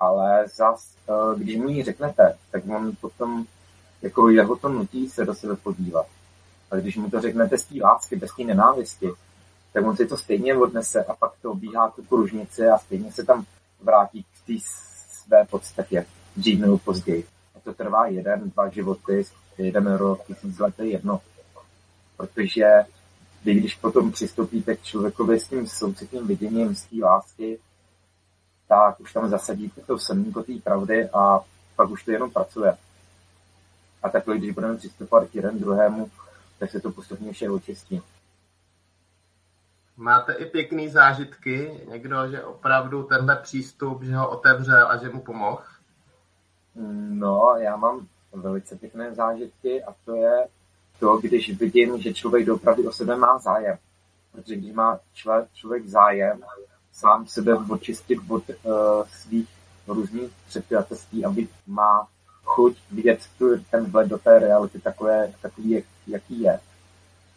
Ale 0.00 0.48
zas, 0.54 0.94
uh, 1.08 1.38
když 1.38 1.56
mu 1.56 1.68
ji 1.68 1.84
řeknete, 1.84 2.36
tak 2.50 2.62
on 2.68 2.92
potom, 3.00 3.46
jako 4.02 4.28
jeho 4.28 4.56
to 4.56 4.68
nutí 4.68 5.08
se 5.08 5.24
do 5.24 5.34
sebe 5.34 5.56
podívat. 5.56 6.06
A 6.70 6.76
když 6.76 6.96
mu 6.96 7.10
to 7.10 7.20
řeknete 7.20 7.58
z 7.58 7.64
té 7.64 7.74
lásky, 7.82 8.16
bez 8.16 8.30
té 8.36 8.44
nenávisti, 8.44 9.10
tak 9.72 9.86
on 9.86 9.96
si 9.96 10.06
to 10.06 10.16
stejně 10.16 10.54
odnese 10.54 11.04
a 11.04 11.14
pak 11.14 11.32
to 11.42 11.52
obíhá 11.52 11.90
tu 11.90 12.02
pružnici 12.02 12.66
a 12.66 12.78
stejně 12.78 13.12
se 13.12 13.24
tam 13.24 13.44
vrátí 13.80 14.22
k 14.22 14.46
té 14.46 14.52
své 15.24 15.44
podstatě, 15.44 16.06
dřív 16.36 16.60
nebo 16.60 16.78
později. 16.78 17.26
A 17.56 17.60
to 17.60 17.74
trvá 17.74 18.06
jeden, 18.06 18.50
dva 18.50 18.68
životy, 18.68 19.24
jeden 19.58 19.94
rok, 19.94 20.24
tisíc 20.26 20.58
let, 20.58 20.78
je 20.78 20.86
jedno. 20.86 21.20
Protože 22.16 22.66
vy, 23.44 23.54
když 23.54 23.74
potom 23.74 24.12
přistoupíte 24.12 24.76
k 24.76 24.82
člověkovi 24.82 25.40
s 25.40 25.48
tím 25.48 25.66
soucitým 25.66 26.26
viděním 26.26 26.74
z 26.74 26.84
té 26.84 26.96
lásky, 27.02 27.58
tak 28.68 29.00
už 29.00 29.12
tam 29.12 29.28
zasadíte 29.28 29.80
to 29.80 29.98
semínko 29.98 30.42
té 30.42 30.52
pravdy 30.64 31.08
a 31.12 31.40
pak 31.76 31.90
už 31.90 32.04
to 32.04 32.10
jenom 32.10 32.30
pracuje. 32.30 32.76
A 34.02 34.08
takhle, 34.08 34.38
když 34.38 34.50
budeme 34.50 34.76
přistupovat 34.76 35.28
k 35.28 35.34
jeden 35.34 35.58
druhému, 35.58 36.10
tak 36.58 36.70
se 36.70 36.80
to 36.80 36.92
postupně 36.92 37.32
vše 37.32 37.50
očistí. 37.50 38.02
Máte 39.96 40.32
i 40.32 40.46
pěkný 40.46 40.88
zážitky? 40.88 41.80
Někdo, 41.88 42.28
že 42.30 42.44
opravdu 42.44 43.02
tenhle 43.02 43.36
přístup, 43.36 44.02
že 44.02 44.16
ho 44.16 44.30
otevřel 44.30 44.90
a 44.90 44.96
že 44.96 45.08
mu 45.08 45.20
pomohl? 45.20 45.62
No, 47.08 47.54
já 47.58 47.76
mám 47.76 48.06
velice 48.40 48.76
pěkné 48.76 49.14
zážitky 49.14 49.84
a 49.84 49.94
to 50.04 50.14
je 50.16 50.48
to, 51.00 51.16
když 51.16 51.58
vidím, 51.58 52.02
že 52.02 52.14
člověk 52.14 52.48
opravdu 52.48 52.88
o 52.88 52.92
sebe 52.92 53.16
má 53.16 53.38
zájem. 53.38 53.78
Protože 54.32 54.56
když 54.56 54.72
má 54.72 54.98
člověk, 55.54 55.88
zájem 55.88 56.42
sám 56.92 57.26
sebe 57.26 57.54
očistit 57.54 58.18
od 58.28 58.42
uh, 58.48 58.74
svých 59.08 59.48
různých 59.86 60.30
předpělatostí, 60.48 61.24
aby 61.24 61.48
má 61.66 62.08
chuť 62.44 62.76
vidět 62.90 63.20
tu, 63.38 63.58
ten 63.70 63.84
vhled 63.84 64.08
do 64.08 64.18
té 64.18 64.38
reality 64.38 64.80
takové, 64.80 65.32
takový, 65.42 65.82
jaký 66.06 66.40
je, 66.40 66.60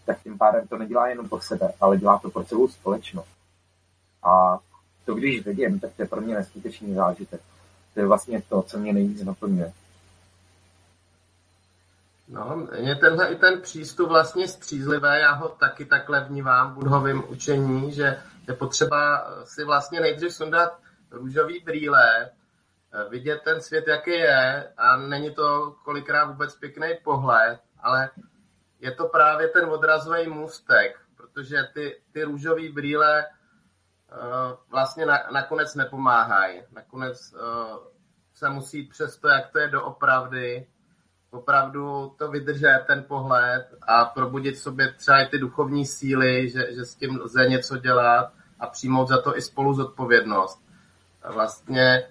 tak 0.06 0.24
tím 0.24 0.38
pádem 0.38 0.68
to 0.68 0.78
nedělá 0.78 1.08
jenom 1.08 1.30
pro 1.30 1.41
sebe, 1.41 1.74
ale 1.82 1.97
dělá 1.97 2.18
to 2.18 2.30
pro 2.30 2.43
celou 2.43 2.68
společnost. 2.68 3.30
A 4.24 4.60
to, 5.06 5.16
když 5.16 5.45
vidím, 5.45 5.80
tak 5.80 5.91
to 5.95 6.02
je 6.02 6.08
pro 6.08 6.22
mě 6.22 6.36
neskutečný 6.36 6.93
zážitek. 6.93 7.41
To 7.93 8.00
je 8.00 8.08
vlastně 8.08 8.41
to, 8.50 8.62
co 8.62 8.78
mě 8.78 8.93
nejvíc 8.93 9.24
naplňuje. 9.24 9.74
No, 12.30 12.68
mě 12.80 12.96
tenhle 12.96 13.28
i 13.28 13.36
ten 13.36 13.62
přístup 13.62 14.10
vlastně 14.10 14.48
střízlivé, 14.48 15.20
já 15.20 15.32
ho 15.32 15.50
taky 15.50 15.86
takhle 15.86 16.22
vnímám 16.24 16.72
v 16.72 16.74
budhovém 16.74 17.24
učení, 17.28 17.92
že 17.92 18.22
je 18.48 18.54
potřeba 18.54 19.28
si 19.44 19.64
vlastně 19.64 20.00
nejdřív 20.00 20.34
sundat 20.34 20.80
růžový 21.12 21.60
brýle, 21.60 22.30
vidět 23.10 23.42
ten 23.44 23.62
svět, 23.62 23.88
jaký 23.88 24.12
je 24.12 24.74
a 24.78 24.98
není 24.98 25.36
to 25.36 25.76
kolikrát 25.84 26.26
vůbec 26.26 26.56
pěkný 26.56 26.88
pohled, 27.04 27.60
ale 27.80 28.10
je 28.80 28.92
to 28.92 29.08
právě 29.08 29.48
ten 29.48 29.66
odrazový 29.66 30.28
můstek, 30.28 31.00
protože 31.18 31.58
ty, 31.74 32.02
ty 32.12 32.24
růžové 32.24 32.70
brýle 32.74 33.26
uh, 33.26 34.58
vlastně 34.70 35.06
na, 35.06 35.20
nakonec 35.34 35.76
nepomáhají. 35.76 36.62
Nakonec 36.72 37.34
uh, 37.34 37.40
se 38.34 38.50
musí 38.50 38.84
přes 38.84 39.18
to, 39.18 39.28
jak 39.28 39.52
to 39.52 39.60
je 39.60 39.68
doopravdy, 39.68 40.68
opravdu 41.32 42.16
to 42.18 42.32
vydržet, 42.32 42.84
ten 42.88 43.04
pohled 43.04 43.68
a 43.82 44.06
probudit 44.06 44.56
v 44.56 44.60
sobě 44.60 44.94
třeba 44.94 45.22
i 45.22 45.28
ty 45.28 45.38
duchovní 45.38 45.86
síly, 45.86 46.50
že, 46.50 46.74
že 46.76 46.86
s 46.86 46.96
tím 46.96 47.20
lze 47.22 47.46
něco 47.46 47.78
dělat 47.78 48.34
a 48.60 48.68
přijmout 48.68 49.08
za 49.08 49.22
to 49.22 49.38
i 49.38 49.42
spolu 49.42 49.74
zodpovědnost. 49.74 50.62
A 51.24 51.32
vlastně 51.32 52.08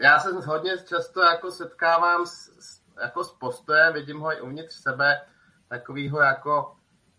já 0.00 0.18
se 0.18 0.32
hodně 0.46 0.78
často 0.78 1.22
jako 1.22 1.50
setkávám 1.50 2.26
s, 2.26 2.80
jako 3.02 3.24
s 3.24 3.32
postojem, 3.32 3.92
vidím 3.92 4.20
ho 4.20 4.32
i 4.32 4.40
uvnitř 4.40 4.74
sebe, 4.74 5.20
takového 5.68 6.20
jako, 6.20 6.76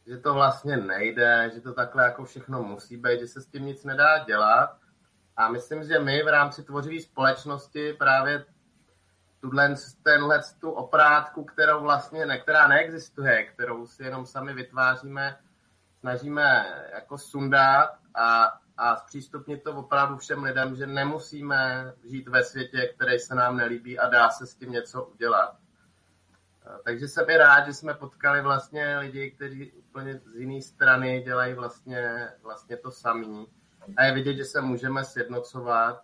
že 0.08 0.18
to 0.18 0.34
vlastně 0.34 0.78
nejde, 0.78 1.52
že 1.54 1.62
to 1.62 1.74
takhle 1.74 2.04
jako 2.04 2.26
všechno 2.26 2.64
musí 2.64 2.98
být, 2.98 3.20
že 3.20 3.28
se 3.28 3.42
s 3.42 3.48
tím 3.48 3.66
nic 3.66 3.84
nedá 3.84 4.18
dělat. 4.18 4.78
A 5.38 5.50
myslím, 5.50 5.84
že 5.84 6.00
my 6.00 6.24
v 6.24 6.28
rámci 6.28 6.64
tvořivé 6.64 7.02
společnosti 7.02 7.94
právě 7.94 8.46
tuhle, 9.46 9.76
tenhle 10.04 10.42
tu 10.60 10.72
oprátku, 10.72 11.44
kterou 11.44 11.82
vlastně, 11.82 12.26
ne, 12.26 12.40
která 12.40 12.68
neexistuje, 12.68 13.44
kterou 13.44 13.88
si 13.88 14.04
jenom 14.04 14.26
sami 14.26 14.54
vytváříme, 14.54 15.38
snažíme 16.00 16.66
jako 16.94 17.18
sundat 17.18 17.90
a, 18.16 18.54
a 18.78 18.96
zpřístupnit 18.96 19.64
to 19.64 19.76
opravdu 19.76 20.18
všem 20.18 20.44
lidem, 20.44 20.76
že 20.76 20.88
nemusíme 20.88 21.94
žít 22.04 22.28
ve 22.28 22.44
světě, 22.44 22.92
který 22.96 23.20
se 23.20 23.36
nám 23.36 23.58
nelíbí 23.58 24.00
a 24.00 24.10
dá 24.10 24.30
se 24.30 24.46
s 24.46 24.56
tím 24.56 24.72
něco 24.72 25.04
udělat. 25.04 25.56
Takže 26.84 27.08
jsem 27.08 27.30
i 27.30 27.38
rád, 27.38 27.66
že 27.66 27.74
jsme 27.74 27.94
potkali 27.94 28.42
vlastně 28.42 28.98
lidi, 28.98 29.32
kteří 29.32 29.72
úplně 29.72 30.20
z 30.26 30.36
jiné 30.36 30.62
strany 30.62 31.22
dělají 31.22 31.54
vlastně, 31.54 32.30
vlastně 32.42 32.78
to 32.78 32.92
samý. 32.92 33.48
A 33.98 34.04
je 34.04 34.14
vidět, 34.14 34.36
že 34.36 34.46
se 34.46 34.62
můžeme 34.62 35.04
sjednocovat 35.04 36.02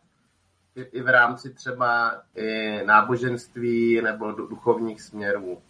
i, 0.76 0.82
i 0.82 1.02
v 1.02 1.08
rámci 1.08 1.54
třeba 1.54 2.22
i 2.36 2.82
náboženství 2.86 4.02
nebo 4.02 4.32
duchovních 4.32 5.02
směrů. 5.02 5.62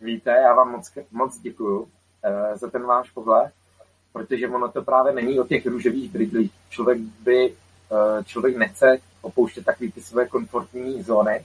Víte, 0.00 0.30
já 0.30 0.54
vám 0.54 0.70
moc, 0.70 0.92
moc 1.10 1.38
děkuju 1.38 1.80
uh, 1.80 1.88
za 2.54 2.70
ten 2.70 2.82
váš 2.82 3.10
pohled, 3.10 3.52
protože 4.12 4.48
ono 4.48 4.68
to 4.68 4.82
právě 4.82 5.12
není 5.12 5.40
o 5.40 5.46
těch 5.46 5.66
růžových 5.66 6.10
brydlích. 6.10 6.52
Člověk 6.70 6.98
by, 6.98 7.50
uh, 7.52 8.24
člověk 8.24 8.56
nechce 8.56 8.98
opouštět 9.20 9.64
takový 9.64 9.92
ty 9.92 10.00
své 10.00 10.26
komfortní 10.26 11.02
zóny, 11.02 11.44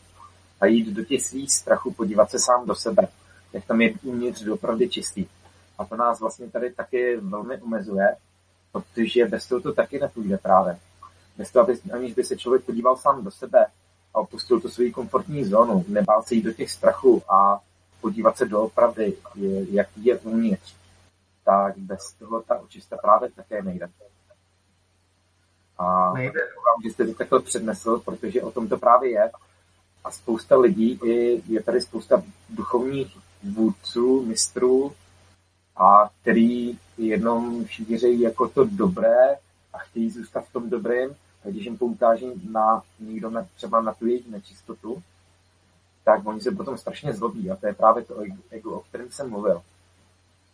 a 0.61 0.65
jít 0.65 0.87
do 0.87 1.03
těch 1.03 1.21
svých 1.21 1.51
strachů, 1.51 1.93
podívat 1.93 2.31
se 2.31 2.39
sám 2.39 2.65
do 2.65 2.75
sebe, 2.75 3.07
jak 3.53 3.65
tam 3.65 3.81
je 3.81 3.93
uvnitř 4.03 4.47
opravdu 4.47 4.87
čistý. 4.87 5.27
A 5.77 5.85
to 5.85 5.95
nás 5.95 6.19
vlastně 6.19 6.49
tady 6.49 6.73
taky 6.73 7.17
velmi 7.17 7.57
omezuje, 7.61 8.15
protože 8.71 9.25
bez 9.25 9.47
toho 9.47 9.61
to 9.61 9.73
taky 9.73 9.99
nepůjde 9.99 10.37
právě. 10.37 10.77
Bez 11.37 11.51
toho, 11.51 11.67
aniž 11.93 12.13
by 12.13 12.23
se 12.23 12.37
člověk 12.37 12.63
podíval 12.63 12.97
sám 12.97 13.23
do 13.23 13.31
sebe 13.31 13.65
a 14.13 14.19
opustil 14.19 14.59
tu 14.59 14.69
svoji 14.69 14.91
komfortní 14.91 15.45
zónu, 15.45 15.85
nebál 15.87 16.23
se 16.23 16.35
jít 16.35 16.41
do 16.41 16.53
těch 16.53 16.71
strachů 16.71 17.23
a 17.29 17.59
podívat 18.01 18.37
se 18.37 18.45
do 18.45 18.61
opravdy, 18.61 19.17
jaký 19.71 20.05
je 20.05 20.19
uvnitř, 20.19 20.75
tak 21.45 21.77
bez 21.77 22.13
toho 22.13 22.41
ta 22.41 22.59
očista 22.59 22.97
právě 22.97 23.31
také 23.31 23.61
nejde. 23.61 23.89
A 25.77 26.13
nejde. 26.13 26.39
že 26.83 26.89
jste 26.89 27.07
to 27.07 27.13
takhle 27.13 27.41
přednesl, 27.41 27.99
protože 27.99 28.41
o 28.41 28.51
tom 28.51 28.67
to 28.67 28.77
právě 28.77 29.11
je 29.11 29.31
a 30.03 30.11
spousta 30.11 30.57
lidí, 30.57 30.99
i, 31.03 31.43
je 31.47 31.63
tady 31.63 31.81
spousta 31.81 32.23
duchovních 32.49 33.17
vůdců, 33.43 34.25
mistrů, 34.25 34.93
a 35.77 36.09
který 36.21 36.79
jenom 36.97 37.67
šířejí 37.67 38.21
jako 38.21 38.49
to 38.49 38.65
dobré 38.65 39.35
a 39.73 39.77
chtějí 39.77 40.09
zůstat 40.09 40.45
v 40.45 40.53
tom 40.53 40.69
dobrém, 40.69 41.15
když 41.51 41.65
jim 41.65 41.77
poukáží 41.77 42.49
na 42.51 42.83
někdo 42.99 43.29
na, 43.29 43.47
třeba 43.55 43.81
na 43.81 43.93
tu 43.93 44.07
jejich 44.07 44.27
nečistotu, 44.27 45.03
tak 46.03 46.27
oni 46.27 46.41
se 46.41 46.51
potom 46.51 46.77
strašně 46.77 47.13
zlobí 47.13 47.51
a 47.51 47.55
to 47.55 47.67
je 47.67 47.73
právě 47.73 48.03
to 48.03 48.15
ego, 48.49 48.71
o 48.71 48.79
kterém 48.79 49.11
jsem 49.11 49.29
mluvil. 49.29 49.61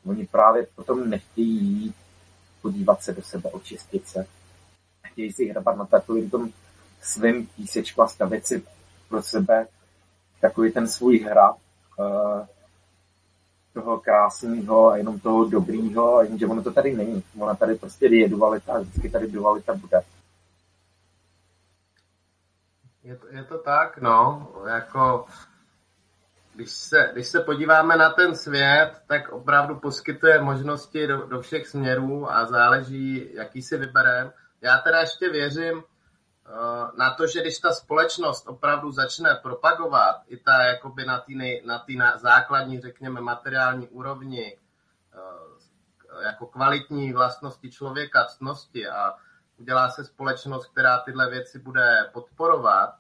Oni 0.06 0.28
právě 0.28 0.68
potom 0.76 1.10
nechtějí 1.10 1.66
jít 1.66 1.96
podívat 2.62 3.04
se 3.04 3.14
do 3.14 3.22
sebe, 3.22 3.50
očistit 3.50 4.08
se. 4.08 4.26
Chtějí 5.06 5.34
si 5.34 5.46
hrabat 5.46 5.78
na 5.78 5.86
takovým 5.86 6.30
tom 6.30 6.50
svým 7.02 7.48
písečku 7.48 8.02
a 8.02 8.08
stavit 8.08 8.48
si 8.48 8.64
pro 9.10 9.24
sebe 9.24 9.68
takový 10.42 10.72
ten 10.72 10.88
svůj 10.88 11.20
hra 11.20 11.52
uh, 11.52 11.58
toho 13.74 14.00
krásného 14.00 14.90
a 14.90 14.98
jenom 14.98 15.20
toho 15.20 15.46
dobrýho, 15.46 16.24
jenže 16.24 16.48
ono 16.48 16.64
to 16.64 16.74
tady 16.74 16.96
není. 16.96 17.24
Ona 17.40 17.56
tady 17.56 17.76
prostě 17.76 18.06
je 18.06 18.30
dualita 18.30 18.74
a 18.74 18.80
vždycky 18.80 19.10
tady 19.10 19.28
dualita 19.28 19.74
bude. 19.76 20.02
Je 23.04 23.16
to, 23.16 23.28
je 23.28 23.44
to 23.44 23.58
tak, 23.58 23.98
no, 23.98 24.48
jako 24.68 25.26
když 26.56 26.72
se, 26.72 27.10
když 27.14 27.28
se 27.28 27.40
podíváme 27.40 27.98
na 27.98 28.10
ten 28.10 28.36
svět, 28.36 28.92
tak 29.08 29.30
opravdu 29.30 29.80
poskytuje 29.80 30.42
možnosti 30.42 31.08
do, 31.08 31.28
do 31.28 31.42
všech 31.42 31.68
směrů 31.68 32.32
a 32.32 32.46
záleží, 32.46 33.36
jaký 33.36 33.62
si 33.62 33.78
vybereme. 33.78 34.32
Já 34.62 34.78
teda 34.78 35.00
ještě 35.00 35.30
věřím, 35.30 35.84
Eh, 36.46 36.92
na 36.98 37.14
to, 37.14 37.28
že 37.28 37.42
když 37.42 37.60
ta 37.60 37.74
společnost 37.74 38.48
opravdu 38.48 38.92
začne 38.92 39.36
propagovat 39.36 40.22
i 40.28 40.38
ta 40.38 40.64
jakoby 40.64 41.06
na 41.06 41.20
té 41.20 41.34
na 41.66 41.86
na 41.98 42.18
základní, 42.18 42.82
řekněme, 42.82 43.22
materiální 43.22 43.88
úrovni 43.88 44.58
eh, 45.14 46.24
jako 46.26 46.46
kvalitní 46.46 47.14
vlastnosti 47.14 47.72
člověka, 47.72 48.26
ctnosti 48.26 48.88
a 48.88 49.14
udělá 49.64 49.90
se 49.90 50.06
společnost, 50.06 50.66
která 50.72 50.98
tyhle 50.98 51.30
věci 51.30 51.60
bude 51.60 52.10
podporovat, 52.14 52.96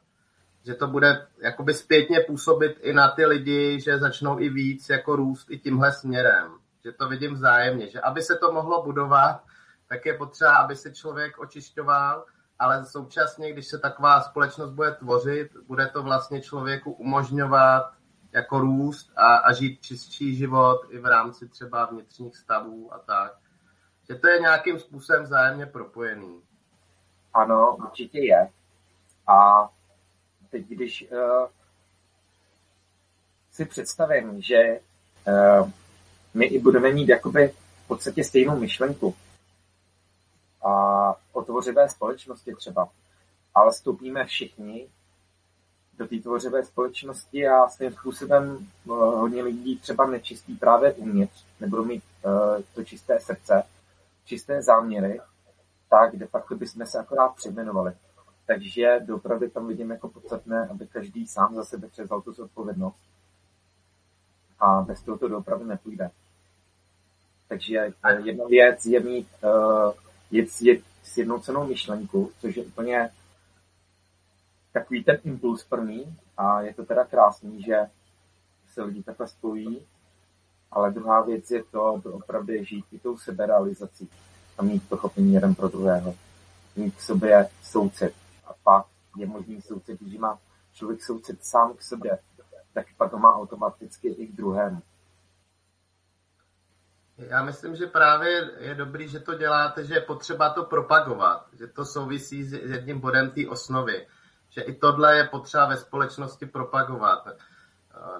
že 0.66 0.74
to 0.74 0.88
bude 0.88 1.28
jakoby 1.38 1.74
zpětně 1.74 2.20
působit 2.20 2.78
i 2.82 2.94
na 2.94 3.12
ty 3.12 3.26
lidi, 3.26 3.82
že 3.82 4.00
začnou 4.00 4.40
i 4.40 4.50
víc 4.50 4.90
jako 4.90 5.16
růst 5.16 5.52
i 5.52 5.60
tímhle 5.60 5.92
směrem. 5.92 6.52
Že 6.84 6.92
to 6.92 7.10
vidím 7.10 7.34
vzájemně, 7.34 7.90
že 7.90 8.02
aby 8.02 8.22
se 8.22 8.36
to 8.36 8.52
mohlo 8.52 8.84
budovat, 8.84 9.44
tak 9.90 10.06
je 10.06 10.18
potřeba, 10.18 10.56
aby 10.56 10.76
se 10.76 10.94
člověk 10.94 11.40
očišťoval, 11.40 12.26
ale 12.60 12.86
současně, 12.86 13.54
když 13.54 13.68
se 13.68 13.80
taková 13.80 14.22
společnost 14.22 14.72
bude 14.72 14.92
tvořit, 14.92 15.52
bude 15.68 15.88
to 15.88 16.04
vlastně 16.04 16.42
člověku 16.42 16.92
umožňovat 16.92 17.92
jako 18.32 18.60
růst 18.60 19.12
a, 19.16 19.36
a 19.36 19.54
žít 19.54 19.82
čistší 19.82 20.36
život 20.36 20.82
i 20.90 21.00
v 21.00 21.06
rámci 21.06 21.50
třeba 21.50 21.86
vnitřních 21.86 22.38
stavů 22.38 22.94
a 22.94 23.00
tak. 23.00 23.34
Že 24.10 24.16
to 24.16 24.28
je 24.28 24.40
nějakým 24.40 24.80
způsobem 24.80 25.24
vzájemně 25.24 25.66
propojený. 25.66 26.42
Ano, 27.34 27.76
určitě 27.76 28.20
je. 28.20 28.50
A 29.28 29.70
teď, 30.50 30.66
když 30.68 31.06
uh, 31.12 31.48
si 33.52 33.66
představím, 33.66 34.42
že 34.42 34.80
uh, 35.28 35.70
my 36.34 36.46
i 36.46 36.60
budeme 36.60 36.92
mít 36.92 37.10
jakoby 37.10 37.54
v 37.86 37.88
podstatě 37.88 38.24
stejnou 38.24 38.60
myšlenku 38.60 39.16
a 40.66 41.16
o 41.34 41.42
tvořivé 41.42 41.90
společnosti 41.90 42.56
třeba, 42.56 42.90
ale 43.56 43.72
vstoupíme 43.72 44.26
všichni 44.26 44.88
do 45.98 46.08
té 46.08 46.20
tvořivé 46.20 46.66
společnosti 46.66 47.48
a 47.48 47.68
svým 47.70 47.92
způsobem 47.92 48.68
uh, 48.86 48.96
hodně 48.96 49.44
lidí 49.44 49.80
třeba 49.80 50.06
nečistí 50.06 50.56
právě 50.56 50.94
uvnitř, 50.94 51.46
nebudou 51.60 51.86
mít 51.86 52.04
uh, 52.26 52.62
to 52.76 52.84
čisté 52.84 53.20
srdce, 53.20 53.64
čisté 54.26 54.62
záměry, 54.62 55.22
tak 55.94 56.16
de 56.16 56.28
facto 56.28 56.56
bychom 56.56 56.86
se 56.86 57.00
akorát 57.00 57.36
přejmenovali. 57.36 57.94
Takže 58.46 59.00
doopravdy 59.06 59.50
tam 59.50 59.68
vidím 59.68 59.92
jako 59.92 60.10
podstatné, 60.10 60.68
aby 60.68 60.88
každý 60.88 61.28
sám 61.28 61.56
za 61.56 61.64
sebe 61.64 61.88
převzal 61.88 62.22
tu 62.22 62.32
zodpovědnost. 62.32 62.98
A 64.60 64.82
bez 64.82 65.02
toho 65.04 65.18
to 65.18 65.28
doopravdy 65.28 65.66
nepůjde. 65.66 66.10
Takže 67.48 67.94
jedna 68.24 68.46
věc 68.46 68.86
je 68.86 69.00
mít 69.00 69.28
uh, 69.44 69.94
je, 70.32 70.46
je 70.62 70.82
sjednocenou 71.04 71.68
myšlenku, 71.68 72.32
což 72.40 72.58
je 72.58 72.64
úplně 72.64 73.10
takový 74.72 75.04
ten 75.04 75.18
impuls 75.24 75.64
první 75.64 76.18
a 76.38 76.62
je 76.62 76.74
to 76.74 76.86
teda 76.86 77.06
krásný, 77.06 77.64
že 77.64 77.80
se 78.68 78.84
lidi 78.84 79.04
takhle 79.04 79.28
spojí, 79.28 79.86
ale 80.72 80.92
druhá 80.92 81.22
věc 81.22 81.52
je 81.52 81.64
to, 81.64 82.02
to 82.04 82.14
opravdu 82.14 82.64
žít 82.64 82.86
i 82.92 83.00
tou 83.00 83.18
seberealizací 83.18 84.10
a 84.58 84.64
mít 84.64 84.90
pochopení 84.90 85.34
jeden 85.34 85.56
pro 85.56 85.68
druhého. 85.68 86.16
Mít 86.76 86.96
k 86.96 87.02
sobě 87.02 87.50
soucit 87.62 88.14
a 88.46 88.54
pak 88.64 88.86
je 89.18 89.28
možný 89.28 89.62
soucit, 89.62 90.02
když 90.02 90.18
má 90.18 90.40
člověk 90.74 91.04
soucit 91.04 91.46
sám 91.46 91.74
k 91.74 91.82
sobě, 91.82 92.20
tak 92.74 92.86
pak 92.98 93.14
ho 93.14 93.20
má 93.20 93.36
automaticky 93.36 94.08
i 94.08 94.28
k 94.28 94.36
druhému. 94.36 94.82
Já 97.18 97.44
myslím, 97.44 97.76
že 97.76 97.86
právě 97.88 98.52
je 98.60 98.76
dobrý, 98.76 99.08
že 99.08 99.20
to 99.20 99.34
děláte, 99.34 99.86
že 99.86 99.94
je 99.94 100.02
potřeba 100.02 100.50
to 100.50 100.64
propagovat, 100.64 101.48
že 101.54 101.68
to 101.68 101.86
souvisí 101.86 102.44
s 102.44 102.54
jedním 102.54 103.00
bodem 103.00 103.32
té 103.32 103.48
osnovy, 103.50 104.08
že 104.50 104.62
i 104.62 104.74
tohle 104.74 105.18
je 105.18 105.24
potřeba 105.24 105.68
ve 105.68 105.78
společnosti 105.78 106.46
propagovat. 106.46 107.28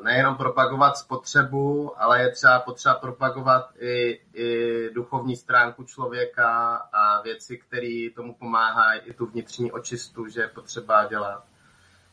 Nejenom 0.04 0.36
propagovat 0.36 0.98
spotřebu, 0.98 2.02
ale 2.02 2.22
je 2.22 2.32
třeba 2.32 2.60
potřeba 2.60 2.96
propagovat 2.96 3.70
i, 3.80 4.22
i 4.34 4.90
duchovní 4.94 5.36
stránku 5.36 5.84
člověka 5.84 6.76
a 6.94 7.22
věci, 7.22 7.58
které 7.58 8.08
tomu 8.16 8.34
pomáhají, 8.34 9.02
i 9.06 9.14
tu 9.14 9.26
vnitřní 9.26 9.72
očistu, 9.72 10.28
že 10.28 10.42
je 10.42 10.48
potřeba 10.48 11.08
dělat. 11.08 11.44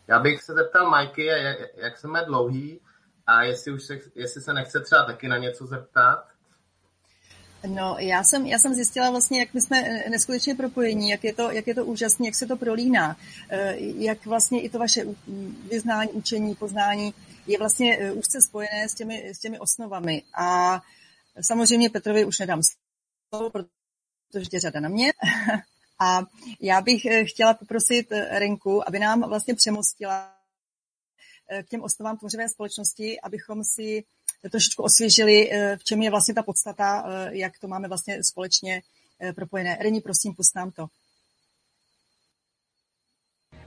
Já 0.06 0.18
bych 0.18 0.42
se 0.42 0.54
zeptal 0.54 0.90
Majky, 0.90 1.24
jak, 1.24 1.58
jak 1.76 1.98
jsme 1.98 2.24
dlouhý 2.24 2.80
a 3.26 3.42
jestli, 3.42 3.72
už 3.72 3.82
se, 3.82 3.98
jestli 4.14 4.40
se 4.40 4.52
nechce 4.52 4.80
třeba 4.80 5.04
taky 5.04 5.28
na 5.28 5.38
něco 5.38 5.66
zeptat. 5.66 6.24
No, 7.66 7.96
já 7.98 8.24
jsem, 8.24 8.46
já 8.46 8.58
jsem 8.58 8.74
zjistila 8.74 9.10
vlastně, 9.10 9.40
jak 9.40 9.54
my 9.54 9.60
jsme 9.60 9.82
neskutečně 10.10 10.54
propojení, 10.54 11.10
jak 11.10 11.24
je 11.24 11.32
to, 11.32 11.50
jak 11.50 11.66
je 11.66 11.74
to 11.74 11.84
úžasné, 11.84 12.26
jak 12.26 12.34
se 12.34 12.46
to 12.46 12.56
prolíná, 12.56 13.16
eh, 13.48 13.74
jak 13.78 14.26
vlastně 14.26 14.62
i 14.62 14.68
to 14.68 14.78
vaše 14.78 15.04
vyznání, 15.70 16.10
učení, 16.10 16.54
poznání 16.54 17.14
je 17.47 17.59
vlastně 17.59 17.99
eh, 17.99 18.12
úzce 18.12 18.43
spojené 18.43 18.88
s 18.88 18.95
těmi, 18.95 19.28
s 19.28 19.38
těmi 19.38 19.59
osnovami. 19.59 20.22
A 20.34 20.80
samozřejmě 21.41 21.91
Petrovi 21.91 22.24
už 22.24 22.38
nedám 22.38 22.61
slovo, 23.28 23.51
protože 23.51 24.49
je 24.53 24.61
řada 24.61 24.80
na 24.80 24.88
mě. 24.88 25.12
A 26.03 26.22
já 26.61 26.80
bych 26.80 27.07
eh, 27.07 27.24
chtěla 27.24 27.55
poprosit 27.55 28.12
Renku, 28.30 28.88
aby 28.88 28.99
nám 28.99 29.28
vlastně 29.28 29.55
přemostila 29.55 30.34
k 31.62 31.68
těm 31.68 31.82
osnovám 31.82 32.18
tvořivé 32.18 32.49
společnosti, 32.49 33.20
abychom 33.20 33.64
si 33.64 34.05
trošičku 34.51 34.82
osvěžili, 34.82 35.51
v 35.76 35.84
čem 35.84 36.03
je 36.03 36.11
vlastně 36.11 36.34
ta 36.34 36.43
podstata, 36.43 37.05
jak 37.30 37.59
to 37.59 37.68
máme 37.68 37.88
vlastně 37.88 38.24
společně 38.24 38.82
propojené. 39.34 39.78
Reni, 39.80 40.01
prosím, 40.01 40.34
pust 40.34 40.55
nám 40.55 40.70
to. 40.70 40.86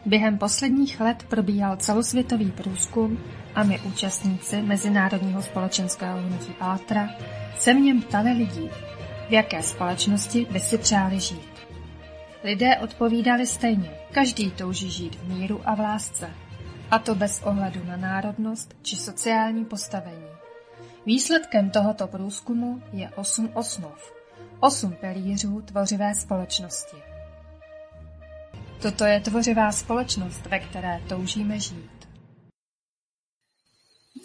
Během 0.05 0.37
posledních 0.37 0.99
let 0.99 1.23
probíhal 1.23 1.77
celosvětový 1.77 2.51
průzkum 2.51 3.23
a 3.55 3.63
my 3.63 3.79
účastníci 3.79 4.61
Mezinárodního 4.61 5.41
společenského 5.41 6.17
hnutí 6.21 6.55
Altra 6.59 7.09
se 7.57 7.73
v 7.73 7.77
něm 7.77 8.01
ptali 8.01 8.31
lidí, 8.31 8.69
v 9.29 9.31
jaké 9.31 9.63
společnosti 9.63 10.47
by 10.51 10.59
si 10.59 10.77
přáli 10.77 11.19
žít. 11.19 11.53
Lidé 12.43 12.77
odpovídali 12.77 13.47
stejně. 13.47 13.91
Každý 14.11 14.51
touží 14.51 14.91
žít 14.91 15.15
v 15.15 15.27
míru 15.27 15.61
a 15.65 15.75
v 15.75 15.79
lásce. 15.79 16.29
A 16.91 16.99
to 16.99 17.15
bez 17.15 17.41
ohledu 17.43 17.83
na 17.85 17.97
národnost 17.97 18.75
či 18.81 18.95
sociální 18.95 19.65
postavení. 19.65 20.27
Výsledkem 21.05 21.69
tohoto 21.69 22.07
průzkumu 22.07 22.81
je 22.91 23.09
osm 23.09 23.49
osnov, 23.53 24.13
osm 24.59 24.93
pilířů 24.93 25.61
tvořivé 25.61 26.15
společnosti. 26.15 26.97
Toto 28.81 29.05
je 29.05 29.19
tvořivá 29.19 29.71
společnost, 29.71 30.45
ve 30.45 30.59
které 30.59 31.01
toužíme 31.07 31.59
žít. 31.59 32.02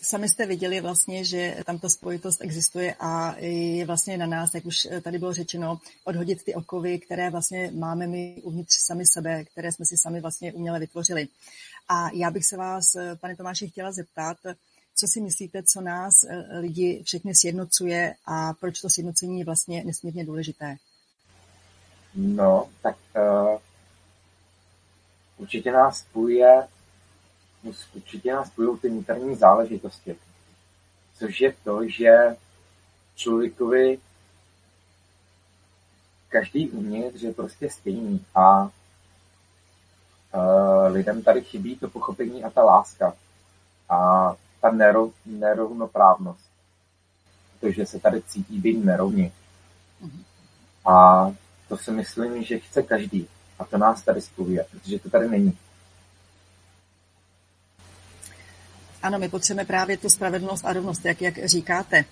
Sami 0.03 0.28
jste 0.28 0.46
viděli 0.46 0.80
vlastně, 0.80 1.24
že 1.24 1.57
tam 1.66 1.78
ta 1.78 1.88
spojitost 1.88 2.40
existuje 2.42 2.94
a 3.01 3.36
je 3.38 3.86
vlastně 3.86 4.18
na 4.18 4.26
nás, 4.26 4.55
jak 4.55 4.66
už 4.66 4.88
tady 5.03 5.18
bylo 5.18 5.32
řečeno, 5.32 5.80
odhodit 6.05 6.44
ty 6.44 6.55
okovy, 6.55 6.99
které 6.99 7.30
vlastně 7.30 7.70
máme 7.74 8.07
my 8.07 8.40
uvnitř 8.42 8.74
sami 8.86 9.05
sebe, 9.07 9.44
které 9.44 9.72
jsme 9.72 9.84
si 9.84 9.96
sami 9.96 10.20
vlastně 10.20 10.53
uměle 10.53 10.78
vytvořili. 10.78 11.28
A 11.88 12.11
já 12.14 12.30
bych 12.30 12.44
se 12.44 12.57
vás, 12.57 12.84
pane 13.20 13.36
Tomáši, 13.36 13.68
chtěla 13.68 13.92
zeptat, 13.92 14.36
co 15.01 15.07
si 15.07 15.20
myslíte, 15.20 15.62
co 15.62 15.80
nás 15.80 16.24
eh, 16.24 16.59
lidi 16.59 17.03
všechny 17.05 17.34
sjednocuje 17.34 18.14
a 18.26 18.53
proč 18.61 18.80
to 18.80 18.90
sjednocení 18.90 19.38
je 19.38 19.44
vlastně 19.44 19.84
nesmírně 19.84 20.24
důležité? 20.24 20.76
No, 22.14 22.68
tak 22.82 22.96
uh, 23.16 23.59
určitě 25.36 25.72
nás 25.72 25.99
spojuje, 25.99 26.68
určitě 27.94 28.34
nás 28.34 28.48
spojují 28.48 28.78
ty 28.78 28.88
vnitřní 28.88 29.36
záležitosti, 29.36 30.16
což 31.14 31.40
je 31.40 31.54
to, 31.64 31.88
že 31.88 32.36
člověkovi 33.14 33.98
každý 36.28 36.70
uvnitř 36.70 37.22
je 37.22 37.32
prostě 37.32 37.70
stejný 37.70 38.24
a 38.34 38.62
uh, 38.62 38.70
lidem 40.92 41.22
tady 41.22 41.44
chybí 41.44 41.76
to 41.76 41.88
pochopení 41.88 42.44
a 42.44 42.50
ta 42.50 42.64
láska. 42.64 43.14
A 43.88 44.32
ta 44.61 44.70
nerov, 44.70 45.12
nerovnoprávnost. 45.26 46.50
Protože 47.61 47.86
se 47.86 47.98
tady 47.98 48.22
cítí 48.22 48.59
být 48.59 48.84
nerovně. 48.84 49.32
A 50.84 51.26
to 51.68 51.76
si 51.76 51.90
myslím, 51.90 52.42
že 52.42 52.59
chce 52.59 52.82
každý. 52.82 53.28
A 53.59 53.64
to 53.64 53.78
nás 53.78 54.02
tady 54.02 54.20
spojuje, 54.20 54.66
protože 54.70 54.98
to 54.98 55.11
tady 55.11 55.28
není. 55.28 55.59
Ano, 59.03 59.18
my 59.18 59.28
potřebujeme 59.28 59.66
právě 59.66 59.96
tu 59.96 60.09
spravedlnost 60.09 60.64
a 60.64 60.72
rovnost, 60.72 61.05
jak, 61.05 61.22
jak 61.22 61.44
říkáte. 61.44 62.05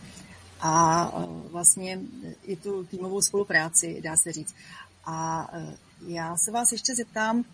A 0.61 1.05
e, 1.09 1.26
vlastně 1.51 2.01
i 2.43 2.57
tu 2.57 2.84
týmovou 2.84 3.22
spolupráci, 3.22 4.01
dá 4.01 4.16
se 4.16 4.32
říct. 4.32 4.55
A 5.05 5.49
e, 5.53 5.76
já 6.07 6.37
se 6.37 6.51
vás 6.51 6.72
ještě 6.72 6.95
zeptám, 6.95 7.45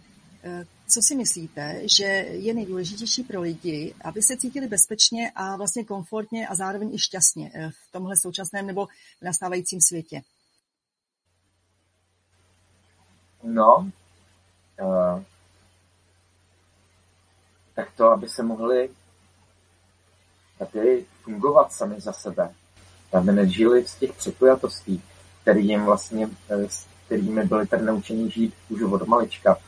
e, 0.44 0.66
co 0.94 1.00
si 1.02 1.16
myslíte, 1.16 1.80
že 1.84 2.04
je 2.30 2.54
nejdůležitější 2.54 3.22
pro 3.22 3.40
lidi, 3.40 3.94
aby 4.04 4.22
se 4.22 4.36
cítili 4.36 4.68
bezpečně 4.68 5.32
a 5.34 5.56
vlastně 5.56 5.84
komfortně 5.84 6.48
a 6.48 6.54
zároveň 6.54 6.94
i 6.94 6.98
šťastně 6.98 7.50
eh, 7.54 7.70
v 7.70 7.92
tomhle 7.92 8.14
současném 8.16 8.66
nebo 8.66 8.88
nastávajícím 9.22 9.80
světě? 9.80 10.22
No, 13.42 13.90
uh, 14.82 15.22
tak 17.74 17.92
to, 17.96 18.04
aby 18.10 18.28
se 18.28 18.42
mohli 18.42 18.90
taky 20.66 21.04
fungovat 21.22 21.72
sami 21.72 22.00
za 22.00 22.12
sebe, 22.12 22.50
aby 23.12 23.32
nežili 23.32 23.86
z 23.86 23.94
těch 23.94 24.12
přepojatostí, 24.12 25.02
který 25.42 25.68
jim 25.68 25.84
vlastně, 25.84 26.28
eh, 26.50 26.68
kterými 27.06 27.44
byli 27.44 27.66
tady 27.66 27.84
naučeni 27.84 28.30
žít 28.30 28.54
už 28.68 28.82
od 28.82 29.08
malička. 29.08 29.58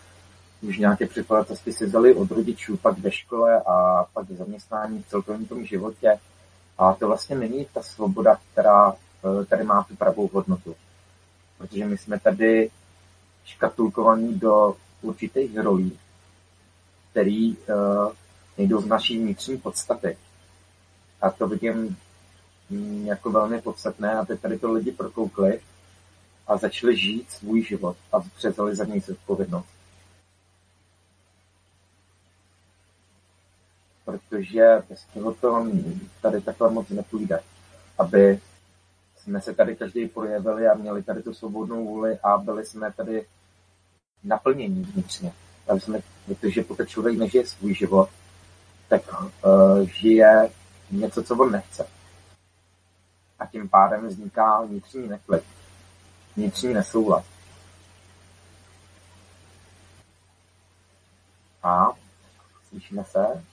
Už 0.63 0.79
nějaké 0.79 1.07
překladatelství 1.07 1.73
si 1.73 1.87
vzali 1.87 2.15
od 2.15 2.31
rodičů, 2.31 2.77
pak 2.77 2.99
ve 2.99 3.13
škole 3.13 3.63
a 3.67 4.05
pak 4.13 4.31
v 4.31 4.37
zaměstnání 4.37 5.03
v 5.03 5.09
celkovém 5.09 5.47
tom 5.47 5.65
životě. 5.65 6.19
A 6.79 6.93
to 6.93 7.07
vlastně 7.07 7.37
není 7.37 7.67
ta 7.75 7.83
svoboda, 7.83 8.39
která 8.53 8.93
eh, 8.93 9.45
tady 9.45 9.65
má 9.65 9.83
tu 9.83 9.97
pravou 9.97 10.31
hodnotu. 10.33 10.75
Protože 11.59 11.87
my 11.87 11.99
jsme 11.99 12.21
tady 12.21 12.71
škatulkovaní 13.45 14.35
do 14.35 14.77
určitých 15.03 15.59
rolí, 15.59 15.99
který 17.11 17.57
uh, 17.57 18.13
nejdou 18.59 18.81
z 18.81 18.87
naší 18.87 19.19
vnitřní 19.19 19.59
podstaty. 19.59 20.17
A 21.25 21.31
to 21.31 21.49
vidím 21.49 21.97
mm, 22.71 23.07
jako 23.07 23.31
velmi 23.31 23.63
podstatné, 23.63 24.15
aby 24.15 24.37
tady 24.37 24.59
to 24.59 24.73
lidi 24.73 24.93
prokoukli 24.93 25.61
a 26.47 26.57
začali 26.57 26.97
žít 26.97 27.31
svůj 27.31 27.63
život 27.63 27.97
a 28.13 28.21
převzali 28.21 28.77
za 28.77 28.85
něj 28.85 29.01
zodpovědnost. 29.01 29.69
Protože 34.05 34.83
bez 34.89 35.07
toho 35.15 35.35
to 35.35 35.67
tady 36.23 36.41
takhle 36.41 36.71
moc 36.71 36.89
nepůjde. 36.89 37.41
Aby 37.99 38.41
jsme 39.17 39.41
se 39.41 39.55
tady 39.55 39.77
každý 39.77 40.09
projevili 40.09 40.69
a 40.69 40.75
měli 40.75 41.03
tady 41.03 41.23
tu 41.23 41.35
svobodnou 41.35 41.85
vůli 41.85 42.19
a 42.19 42.39
byli 42.39 42.67
jsme 42.67 42.93
tady 42.93 43.27
naplnění 44.25 44.83
vnitřně. 44.83 45.33
Aby 45.69 45.81
jsme, 45.81 46.01
protože 46.27 46.63
pokud 46.63 46.89
člověk 46.89 47.19
nežije 47.19 47.47
svůj 47.47 47.75
život, 47.75 48.09
tak 48.89 49.03
uh, 49.13 49.89
žije 49.89 50.51
něco, 50.91 51.23
co 51.23 51.37
on 51.37 51.53
nechce. 51.53 51.87
A 53.39 53.47
tím 53.47 53.69
pádem 53.69 54.09
vzniká 54.09 54.61
vnitřní 54.61 55.09
neklid, 55.09 55.45
vnitřní 56.37 56.75
nesouhlas. 56.75 57.25
A 61.63 61.93
slyšíme 62.69 63.05
se? 63.05 63.45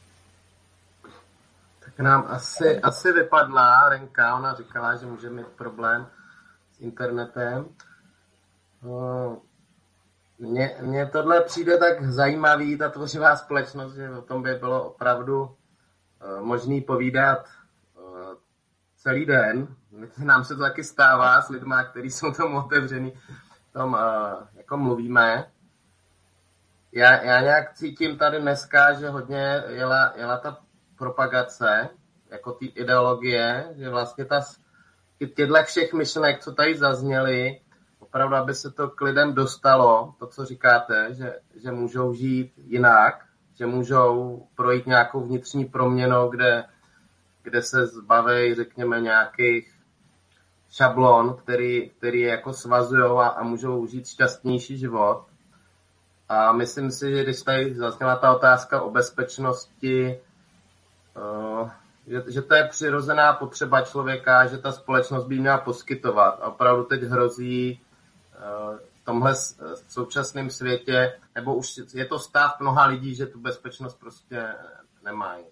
Tak 1.85 1.99
nám 1.99 2.25
asi, 2.29 2.81
asi 2.81 3.11
vypadla 3.11 3.89
Renka, 3.89 4.35
ona 4.35 4.53
říkala, 4.53 4.95
že 4.95 5.05
může 5.05 5.29
mít 5.29 5.47
problém 5.47 6.07
s 6.73 6.81
internetem. 6.81 7.69
Mně, 10.39 10.77
mně 10.81 11.05
tohle 11.05 11.41
přijde 11.41 11.77
tak 11.77 12.05
zajímavý, 12.05 12.77
ta 12.77 12.89
tvořivá 12.89 13.35
společnost, 13.35 13.93
že 13.93 14.09
o 14.09 14.21
tom 14.21 14.43
by 14.43 14.53
bylo 14.53 14.83
opravdu 14.83 15.55
možný 16.41 16.81
povídat 16.81 17.45
uh, 17.95 18.33
celý 18.97 19.25
den. 19.25 19.67
Nám 20.23 20.43
se 20.43 20.55
to 20.55 20.61
taky 20.61 20.83
stává 20.83 21.41
s 21.41 21.49
lidmi, 21.49 21.75
kteří 21.89 22.11
jsou 22.11 22.31
tomu 22.31 22.57
otevřený, 22.57 23.13
tom 23.73 23.93
uh, 23.93 24.47
jako 24.55 24.77
mluvíme. 24.77 25.45
Já, 26.91 27.23
já 27.23 27.41
nějak 27.41 27.73
cítím 27.73 28.17
tady 28.17 28.39
dneska, 28.39 28.93
že 28.93 29.09
hodně 29.09 29.63
jela, 29.67 30.13
jela 30.15 30.37
ta 30.37 30.57
propagace, 30.97 31.89
jako 32.29 32.51
ty 32.51 32.65
ideologie, 32.65 33.73
že 33.75 33.89
vlastně 33.89 34.25
ta, 34.25 34.41
těchto 35.17 35.63
všech 35.63 35.93
myšlenek, 35.93 36.43
co 36.43 36.51
tady 36.51 36.77
zazněly, 36.77 37.61
opravdu, 37.99 38.35
aby 38.35 38.55
se 38.55 38.71
to 38.71 38.89
k 38.89 39.01
lidem 39.01 39.33
dostalo, 39.33 40.15
to, 40.19 40.27
co 40.27 40.45
říkáte, 40.45 41.13
že, 41.13 41.39
že 41.55 41.71
můžou 41.71 42.13
žít 42.13 42.53
jinak, 42.57 43.25
že 43.61 43.67
můžou 43.67 44.41
projít 44.55 44.87
nějakou 44.87 45.21
vnitřní 45.21 45.65
proměnou, 45.65 46.29
kde, 46.29 46.63
kde 47.43 47.61
se 47.61 47.87
zbaví, 47.87 48.55
řekněme, 48.55 49.01
nějakých 49.01 49.75
šablon, 50.71 51.33
který, 51.33 51.89
který 51.89 52.19
je 52.21 52.29
jako 52.29 52.53
svazují 52.53 53.03
a, 53.03 53.27
a 53.27 53.43
můžou 53.43 53.87
žít 53.87 54.07
šťastnější 54.07 54.77
život. 54.77 55.25
A 56.29 56.51
myslím 56.51 56.91
si, 56.91 57.11
že 57.11 57.23
když 57.23 57.41
tady 57.41 57.75
zazněla 57.75 58.15
ta 58.15 58.35
otázka 58.35 58.81
o 58.81 58.89
bezpečnosti, 58.89 60.19
uh, 61.61 61.69
že, 62.07 62.23
že 62.27 62.41
to 62.41 62.55
je 62.55 62.67
přirozená 62.67 63.33
potřeba 63.33 63.81
člověka, 63.81 64.45
že 64.45 64.57
ta 64.57 64.71
společnost 64.71 65.25
by 65.25 65.39
měla 65.39 65.57
poskytovat. 65.57 66.39
A 66.41 66.47
opravdu 66.47 66.83
teď 66.83 67.01
hrozí 67.01 67.81
v 69.01 69.03
tomhle 69.05 69.35
současném 69.87 70.49
světě, 70.49 71.19
nebo 71.35 71.55
už 71.55 71.79
je 71.93 72.05
to 72.05 72.19
stav 72.19 72.59
mnoha 72.59 72.85
lidí, 72.85 73.15
že 73.15 73.25
tu 73.25 73.39
bezpečnost 73.39 73.95
prostě 73.95 74.55
nemají. 75.03 75.45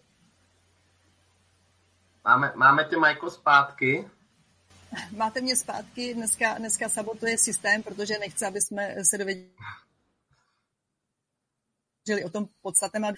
Máme, 2.24 2.54
máme 2.56 2.84
tě, 2.84 2.98
Majko, 2.98 3.30
zpátky? 3.30 4.10
Máte 5.12 5.42
mě 5.42 5.56
zpátky, 5.56 6.14
dneska, 6.14 6.54
dneska 6.58 6.90
sabotuje 6.90 7.38
systém, 7.38 7.84
protože 7.84 8.14
nechce, 8.20 8.48
aby 8.48 8.62
jsme 8.62 8.96
se 9.04 9.18
dověděli 9.18 9.50
o 12.26 12.30
tom 12.30 12.46
podstatném 12.62 13.14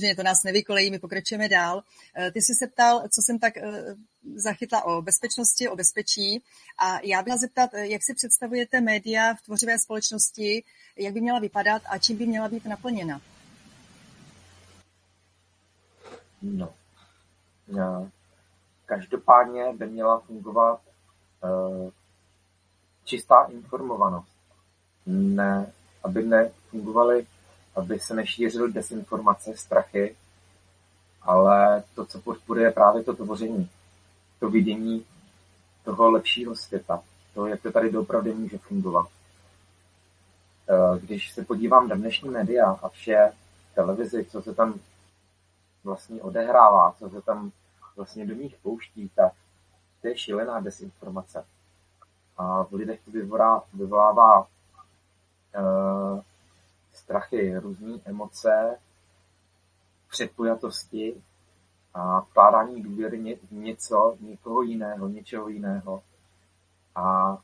že 0.00 0.14
to 0.16 0.22
nás 0.22 0.42
nevykolejí, 0.42 0.90
my 0.90 0.98
pokračujeme 0.98 1.48
dál. 1.48 1.82
Eh, 2.16 2.30
ty 2.30 2.42
jsi 2.42 2.54
se 2.54 2.66
ptal, 2.66 3.02
co 3.08 3.22
jsem 3.22 3.38
tak 3.38 3.56
eh, 3.56 3.94
zachytla 4.34 4.84
o 4.84 5.02
bezpečnosti, 5.02 5.68
o 5.68 5.76
bezpečí 5.76 6.42
a 6.78 7.00
já 7.02 7.22
bych 7.22 7.34
zeptat, 7.34 7.70
eh, 7.74 7.86
jak 7.86 8.02
si 8.02 8.14
představujete 8.14 8.80
média 8.80 9.34
v 9.34 9.42
tvořivé 9.42 9.78
společnosti, 9.78 10.64
jak 10.96 11.14
by 11.14 11.20
měla 11.20 11.38
vypadat 11.38 11.82
a 11.88 11.98
čím 11.98 12.18
by 12.18 12.26
měla 12.26 12.48
být 12.48 12.64
naplněna? 12.64 13.20
No. 16.42 16.74
no. 17.68 18.10
Každopádně 18.86 19.72
by 19.72 19.86
měla 19.86 20.20
fungovat 20.20 20.80
uh, 21.44 21.90
čistá 23.04 23.44
informovanost. 23.44 24.28
Ne, 25.06 25.72
aby 26.04 26.22
nefungovaly 26.22 27.26
aby 27.76 27.98
se 27.98 28.14
nešířily 28.14 28.72
desinformace, 28.72 29.56
strachy, 29.56 30.16
ale 31.22 31.82
to, 31.94 32.06
co 32.06 32.20
podporuje 32.20 32.70
právě 32.70 33.02
to 33.02 33.16
tvoření, 33.16 33.70
to 34.40 34.50
vidění 34.50 35.04
toho 35.84 36.10
lepšího 36.10 36.56
světa, 36.56 37.02
to, 37.34 37.46
jak 37.46 37.62
to 37.62 37.72
tady 37.72 37.90
doopravdy 37.90 38.34
může 38.34 38.58
fungovat. 38.58 39.06
Eh, 40.68 40.98
když 40.98 41.32
se 41.32 41.44
podívám 41.44 41.88
na 41.88 41.96
dnešní 41.96 42.28
média 42.28 42.70
a 42.82 42.88
vše 42.88 43.32
televizi, 43.74 44.24
co 44.24 44.42
se 44.42 44.54
tam 44.54 44.80
vlastně 45.84 46.22
odehrává, 46.22 46.94
co 46.98 47.10
se 47.10 47.22
tam 47.22 47.50
vlastně 47.96 48.26
do 48.26 48.34
nich 48.34 48.56
pouští, 48.62 49.10
tak 49.14 49.32
to 50.02 50.08
je 50.08 50.18
šílená 50.18 50.60
desinformace. 50.60 51.44
A 52.36 52.62
v 52.62 52.72
lidech 52.72 53.00
to 53.04 53.10
vyvolává, 53.10 53.64
vyvolává 53.74 54.40
uh, 54.40 56.20
strachy, 57.04 57.58
různé 57.58 57.98
emoce, 58.04 58.78
předpojatosti 60.10 61.22
a 61.94 62.20
vkládání 62.20 62.82
důvěry 62.82 63.38
v 63.50 63.52
něco, 63.52 64.16
někoho 64.20 64.62
jiného, 64.62 65.08
něčeho 65.08 65.48
jiného. 65.48 66.02
A 66.94 67.36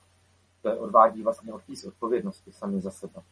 to 0.62 0.68
je 0.68 0.76
odvádí 0.76 1.22
vlastně 1.22 1.52
od 1.52 1.62
té 1.62 1.89
odpovědnosti 1.89 2.52
sami 2.52 2.80
za 2.80 2.90
sebe. 2.90 3.22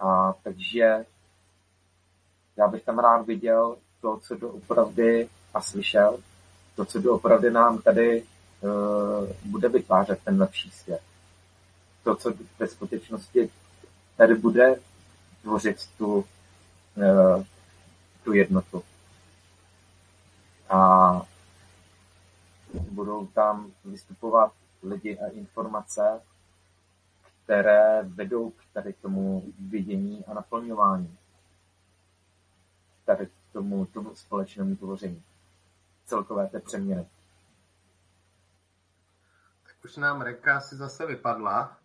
A 0.00 0.32
takže 0.42 1.06
já 2.56 2.68
bych 2.68 2.84
tam 2.84 2.98
rád 2.98 3.26
viděl 3.26 3.76
to, 4.00 4.18
co 4.18 4.34
doopravdy 4.34 5.28
a 5.54 5.60
slyšel, 5.60 6.18
to, 6.76 6.84
co 6.84 7.00
doopravdy 7.00 7.50
nám 7.50 7.82
tady 7.82 8.22
uh, 8.60 9.28
bude 9.44 9.68
vytvářet 9.68 10.20
ten 10.24 10.40
lepší 10.40 10.70
svět 10.70 11.02
to, 12.04 12.16
co 12.16 12.34
ve 12.58 12.66
skutečnosti 12.66 13.50
tady 14.16 14.34
bude 14.34 14.80
tvořit 15.42 15.88
tu, 15.98 16.24
eh, 17.02 17.44
tu 18.24 18.32
jednotu. 18.32 18.82
A 20.68 21.22
budou 22.90 23.26
tam 23.26 23.72
vystupovat 23.84 24.52
lidi 24.82 25.18
a 25.18 25.26
informace, 25.26 26.20
které 27.44 28.02
vedou 28.02 28.50
k 28.50 28.64
tady 28.72 28.92
tomu 28.92 29.44
vidění 29.58 30.24
a 30.24 30.34
naplňování. 30.34 31.18
Tady 33.04 33.26
k 33.26 33.30
tomu, 33.52 33.86
tomu 33.86 34.14
společnému 34.14 34.76
tvoření. 34.76 35.22
Celkové 36.06 36.48
té 36.48 36.60
přeměny. 36.60 37.06
Tak 39.64 39.84
už 39.84 39.96
nám 39.96 40.22
reka 40.22 40.60
si 40.60 40.76
zase 40.76 41.06
vypadla. 41.06 41.83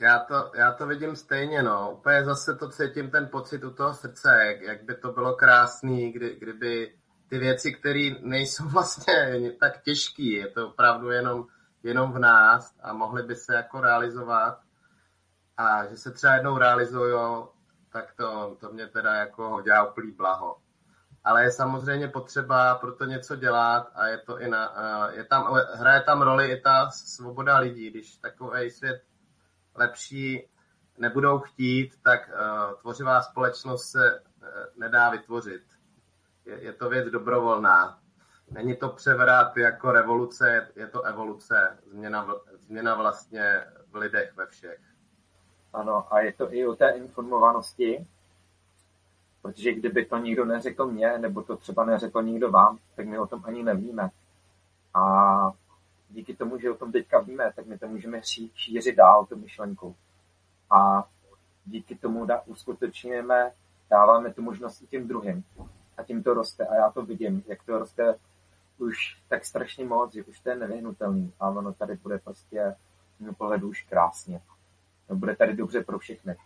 Já 0.00 0.18
to, 0.18 0.50
já 0.54 0.72
to 0.72 0.86
vidím 0.86 1.16
stejně, 1.16 1.62
no. 1.62 1.92
Úplně 1.92 2.24
zase 2.24 2.54
to 2.54 2.70
cítím 2.70 3.10
ten 3.10 3.28
pocit 3.28 3.64
u 3.64 3.70
toho 3.70 3.94
srdce, 3.94 4.44
jak, 4.46 4.60
jak 4.60 4.82
by 4.82 4.94
to 4.94 5.12
bylo 5.12 5.34
krásný, 5.34 6.12
kdy, 6.12 6.36
kdyby 6.38 6.94
ty 7.28 7.38
věci, 7.38 7.72
které 7.72 8.10
nejsou 8.20 8.64
vlastně 8.68 9.52
tak 9.60 9.82
těžké, 9.82 10.22
je 10.22 10.48
to 10.48 10.68
opravdu 10.68 11.10
jenom, 11.10 11.46
jenom 11.82 12.12
v 12.12 12.18
nás 12.18 12.74
a 12.82 12.92
mohly 12.92 13.22
by 13.22 13.36
se 13.36 13.54
jako 13.54 13.80
realizovat 13.80 14.60
a 15.56 15.86
že 15.86 15.96
se 15.96 16.10
třeba 16.10 16.34
jednou 16.34 16.58
realizují, 16.58 17.44
tak 17.92 18.14
to, 18.16 18.56
to 18.60 18.72
mě 18.72 18.86
teda 18.86 19.14
jako 19.14 19.60
dělá 19.64 19.90
úplný 19.90 20.12
blaho. 20.12 20.56
ale 21.24 21.44
je 21.44 21.52
samozřejmě 21.52 22.08
potřeba 22.08 22.74
pro 22.74 22.92
to 22.92 23.04
něco 23.04 23.36
dělat 23.36 23.90
a 23.94 24.06
je 24.06 24.18
to 24.18 24.40
i 24.40 24.48
na, 24.48 24.72
je 25.12 25.24
tam, 25.24 25.54
hraje 25.74 26.00
tam 26.00 26.22
roli 26.22 26.52
i 26.52 26.60
ta 26.60 26.90
svoboda 26.90 27.58
lidí, 27.58 27.90
když 27.90 28.16
takový 28.16 28.70
svět 28.70 29.09
lepší 29.74 30.48
nebudou 30.98 31.38
chtít, 31.38 31.92
tak 32.02 32.20
uh, 32.28 32.80
tvořivá 32.80 33.22
společnost 33.22 33.90
se 33.90 34.20
uh, 34.20 34.46
nedá 34.76 35.10
vytvořit. 35.10 35.62
Je, 36.46 36.64
je 36.64 36.72
to 36.72 36.88
věc 36.88 37.08
dobrovolná. 37.08 37.98
Není 38.50 38.76
to 38.76 38.88
převrat 38.88 39.56
jako 39.56 39.92
revoluce, 39.92 40.68
je 40.76 40.86
to 40.86 41.02
evoluce, 41.02 41.78
změna, 41.86 42.34
změna 42.58 42.94
vlastně 42.94 43.64
v 43.90 43.96
lidech 43.96 44.36
ve 44.36 44.46
všech. 44.46 44.80
Ano, 45.72 46.14
a 46.14 46.20
je 46.20 46.32
to 46.32 46.54
i 46.54 46.66
o 46.66 46.76
té 46.76 46.90
informovanosti, 46.90 48.06
protože 49.42 49.72
kdyby 49.72 50.04
to 50.04 50.18
nikdo 50.18 50.44
neřekl 50.44 50.86
mě, 50.86 51.18
nebo 51.18 51.42
to 51.42 51.56
třeba 51.56 51.84
neřekl 51.84 52.22
nikdo 52.22 52.50
vám, 52.50 52.78
tak 52.96 53.06
my 53.06 53.18
o 53.18 53.26
tom 53.26 53.42
ani 53.44 53.62
nevíme. 53.62 54.10
A 54.94 55.52
díky 56.10 56.36
tomu, 56.36 56.58
že 56.58 56.70
o 56.70 56.76
tom 56.76 56.92
teďka 56.92 57.20
víme, 57.20 57.52
tak 57.56 57.66
my 57.66 57.78
to 57.78 57.88
můžeme 57.88 58.20
šířit 58.54 58.96
dál, 58.96 59.26
tu 59.26 59.36
myšlenku. 59.36 59.96
A 60.70 61.08
díky 61.64 61.96
tomu 61.96 62.24
da, 62.24 62.40
uskutečňujeme, 62.40 63.52
dáváme 63.90 64.34
tu 64.34 64.42
možnost 64.42 64.82
i 64.82 64.86
těm 64.86 65.08
druhým. 65.08 65.44
A 65.96 66.02
tím 66.02 66.22
to 66.22 66.34
roste. 66.34 66.66
A 66.66 66.74
já 66.74 66.90
to 66.90 67.02
vidím, 67.02 67.42
jak 67.46 67.62
to 67.62 67.78
roste 67.78 68.18
už 68.78 69.22
tak 69.28 69.44
strašně 69.44 69.84
moc, 69.84 70.12
že 70.12 70.24
už 70.24 70.40
to 70.40 70.50
je 70.50 70.56
nevyhnutelný. 70.56 71.32
A 71.40 71.48
ono 71.48 71.72
tady 71.72 71.96
bude 71.96 72.18
prostě 72.18 72.76
z 73.20 73.34
pohledu 73.34 73.68
už 73.68 73.82
krásně. 73.82 74.40
No, 75.08 75.16
bude 75.16 75.36
tady 75.36 75.56
dobře 75.56 75.84
pro 75.84 75.98
všechny. 75.98 76.36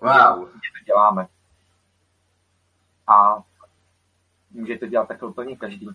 Wow. 0.00 0.48
to 0.48 0.84
děláme. 0.86 1.28
A 3.06 3.42
může 4.50 4.78
to 4.78 4.86
dělat 4.86 5.08
takhle 5.08 5.28
úplně 5.28 5.56
každý. 5.56 5.88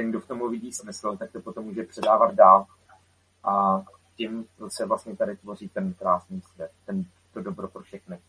Ten, 0.00 0.10
kdo 0.10 0.20
v 0.20 0.26
tom 0.26 0.50
vidí 0.50 0.72
smysl, 0.72 1.16
tak 1.16 1.32
to 1.32 1.40
potom 1.40 1.64
může 1.64 1.82
předávat 1.82 2.34
dál. 2.34 2.66
A 3.44 3.82
tím 4.16 4.46
se 4.68 4.86
vlastně 4.86 5.16
tady 5.16 5.36
tvoří 5.36 5.68
ten 5.68 5.94
krásný 5.94 6.40
svět, 6.40 6.72
ten, 6.86 7.04
to 7.32 7.42
dobro 7.42 7.68
pro 7.68 7.82
všechny. 7.82 8.20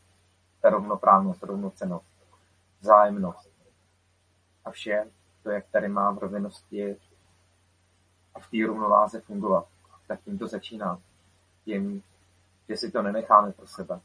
Ta 0.62 0.70
rovnoprávnost, 0.70 1.44
rovnocenost, 1.44 2.06
zájemnost. 2.82 3.50
A 4.66 4.72
vše 4.72 5.12
to, 5.44 5.50
jak 5.50 5.66
tady 5.72 5.88
má 5.88 6.12
v 6.12 6.18
rovinosti 6.18 6.98
a 8.36 8.40
v 8.40 8.50
té 8.50 8.58
rovnováze 8.68 9.22
fungovat. 9.22 9.68
Tak 10.08 10.22
tím 10.22 10.38
to 10.38 10.48
začíná. 10.48 11.00
Tím, 11.66 12.04
že 12.70 12.78
si 12.78 12.92
to 12.92 13.02
nenecháme 13.02 13.52
pro 13.52 13.68
sebe. 13.68 14.00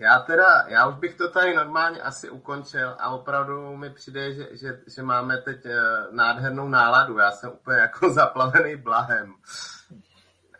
Já 0.00 0.18
teda, 0.18 0.64
já 0.68 0.86
už 0.88 0.94
bych 0.94 1.14
to 1.14 1.30
tady 1.30 1.56
normálně 1.56 2.02
asi 2.02 2.30
ukončil 2.30 2.96
a 2.98 3.10
opravdu 3.10 3.76
mi 3.76 3.90
přijde, 3.90 4.34
že, 4.34 4.56
že, 4.56 4.80
že 4.86 5.02
máme 5.02 5.38
teď 5.38 5.66
eh, 5.66 5.80
nádhernou 6.10 6.68
náladu. 6.68 7.18
Já 7.18 7.30
jsem 7.30 7.50
úplně 7.50 7.78
jako 7.78 8.10
zaplavený 8.12 8.76
blahem. 8.76 9.34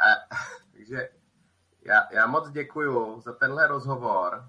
A, 0.00 0.34
takže 0.72 1.08
já, 1.84 2.02
já 2.10 2.26
moc 2.26 2.50
děkuju 2.50 3.20
za 3.20 3.32
tenhle 3.32 3.66
rozhovor 3.66 4.48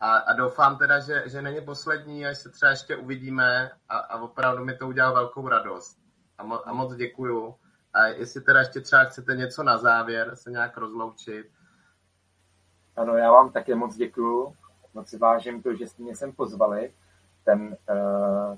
a, 0.00 0.16
a 0.16 0.32
doufám 0.32 0.78
teda, 0.78 1.00
že, 1.00 1.22
že 1.26 1.42
není 1.42 1.60
poslední, 1.60 2.26
až 2.26 2.38
se 2.38 2.50
třeba 2.50 2.70
ještě 2.70 2.96
uvidíme 2.96 3.70
a, 3.88 3.98
a 3.98 4.18
opravdu 4.18 4.64
mi 4.64 4.76
to 4.76 4.88
udělal 4.88 5.14
velkou 5.14 5.48
radost. 5.48 5.98
A, 6.38 6.44
mo, 6.44 6.68
a 6.68 6.72
moc 6.72 6.94
děkuju. 6.94 7.54
A 7.92 8.06
jestli 8.06 8.40
teda 8.40 8.60
ještě 8.60 8.80
třeba 8.80 9.04
chcete 9.04 9.36
něco 9.36 9.62
na 9.62 9.78
závěr, 9.78 10.36
se 10.36 10.50
nějak 10.50 10.76
rozloučit, 10.76 11.46
ano, 12.96 13.16
já 13.16 13.32
vám 13.32 13.50
také 13.50 13.74
moc 13.74 13.96
děkuju. 13.96 14.54
Moc 14.94 15.08
si 15.08 15.18
vážím 15.18 15.62
to, 15.62 15.74
že 15.74 15.88
jste 15.88 16.02
mě 16.02 16.16
sem 16.16 16.32
pozvali. 16.32 16.92
Ten, 17.44 17.76
uh, 17.90 18.56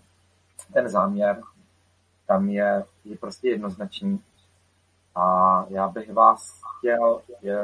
ten 0.73 0.89
záměr 0.89 1.43
tam 2.27 2.48
je, 2.48 2.85
je 3.05 3.19
prostě 3.19 3.48
jednoznačný. 3.48 4.23
A 5.15 5.65
já 5.69 5.89
bych 5.89 6.12
vás 6.12 6.61
chtěl 6.78 7.23
je, 7.43 7.59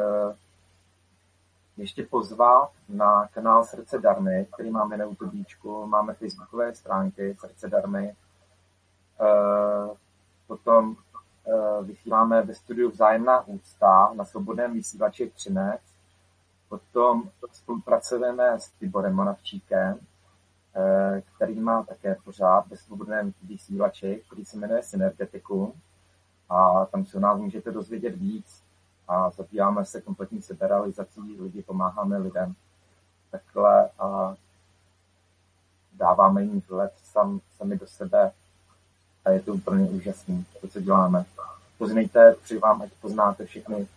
ještě 1.77 2.07
pozvat 2.07 2.71
na 2.89 3.29
kanál 3.29 3.65
Srdce 3.65 3.99
Darmy, 3.99 4.47
který 4.55 4.71
máme 4.71 4.97
na 4.97 5.05
YouTubečku, 5.05 5.87
máme 5.87 6.15
facebookové 6.15 6.75
stránky 6.75 7.37
Srdce 7.41 7.69
Darmy. 7.69 8.15
Uh, 9.21 9.97
potom 10.47 10.97
vysíláme 11.83 12.43
ve 12.43 12.55
studiu 12.55 12.91
Vzájemná 12.91 13.47
úcta 13.47 14.13
na 14.15 14.25
svobodném 14.25 14.73
vysílači 14.73 15.31
Třinec 15.31 15.81
Potom 16.71 17.31
spolupracujeme 17.53 18.61
s 18.61 18.69
Tiborem 18.69 19.15
Monavčíkem, 19.15 19.99
eh, 20.77 21.23
který 21.35 21.61
má 21.61 21.83
také 21.83 22.17
pořád 22.25 22.67
ve 22.69 22.77
svobodném 22.77 23.33
vysílači, 23.43 24.23
který 24.27 24.45
se 24.45 24.57
jmenuje 24.57 24.83
Synergetiku. 24.83 25.75
A 26.49 26.85
tam 26.85 27.07
se 27.07 27.17
o 27.17 27.21
nás 27.21 27.39
můžete 27.39 27.71
dozvědět 27.71 28.17
víc 28.17 28.63
a 29.09 29.31
zabýváme 29.31 29.85
se 29.85 30.01
kompletní 30.01 30.43
seberealizací, 30.43 31.41
lidi 31.41 31.63
pomáháme 31.63 32.19
lidem 32.19 32.55
takhle 33.31 33.91
a 33.99 34.35
dáváme 35.93 36.43
jim 36.43 36.63
vhled 36.69 36.93
sam, 37.03 37.41
sami 37.57 37.79
do 37.79 37.87
sebe 37.87 38.33
a 39.25 39.31
je 39.31 39.41
to 39.41 39.55
úplně 39.55 39.85
úžasné, 39.85 40.45
to, 40.61 40.69
co 40.69 40.81
děláme. 40.81 41.25
Poznejte, 41.79 42.35
přeji 42.43 42.61
vám, 42.61 42.83
ať 42.83 42.91
poznáte 43.01 43.47
všechny 43.47 43.89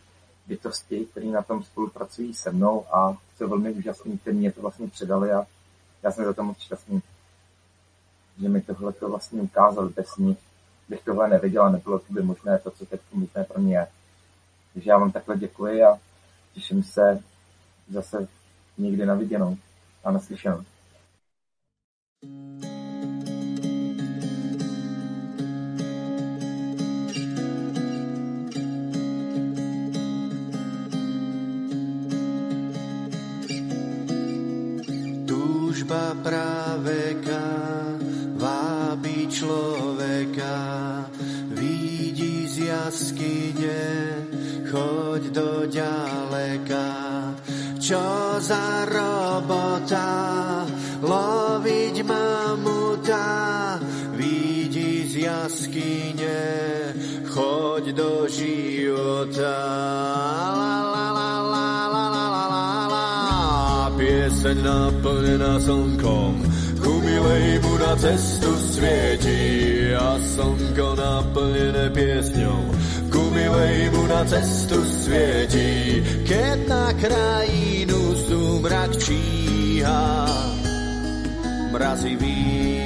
bytosti, 0.47 1.05
které 1.05 1.25
na 1.25 1.41
tom 1.41 1.63
spolupracují 1.63 2.33
se 2.33 2.51
mnou 2.51 2.95
a 2.95 3.17
co 3.37 3.47
velmi 3.47 3.71
úžasný, 3.71 4.17
který 4.17 4.37
mě 4.37 4.51
to 4.51 4.61
vlastně 4.61 4.87
předali 4.87 5.31
a 5.31 5.47
já 6.03 6.11
jsem 6.11 6.25
za 6.25 6.33
to 6.33 6.43
moc 6.43 6.59
šťastný, 6.59 7.01
že 8.41 8.49
mi 8.49 8.61
tohle 8.61 8.93
to 8.93 9.09
vlastně 9.09 9.41
ukázali. 9.41 9.89
Bez 9.89 10.17
nich 10.17 10.37
bych 10.89 11.03
tohle 11.03 11.29
neviděl 11.29 11.63
a 11.63 11.69
nebylo 11.69 11.99
to 11.99 12.13
by 12.13 12.21
možné 12.21 12.59
to, 12.59 12.71
co 12.71 12.85
teď 12.85 13.01
možné 13.13 13.43
pro 13.43 13.61
mě 13.61 13.77
je. 13.77 13.87
Takže 14.73 14.89
já 14.89 14.97
vám 14.97 15.11
takhle 15.11 15.37
děkuji 15.37 15.83
a 15.83 15.99
těším 16.53 16.83
se 16.83 17.19
zase 17.89 18.27
někdy 18.77 19.05
na 19.05 19.15
viděnou 19.15 19.57
a 20.03 20.11
naslyšenou. 20.11 20.63
Práveka 36.23 37.45
vábí 38.43 39.27
človeka, 39.31 40.57
vidí 41.55 42.47
z 42.47 42.67
jaskyne, 42.67 43.83
choď 44.67 45.21
do 45.31 45.51
ďaleka. 45.71 46.87
Čo 47.79 48.39
za 48.39 48.87
robota, 48.87 50.63
loviť 51.03 51.95
mamuta, 52.03 53.27
vidí 54.15 55.07
z 55.07 55.27
jaskyne, 55.27 56.39
choď 57.27 57.83
do 57.91 58.27
života. 58.27 59.55
Pieseň 64.43 64.59
naplnená 64.59 65.55
slnkom, 65.55 66.35
kumilej 66.83 67.63
mu 67.63 67.79
na 67.79 67.95
cestu 67.95 68.51
svieti 68.75 69.39
a 69.95 70.19
slnko 70.19 70.99
naplnené 70.99 71.87
piesňou. 71.95 72.59
Kumilej 73.07 73.87
mu 73.95 74.03
na 74.03 74.27
cestu 74.27 74.83
svieti, 74.83 76.03
keď 76.27 76.59
na 76.67 76.91
krajinu 76.91 77.99
sumrak 78.19 78.91
číha. 78.99 80.27
Mrazivý 81.71 82.82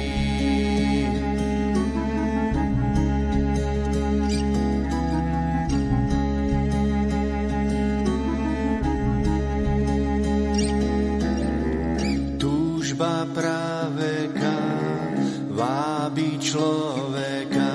človeka, 16.48 17.74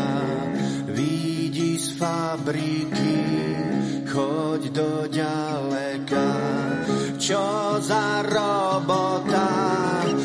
vidí 0.90 1.78
z 1.78 1.94
fabriky, 1.94 3.22
choď 4.10 4.62
do 4.74 4.92
ďaleka. 5.14 6.30
Čo 7.22 7.78
za 7.80 8.26
robota, 8.26 9.50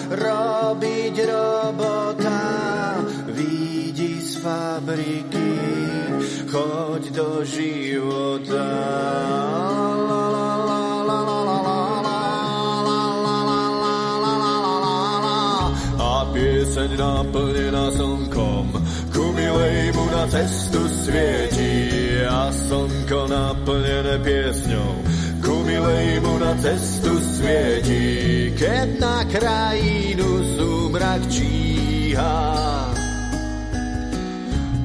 robiť 0.09 1.15
robota, 1.29 2.41
vidí 3.29 4.25
z 4.25 4.33
fabriky, 4.41 5.53
choď 6.49 7.03
do 7.13 7.45
života. 7.45 8.69
Cestu 20.29 20.89
světí 20.89 21.89
a 22.29 22.53
slnko 22.53 23.27
naplněné 23.27 24.19
pěsňou, 24.19 24.95
ku 25.45 25.63
milejmu 25.65 26.39
na 26.39 26.55
cestu 26.55 27.21
světí, 27.21 28.53
keď 28.59 29.01
na 29.01 29.25
krajinu 29.25 30.45
sumrak 30.57 31.29
číhá. 31.31 32.95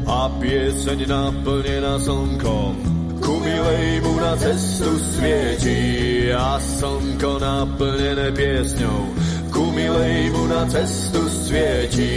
A 0.08 0.30
pieseň 0.40 1.08
naplněna 1.08 2.00
slnkom, 2.00 2.76
ku 3.20 3.40
milejmu 3.40 4.20
na 4.20 4.36
cestu 4.36 5.00
světí 5.00 6.32
a 6.34 6.60
slnko 6.60 7.40
naplněné 7.40 8.32
pěsňou, 8.32 9.14
ku 9.52 9.72
milejmu 9.72 10.48
na 10.48 10.66
cestu 10.66 11.23
světí, 11.44 12.16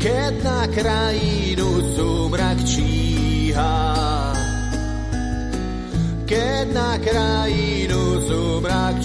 keď 0.00 0.32
na 0.44 0.60
krajinu 0.66 1.68
sumrak 1.96 2.58
číhá. 2.64 3.76
Keď 6.24 6.66
na 6.72 6.96
krajinu 6.96 8.02
sumrak 8.24 8.96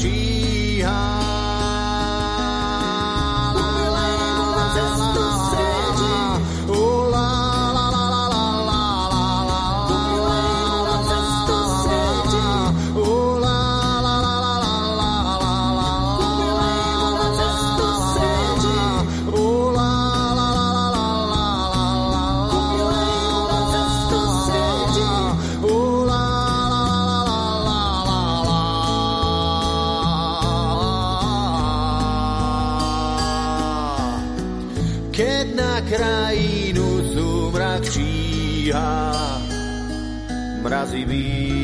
číhá. 40.77 40.85
mrazivý. 40.85 41.57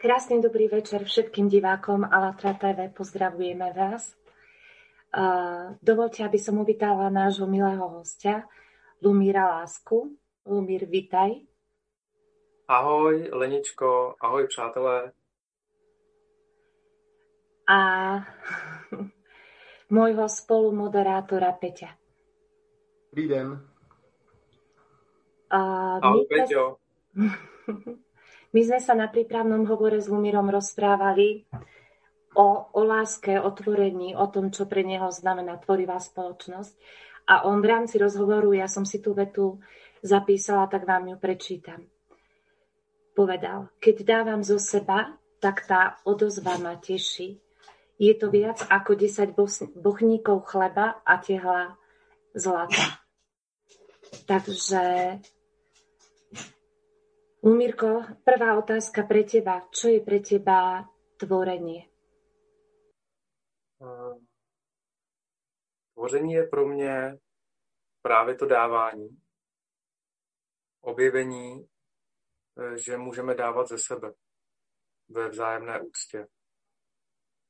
Krásny 0.00 0.40
dobrý 0.40 0.68
večer 0.68 1.04
všetkým 1.04 1.52
divákom 1.52 2.08
Alatra 2.08 2.56
TV. 2.56 2.88
Pozdravujeme 2.88 3.68
vás. 3.76 4.16
Dovolte, 5.84 6.24
aby 6.24 6.40
som 6.40 6.56
uvítala 6.56 7.12
nášho 7.12 7.44
milého 7.44 7.84
hostia, 8.00 8.48
Lumíra 9.04 9.60
Lásku. 9.60 10.19
Lumír, 10.46 10.86
vitaj. 10.86 11.30
Ahoj, 12.68 13.28
Leničko, 13.32 14.14
ahoj, 14.20 14.46
přátelé. 14.46 15.12
A 17.68 17.78
môjho 19.90 20.28
spolumoderátora 20.28 21.52
Peťa. 21.52 21.98
Dobrý 23.10 23.28
den. 23.28 23.68
A 25.50 25.60
ahoj, 25.98 26.24
my 26.30 26.30
Peťo. 26.30 26.78
My 28.50 28.60
sme 28.66 28.80
sa 28.82 28.98
na 28.98 29.06
prípravnom 29.06 29.66
hovore 29.66 30.02
s 30.02 30.10
Lumírom 30.10 30.50
rozprávali 30.50 31.46
o, 32.34 32.48
o 32.74 32.80
láske, 32.82 33.38
o 33.38 33.50
tvorení, 33.50 34.16
o 34.16 34.26
tom, 34.26 34.50
čo 34.50 34.66
pre 34.66 34.82
neho 34.82 35.10
znamená 35.10 35.58
tvorivá 35.62 35.98
spoločnosť. 36.02 36.74
A 37.30 37.46
on 37.46 37.62
v 37.62 37.70
rámci 37.70 37.98
rozhovoru, 38.02 38.50
ja 38.50 38.66
som 38.66 38.82
si 38.82 38.98
tú 38.98 39.14
vetu 39.14 39.62
zapísala, 40.02 40.66
tak 40.66 40.86
vám 40.86 41.08
ju 41.08 41.16
prečítam. 41.16 41.86
Povedal, 43.14 43.68
keď 43.80 43.96
dávam 44.04 44.40
zo 44.44 44.56
seba, 44.56 45.18
tak 45.40 45.66
tá 45.66 45.96
odozva 46.04 46.56
ma 46.58 46.76
teší. 46.76 47.40
Je 48.00 48.14
to 48.16 48.32
viac 48.32 48.64
ako 48.70 48.96
10 48.96 49.36
bochníkov 49.76 50.48
chleba 50.48 51.04
a 51.04 51.20
tehla 51.20 51.76
zlata. 52.32 53.00
Takže, 54.26 54.82
Umírko, 57.40 58.04
prvá 58.24 58.58
otázka 58.58 59.02
pre 59.04 59.24
teba. 59.24 59.64
Čo 59.72 59.88
je 59.88 60.00
pre 60.00 60.20
teba 60.20 60.88
tvorenie? 61.16 61.88
Tvoření 65.94 66.32
je 66.32 66.46
pro 66.46 66.68
mě 66.68 67.18
právě 68.02 68.34
to 68.34 68.46
dávání 68.46 69.19
objevení, 70.80 71.68
eh, 72.58 72.78
že 72.78 72.96
můžeme 72.96 73.34
dávat 73.34 73.68
ze 73.68 73.78
sebe 73.78 74.12
ve 75.08 75.28
vzájemné 75.28 75.80
úctě. 75.80 76.26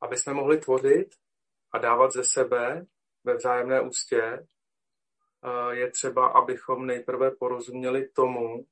Aby 0.01 0.17
jsme 0.17 0.35
mohli 0.35 0.59
tvořit 0.59 1.09
a 1.73 1.79
dávat 1.79 2.13
ze 2.13 2.25
sebe 2.25 2.87
ve 3.25 3.35
vzájemné 3.35 3.81
úctě, 3.81 4.23
eh, 4.23 5.77
je 5.77 5.91
třeba, 5.91 6.27
abychom 6.27 6.87
nejprve 6.87 7.31
porozuměli 7.31 8.09
tomu, 8.09 8.67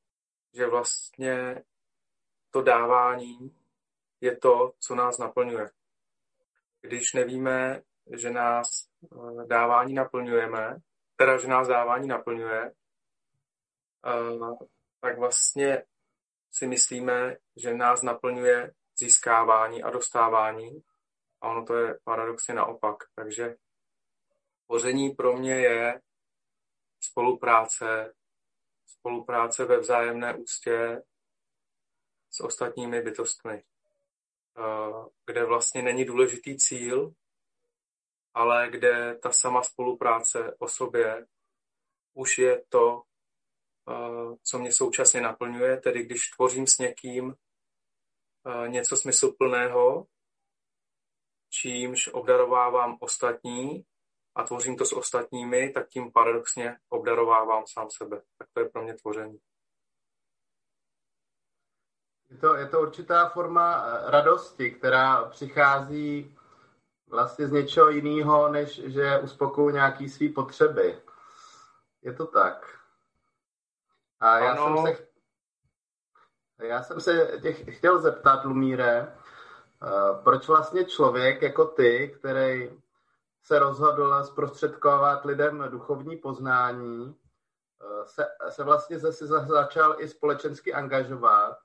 že 0.54 0.66
vlastně 0.66 1.64
to 2.50 2.62
dávání 2.62 3.56
je 4.20 4.36
to, 4.36 4.72
co 4.78 4.94
nás 4.94 5.18
naplňuje. 5.18 5.70
Když 6.80 7.12
nevíme, 7.12 7.82
že 8.16 8.30
nás 8.30 8.68
eh, 9.04 9.46
dávání 9.46 9.94
naplňujeme, 9.94 10.76
teda, 11.16 11.38
že 11.38 11.48
nás 11.48 11.68
dávání 11.68 12.08
naplňuje, 12.08 12.72
tak 15.00 15.18
vlastně 15.18 15.84
si 16.50 16.66
myslíme, 16.66 17.36
že 17.56 17.74
nás 17.74 18.02
naplňuje 18.02 18.74
získávání 18.98 19.82
a 19.82 19.90
dostávání 19.90 20.82
a 21.40 21.48
ono 21.48 21.64
to 21.64 21.76
je 21.76 21.98
paradoxně 22.04 22.54
naopak. 22.54 22.96
Takže 23.14 23.56
tvoření 24.66 25.10
pro 25.10 25.36
mě 25.36 25.54
je 25.54 26.00
spolupráce, 27.00 28.14
spolupráce 28.86 29.64
ve 29.64 29.78
vzájemné 29.78 30.36
úctě 30.36 31.02
s 32.30 32.40
ostatními 32.40 33.02
bytostmi, 33.02 33.64
kde 35.26 35.44
vlastně 35.44 35.82
není 35.82 36.04
důležitý 36.04 36.56
cíl, 36.56 37.12
ale 38.34 38.70
kde 38.70 39.18
ta 39.22 39.32
sama 39.32 39.62
spolupráce 39.62 40.56
o 40.58 40.68
sobě 40.68 41.26
už 42.14 42.38
je 42.38 42.62
to, 42.68 43.02
co 44.42 44.58
mě 44.58 44.72
současně 44.72 45.20
naplňuje, 45.20 45.76
tedy 45.76 46.02
když 46.02 46.30
tvořím 46.30 46.66
s 46.66 46.78
někým 46.78 47.34
něco 48.66 48.96
smysluplného, 48.96 50.06
čímž 51.50 52.08
obdarovávám 52.08 52.96
ostatní 53.00 53.84
a 54.34 54.42
tvořím 54.42 54.76
to 54.76 54.84
s 54.84 54.92
ostatními, 54.92 55.70
tak 55.70 55.88
tím 55.88 56.12
paradoxně 56.12 56.76
obdarovávám 56.88 57.64
sám 57.66 57.90
sebe. 57.90 58.22
Tak 58.38 58.48
to 58.52 58.60
je 58.60 58.68
pro 58.68 58.82
mě 58.82 58.94
tvoření. 58.94 59.38
Je 62.30 62.36
to, 62.36 62.54
je 62.54 62.68
to 62.68 62.80
určitá 62.80 63.28
forma 63.28 63.86
eh, 63.86 64.10
radosti, 64.10 64.70
která 64.70 65.24
přichází 65.24 66.36
vlastně 67.06 67.48
z 67.48 67.52
něčeho 67.52 67.88
jiného, 67.90 68.48
než 68.48 68.80
že 68.84 69.18
uspokoju 69.18 69.70
nějaký 69.70 70.08
svý 70.08 70.28
potřeby. 70.28 71.00
Je 72.02 72.12
to 72.12 72.26
tak. 72.26 72.77
A 74.20 74.38
já 74.38 74.52
ano. 74.52 74.82
jsem 74.84 74.96
se, 74.96 75.06
já 76.66 76.82
jsem 76.82 77.00
se 77.00 77.38
tě 77.42 77.52
chtěl 77.52 78.00
zeptat, 78.00 78.44
Lumíre, 78.44 79.16
eh, 79.82 80.22
proč 80.24 80.48
vlastně 80.48 80.84
člověk 80.84 81.42
jako 81.42 81.64
ty, 81.64 82.14
který 82.18 82.70
se 83.42 83.58
rozhodl 83.58 84.24
zprostředkovat 84.24 85.24
lidem 85.24 85.64
duchovní 85.68 86.16
poznání, 86.16 87.16
eh, 87.82 88.06
se, 88.06 88.26
se 88.48 88.64
vlastně 88.64 88.98
zase 88.98 89.26
začal 89.26 89.96
i 89.98 90.08
společensky 90.08 90.74
angažovat, 90.74 91.58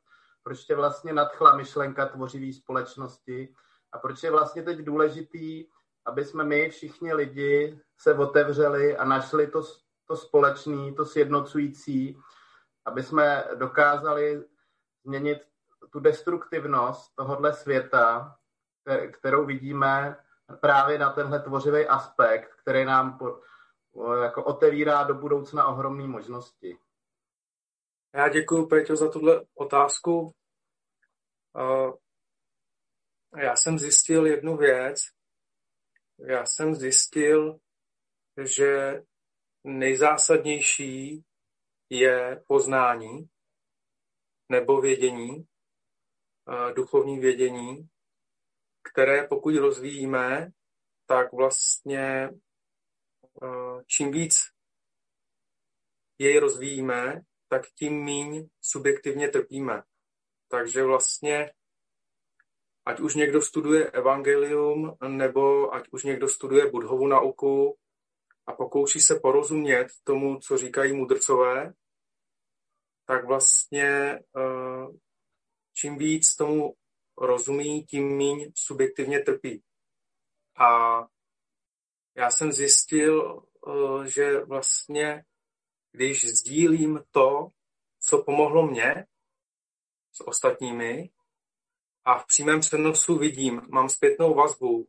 proč 0.44 0.64
tě 0.64 0.76
vlastně 0.76 1.14
nadchla 1.14 1.56
myšlenka 1.56 2.06
tvořivý 2.06 2.54
společnosti 2.54 3.56
a 3.92 4.00
proč 4.00 4.24
je 4.24 4.32
vlastně 4.32 4.64
teď 4.64 4.78
důležitý, 4.78 5.66
aby 6.06 6.26
jsme 6.26 6.44
my 6.44 6.70
všichni 6.70 7.14
lidi 7.14 7.82
se 7.98 8.14
otevřeli 8.14 8.98
a 8.98 9.06
našli 9.06 9.48
to, 9.48 9.64
to 10.06 10.16
společný, 10.16 10.96
to 10.96 11.06
sjednocující, 11.06 12.18
aby 12.86 13.04
jsme 13.04 13.48
dokázali 13.56 14.44
změnit 15.06 15.48
tu 15.92 16.00
destruktivnost 16.00 17.16
tohohle 17.16 17.54
světa, 17.54 18.38
kterou 19.12 19.46
vidíme 19.46 20.24
právě 20.62 21.00
na 21.00 21.14
tenhle 21.14 21.40
tvořivý 21.40 21.88
aspekt, 21.88 22.56
který 22.62 22.86
nám 22.86 23.18
po, 23.18 23.42
jako 24.24 24.44
otevírá 24.44 25.04
do 25.04 25.14
budoucna 25.14 25.68
ohromné 25.68 26.08
možnosti. 26.08 26.78
Já 28.16 28.30
děkuji, 28.30 28.66
Peťo, 28.66 28.96
za 28.96 29.12
tuhle 29.12 29.46
otázku. 29.56 30.34
Já 33.38 33.56
jsem 33.56 33.80
zjistil 33.80 34.26
jednu 34.26 34.58
věc. 34.58 35.00
Já 36.18 36.46
jsem 36.46 36.76
zjistil, 36.76 37.60
že 38.44 39.02
nejzásadnější 39.64 41.24
je 41.90 42.44
poznání 42.48 43.30
nebo 44.50 44.82
vědění, 44.82 45.48
duchovní 46.74 47.20
vědění, 47.20 47.90
které 48.92 49.28
pokud 49.28 49.56
rozvíjíme, 49.56 50.52
tak 51.06 51.34
vlastně 51.34 52.30
čím 53.88 54.12
víc 54.12 54.36
jej 56.20 56.40
rozvíjíme, 56.40 57.22
tak 57.48 57.62
tím 57.76 58.04
míň 58.04 58.50
subjektivně 58.62 59.30
trpíme. 59.30 59.84
Takže 60.48 60.84
vlastně, 60.84 61.54
ať 62.86 63.00
už 63.00 63.16
někdo 63.16 63.42
studuje 63.42 63.92
evangelium, 63.92 64.98
nebo 65.08 65.74
ať 65.74 65.90
už 65.92 66.04
někdo 66.04 66.30
studuje 66.30 66.72
budhovu 66.72 67.08
nauku 67.08 67.78
a 68.48 68.54
pokouší 68.54 69.00
se 69.00 69.20
porozumět 69.20 69.88
tomu, 70.04 70.40
co 70.40 70.58
říkají 70.58 70.94
mudrcové, 70.94 71.74
tak 73.06 73.26
vlastně 73.26 74.20
eh, 74.38 74.88
čím 75.74 75.98
víc 75.98 76.36
tomu 76.36 76.76
rozumí, 77.18 77.84
tím 77.86 78.18
míň 78.18 78.52
subjektivně 78.56 79.20
trpí. 79.20 79.64
A 80.60 81.00
já 82.16 82.32
jsem 82.32 82.52
zjistil, 82.52 83.44
eh, 83.68 84.10
že 84.10 84.40
vlastně, 84.40 85.26
když 85.92 86.26
sdílím 86.26 87.04
to, 87.12 87.48
co 88.00 88.24
pomohlo 88.24 88.68
mně 88.68 89.06
s 90.12 90.28
ostatními 90.28 91.10
a 92.06 92.20
v 92.20 92.28
přímém 92.28 92.60
přenosu 92.60 93.18
vidím, 93.18 93.62
mám 93.70 93.90
zpětnou 93.90 94.34
vazbu, 94.34 94.88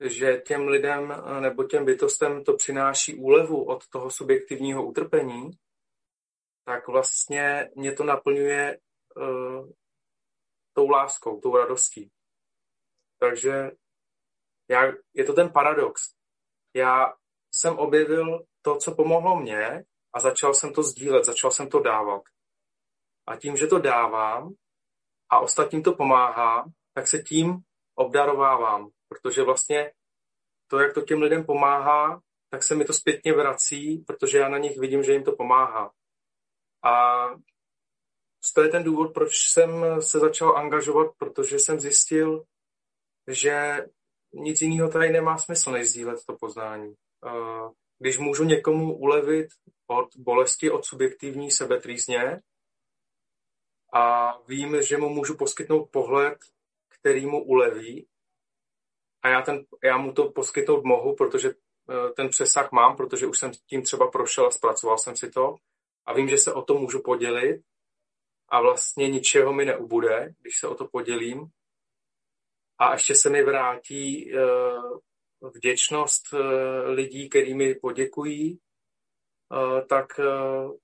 že 0.00 0.42
těm 0.46 0.68
lidem 0.68 1.12
eh, 1.12 1.40
nebo 1.40 1.64
těm 1.64 1.84
bytostem 1.84 2.44
to 2.44 2.56
přináší 2.56 3.14
úlevu 3.14 3.64
od 3.64 3.88
toho 3.88 4.10
subjektivního 4.10 4.86
utrpení, 4.86 5.50
tak 6.64 6.88
vlastně 6.88 7.70
mě 7.76 7.92
to 7.92 8.04
naplňuje 8.04 8.78
uh, 9.16 9.70
tou 10.72 10.88
láskou, 10.88 11.40
tou 11.40 11.56
radostí. 11.56 12.10
Takže 13.18 13.70
já, 14.70 14.92
je 15.14 15.24
to 15.24 15.32
ten 15.32 15.52
paradox. 15.52 16.14
Já 16.74 17.14
jsem 17.52 17.78
objevil 17.78 18.44
to, 18.62 18.76
co 18.76 18.94
pomohlo 18.94 19.36
mně 19.36 19.84
a 20.12 20.20
začal 20.20 20.54
jsem 20.54 20.72
to 20.72 20.82
sdílet, 20.82 21.24
začal 21.24 21.50
jsem 21.50 21.68
to 21.68 21.80
dávat. 21.80 22.22
A 23.26 23.36
tím, 23.36 23.56
že 23.56 23.66
to 23.66 23.78
dávám 23.78 24.54
a 25.30 25.40
ostatním 25.40 25.82
to 25.82 25.92
pomáhá, 25.92 26.64
tak 26.94 27.08
se 27.08 27.18
tím 27.18 27.58
obdarovávám, 27.94 28.90
protože 29.22 29.42
vlastně 29.42 29.92
to, 30.70 30.78
jak 30.78 30.94
to 30.94 31.00
těm 31.00 31.22
lidem 31.22 31.44
pomáhá, 31.44 32.22
tak 32.50 32.62
se 32.62 32.74
mi 32.74 32.84
to 32.84 32.92
zpětně 32.92 33.32
vrací, 33.32 33.98
protože 33.98 34.38
já 34.38 34.48
na 34.48 34.58
nich 34.58 34.78
vidím, 34.78 35.02
že 35.02 35.12
jim 35.12 35.24
to 35.24 35.32
pomáhá. 35.32 35.92
A 36.84 37.24
to 38.54 38.62
je 38.62 38.68
ten 38.68 38.84
důvod, 38.84 39.14
proč 39.14 39.32
jsem 39.36 40.02
se 40.02 40.18
začal 40.18 40.56
angažovat, 40.56 41.12
protože 41.18 41.58
jsem 41.58 41.80
zjistil, 41.80 42.44
že 43.30 43.86
nic 44.32 44.62
jiného 44.62 44.90
tady 44.90 45.10
nemá 45.10 45.38
smysl, 45.38 45.70
než 45.70 45.88
sdílet 45.88 46.26
to 46.26 46.36
poznání. 46.36 46.94
Když 47.98 48.18
můžu 48.18 48.44
někomu 48.44 48.98
ulevit 48.98 49.48
od 49.86 50.16
bolesti, 50.16 50.70
od 50.70 50.84
subjektivní 50.84 51.50
sebetrýzně 51.50 52.40
a 53.92 54.32
vím, 54.48 54.82
že 54.82 54.96
mu 54.96 55.08
můžu 55.08 55.36
poskytnout 55.36 55.90
pohled, 55.90 56.38
který 56.88 57.26
mu 57.26 57.44
uleví 57.44 58.08
a 59.24 59.28
já, 59.28 59.42
ten, 59.42 59.64
já 59.84 59.98
mu 59.98 60.12
to 60.12 60.30
poskytnout 60.30 60.84
mohu, 60.84 61.16
protože 61.16 61.48
eh, 61.50 62.12
ten 62.16 62.28
přesah 62.28 62.72
mám, 62.72 62.96
protože 62.96 63.26
už 63.26 63.38
jsem 63.38 63.50
tím 63.66 63.82
třeba 63.82 64.10
prošel 64.10 64.46
a 64.46 64.50
zpracoval 64.50 64.98
jsem 64.98 65.16
si 65.16 65.30
to 65.30 65.56
a 66.06 66.12
vím, 66.12 66.28
že 66.28 66.38
se 66.38 66.52
o 66.52 66.62
to 66.62 66.74
můžu 66.74 67.02
podělit 67.02 67.62
a 68.48 68.60
vlastně 68.60 69.08
ničeho 69.08 69.52
mi 69.52 69.64
neubude, 69.64 70.34
když 70.40 70.58
se 70.58 70.68
o 70.68 70.74
to 70.74 70.88
podělím. 70.88 71.46
A 72.78 72.92
ještě 72.92 73.14
se 73.14 73.30
mi 73.30 73.42
vrátí 73.42 74.34
eh, 74.34 74.40
vděčnost 75.54 76.22
eh, 76.34 76.90
lidí, 76.90 77.28
který 77.28 77.54
mi 77.54 77.74
poděkují, 77.74 78.58
tak, 79.88 80.20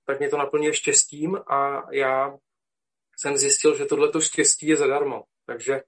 tak 0.04 0.18
mě 0.18 0.28
to 0.28 0.36
naplňuje 0.36 0.74
štěstím 0.74 1.36
a 1.36 1.86
já 1.92 2.38
jsem 3.16 3.36
zjistil, 3.36 3.76
že 3.76 3.84
tohleto 3.84 4.20
štěstí 4.20 4.66
je 4.66 4.76
zadarmo. 4.76 5.24
Takže 5.46 5.82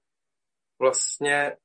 vlastně 0.79 1.57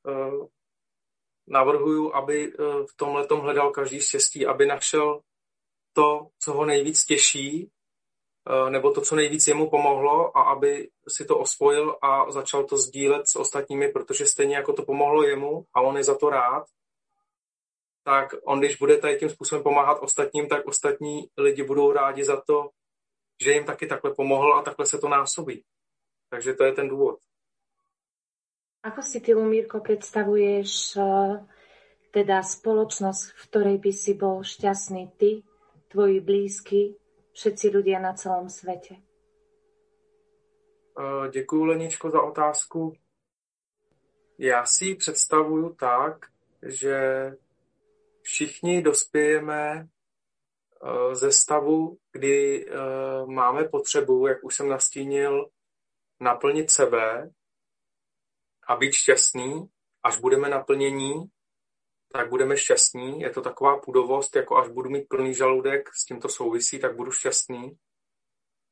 navrhuju, 1.51 2.15
aby 2.15 2.53
v 2.91 2.97
tomhle 2.97 3.27
hledal 3.31 3.71
každý 3.71 4.01
štěstí, 4.01 4.47
aby 4.47 4.67
našel 4.67 5.21
to, 5.93 6.27
co 6.39 6.53
ho 6.53 6.65
nejvíc 6.65 7.05
těší, 7.05 7.71
nebo 8.69 8.93
to, 8.93 9.01
co 9.01 9.17
nejvíc 9.17 9.47
jemu 9.47 9.71
pomohlo 9.71 10.39
a 10.39 10.43
aby 10.43 10.89
si 11.09 11.25
to 11.25 11.39
osvojil 11.39 11.97
a 12.03 12.31
začal 12.31 12.65
to 12.65 12.77
sdílet 12.77 13.29
s 13.29 13.37
ostatními, 13.37 13.89
protože 13.89 14.27
stejně 14.27 14.57
jako 14.57 14.73
to 14.73 14.83
pomohlo 14.83 15.23
jemu 15.23 15.65
a 15.75 15.81
on 15.81 15.97
je 15.97 16.05
za 16.05 16.19
to 16.19 16.31
rád, 16.31 16.65
tak 18.05 18.35
on, 18.45 18.59
když 18.59 18.77
bude 18.77 18.99
tady 18.99 19.19
tím 19.19 19.29
způsobem 19.29 19.63
pomáhat 19.63 19.99
ostatním, 20.03 20.49
tak 20.49 20.67
ostatní 20.67 21.31
lidi 21.39 21.63
budou 21.63 21.93
rádi 21.93 22.25
za 22.25 22.41
to, 22.41 22.71
že 23.43 23.53
jim 23.53 23.65
taky 23.65 23.87
takhle 23.87 24.15
pomohl 24.15 24.55
a 24.55 24.63
takhle 24.63 24.87
se 24.87 24.99
to 24.99 25.09
násobí. 25.09 25.65
Takže 26.31 26.55
to 26.55 26.65
je 26.65 26.73
ten 26.73 26.89
důvod. 26.89 27.19
Ako 28.89 29.05
si 29.05 29.21
ty, 29.21 29.37
Lumírko, 29.37 29.85
predstavuješ 29.85 30.97
teda 32.09 32.41
spoločnosť, 32.41 33.23
v 33.37 33.43
ktorej 33.45 33.77
by 33.85 33.93
si 33.93 34.17
bol 34.17 34.41
šťastný 34.41 35.13
ty, 35.21 35.45
tvoji 35.93 36.25
blízky, 36.25 36.97
všetci 37.37 37.69
ľudia 37.69 38.01
na 38.01 38.17
celom 38.17 38.49
svete? 38.49 38.97
Děkuji, 41.31 41.65
Leničko, 41.65 42.11
za 42.11 42.23
otázku. 42.23 42.97
Já 44.39 44.67
si 44.67 44.85
ji 44.85 44.95
představuju 44.95 45.75
tak, 45.75 46.27
že 46.63 47.31
všichni 48.23 48.83
dospějeme 48.83 49.89
ze 51.13 51.33
stavu, 51.33 51.99
kdy 52.13 52.67
máme 53.27 53.65
potřebu, 53.65 54.27
jak 54.27 54.45
už 54.45 54.55
jsem 54.55 54.69
nastínil, 54.69 55.49
naplnit 56.21 56.71
sebe 56.71 57.31
a 58.69 58.77
být 58.77 58.93
šťastný. 58.93 59.69
Až 60.03 60.21
budeme 60.21 60.49
naplnění, 60.49 61.31
tak 62.13 62.29
budeme 62.29 62.57
šťastní. 62.57 63.21
Je 63.21 63.31
to 63.31 63.43
taková 63.43 63.79
půdovost, 63.81 64.37
jako 64.37 64.57
až 64.57 64.69
budu 64.69 64.91
mít 64.91 65.09
plný 65.09 65.35
žaludek, 65.35 65.89
s 65.95 66.05
tím 66.05 66.21
to 66.21 66.29
souvisí, 66.29 66.79
tak 66.79 66.97
budu 66.97 67.13
šťastný. 67.13 67.79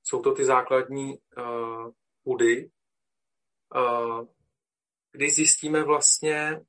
Jsou 0.02 0.22
to 0.22 0.32
ty 0.32 0.44
základní 0.44 1.18
uh, 1.38 1.90
půdy, 2.24 2.70
uh, 3.76 4.26
kdy 5.12 5.30
zjistíme 5.30 5.84
vlastně, 5.84 6.60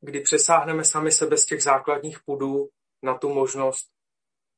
kdy 0.00 0.20
přesáhneme 0.20 0.84
sami 0.84 1.12
sebe 1.12 1.36
z 1.36 1.46
těch 1.46 1.62
základních 1.62 2.18
půdů 2.24 2.68
na 3.02 3.18
tu 3.18 3.28
možnost 3.28 3.90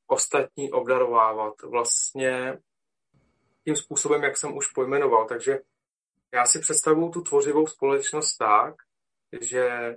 ostatní 0.06 0.72
obdarovávat. 0.72 1.62
Vlastně 1.62 2.58
tím 3.64 3.76
způsobem, 3.76 4.22
jak 4.22 4.36
jsem 4.36 4.56
už 4.56 4.66
pojmenoval. 4.66 5.28
Takže 5.28 5.58
já 6.34 6.46
si 6.46 6.58
představuju 6.58 7.10
tu 7.10 7.22
tvořivou 7.22 7.66
společnost 7.66 8.36
tak, 8.36 8.74
že 9.40 9.96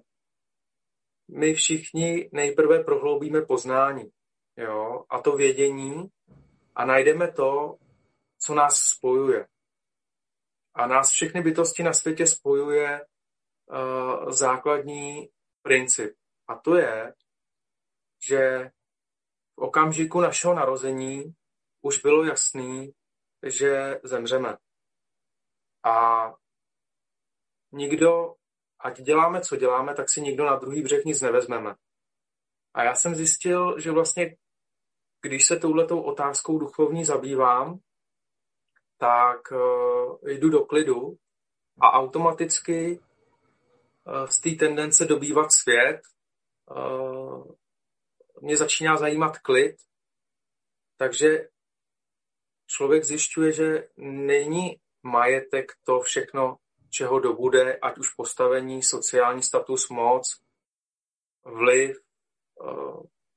my 1.31 1.53
všichni 1.53 2.29
nejprve 2.33 2.83
prohloubíme 2.83 3.41
poznání 3.41 4.11
jo, 4.57 5.05
a 5.09 5.21
to 5.21 5.37
vědění 5.37 6.09
a 6.75 6.85
najdeme 6.85 7.31
to, 7.31 7.77
co 8.39 8.55
nás 8.55 8.75
spojuje. 8.77 9.47
A 10.73 10.87
nás 10.87 11.09
všechny 11.09 11.41
bytosti 11.41 11.83
na 11.83 11.93
světě 11.93 12.27
spojuje 12.27 13.05
uh, 13.05 14.31
základní 14.31 15.29
princip. 15.61 16.15
A 16.47 16.55
to 16.55 16.75
je, 16.75 17.13
že 18.27 18.71
v 19.55 19.61
okamžiku 19.61 20.21
našeho 20.21 20.53
narození 20.53 21.35
už 21.81 22.01
bylo 22.01 22.23
jasný, 22.23 22.93
že 23.45 23.99
zemřeme. 24.03 24.57
A 25.85 26.33
nikdo 27.71 28.35
ať 28.79 29.01
děláme, 29.01 29.41
co 29.41 29.55
děláme, 29.55 29.95
tak 29.95 30.09
si 30.09 30.21
nikdo 30.21 30.45
na 30.45 30.55
druhý 30.55 30.81
břeh 30.81 31.05
nic 31.05 31.21
nevezmeme. 31.21 31.75
A 32.73 32.83
já 32.83 32.95
jsem 32.95 33.15
zjistil, 33.15 33.79
že 33.79 33.91
vlastně, 33.91 34.37
když 35.21 35.45
se 35.45 35.59
touhletou 35.59 36.01
otázkou 36.01 36.59
duchovní 36.59 37.05
zabývám, 37.05 37.79
tak 38.97 39.51
uh, 39.51 40.29
jdu 40.29 40.49
do 40.49 40.65
klidu 40.65 41.17
a 41.81 41.91
automaticky 41.91 42.99
z 44.25 44.39
té 44.41 44.49
tendence 44.51 45.05
dobývat 45.05 45.51
svět 45.51 46.01
mě 48.41 48.57
začíná 48.57 48.97
zajímat 48.97 49.39
klid, 49.39 49.75
takže 50.97 51.47
člověk 52.67 53.03
zjišťuje, 53.03 53.51
že 53.51 53.87
není 53.97 54.79
majetek 55.05 55.71
to 55.83 55.99
všechno, 55.99 56.57
čeho 56.89 57.19
dobude, 57.19 57.79
ať 57.81 57.97
už 57.97 58.09
postavení, 58.09 58.83
sociální 58.83 59.43
status, 59.43 59.89
moc, 59.89 60.41
vliv, 61.45 61.97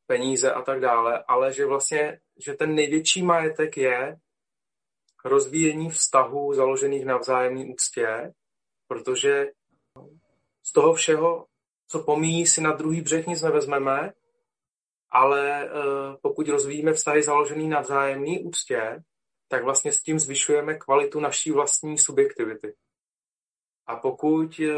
peníze 0.06 0.52
a 0.52 0.62
tak 0.62 0.80
dále, 0.80 1.24
ale 1.28 1.52
že 1.52 1.66
vlastně, 1.66 2.20
že 2.44 2.54
ten 2.54 2.74
největší 2.74 3.22
majetek 3.22 3.76
je 3.76 4.16
rozvíjení 5.24 5.90
vztahů 5.90 6.54
založených 6.54 7.04
na 7.04 7.16
vzájemné 7.16 7.64
úctě, 7.64 8.32
protože 8.88 9.46
z 10.62 10.72
toho 10.72 10.94
všeho, 10.94 11.46
co 11.88 12.02
pomíjí, 12.02 12.46
si 12.46 12.60
na 12.60 12.72
druhý 12.72 13.00
břeh 13.00 13.26
nic 13.26 13.42
nevezmeme, 13.42 14.12
ale 15.10 15.64
eh, 15.64 15.70
pokud 16.22 16.48
rozvíjíme 16.48 16.92
vztahy 16.92 17.22
založený 17.22 17.68
na 17.68 17.80
vzájemné 17.80 18.40
úctě, 18.40 19.02
tak 19.48 19.64
vlastně 19.64 19.92
s 19.92 20.02
tím 20.02 20.18
zvyšujeme 20.18 20.74
kvalitu 20.74 21.20
naší 21.20 21.50
vlastní 21.50 21.98
subjektivity. 21.98 22.74
A 23.86 23.96
pokud 23.96 24.60
eh, 24.60 24.74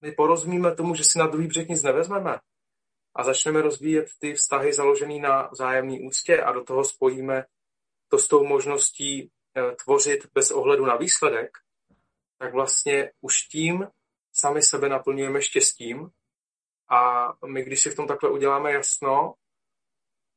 my 0.00 0.12
porozumíme 0.12 0.74
tomu, 0.74 0.94
že 0.94 1.04
si 1.04 1.18
na 1.18 1.26
druhý 1.26 1.46
břeh 1.46 1.68
nic 1.68 1.82
nevezmeme 1.82 2.38
a 3.14 3.24
začneme 3.24 3.62
rozvíjet 3.62 4.06
ty 4.18 4.34
vztahy 4.34 4.72
založené 4.72 5.18
na 5.18 5.48
vzájemné 5.48 5.98
úctě 6.06 6.42
a 6.42 6.52
do 6.52 6.64
toho 6.64 6.84
spojíme 6.84 7.44
to 8.08 8.18
s 8.18 8.28
tou 8.28 8.44
možností 8.44 9.30
eh, 9.56 9.76
tvořit 9.84 10.26
bez 10.34 10.50
ohledu 10.50 10.86
na 10.86 10.96
výsledek, 10.96 11.50
tak 12.38 12.54
vlastně 12.54 13.12
už 13.20 13.42
tím 13.42 13.88
sami 14.32 14.62
sebe 14.62 14.88
naplňujeme 14.88 15.42
štěstím 15.42 16.10
a 16.90 17.28
my, 17.46 17.64
když 17.64 17.82
si 17.82 17.90
v 17.90 17.96
tom 17.96 18.06
takhle 18.06 18.30
uděláme 18.30 18.72
jasno, 18.72 19.34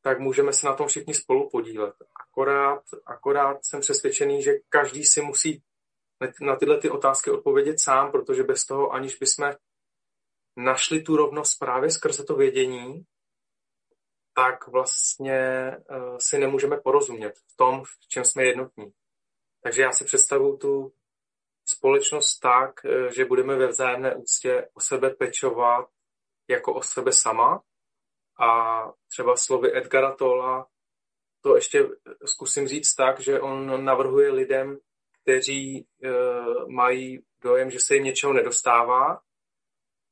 tak 0.02 0.20
můžeme 0.20 0.54
se 0.54 0.68
na 0.68 0.76
tom 0.76 0.88
všichni 0.88 1.14
spolu 1.14 1.50
podílet. 1.50 1.96
Akorát, 2.34 2.84
akorát 3.06 3.66
jsem 3.66 3.82
přesvědčený, 3.82 4.44
že 4.44 4.52
každý 4.70 5.04
si 5.04 5.22
musí 5.22 5.64
na 6.42 6.56
tyhle 6.56 6.78
ty 6.78 6.90
otázky 6.90 7.32
odpovědět 7.32 7.80
sám, 7.80 8.12
protože 8.12 8.44
bez 8.44 8.66
toho, 8.66 8.92
aniž 8.92 9.16
bychom 9.16 9.54
našli 10.58 11.02
tu 11.02 11.16
rovnost 11.16 11.60
právě 11.60 11.92
skrze 11.92 12.24
to 12.24 12.36
vědění, 12.36 13.06
tak 14.36 14.68
vlastně 14.68 15.72
uh, 15.78 16.18
si 16.18 16.38
nemůžeme 16.38 16.78
porozumět 16.78 17.34
v 17.38 17.56
tom, 17.56 17.84
v 17.84 18.08
čem 18.08 18.26
jsme 18.26 18.44
jednotní. 18.44 18.94
Takže 19.64 19.82
já 19.82 19.92
si 19.92 20.06
představuju 20.06 20.58
tu 20.58 20.94
společnost 21.66 22.40
tak, 22.40 22.74
uh, 22.86 23.08
že 23.08 23.26
budeme 23.26 23.56
ve 23.56 23.68
vzájemné 23.68 24.16
úctě 24.16 24.70
o 24.74 24.80
sebe 24.80 25.10
pečovat 25.10 25.90
jako 26.50 26.74
o 26.74 26.82
sebe 26.82 27.12
sama 27.12 27.64
a 28.40 28.82
třeba 29.12 29.38
slovy 29.38 29.78
Edgara 29.78 30.16
Tola 30.16 30.68
to 31.44 31.56
ještě 31.56 31.90
zkusím 32.26 32.68
říct 32.68 32.95
tak, 32.95 33.20
že 33.20 33.41
on 33.41 33.86
navrhuje 33.86 34.32
lidem, 34.32 34.80
kteří 35.22 35.88
uh, 36.03 36.70
mají 36.70 37.26
dojem, 37.41 37.72
že 37.72 37.80
se 37.80 37.95
jim 37.95 38.03
něčeho 38.03 38.34
nedostává, 38.34 39.22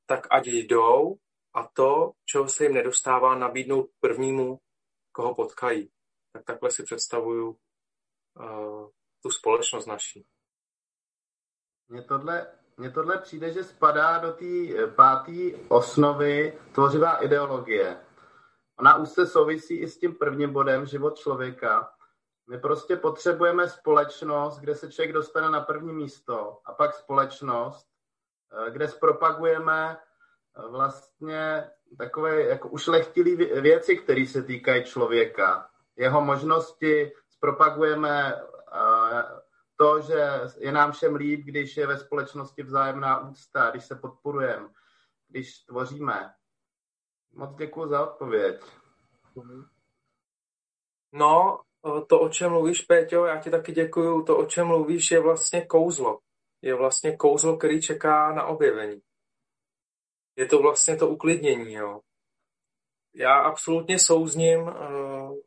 tak 0.06 0.28
ať 0.32 0.48
jdou 0.48 1.16
a 1.54 1.68
to, 1.68 2.12
čeho 2.26 2.48
se 2.48 2.64
jim 2.64 2.74
nedostává, 2.74 3.36
nabídnout 3.36 3.90
prvnímu, 4.00 4.60
koho 5.12 5.36
potkají. 5.36 5.92
Tak 6.34 6.46
takhle 6.46 6.72
si 6.72 6.84
představuju 6.84 7.50
uh, 7.50 8.90
tu 9.24 9.30
společnost 9.30 9.86
naší. 9.86 10.26
Mně 11.88 12.02
tohle, 12.02 12.48
mně 12.78 12.92
tohle 12.92 13.18
přijde, 13.22 13.54
že 13.54 13.64
spadá 13.64 14.18
do 14.18 14.32
té 14.34 14.88
páté 14.96 15.32
osnovy 15.68 16.60
tvořivá 16.72 17.24
ideologie. 17.24 17.98
Ona 18.82 18.96
už 18.96 19.10
se 19.10 19.28
souvisí 19.28 19.76
i 19.76 19.88
s 19.88 19.98
tím 19.98 20.16
prvním 20.16 20.54
bodem 20.54 20.86
život 20.86 21.18
člověka. 21.18 21.92
My 22.50 22.58
prostě 22.58 22.96
potřebujeme 22.96 23.70
společnost, 23.70 24.60
kde 24.60 24.76
se 24.76 24.92
člověk 24.92 25.14
dostane 25.14 25.50
na 25.50 25.62
první 25.62 25.94
místo 25.94 26.60
a 26.66 26.74
pak 26.74 26.94
společnost, 26.94 27.88
eh, 28.68 28.72
kde 28.72 28.88
zpropagujeme 28.88 29.98
eh, 29.98 30.68
vlastně 30.68 31.70
takové 31.98 32.44
jako 32.44 32.70
ušlechtilé 32.70 33.36
věci, 33.62 33.98
které 33.98 34.26
se 34.26 34.44
týkají 34.44 34.84
člověka. 34.84 35.70
Jeho 35.96 36.22
možnosti 36.22 37.12
zpropagujeme 37.30 38.34
eh, 38.34 39.24
to, 39.76 40.02
že 40.02 40.30
je 40.58 40.72
nám 40.72 40.92
všem 40.92 41.16
líp, 41.16 41.46
když 41.46 41.78
je 41.78 41.88
ve 41.88 41.98
společnosti 41.98 42.64
vzájemná 42.64 43.20
úcta, 43.30 43.70
když 43.70 43.86
se 43.86 43.96
podporujeme, 43.96 44.70
když 45.28 45.60
tvoříme. 45.60 46.34
Moc 47.34 47.56
děkuji 47.56 47.88
za 47.88 48.12
odpověď. 48.12 48.62
No, 51.14 51.62
to, 52.08 52.20
o 52.20 52.30
čem 52.30 52.52
mluvíš, 52.52 52.82
Péťo, 52.82 53.26
já 53.26 53.42
ti 53.42 53.50
taky 53.50 53.72
děkuju. 53.72 54.24
To, 54.24 54.38
o 54.38 54.46
čem 54.46 54.68
mluvíš, 54.68 55.12
je 55.12 55.20
vlastně 55.20 55.66
kouzlo. 55.66 56.20
Je 56.62 56.76
vlastně 56.76 57.18
kouzlo, 57.18 57.58
který 57.58 57.82
čeká 57.82 58.34
na 58.34 58.46
objevení. 58.46 59.02
Je 60.36 60.46
to 60.46 60.60
vlastně 60.60 60.98
to 60.98 61.08
uklidnění, 61.08 61.74
jo. 61.74 62.02
Já 63.16 63.40
absolutně 63.40 64.00
souzním 64.00 64.62
uh, 64.62 65.38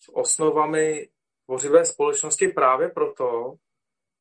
s 0.00 0.08
osnovami 0.14 1.08
tvořivé 1.46 1.84
společnosti 1.84 2.48
právě 2.48 2.88
proto, 2.88 3.54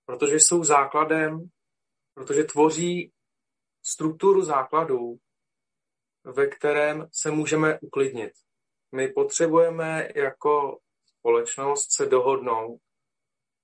protože 0.05 0.35
jsou 0.35 0.63
základem, 0.63 1.49
protože 2.13 2.43
tvoří 2.43 3.11
strukturu 3.85 4.41
základů, 4.41 5.17
ve 6.23 6.47
kterém 6.47 7.07
se 7.11 7.31
můžeme 7.31 7.79
uklidnit. 7.79 8.31
My 8.91 9.07
potřebujeme 9.07 10.09
jako 10.15 10.79
společnost 11.05 11.91
se 11.91 12.05
dohodnout 12.05 12.81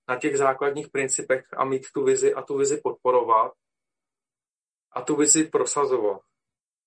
na 0.08 0.20
těch 0.20 0.38
základních 0.38 0.90
principech 0.90 1.46
a 1.58 1.66
mít 1.66 1.92
tu 1.94 2.04
vizi 2.04 2.34
a 2.34 2.42
tu 2.42 2.58
vizi 2.58 2.82
podporovat 2.84 3.54
a 4.92 5.02
tu 5.02 5.16
vizi 5.16 5.44
prosazovat. 5.44 6.22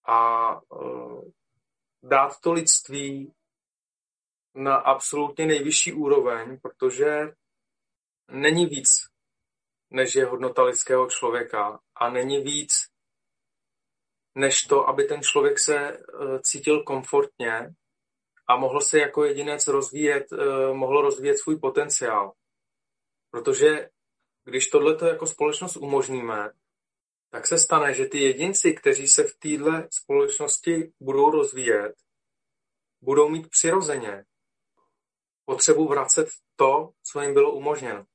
A 0.04 0.50
uh, 0.72 1.30
dát 2.02 2.40
to 2.40 2.52
lidství 2.52 3.34
na 4.54 4.76
absolutně 4.76 5.46
nejvyšší 5.46 5.92
úroveň, 5.92 6.60
protože 6.60 7.32
není 8.30 8.66
víc, 8.66 8.88
než 9.90 10.14
je 10.14 10.26
hodnota 10.26 10.62
lidského 10.62 11.10
člověka 11.10 11.80
a 11.94 12.10
není 12.10 12.42
víc, 12.42 12.91
než 14.34 14.62
to, 14.62 14.88
aby 14.88 15.04
ten 15.04 15.22
člověk 15.22 15.58
se 15.58 15.76
eh, 15.76 15.98
cítil 16.40 16.82
komfortně 16.82 17.74
a 18.46 18.56
mohl 18.56 18.80
se 18.80 18.98
jako 18.98 19.24
jedinec 19.24 19.66
rozvíjet, 19.66 20.32
eh, 20.32 20.72
mohl 20.72 21.00
rozvíjet 21.00 21.38
svůj 21.38 21.58
potenciál. 21.58 22.32
Protože 23.30 23.90
když 24.44 24.68
tohleto 24.68 25.06
jako 25.06 25.26
společnost 25.26 25.76
umožníme, 25.76 26.50
tak 27.30 27.46
se 27.46 27.58
stane, 27.58 27.94
že 27.94 28.06
ty 28.06 28.18
jedinci, 28.18 28.72
kteří 28.72 29.08
se 29.08 29.24
v 29.24 29.36
této 29.36 29.88
společnosti 29.90 30.92
budou 31.00 31.30
rozvíjet, 31.30 31.94
budou 33.00 33.28
mít 33.28 33.50
přirozeně 33.50 34.24
potřebu 35.44 35.88
vracet 35.88 36.28
to, 36.56 36.92
co 37.02 37.20
jim 37.20 37.34
bylo 37.34 37.52
umožněno. 37.52 38.06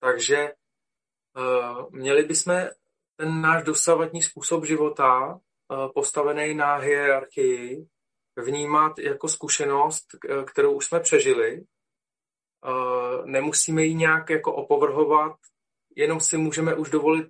Takže 0.00 0.52
uh, 1.36 1.90
měli 1.90 2.22
bychom 2.22 2.68
ten 3.22 3.40
náš 3.40 3.64
dosavadní 3.64 4.22
způsob 4.22 4.64
života, 4.64 5.32
uh, 5.32 5.92
postavený 5.94 6.54
na 6.54 6.76
hierarchii, 6.76 7.86
vnímat 8.36 8.98
jako 8.98 9.28
zkušenost, 9.28 10.06
kterou 10.46 10.72
už 10.72 10.86
jsme 10.86 11.00
přežili. 11.00 11.60
Uh, 11.60 13.26
nemusíme 13.26 13.84
ji 13.84 13.94
nějak 13.94 14.30
jako 14.30 14.54
opovrhovat, 14.54 15.36
jenom 15.96 16.20
si 16.20 16.36
můžeme 16.36 16.74
už 16.74 16.90
dovolit 16.90 17.28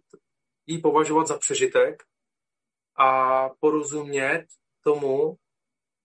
ji 0.66 0.78
považovat 0.78 1.26
za 1.26 1.38
přežitek 1.38 2.02
a 2.98 3.48
porozumět 3.60 4.46
tomu, 4.84 5.36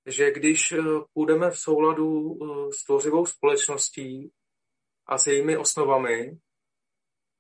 že 0.06 0.32
když 0.32 0.72
eh, 0.72 0.82
půjdeme 1.14 1.52
v 1.52 1.60
souladu 1.60 2.40
eh, 2.42 2.74
s 2.74 2.84
tvořivou 2.84 3.26
společností 3.26 4.32
a 5.06 5.18
s 5.18 5.28
jejími 5.28 5.58
osnovami, 5.58 6.38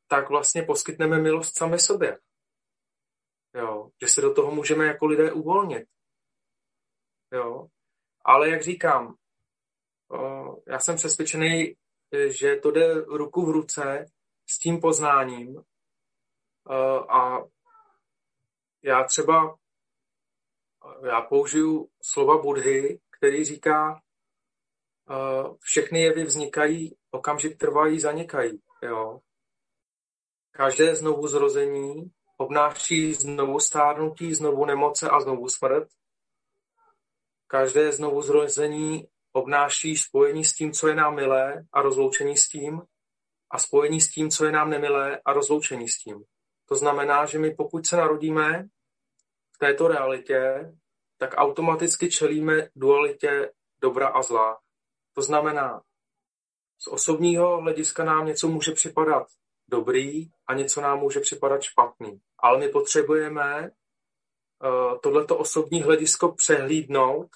tak 0.07 0.29
vlastně 0.29 0.63
poskytneme 0.63 1.19
milost 1.19 1.57
sami 1.57 1.79
sobě. 1.79 2.17
Jo, 3.57 3.89
že 4.01 4.07
se 4.07 4.21
do 4.21 4.33
toho 4.33 4.51
můžeme 4.51 4.85
jako 4.85 5.05
lidé 5.05 5.31
uvolnit. 5.31 5.87
Jo. 7.31 7.67
Ale 8.25 8.49
jak 8.49 8.61
říkám, 8.61 9.15
já 10.67 10.79
jsem 10.79 10.95
přesvědčený, 10.95 11.75
že 12.27 12.55
to 12.55 12.71
jde 12.71 12.93
ruku 12.93 13.45
v 13.45 13.49
ruce 13.49 14.05
s 14.49 14.59
tím 14.59 14.81
poznáním 14.81 15.61
a 17.09 17.37
já 18.83 19.03
třeba 19.03 19.57
já 21.05 21.21
použiju 21.21 21.89
slova 22.01 22.41
Budhy, 22.41 22.99
který 23.17 23.45
říká, 23.45 24.01
všechny 25.59 26.01
jevy 26.01 26.23
vznikají, 26.23 26.97
okamžik 27.11 27.57
trvají, 27.57 27.99
zanikají. 27.99 28.61
Jo. 28.81 29.21
Každé 30.51 30.95
znovu 30.95 31.27
zrození 31.27 32.11
obnáší 32.37 33.13
znovu 33.13 33.59
stárnutí, 33.59 34.33
znovu 34.33 34.65
nemoce 34.65 35.09
a 35.09 35.19
znovu 35.19 35.49
smrt. 35.49 35.87
Každé 37.47 37.91
znovu 37.91 38.21
zrození 38.21 39.07
obnáší 39.31 39.97
spojení 39.97 40.45
s 40.45 40.53
tím, 40.53 40.71
co 40.71 40.87
je 40.87 40.95
nám 40.95 41.15
milé 41.15 41.65
a 41.73 41.81
rozloučení 41.81 42.37
s 42.37 42.49
tím 42.49 42.81
a 43.51 43.59
spojení 43.59 44.01
s 44.01 44.09
tím, 44.09 44.29
co 44.29 44.45
je 44.45 44.51
nám 44.51 44.69
nemilé 44.69 45.21
a 45.25 45.33
rozloučení 45.33 45.89
s 45.89 45.97
tím. 45.97 46.23
To 46.65 46.75
znamená, 46.75 47.25
že 47.25 47.39
my 47.39 47.55
pokud 47.55 47.87
se 47.87 47.97
narodíme 47.97 48.67
v 49.55 49.57
této 49.57 49.87
realitě, 49.87 50.71
tak 51.17 51.33
automaticky 51.37 52.09
čelíme 52.09 52.69
dualitě 52.75 53.51
dobra 53.81 54.07
a 54.07 54.21
zla. 54.21 54.59
To 55.13 55.21
znamená, 55.21 55.81
z 56.79 56.87
osobního 56.87 57.61
hlediska 57.61 58.03
nám 58.03 58.25
něco 58.25 58.47
může 58.47 58.71
připadat 58.71 59.27
dobrý 59.67 60.29
a 60.47 60.53
něco 60.53 60.81
nám 60.81 60.99
může 60.99 61.19
připadat 61.19 61.61
špatný. 61.61 62.21
Ale 62.39 62.59
my 62.59 62.69
potřebujeme 62.69 63.71
uh, 64.63 64.97
tohleto 64.97 65.37
osobní 65.37 65.81
hledisko 65.81 66.31
přehlídnout 66.31 67.27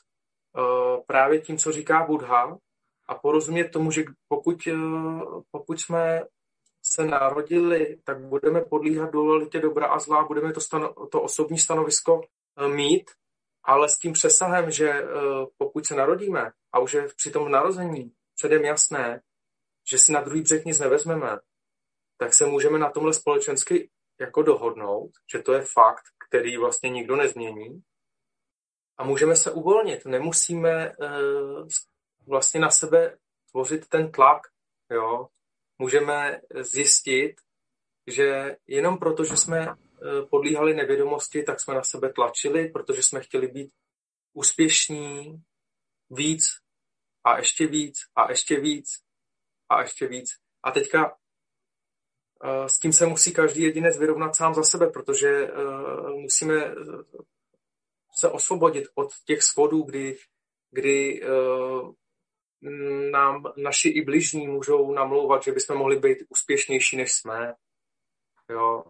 uh, 0.57 1.03
právě 1.07 1.41
tím, 1.41 1.57
co 1.57 1.72
říká 1.72 2.06
Buddha 2.06 2.57
a 3.07 3.15
porozumět 3.15 3.69
tomu, 3.69 3.91
že 3.91 4.03
pokud, 4.28 4.68
uh, 4.68 5.41
pokud 5.52 5.80
jsme 5.80 6.22
se 6.84 7.06
narodili, 7.06 7.98
tak 8.03 8.19
budeme 8.19 8.61
podlíhat 8.61 9.11
dualitě 9.11 9.60
dobra 9.60 9.88
a 9.88 9.99
zla, 9.99 10.23
budeme 10.23 10.53
to, 10.53 10.61
stano, 10.61 10.94
to 11.11 11.22
osobní 11.22 11.57
stanovisko 11.57 12.22
mít, 12.68 13.11
ale 13.64 13.90
s 13.90 13.98
tím 13.98 14.14
přesahem, 14.14 14.72
že 14.72 15.06
pokud 15.57 15.86
se 15.86 15.95
narodíme 15.95 16.52
a 16.73 16.80
už 16.80 16.94
je 16.94 17.07
při 17.15 17.32
tom 17.32 17.52
narození 17.52 18.11
předem 18.36 18.65
jasné, 18.65 19.22
že 19.90 19.98
si 19.98 20.11
na 20.11 20.22
druhý 20.22 20.41
břeh 20.41 20.65
nic 20.65 20.80
nevezmeme, 20.80 21.40
tak 22.18 22.34
se 22.34 22.45
můžeme 22.45 22.80
na 22.80 22.90
tomhle 22.90 23.14
společensky 23.14 23.90
jako 24.22 24.41
dohodnout, 24.41 25.11
že 25.31 25.39
to 25.39 25.53
je 25.53 25.61
fakt, 25.61 26.03
který 26.27 26.57
vlastně 26.57 26.89
nikdo 26.89 27.15
nezmění 27.15 27.84
a 28.98 29.03
můžeme 29.03 29.35
se 29.35 29.52
uvolnit. 29.52 30.06
Nemusíme 30.06 30.91
uh, 30.98 31.68
vlastně 32.27 32.60
na 32.60 32.69
sebe 32.69 33.18
tvořit 33.52 33.88
ten 33.88 34.11
tlak, 34.11 34.41
jo. 34.91 35.27
Můžeme 35.77 36.41
zjistit, 36.60 37.35
že 38.07 38.57
jenom 38.68 38.98
proto, 38.98 39.23
že 39.23 39.38
jsme 39.38 39.68
uh, 39.69 39.76
podlíhali 40.30 40.73
nevědomosti, 40.73 41.43
tak 41.43 41.60
jsme 41.60 41.73
na 41.73 41.84
sebe 41.84 42.14
tlačili, 42.14 42.69
protože 42.69 43.03
jsme 43.03 43.22
chtěli 43.22 43.48
být 43.48 43.73
úspěšní 44.34 45.41
víc 46.10 46.43
a 47.23 47.38
ještě 47.38 47.68
víc 47.68 47.98
a 48.15 48.30
ještě 48.30 48.60
víc 48.60 48.89
a 49.69 49.81
ještě 49.81 50.07
víc. 50.07 50.30
A 50.64 50.72
teďka 50.72 51.18
s 52.68 52.80
tím 52.80 52.93
se 52.93 53.05
musí 53.05 53.34
každý 53.34 53.61
jedinec 53.61 53.97
vyrovnat 53.97 54.35
sám 54.35 54.53
za 54.53 54.63
sebe, 54.63 54.89
protože 54.89 55.51
uh, 55.51 56.09
musíme 56.09 56.55
eh, 56.55 56.73
se 58.19 58.30
osvobodit 58.30 58.88
od 58.95 59.11
těch 59.26 59.43
svodů, 59.43 59.84
kdy, 59.84 60.18
kdy 60.72 61.22
uh, 61.22 61.93
nám 63.11 63.43
naši 63.57 63.89
i 63.89 64.01
bližní 64.01 64.47
můžou 64.47 64.93
namlouvat, 64.93 65.43
že 65.43 65.51
bychom 65.51 65.77
mohli 65.77 65.99
být 65.99 66.18
úspěšnější, 66.30 66.97
než 66.97 67.13
jsme. 67.13 67.53
Jo. 68.49 68.84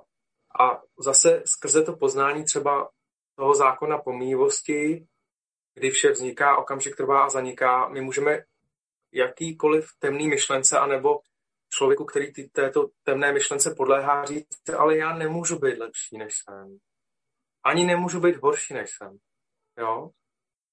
A 0.59 0.81
zase 0.99 1.43
skrze 1.45 1.83
to 1.83 1.95
poznání 1.95 2.43
třeba 2.43 2.89
toho 3.35 3.55
zákona 3.55 3.97
pomíjivosti, 3.97 5.07
kdy 5.73 5.91
vše 5.91 6.11
vzniká, 6.11 6.57
okamžik 6.57 6.95
trvá 6.95 7.23
a 7.23 7.29
zaniká, 7.29 7.89
my 7.89 8.01
můžeme 8.01 8.43
jakýkoliv 9.11 9.89
temný 9.99 10.27
myšlence, 10.27 10.79
anebo 10.79 11.19
člověku, 11.73 12.05
který 12.05 12.33
ty, 12.33 12.49
této 12.49 12.89
temné 13.03 13.33
myšlence 13.33 13.75
podléhá, 13.77 14.25
říct, 14.25 14.69
ale 14.77 14.97
já 14.97 15.17
nemůžu 15.17 15.59
být 15.59 15.79
lepší, 15.79 16.17
než 16.17 16.33
jsem. 16.43 16.77
Ani 17.65 17.85
nemůžu 17.85 18.19
být 18.19 18.35
horší, 18.35 18.73
než 18.73 18.89
jsem. 18.97 19.17
Jo? 19.77 20.09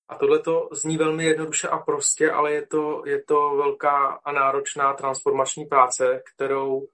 A 0.09 0.17
tohle 0.19 0.39
to 0.39 0.69
zní 0.73 0.97
velmi 0.97 1.25
jednoduše 1.25 1.69
a 1.69 1.79
prostě, 1.79 2.31
ale 2.31 2.53
je 2.53 2.67
to, 2.67 3.03
je 3.07 3.23
to 3.25 3.57
velká 3.57 4.21
a 4.25 4.33
náročná 4.33 4.95
transformační 4.95 5.65
práce, 5.65 6.23
kterou 6.35 6.89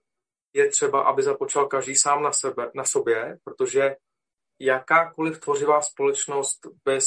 je 0.53 0.69
třeba, 0.69 1.03
aby 1.03 1.23
započal 1.23 1.67
každý 1.67 1.97
sám 1.97 2.23
na, 2.23 2.33
sebe, 2.33 2.71
na 2.75 2.85
sobě, 2.85 3.39
protože 3.45 3.97
jakákoliv 4.61 5.41
tvořivá 5.41 5.81
společnost 5.81 6.61
bez 6.85 7.07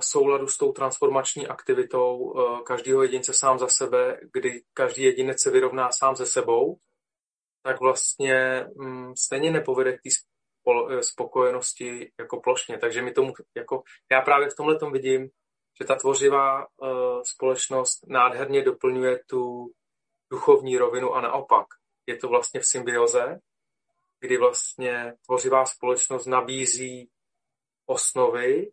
souladu 0.00 0.46
s 0.46 0.58
tou 0.58 0.72
transformační 0.72 1.46
aktivitou 1.46 2.34
eh, 2.38 2.62
každého 2.62 3.02
jedince 3.02 3.34
sám 3.34 3.58
za 3.58 3.68
sebe, 3.68 4.20
kdy 4.32 4.62
každý 4.74 5.02
jedinec 5.02 5.42
se 5.42 5.50
vyrovná 5.50 5.92
sám 5.92 6.16
se 6.16 6.26
sebou, 6.26 6.78
tak 7.62 7.80
vlastně 7.80 8.66
mm, 8.76 9.16
stejně 9.16 9.50
nepovede 9.50 9.92
k 9.92 10.02
té 10.02 10.10
eh, 10.10 11.02
spokojenosti 11.02 12.12
jako 12.18 12.40
plošně. 12.40 12.78
Takže 12.78 13.02
mi 13.02 13.12
tomu, 13.12 13.32
jako, 13.56 13.82
já 14.12 14.20
právě 14.20 14.50
v 14.50 14.56
tomhle 14.56 14.78
tom 14.78 14.92
vidím, 14.92 15.28
že 15.80 15.86
ta 15.86 15.94
tvořivá 15.94 16.66
společnost 17.22 18.06
nádherně 18.06 18.62
doplňuje 18.62 19.20
tu 19.26 19.70
duchovní 20.30 20.78
rovinu 20.78 21.14
a 21.14 21.20
naopak. 21.20 21.66
Je 22.06 22.16
to 22.16 22.28
vlastně 22.28 22.60
v 22.60 22.66
symbioze, 22.66 23.40
kdy 24.20 24.36
vlastně 24.36 25.14
tvořivá 25.26 25.66
společnost 25.66 26.26
nabízí 26.26 27.10
osnovy 27.86 28.72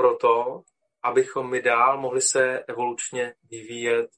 pro 0.00 0.14
to, 0.14 0.62
abychom 1.02 1.50
my 1.50 1.62
dál 1.62 2.00
mohli 2.00 2.20
se 2.20 2.64
evolučně 2.68 3.34
vyvíjet 3.50 4.10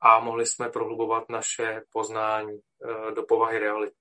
a 0.00 0.20
mohli 0.20 0.46
jsme 0.46 0.68
prohlubovat 0.68 1.28
naše 1.28 1.82
poznání 1.92 2.58
eh, 2.58 3.12
do 3.14 3.22
povahy 3.22 3.58
reality. 3.58 3.94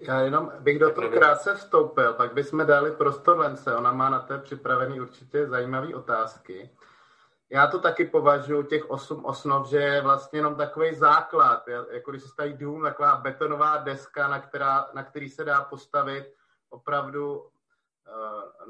Já 0.00 0.20
jenom 0.20 0.52
bych 0.58 0.78
do 0.78 0.90
toho 0.90 1.08
krátce 1.08 1.54
vstoupil, 1.54 2.12
pak 2.12 2.34
bychom 2.34 2.66
dali 2.66 2.90
prostor 2.90 3.38
Lence, 3.38 3.76
ona 3.76 3.92
má 3.92 4.10
na 4.10 4.20
to 4.20 4.38
připravený 4.38 5.00
určitě 5.00 5.46
zajímavé 5.46 5.94
otázky. 5.94 6.70
Já 7.50 7.66
to 7.66 7.78
taky 7.78 8.04
považuji, 8.04 8.62
těch 8.62 8.90
osm 8.90 9.24
osnov, 9.24 9.68
že 9.68 9.78
je 9.78 10.02
vlastně 10.02 10.38
jenom 10.38 10.54
takový 10.54 10.94
základ, 10.94 11.68
jako 11.92 12.10
když 12.10 12.22
se 12.22 12.28
staví 12.28 12.52
dům, 12.52 12.82
taková 12.82 13.16
betonová 13.16 13.76
deska, 13.76 14.28
na, 14.28 14.40
která, 14.40 14.86
na 14.94 15.04
který 15.04 15.28
se 15.28 15.44
dá 15.44 15.64
postavit 15.64 16.34
opravdu 16.70 17.53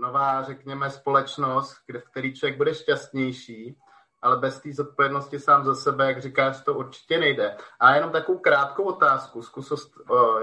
nová, 0.01 0.43
řekněme, 0.43 0.91
společnost, 0.91 1.77
kde, 1.87 1.99
v 2.01 2.05
který 2.11 2.35
člověk 2.35 2.57
bude 2.57 2.75
šťastnější, 2.75 3.79
ale 4.23 4.37
bez 4.37 4.61
té 4.61 4.73
zodpovědnosti 4.73 5.39
sám 5.39 5.65
za 5.65 5.75
sebe, 5.75 6.07
jak 6.07 6.23
říkáš, 6.23 6.61
to 6.65 6.75
určitě 6.75 7.19
nejde. 7.19 7.57
A 7.81 7.95
jenom 7.95 8.11
takovou 8.11 8.39
krátkou 8.39 8.85
otázku, 8.85 9.43
zkus 9.43 9.73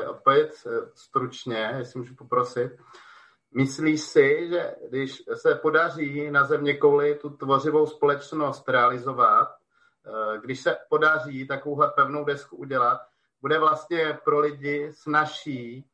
odpovědět 0.09 0.53
eh, 0.68 0.69
stručně, 0.95 1.73
jestli 1.77 1.99
můžu 1.99 2.15
poprosit. 2.15 2.72
Myslíš 3.51 4.01
si, 4.01 4.47
že 4.49 4.76
když 4.89 5.23
se 5.34 5.55
podaří 5.55 6.31
na 6.31 6.43
země 6.43 6.77
kouli 6.77 7.15
tu 7.15 7.30
tvořivou 7.30 7.85
společnost 7.88 8.69
realizovat, 8.69 9.49
eh, 10.05 10.38
když 10.43 10.61
se 10.61 10.77
podaří 10.89 11.47
takovouhle 11.47 11.91
pevnou 11.95 12.26
desku 12.26 12.57
udělat, 12.57 13.01
bude 13.41 13.59
vlastně 13.59 14.19
pro 14.23 14.39
lidi 14.39 14.91
snažší 14.93 15.85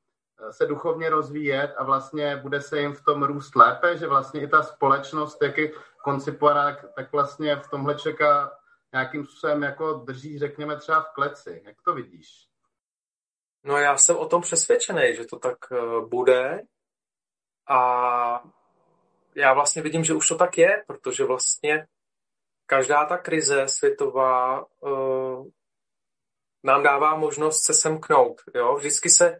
se 0.51 0.65
duchovně 0.65 1.09
rozvíjet 1.09 1.73
a 1.77 1.84
vlastně 1.84 2.35
bude 2.35 2.61
se 2.61 2.80
jim 2.80 2.93
v 2.93 3.03
tom 3.03 3.23
růst 3.23 3.55
lépe, 3.55 3.97
že 3.97 4.07
vlastně 4.07 4.41
i 4.41 4.47
ta 4.47 4.64
společnost, 4.64 5.38
jak 5.41 5.57
je 5.57 5.72
koncipovaná, 6.03 6.77
tak 6.95 7.11
vlastně 7.11 7.55
v 7.55 7.69
tomhle 7.69 7.95
čeká 7.95 8.51
nějakým 8.93 9.26
způsobem 9.26 9.64
jako 9.64 9.93
drží, 9.93 10.39
řekněme, 10.39 10.77
třeba 10.77 11.01
v 11.01 11.14
kleci. 11.14 11.61
Jak 11.65 11.81
to 11.81 11.93
vidíš? 11.93 12.47
No 13.64 13.77
já 13.77 13.97
jsem 13.97 14.18
o 14.18 14.27
tom 14.27 14.41
přesvědčený, 14.41 15.15
že 15.15 15.26
to 15.26 15.39
tak 15.39 15.57
eh, 15.72 16.05
bude 16.05 16.61
a 17.69 18.43
já 19.35 19.53
vlastně 19.53 19.81
vidím, 19.81 20.03
že 20.03 20.14
už 20.14 20.27
to 20.27 20.35
tak 20.35 20.57
je, 20.57 20.84
protože 20.88 21.23
vlastně 21.23 21.88
každá 22.65 23.05
ta 23.05 23.18
krize 23.18 23.68
světová 23.68 24.65
uh, 24.80 25.47
nám 26.64 26.84
dává 26.84 27.15
možnost 27.15 27.65
se 27.65 27.73
semknout. 27.73 28.41
Jo? 28.55 28.76
Vždycky 28.76 29.09
se 29.09 29.39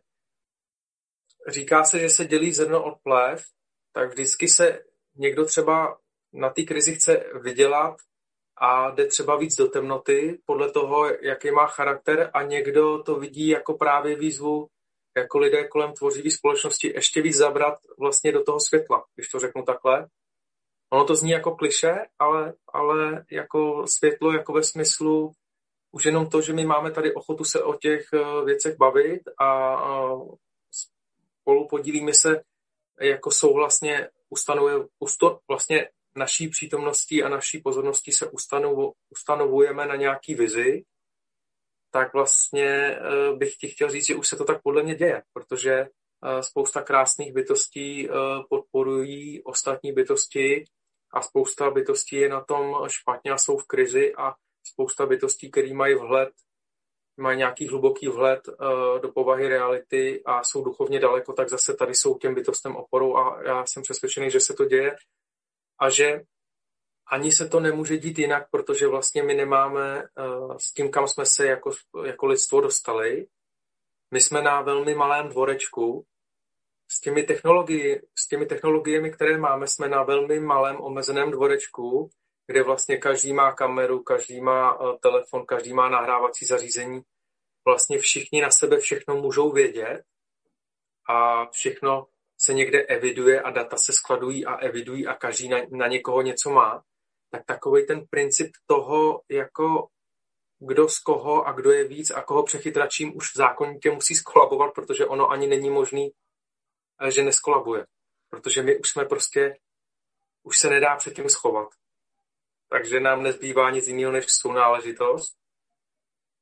říká 1.48 1.84
se, 1.84 2.00
že 2.00 2.10
se 2.10 2.26
dělí 2.26 2.54
zrno 2.54 2.84
od 2.84 2.98
plév, 3.04 3.46
tak 3.94 4.10
vždycky 4.10 4.48
se 4.48 4.80
někdo 5.16 5.46
třeba 5.46 5.98
na 6.34 6.50
té 6.50 6.64
krizi 6.64 6.96
chce 6.96 7.24
vydělat 7.42 7.96
a 8.58 8.92
jde 8.92 9.08
třeba 9.08 9.38
víc 9.38 9.56
do 9.56 9.68
temnoty 9.68 10.40
podle 10.46 10.72
toho, 10.72 11.10
jaký 11.22 11.52
má 11.52 11.68
charakter 11.68 12.32
a 12.34 12.44
někdo 12.44 13.04
to 13.04 13.16
vidí 13.16 13.48
jako 13.48 13.74
právě 13.74 14.16
výzvu 14.16 14.68
jako 15.18 15.38
lidé 15.38 15.68
kolem 15.68 15.94
tvořivé 15.94 16.32
společnosti 16.32 16.94
ještě 16.96 17.22
víc 17.22 17.36
zabrat 17.36 17.80
vlastně 18.00 18.32
do 18.32 18.44
toho 18.44 18.60
světla, 18.60 19.06
když 19.16 19.30
to 19.30 19.40
řeknu 19.40 19.64
takhle. 19.64 20.08
Ono 20.94 21.06
to 21.06 21.16
zní 21.16 21.32
jako 21.32 21.56
kliše, 21.56 21.94
ale, 22.20 22.54
ale 22.74 23.26
jako 23.32 23.88
světlo, 23.88 24.32
jako 24.32 24.54
ve 24.54 24.64
smyslu 24.64 25.32
už 25.92 26.06
jenom 26.06 26.30
to, 26.30 26.42
že 26.42 26.54
my 26.54 26.66
máme 26.66 26.92
tady 26.92 27.14
ochotu 27.14 27.44
se 27.44 27.64
o 27.64 27.74
těch 27.74 28.04
eh, 28.14 28.46
věcech 28.46 28.78
bavit 28.78 29.22
a 29.42 29.78
spolu 31.48 31.68
podílíme 31.68 32.14
se 32.14 32.42
jako 33.02 33.32
souhlasně 33.32 34.10
ustanovuje, 34.30 34.76
usto, 35.00 35.40
vlastně 35.48 35.90
naší 36.16 36.50
přítomností 36.50 37.24
a 37.24 37.30
naší 37.30 37.62
pozorností 37.62 38.12
se 38.12 38.30
ustanovu, 38.30 38.94
ustanovujeme 39.10 39.86
na 39.86 39.96
nějaký 39.96 40.36
vizi, 40.36 40.84
tak 41.92 42.14
vlastně 42.14 42.68
eh, 42.68 43.36
bych 43.36 43.56
ti 43.56 43.68
chtěl 43.68 43.90
říct, 43.90 44.08
že 44.08 44.16
už 44.16 44.28
se 44.28 44.36
to 44.36 44.46
tak 44.46 44.62
podle 44.62 44.84
mě 44.84 44.96
děje, 44.96 45.24
protože 45.34 45.88
spousta 46.42 46.82
krásných 46.82 47.34
bytostí 47.34 48.10
podporují 48.50 49.44
ostatní 49.44 49.92
bytosti 49.92 50.66
a 51.14 51.22
spousta 51.22 51.72
bytostí 51.72 52.16
je 52.16 52.30
na 52.30 52.42
tom 52.44 52.76
špatně 52.88 53.32
a 53.32 53.38
jsou 53.38 53.58
v 53.58 53.68
krizi 53.68 54.14
a 54.16 54.34
spousta 54.64 55.06
bytostí, 55.06 55.52
které 55.52 55.74
mají 55.74 55.96
vhled, 55.96 56.30
mají 57.18 57.38
nějaký 57.38 57.68
hluboký 57.68 58.08
vhled 58.08 58.40
do 59.02 59.12
povahy 59.12 59.48
reality 59.48 60.22
a 60.26 60.44
jsou 60.44 60.64
duchovně 60.64 61.00
daleko, 61.00 61.34
tak 61.34 61.50
zase 61.50 61.74
tady 61.74 61.96
jsou 61.96 62.18
těm 62.18 62.36
bytostem 62.36 62.76
oporou 62.76 63.18
a 63.18 63.42
já 63.44 63.66
jsem 63.66 63.84
přesvědčený, 63.84 64.32
že 64.32 64.40
se 64.40 64.54
to 64.54 64.66
děje 64.66 64.96
a 65.80 65.90
že 65.90 66.22
ani 67.12 67.32
se 67.32 67.50
to 67.50 67.60
nemůže 67.60 67.98
dít 67.98 68.20
jinak, 68.20 68.50
protože 68.52 68.88
vlastně 68.88 69.24
my 69.24 69.34
nemáme 69.34 70.04
uh, 70.04 70.58
s 70.58 70.74
tím, 70.74 70.92
kam 70.92 71.08
jsme 71.08 71.26
se 71.26 71.48
jako, 71.48 71.72
jako 72.06 72.26
lidstvo 72.26 72.62
dostali. 72.62 73.28
My 74.12 74.22
jsme 74.22 74.42
na 74.42 74.62
velmi 74.62 74.96
malém 74.96 75.30
dvorečku. 75.30 76.06
S 76.92 77.02
těmi, 77.02 77.24
technologii, 77.24 78.02
s 78.16 78.28
těmi 78.28 78.46
technologiemi, 78.46 79.12
které 79.12 79.38
máme, 79.38 79.68
jsme 79.68 79.90
na 79.90 80.04
velmi 80.04 80.40
malém 80.40 80.78
omezeném 80.82 81.32
dvorečku, 81.32 82.10
kde 82.48 82.64
vlastně 82.64 82.98
každý 82.98 83.34
má 83.34 83.52
kameru, 83.52 84.04
každý 84.04 84.42
má 84.42 84.80
uh, 84.80 84.98
telefon, 84.98 85.46
každý 85.46 85.74
má 85.74 85.90
nahrávací 85.90 86.46
zařízení. 86.46 87.02
Vlastně 87.66 87.98
všichni 87.98 88.42
na 88.42 88.52
sebe 88.52 88.78
všechno 88.78 89.16
můžou 89.16 89.52
vědět 89.52 90.04
a 91.10 91.46
všechno 91.52 92.08
se 92.40 92.54
někde 92.54 92.82
eviduje 92.82 93.42
a 93.42 93.52
data 93.52 93.78
se 93.78 93.94
skladují 93.94 94.46
a 94.46 94.56
evidují 94.56 95.08
a 95.08 95.14
každý 95.14 95.50
na, 95.50 95.58
na 95.72 95.88
někoho 95.88 96.22
něco 96.22 96.50
má 96.50 96.84
tak 97.32 97.46
takový 97.46 97.86
ten 97.86 98.06
princip 98.10 98.52
toho, 98.66 99.22
jako 99.30 99.88
kdo 100.60 100.90
z 100.90 101.00
koho 101.00 101.48
a 101.48 101.52
kdo 101.52 101.72
je 101.72 101.88
víc 101.88 102.12
a 102.12 102.22
koho 102.22 102.44
přechytračím 102.44 103.18
už 103.18 103.36
zákonitě 103.36 103.92
musí 103.92 104.16
skolabovat, 104.16 104.74
protože 104.74 105.06
ono 105.06 105.30
ani 105.30 105.48
není 105.48 105.70
možný, 105.70 106.12
eh, 107.02 107.12
že 107.12 107.24
neskolabuje. 107.24 107.86
Protože 108.30 108.64
my 108.64 108.80
už 108.80 108.90
jsme 108.90 109.06
prostě, 109.06 109.58
už 110.44 110.58
se 110.58 110.70
nedá 110.70 110.96
před 110.96 111.16
tím 111.16 111.30
schovat. 111.30 111.68
Takže 112.70 113.00
nám 113.00 113.24
nezbývá 113.24 113.72
nic 113.72 113.88
jiného 113.88 114.12
než 114.12 114.26
sounáležitost. 114.28 115.38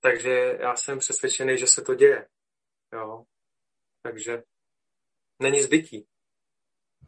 Takže 0.02 0.58
já 0.60 0.76
jsem 0.76 1.00
přesvědčený, 1.00 1.58
že 1.58 1.68
se 1.68 1.82
to 1.82 1.96
děje. 1.96 2.28
Jo. 2.94 3.26
Takže 4.02 4.44
není 5.40 5.62
zbytí. 5.62 6.08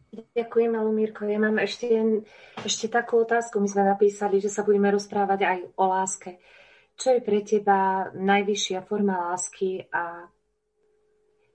Ďakujem, 0.08 0.72
Lumírko. 0.72 1.28
Ja 1.28 1.36
mám 1.36 1.60
ešte, 1.60 1.92
ešte 2.64 2.88
takú 2.88 3.28
otázku. 3.28 3.60
My 3.60 3.68
sme 3.68 3.84
napísali, 3.92 4.40
že 4.40 4.48
sa 4.48 4.64
budeme 4.64 4.88
rozprávať 4.90 5.40
aj 5.44 5.60
o 5.76 5.84
láske. 5.84 6.40
Čo 6.98 7.14
je 7.14 7.22
pre 7.22 7.44
teba 7.44 8.10
najvyššia 8.16 8.82
forma 8.88 9.30
lásky 9.30 9.86
a 9.92 10.26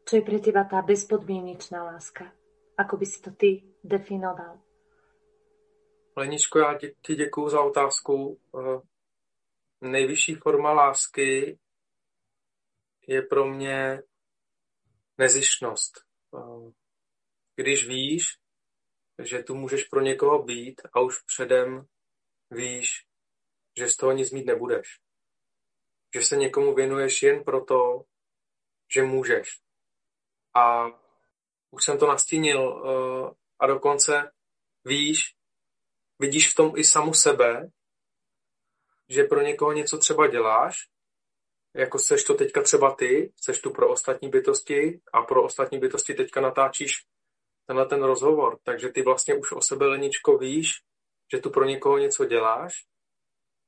čo 0.07 0.21
je 0.21 0.23
pre 0.23 0.39
teba 0.39 0.69
tá 0.69 0.85
bezpodmienečná 0.85 1.83
láska? 1.83 2.29
Ako 2.77 3.01
by 3.01 3.07
si 3.09 3.19
to 3.25 3.33
ty 3.35 3.51
definoval? 3.83 4.61
Leničko, 6.17 6.59
já 6.59 6.79
ti 7.03 7.15
děkuju 7.15 7.49
za 7.49 7.61
otázku. 7.61 8.41
Eh, 8.59 8.81
nejvyšší 9.81 10.35
forma 10.35 10.73
lásky 10.73 11.59
je 13.07 13.23
pro 13.23 13.47
mě 13.47 14.03
nezišnost. 15.19 15.93
Eh, 16.37 16.73
když 17.57 17.89
víš, 17.89 18.23
že 19.23 19.43
tu 19.43 19.55
můžeš 19.55 19.85
pro 19.85 20.01
někoho 20.01 20.43
být 20.43 20.81
a 20.93 21.01
už 21.01 21.23
předem 21.23 21.87
víš, 22.51 23.07
že 23.79 23.89
z 23.89 23.97
toho 23.97 24.13
nic 24.13 24.31
mít 24.31 24.47
nebudeš. 24.47 25.01
Že 26.15 26.23
se 26.23 26.37
někomu 26.37 26.75
věnuješ 26.75 27.23
jen 27.23 27.45
proto, 27.45 28.05
že 28.95 29.03
můžeš. 29.03 29.61
A 30.55 30.87
už 31.71 31.85
jsem 31.85 31.99
to 31.99 32.07
nastínil 32.07 32.61
uh, 32.63 33.31
a 33.59 33.67
dokonce 33.67 34.33
víš, 34.85 35.37
vidíš 36.23 36.53
v 36.53 36.55
tom 36.55 36.73
i 36.77 36.85
samu 36.85 37.15
sebe, 37.15 37.71
že 39.09 39.25
pro 39.25 39.43
někoho 39.43 39.73
něco 39.73 39.99
třeba 39.99 40.27
děláš, 40.27 40.77
jako 41.75 41.99
seš 41.99 42.25
to 42.25 42.35
teďka 42.35 42.63
třeba 42.63 42.95
ty, 42.95 43.33
seš 43.37 43.61
tu 43.61 43.71
pro 43.71 43.91
ostatní 43.91 44.29
bytosti 44.29 45.01
a 45.13 45.23
pro 45.23 45.43
ostatní 45.43 45.79
bytosti 45.79 46.15
teďka 46.15 46.41
natáčíš 46.41 46.93
tenhle 47.67 47.87
ten 47.87 48.03
rozhovor. 48.03 48.59
Takže 48.63 48.89
ty 48.89 49.03
vlastně 49.03 49.35
už 49.35 49.53
o 49.53 49.61
sebe, 49.61 49.87
Leničko, 49.87 50.39
víš, 50.39 50.71
že 51.33 51.41
tu 51.41 51.51
pro 51.51 51.65
někoho 51.65 51.99
něco 51.99 52.25
děláš 52.25 52.73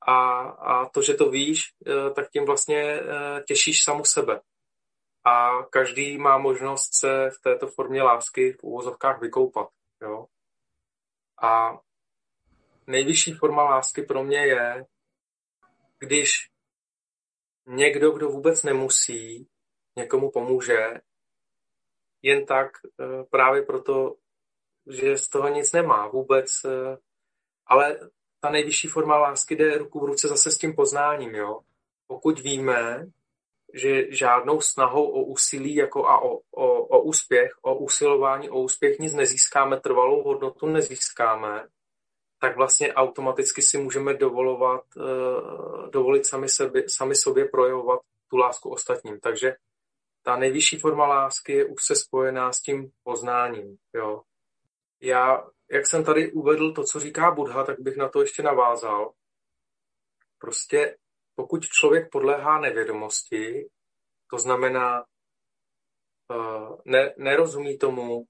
a, 0.07 0.41
a 0.41 0.89
to, 0.89 1.03
že 1.03 1.15
to 1.15 1.31
víš, 1.31 1.61
eh, 1.87 2.11
tak 2.11 2.31
tím 2.31 2.45
vlastně 2.45 2.81
eh, 2.81 3.43
těšíš 3.49 3.83
samu 3.83 4.05
sebe. 4.05 4.41
A 5.25 5.63
každý 5.71 6.19
má 6.19 6.39
možnost 6.39 6.95
se 6.95 7.31
v 7.31 7.41
této 7.43 7.67
formě 7.67 8.03
lásky 8.03 8.53
v 8.53 8.63
úvozovkách 8.63 9.21
vykoupat. 9.21 9.69
Jo? 10.03 10.27
A 11.43 11.79
nejvyšší 12.87 13.33
forma 13.33 13.63
lásky 13.63 14.03
pro 14.03 14.25
mě 14.25 14.47
je, 14.47 14.87
když 15.99 16.51
někdo, 17.67 18.11
kdo 18.11 18.29
vůbec 18.29 18.63
nemusí, 18.63 19.49
někomu 19.97 20.31
pomůže 20.31 21.01
jen 22.23 22.47
tak 22.47 22.71
eh, 23.01 23.25
právě 23.31 23.63
proto, 23.63 24.15
že 24.87 25.17
z 25.17 25.29
toho 25.29 25.49
nic 25.49 25.73
nemá 25.73 26.09
vůbec. 26.09 26.51
Eh, 26.65 26.97
ale 27.67 27.99
ta 28.41 28.51
nejvyšší 28.51 28.89
forma 28.89 29.19
lásky 29.19 29.57
jde 29.57 29.79
ruku 29.79 30.01
v 30.01 30.05
ruce 30.05 30.29
zase 30.29 30.51
s 30.51 30.59
tím 30.59 30.75
poznáním. 30.75 31.35
Jo? 31.35 31.61
Pokud 32.07 32.39
víme, 32.41 33.07
že 33.75 34.13
žádnou 34.13 34.61
snahou 34.61 35.11
o 35.11 35.25
úsilí 35.25 35.75
jako 35.75 36.07
a 36.07 36.23
o, 36.23 36.37
o, 36.51 36.85
o 36.87 37.03
úspěch, 37.03 37.51
o 37.63 37.79
usilování 37.79 38.51
o 38.51 38.61
úspěch 38.61 38.99
nic 38.99 39.15
nezískáme, 39.15 39.81
trvalou 39.81 40.23
hodnotu 40.23 40.67
nezískáme, 40.67 41.69
tak 42.45 42.57
vlastně 42.57 42.95
automaticky 42.95 43.63
si 43.63 43.79
můžeme 43.79 44.15
dovolovat, 44.15 44.85
uh, 44.97 45.91
dovolit 45.91 46.27
sami, 46.27 46.49
sebe, 46.49 46.83
sami 46.89 47.15
sobě 47.15 47.49
projevovat 47.49 48.01
tu 48.31 48.37
lásku 48.37 48.71
ostatním. 48.71 49.21
Takže 49.21 49.57
ta 50.23 50.37
nejvyšší 50.37 50.79
forma 50.79 51.07
lásky 51.07 51.53
je 51.53 51.65
už 51.65 51.85
se 51.85 51.97
spojená 51.97 52.53
s 52.53 52.61
tím 52.61 52.91
poznáním. 53.03 53.77
Jo. 53.95 54.23
Já, 55.01 55.49
jak 55.71 55.87
jsem 55.87 56.05
tady 56.05 56.33
uvedl 56.33 56.73
to, 56.73 56.85
co 56.85 57.01
říká 57.01 57.31
Buddha, 57.31 57.65
tak 57.65 57.81
bych 57.81 57.97
na 57.97 58.09
to 58.09 58.21
ještě 58.21 58.43
navázal. 58.43 59.13
Prostě 60.39 60.97
pokud 61.35 61.65
člověk 61.65 62.11
podléhá 62.13 62.61
nevědomosti, 62.61 63.69
to 64.31 64.39
znamená, 64.39 65.05
uh, 66.31 66.77
ne, 66.85 67.15
nerozumí 67.19 67.79
tomu, 67.79 68.25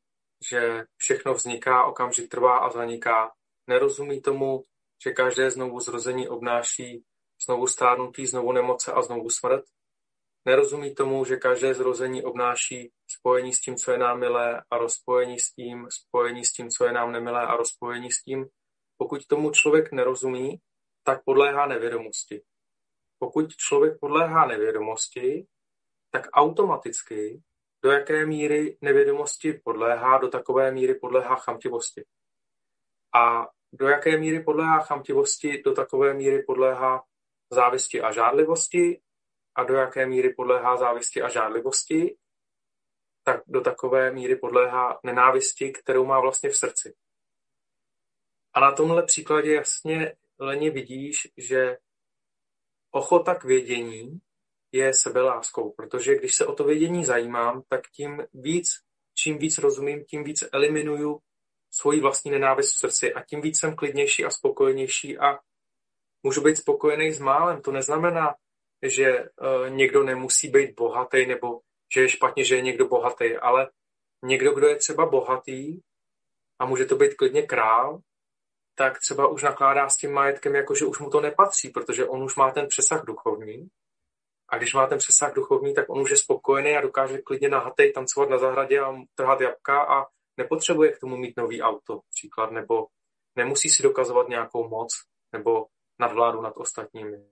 že 0.50 0.84
všechno 0.96 1.34
vzniká, 1.34 1.84
okamžik 1.84 2.30
trvá 2.30 2.58
a 2.58 2.70
zaniká, 2.70 3.32
nerozumí 3.66 4.20
tomu, 4.20 4.64
že 5.04 5.10
každé 5.10 5.50
znovu 5.50 5.80
zrození 5.80 6.28
obnáší 6.28 7.04
znovu 7.44 7.66
stárnutí, 7.66 8.26
znovu 8.26 8.52
nemoce 8.52 8.92
a 8.92 9.02
znovu 9.02 9.30
smrt, 9.30 9.64
Nerozumí 10.46 10.94
tomu, 10.94 11.24
že 11.24 11.36
každé 11.36 11.74
zrození 11.74 12.22
obnáší 12.22 12.92
spojení 13.06 13.52
s 13.52 13.60
tím, 13.60 13.76
co 13.76 13.92
je 13.92 13.98
nám 13.98 14.20
milé 14.20 14.62
a 14.70 14.78
rozpojení 14.78 15.40
s 15.40 15.52
tím, 15.52 15.86
spojení 15.90 16.44
s 16.44 16.52
tím, 16.52 16.70
co 16.70 16.84
je 16.84 16.92
nám 16.92 17.12
nemilé 17.12 17.46
a 17.46 17.56
rozpojení 17.56 18.12
s 18.12 18.22
tím. 18.22 18.46
Pokud 18.96 19.26
tomu 19.26 19.50
člověk 19.50 19.92
nerozumí, 19.92 20.60
tak 21.02 21.24
podléhá 21.24 21.66
nevědomosti. 21.66 22.42
Pokud 23.18 23.56
člověk 23.56 24.00
podléhá 24.00 24.46
nevědomosti, 24.46 25.46
tak 26.10 26.26
automaticky 26.32 27.42
do 27.82 27.90
jaké 27.90 28.26
míry 28.26 28.78
nevědomosti 28.80 29.52
podléhá, 29.64 30.18
do 30.18 30.28
takové 30.28 30.72
míry 30.72 30.94
podléhá 30.94 31.36
chamtivosti. 31.36 32.04
A 33.14 33.48
do 33.72 33.88
jaké 33.88 34.18
míry 34.18 34.42
podléhá 34.42 34.80
chamtivosti, 34.80 35.62
do 35.62 35.72
takové 35.72 36.14
míry 36.14 36.42
podléhá 36.42 37.04
závisti 37.50 38.02
a 38.02 38.12
žádlivosti 38.12 39.00
a 39.54 39.64
do 39.64 39.74
jaké 39.74 40.06
míry 40.06 40.34
podléhá 40.34 40.76
závisti 40.76 41.22
a 41.22 41.28
žádlivosti, 41.28 42.16
tak 43.22 43.42
do 43.46 43.60
takové 43.60 44.10
míry 44.10 44.36
podléhá 44.36 45.00
nenávisti, 45.04 45.72
kterou 45.72 46.06
má 46.06 46.20
vlastně 46.20 46.50
v 46.50 46.56
srdci. 46.56 46.94
A 48.54 48.60
na 48.60 48.72
tomhle 48.72 49.02
příkladě 49.02 49.54
jasně 49.54 50.16
Leni 50.38 50.70
vidíš, 50.70 51.28
že 51.36 51.78
ochota 52.90 53.34
k 53.34 53.44
vědění 53.44 54.20
je 54.72 54.94
sebeláskou, 54.94 55.72
protože 55.72 56.14
když 56.14 56.34
se 56.36 56.46
o 56.46 56.54
to 56.54 56.64
vědění 56.64 57.04
zajímám, 57.04 57.62
tak 57.68 57.80
tím 57.90 58.26
víc, 58.32 58.68
čím 59.14 59.38
víc 59.38 59.58
rozumím, 59.58 60.04
tím 60.04 60.24
víc 60.24 60.44
eliminuju 60.52 61.20
svoji 61.76 62.01
vlastní 62.01 62.30
nenávist 62.30 62.74
v 62.74 62.78
srdci 62.78 63.14
a 63.14 63.24
tím 63.24 63.40
víc 63.40 63.60
jsem 63.60 63.76
klidnější 63.76 64.24
a 64.24 64.30
spokojenější 64.30 65.18
a 65.18 65.38
můžu 66.22 66.40
být 66.40 66.56
spokojený 66.56 67.12
s 67.12 67.18
málem. 67.18 67.62
To 67.62 67.72
neznamená, 67.72 68.34
že 68.82 69.20
uh, 69.20 69.70
někdo 69.70 70.02
nemusí 70.02 70.48
být 70.48 70.74
bohatý 70.76 71.26
nebo 71.26 71.60
že 71.94 72.01
je 72.01 72.09
špatně, 72.09 72.44
že 72.44 72.56
je 72.56 72.62
někdo 72.62 72.88
bohatý, 72.88 73.36
ale 73.36 73.70
někdo, 74.24 74.55
kdo 74.55 74.66
je 74.66 74.76
třeba 74.76 75.06
bohatý 75.06 75.80
a 76.59 76.66
může 76.66 76.84
to 76.84 76.96
být 76.96 77.14
klidně 77.14 77.42
král, 77.42 78.01
tak 78.74 78.98
třeba 78.98 79.26
už 79.28 79.42
nakládá 79.42 79.88
s 79.88 79.96
tím 79.96 80.12
majetkem, 80.12 80.55
jako 80.55 80.74
že 80.74 80.86
už 80.86 80.98
mu 80.98 81.10
to 81.10 81.20
nepatří, 81.20 81.70
protože 81.70 82.06
on 82.06 82.22
už 82.22 82.36
má 82.36 82.51
ten 82.51 82.68
přesah 82.68 83.05
duchovní 83.05 83.68
A 84.48 84.59
když 84.59 84.74
má 84.74 84.86
ten 84.86 84.98
přesah 84.98 85.34
duchovní, 85.34 85.74
tak 85.74 85.88
on 85.88 86.01
už 86.01 86.10
je 86.10 86.16
spokojený 86.16 86.76
a 86.76 86.80
dokáže 86.80 87.18
klidně 87.18 87.48
nahatej 87.48 87.92
tancovat 87.92 88.28
na 88.28 88.38
zahradě 88.38 88.80
a 88.80 88.94
trhat 89.14 89.40
jabka 89.40 89.82
a 89.82 90.06
nepotřebuje 90.36 90.93
k 90.93 90.98
tomu 90.98 91.16
mít 91.16 91.36
nový 91.36 91.62
auto, 91.62 92.01
příklad, 92.11 92.51
nebo 92.51 92.86
nemusí 93.36 93.69
si 93.69 93.82
dokazovat 93.82 94.28
nějakou 94.28 94.69
moc 94.69 94.89
nebo 95.32 95.66
nadvládu 95.98 96.40
nad 96.40 96.56
ostatními. 96.56 97.31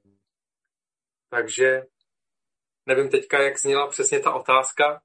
Takže 1.30 1.86
nevím 2.86 3.10
teďka, 3.10 3.42
jak 3.42 3.58
zněla 3.58 3.86
přesně 3.86 4.20
ta 4.20 4.34
otázka, 4.34 5.02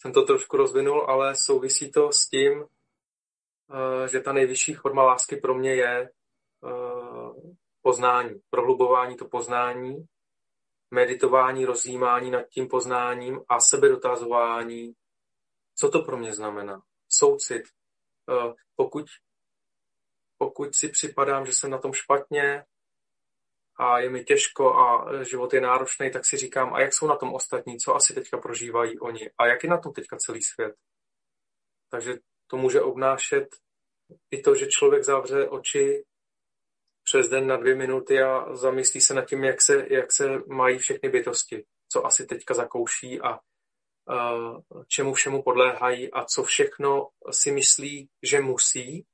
jsem 0.00 0.12
to 0.12 0.22
trošku 0.22 0.56
rozvinul, 0.56 1.10
ale 1.10 1.34
souvisí 1.36 1.92
to 1.92 2.12
s 2.12 2.28
tím, 2.28 2.64
eh, 2.64 4.08
že 4.08 4.20
ta 4.20 4.32
nejvyšší 4.32 4.74
forma 4.74 5.02
lásky 5.02 5.36
pro 5.36 5.54
mě 5.54 5.74
je 5.74 6.00
eh, 6.00 7.50
poznání, 7.82 8.40
prohlubování 8.50 9.16
to 9.16 9.28
poznání, 9.28 10.06
meditování, 10.90 11.64
rozjímání 11.64 12.30
nad 12.30 12.42
tím 12.48 12.68
poznáním 12.68 13.40
a 13.48 13.60
sebedotazování, 13.60 14.92
co 15.74 15.90
to 15.90 16.02
pro 16.02 16.16
mě 16.18 16.32
znamená. 16.32 16.82
Soucit. 17.12 17.62
Eh, 18.30 18.52
pokud, 18.76 19.06
pokud 20.38 20.74
si 20.74 20.88
připadám, 20.88 21.46
že 21.46 21.52
jsem 21.52 21.70
na 21.70 21.78
tom 21.78 21.92
špatně, 21.92 22.64
a 23.80 23.98
je 23.98 24.10
mi 24.10 24.24
těžko 24.24 24.74
a 24.74 25.08
život 25.24 25.54
je 25.54 25.60
náročný, 25.60 26.10
tak 26.10 26.26
si 26.26 26.36
říkám, 26.36 26.74
a 26.74 26.80
jak 26.80 26.94
jsou 26.94 27.06
na 27.06 27.16
tom 27.16 27.34
ostatní, 27.34 27.78
co 27.78 27.94
asi 27.94 28.14
teďka 28.14 28.38
prožívají 28.38 28.98
oni 28.98 29.30
a 29.38 29.46
jak 29.46 29.64
je 29.64 29.70
na 29.70 29.78
tom 29.78 29.92
teďka 29.92 30.16
celý 30.16 30.42
svět. 30.42 30.74
Takže 31.90 32.14
to 32.46 32.56
může 32.56 32.80
obnášet 32.80 33.48
i 34.30 34.42
to, 34.42 34.54
že 34.54 34.66
člověk 34.66 35.04
zavře 35.04 35.48
oči 35.48 36.04
přes 37.04 37.28
den 37.28 37.46
na 37.46 37.56
dvě 37.56 37.74
minuty 37.74 38.22
a 38.22 38.56
zamyslí 38.56 39.00
se 39.00 39.14
nad 39.14 39.24
tím, 39.24 39.44
jak 39.44 39.62
se, 39.62 39.86
jak 39.90 40.12
se 40.12 40.28
mají 40.46 40.78
všechny 40.78 41.08
bytosti, 41.08 41.64
co 41.92 42.06
asi 42.06 42.26
teďka 42.26 42.54
zakouší 42.54 43.20
a 43.20 43.38
čemu 44.86 45.14
všemu 45.14 45.42
podléhají 45.42 46.12
a 46.12 46.24
co 46.24 46.42
všechno 46.42 47.08
si 47.30 47.52
myslí, 47.52 48.08
že 48.22 48.40
musí, 48.40 49.04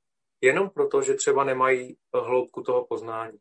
jenom 0.41 0.69
proto, 0.69 1.01
že 1.01 1.13
třeba 1.13 1.43
nemají 1.43 1.97
hloubku 2.13 2.61
toho 2.61 2.85
poznání. 2.85 3.37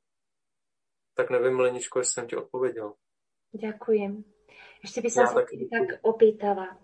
Tak 1.15 1.31
nevím, 1.31 1.61
Leničko, 1.61 1.99
jestli 1.99 2.13
jsem 2.13 2.27
ti 2.27 2.37
odpověděl. 2.37 2.93
Ďakujem. 3.53 4.25
Ešte 4.85 5.01
by 5.01 5.09
som 5.09 5.27
sa 5.27 5.35
tak... 5.41 5.49
tak 5.49 5.89
opýtala. 6.05 6.77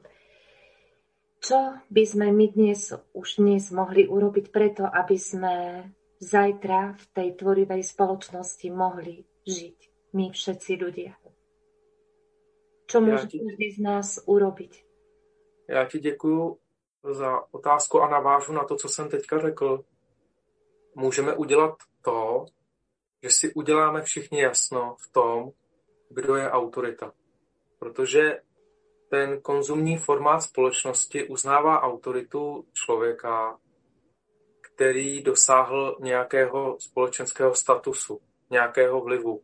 Čo 1.43 1.77
by 1.91 2.03
sme 2.07 2.31
my 2.33 2.47
dnes, 2.55 2.95
už 3.13 3.43
dnes 3.43 3.69
mohli 3.75 4.07
urobiť 4.07 4.55
preto, 4.55 4.87
aby 4.87 5.19
sme 5.19 5.55
zajtra 6.23 6.95
v 6.97 7.05
tej 7.13 7.29
tvorivej 7.35 7.83
spoločnosti 7.83 8.69
mohli 8.71 9.27
žiť 9.43 9.79
my 10.15 10.31
všetci 10.31 10.73
ľudia? 10.79 11.13
Čo 12.93 13.01
môže 13.01 13.25
ti... 13.33 13.41
každý 13.41 13.73
z 13.73 13.79
nás 13.81 14.21
urobiť? 14.29 14.85
Já 15.69 15.85
ti 15.85 15.99
děkuju 15.99 16.59
za 17.11 17.55
otázku 17.55 18.01
a 18.01 18.09
navážu 18.09 18.53
na 18.53 18.65
to, 18.65 18.77
co 18.77 18.89
jsem 18.89 19.09
teďka 19.09 19.39
řekl. 19.39 19.85
Můžeme 20.95 21.35
udělat 21.35 21.75
to, 22.05 22.45
že 23.23 23.31
si 23.31 23.55
uděláme 23.55 24.03
všichni 24.03 24.41
jasno 24.43 24.97
v 25.01 25.13
tom, 25.13 25.51
kdo 26.11 26.37
je 26.37 26.51
autorita. 26.51 27.13
Protože 27.79 28.41
ten 29.11 29.41
konzumní 29.41 29.99
formát 29.99 30.43
společnosti 30.43 31.29
uznává 31.29 31.83
autoritu 31.83 32.65
člověka, 32.73 33.59
který 34.61 35.23
dosáhl 35.23 35.97
nějakého 36.01 36.77
společenského 36.81 37.55
statusu, 37.55 38.21
nějakého 38.51 39.01
vlivu, 39.01 39.41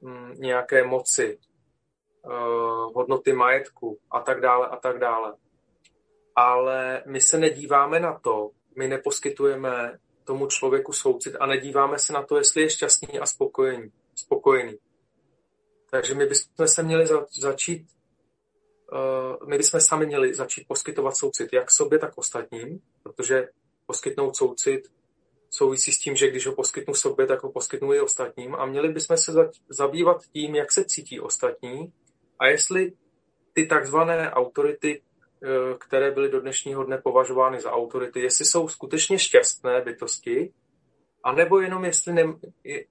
mm, 0.00 0.34
nějaké 0.34 0.84
moci, 0.84 1.38
eh, 2.26 2.32
hodnoty 2.94 3.32
majetku 3.32 3.98
a 4.10 4.20
tak 4.20 4.40
dále 4.40 4.66
a 4.66 4.76
tak 4.76 4.98
dále. 4.98 5.34
Ale 6.36 7.02
my 7.06 7.20
se 7.20 7.38
nedíváme 7.38 8.00
na 8.00 8.18
to, 8.18 8.50
my 8.76 8.88
neposkytujeme 8.88 9.98
tomu 10.24 10.46
člověku 10.46 10.92
soucit 10.92 11.36
a 11.40 11.46
nedíváme 11.46 11.98
se 11.98 12.12
na 12.12 12.22
to, 12.22 12.36
jestli 12.38 12.62
je 12.62 12.70
šťastný 12.70 13.18
a 13.18 13.26
spokojený. 13.26 13.92
spokojený. 14.14 14.78
Takže 15.90 16.14
my 16.14 16.26
bychom 16.26 16.68
se 16.68 16.82
měli 16.82 17.06
za, 17.06 17.26
začít, 17.40 17.86
uh, 18.92 19.48
my 19.48 19.58
bychom 19.58 19.80
sami 19.80 20.06
měli 20.06 20.34
začít 20.34 20.68
poskytovat 20.68 21.16
soucit 21.16 21.52
jak 21.52 21.70
sobě, 21.70 21.98
tak 21.98 22.12
ostatním, 22.18 22.80
protože 23.02 23.48
poskytnout 23.86 24.36
soucit 24.36 24.88
souvisí 25.50 25.92
s 25.92 25.98
tím, 25.98 26.16
že 26.16 26.30
když 26.30 26.46
ho 26.46 26.54
poskytnu 26.54 26.94
sobě, 26.94 27.26
tak 27.26 27.42
ho 27.42 27.52
poskytnu 27.52 27.92
i 27.92 28.00
ostatním 28.00 28.54
a 28.54 28.66
měli 28.66 28.88
bychom 28.88 29.16
se 29.16 29.32
za, 29.32 29.50
zabývat 29.68 30.22
tím, 30.32 30.54
jak 30.54 30.72
se 30.72 30.84
cítí 30.84 31.20
ostatní 31.20 31.92
a 32.38 32.46
jestli 32.46 32.92
ty 33.52 33.66
takzvané 33.66 34.30
autority, 34.30 35.02
Eh, 35.42 35.74
které 35.78 36.10
byly 36.10 36.28
do 36.28 36.40
dnešního 36.40 36.84
dne 36.84 36.98
považovány 36.98 37.60
za 37.60 37.72
autority, 37.72 38.20
jestli 38.20 38.44
jsou 38.44 38.68
skutečně 38.68 39.18
šťastné 39.18 39.80
bytosti, 39.80 40.52
anebo 41.22 41.60
jenom 41.60 41.84
jestli 41.84 42.12
ne, 42.12 42.24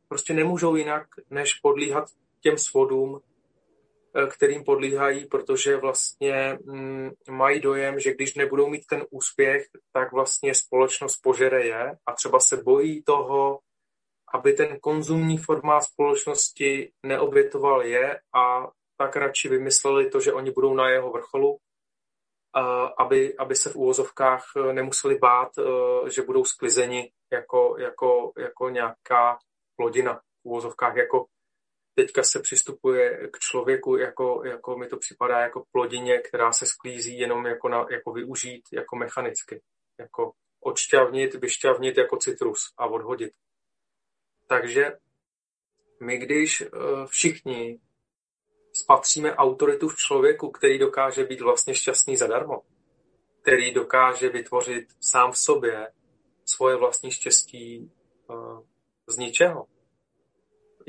prostě 0.08 0.34
nemůžou 0.34 0.76
jinak, 0.76 1.08
než 1.30 1.54
podlíhat 1.54 2.06
těm 2.42 2.58
svodům, 2.58 3.20
eh, 4.16 4.28
kterým 4.28 4.64
podlíhají, 4.64 5.26
protože 5.26 5.78
vlastně 5.78 6.58
mm, 6.64 7.12
mají 7.30 7.60
dojem, 7.60 8.00
že 8.00 8.14
když 8.14 8.36
nebudou 8.36 8.70
mít 8.70 8.88
ten 8.90 9.06
úspěch, 9.10 9.68
tak 9.94 10.12
vlastně 10.12 10.56
společnost 10.56 11.18
požere 11.24 11.66
je 11.66 11.98
a 12.06 12.14
třeba 12.14 12.40
se 12.40 12.58
bojí 12.58 13.04
toho, 13.04 13.60
aby 14.34 14.54
ten 14.54 14.80
konzumní 14.80 15.38
formát 15.38 15.84
společnosti 15.84 16.92
neobětoval 17.04 17.84
je 17.84 18.20
a 18.34 18.68
tak 18.98 19.16
radši 19.16 19.50
vymysleli 19.50 20.10
to, 20.10 20.20
že 20.20 20.34
oni 20.34 20.52
budou 20.52 20.74
na 20.74 20.90
jeho 20.90 21.12
vrcholu 21.12 21.60
aby, 22.98 23.38
aby 23.38 23.56
se 23.56 23.70
v 23.70 23.76
úvozovkách 23.76 24.44
eh, 24.58 24.74
nemuseli 24.74 25.18
bát, 25.18 25.52
eh, 25.58 26.10
že 26.10 26.22
budou 26.22 26.46
sklizeni 26.46 27.12
jako, 27.32 27.76
jako, 27.80 28.32
jako 28.38 28.70
nějaká 28.70 29.38
plodina 29.76 30.14
v 30.16 30.22
úvozovkách, 30.44 30.96
jako 30.96 31.26
teďka 31.96 32.24
se 32.24 32.40
přistupuje 32.40 33.28
k 33.28 33.40
člověku, 33.40 33.98
jako, 33.98 34.42
jako 34.46 34.78
mi 34.78 34.88
to 34.88 34.98
připadá 34.98 35.40
jako 35.40 35.64
plodině, 35.72 36.18
která 36.18 36.52
se 36.52 36.66
sklízí 36.66 37.20
jenom 37.20 37.46
jako, 37.46 37.70
na, 37.70 37.86
jako 37.92 38.12
využít 38.12 38.64
jako 38.74 38.96
mechanicky, 38.96 39.62
jako 40.00 40.32
odšťavnit, 40.60 41.36
vyšťavnit 41.36 41.98
jako 41.98 42.18
citrus 42.18 42.60
a 42.78 42.86
odhodit. 42.86 43.34
Takže 44.48 44.92
my 46.02 46.18
když 46.18 46.62
eh, 46.62 46.68
všichni 47.08 47.80
spatříme 48.76 49.35
autoritu 49.35 49.89
v 49.89 49.95
člověku, 49.95 50.52
který 50.52 50.80
dokáže 50.80 51.23
být 51.23 51.41
vlastně 51.41 51.76
šťastný 51.76 52.18
zadarmo, 52.18 52.61
který 53.41 53.73
dokáže 53.73 54.30
vytvořit 54.30 54.88
sám 55.02 55.31
v 55.31 55.38
sobě 55.38 55.91
svoje 56.45 56.76
vlastní 56.76 57.11
štěstí 57.11 57.91
uh, 58.30 58.60
z 59.07 59.18
ničeho. 59.18 59.65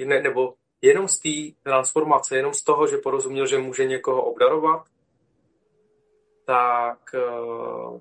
Ne, 0.04 0.22
nebo 0.22 0.54
jenom 0.82 1.08
z 1.08 1.18
té 1.18 1.60
transformace, 1.62 2.36
jenom 2.36 2.54
z 2.54 2.62
toho, 2.62 2.86
že 2.86 2.96
porozuměl, 2.96 3.46
že 3.46 3.58
může 3.58 3.84
někoho 3.84 4.24
obdarovat, 4.24 4.86
tak, 6.44 7.14
uh, 7.14 8.00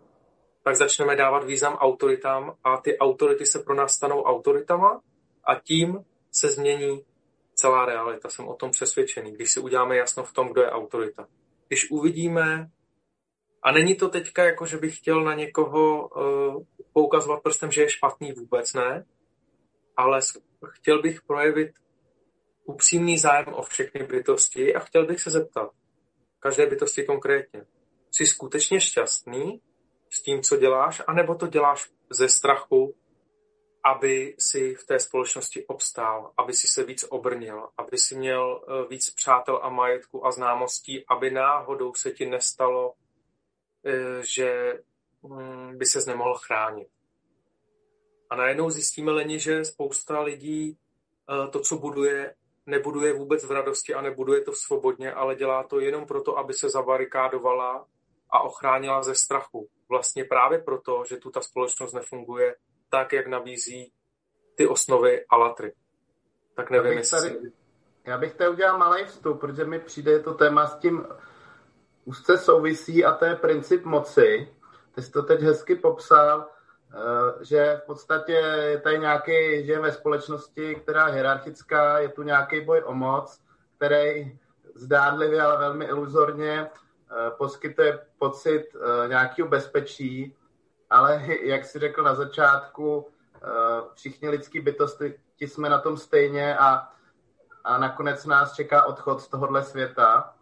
tak 0.64 0.76
začneme 0.76 1.16
dávat 1.16 1.44
význam 1.44 1.74
autoritám 1.74 2.56
a 2.64 2.78
ty 2.78 2.98
autority 2.98 3.46
se 3.46 3.60
pro 3.60 3.76
nás 3.76 3.94
stanou 3.94 4.24
autoritama 4.24 5.02
a 5.44 5.56
tím 5.56 6.06
se 6.32 6.50
změní 6.50 7.06
celá 7.56 7.86
realita. 7.86 8.30
Jsem 8.30 8.48
o 8.48 8.56
tom 8.56 8.72
přesvědčený, 8.72 9.32
když 9.32 9.52
si 9.52 9.60
uděláme 9.60 9.98
jasno 9.98 10.24
v 10.24 10.34
tom, 10.34 10.48
kdo 10.48 10.62
je 10.62 10.72
autorita. 10.72 11.28
Když 11.68 11.92
uvidíme, 11.92 12.70
a 13.64 13.72
není 13.72 13.96
to 13.96 14.10
teďka 14.10 14.44
jako, 14.44 14.66
že 14.66 14.78
bych 14.78 14.98
chtěl 14.98 15.24
na 15.24 15.34
někoho 15.34 16.08
uh, 16.08 16.64
poukazovat 16.94 17.44
prstem, 17.44 17.72
že 17.72 17.82
je 17.82 17.90
špatný, 17.90 18.34
vůbec 18.34 18.74
ne, 18.74 19.06
ale 19.98 20.20
chtěl 20.70 21.02
bych 21.02 21.22
projevit 21.22 21.72
upřímný 22.66 23.18
zájem 23.18 23.54
o 23.54 23.62
všechny 23.62 24.04
bytosti 24.04 24.76
a 24.76 24.80
chtěl 24.80 25.06
bych 25.06 25.22
se 25.22 25.30
zeptat, 25.30 25.72
každé 26.40 26.66
bytosti 26.66 27.04
konkrétně, 27.04 27.66
jsi 28.12 28.28
skutečně 28.28 28.82
šťastný 28.82 29.62
s 30.10 30.22
tím, 30.22 30.42
co 30.42 30.58
děláš, 30.58 31.02
anebo 31.08 31.36
to 31.36 31.48
děláš 31.48 31.90
ze 32.10 32.30
strachu, 32.30 32.96
aby 33.86 34.36
si 34.40 34.76
v 34.76 34.86
té 34.86 35.00
společnosti 35.00 35.66
obstál, 35.66 36.32
aby 36.38 36.54
si 36.54 36.68
se 36.68 36.84
víc 36.84 37.06
obrnil, 37.10 37.68
aby 37.78 37.98
si 37.98 38.16
měl 38.16 38.62
eh, 38.68 38.88
víc 38.90 39.10
přátel 39.10 39.60
a 39.64 39.70
majetku 39.70 40.26
a 40.26 40.32
známostí, 40.32 41.06
aby 41.08 41.32
náhodou 41.32 41.94
se 41.94 42.12
ti 42.12 42.26
nestalo, 42.26 42.94
eh, 43.86 44.22
že 44.24 44.80
hm, 45.24 45.78
by 45.78 45.86
se 45.86 46.00
nemohl 46.08 46.36
chránit. 46.36 46.88
A 48.30 48.36
najednou 48.36 48.70
zjistíme 48.70 49.12
leni, 49.12 49.40
že 49.40 49.66
spousta 49.66 50.22
lidí 50.22 50.78
eh, 51.30 51.48
to, 51.48 51.60
co 51.60 51.78
buduje, 51.78 52.36
nebuduje 52.66 53.14
vůbec 53.14 53.46
v 53.46 53.52
radosti 53.52 53.94
a 53.94 54.02
nebuduje 54.02 54.42
to 54.42 54.54
svobodně, 54.54 55.14
ale 55.14 55.36
dělá 55.36 55.64
to 55.64 55.80
jenom 55.80 56.06
proto, 56.06 56.38
aby 56.38 56.54
se 56.54 56.70
zavarikádovala 56.70 57.86
a 58.30 58.40
ochránila 58.40 59.04
ze 59.04 59.16
strachu. 59.16 59.70
Vlastně 59.90 60.24
právě 60.24 60.60
proto, 60.60 61.04
že 61.10 61.18
tu 61.18 61.32
ta 61.32 61.42
společnost 61.42 61.94
nefunguje 61.94 62.56
tak, 62.90 63.14
jak 63.14 63.28
nabízí 63.28 63.92
ty 64.56 64.68
osnovy 64.68 65.26
Alatry. 65.30 65.74
Tak 66.56 66.70
nevím, 66.70 66.92
já 66.92 66.98
bych, 66.98 67.10
tady, 67.10 67.52
já 68.06 68.18
bych 68.18 68.34
tady 68.34 68.50
udělal 68.50 68.78
malý 68.78 69.06
vstup, 69.06 69.40
protože 69.40 69.66
mi 69.66 69.80
přijde 69.80 70.20
to 70.20 70.34
téma 70.34 70.68
s 70.68 70.78
tím 70.78 71.08
úzce 72.06 72.38
souvisí 72.38 73.06
a 73.06 73.12
to 73.12 73.26
je 73.26 73.36
princip 73.36 73.86
moci. 73.86 74.56
Ty 74.96 75.02
jsi 75.02 75.12
to 75.12 75.24
teď 75.24 75.42
hezky 75.42 75.76
popsal, 75.76 76.48
eh, 76.94 77.46
že 77.46 77.80
v 77.84 77.86
podstatě 77.86 78.32
je 78.32 78.80
tady 78.80 79.00
nějaký, 79.00 79.66
že 79.66 79.80
ve 79.80 79.92
společnosti, 79.92 80.76
která 80.76 81.08
je 81.08 81.14
hierarchická, 81.14 82.00
je 82.00 82.10
tu 82.10 82.24
nějaký 82.24 82.62
boj 82.62 82.84
o 82.86 82.94
moc, 82.94 83.42
který 83.78 84.38
zdánlivě, 84.76 85.42
ale 85.42 85.58
velmi 85.58 85.86
iluzorně 85.86 86.70
eh, 86.70 87.32
poskytuje 87.38 88.00
pocit 88.20 88.64
eh, 88.76 89.08
nějakého 89.08 89.48
bezpečí, 89.50 90.36
ale 90.90 91.24
jak 91.42 91.66
si 91.66 91.80
řekl 91.80 92.04
na 92.04 92.16
začátku, 92.16 93.08
všichni 93.94 94.30
lidský 94.30 94.60
bytosti 94.60 95.14
jsme 95.40 95.70
na 95.70 95.80
tom 95.80 95.98
stejně 95.98 96.58
a, 96.58 96.90
a 97.64 97.78
nakonec 97.78 98.26
nás 98.26 98.54
čeká 98.54 98.84
odchod 98.84 99.22
z 99.22 99.28
tohohle 99.28 99.64
světa. 99.64 100.34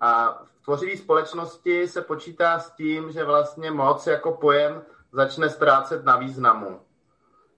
A 0.00 0.42
v 0.44 0.64
tvořivé 0.64 0.96
společnosti 0.96 1.88
se 1.88 2.02
počítá 2.02 2.58
s 2.58 2.70
tím, 2.70 3.12
že 3.12 3.24
vlastně 3.24 3.70
moc 3.70 4.06
jako 4.06 4.32
pojem 4.32 4.82
začne 5.12 5.50
ztrácet 5.50 6.04
na 6.04 6.16
významu. 6.16 6.80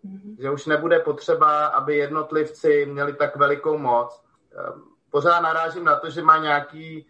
Mm-hmm. 0.04 0.36
Že 0.40 0.50
už 0.50 0.66
nebude 0.66 0.98
potřeba, 0.98 1.66
aby 1.66 1.96
jednotlivci 1.96 2.86
měli 2.86 3.12
tak 3.12 3.36
velikou 3.36 3.78
moc. 3.78 4.22
Ehm, 4.52 4.82
pořád 5.10 5.40
narážím 5.40 5.84
na 5.84 5.96
to, 5.96 6.10
že 6.10 6.22
má 6.22 6.38
nějaký 6.38 7.06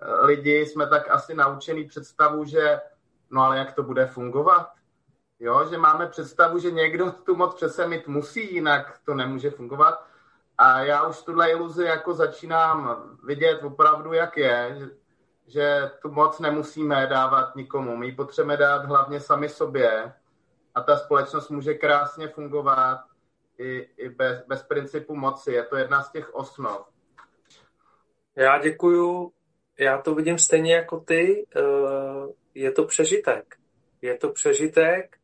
eh, 0.00 0.26
lidi, 0.26 0.66
jsme 0.66 0.86
tak 0.86 1.10
asi 1.10 1.34
naučený 1.34 1.84
představu, 1.84 2.44
že 2.44 2.80
no 3.30 3.42
ale 3.42 3.58
jak 3.58 3.72
to 3.72 3.82
bude 3.82 4.06
fungovat? 4.06 4.70
Jo, 5.40 5.66
že 5.70 5.78
máme 5.78 6.06
představu, 6.06 6.58
že 6.58 6.70
někdo 6.70 7.12
tu 7.24 7.36
moc 7.36 7.54
přece 7.54 7.86
mít 7.86 8.08
musí, 8.08 8.54
jinak 8.54 9.00
to 9.04 9.14
nemůže 9.14 9.50
fungovat. 9.50 10.06
A 10.58 10.80
já 10.80 11.06
už 11.06 11.22
tuhle 11.22 11.50
iluzi 11.50 11.84
jako 11.84 12.14
začínám 12.14 13.02
vidět 13.24 13.62
opravdu, 13.62 14.12
jak 14.12 14.36
je, 14.36 14.76
že, 14.78 14.90
že 15.46 15.90
tu 16.02 16.10
moc 16.10 16.38
nemusíme 16.38 17.06
dávat 17.06 17.56
nikomu. 17.56 17.96
My 17.96 18.06
ji 18.06 18.12
potřebujeme 18.12 18.56
dát 18.56 18.84
hlavně 18.84 19.20
sami 19.20 19.48
sobě 19.48 20.12
a 20.74 20.80
ta 20.80 20.96
společnost 20.96 21.48
může 21.50 21.74
krásně 21.74 22.28
fungovat 22.28 23.00
i, 23.58 23.88
i 23.96 24.08
bez, 24.08 24.46
bez 24.46 24.62
principu 24.62 25.16
moci. 25.16 25.52
Je 25.52 25.62
to 25.62 25.76
jedna 25.76 26.02
z 26.02 26.12
těch 26.12 26.34
osnov. 26.34 26.88
Já 28.36 28.58
děkuju. 28.58 29.32
Já 29.78 29.98
to 29.98 30.14
vidím 30.14 30.38
stejně 30.38 30.74
jako 30.74 31.00
ty. 31.00 31.46
Eh, 31.56 31.60
je 32.54 32.72
to 32.72 32.84
přežitek. 32.84 33.56
Je 34.02 34.16
to 34.18 34.32
přežitek, 34.32 35.16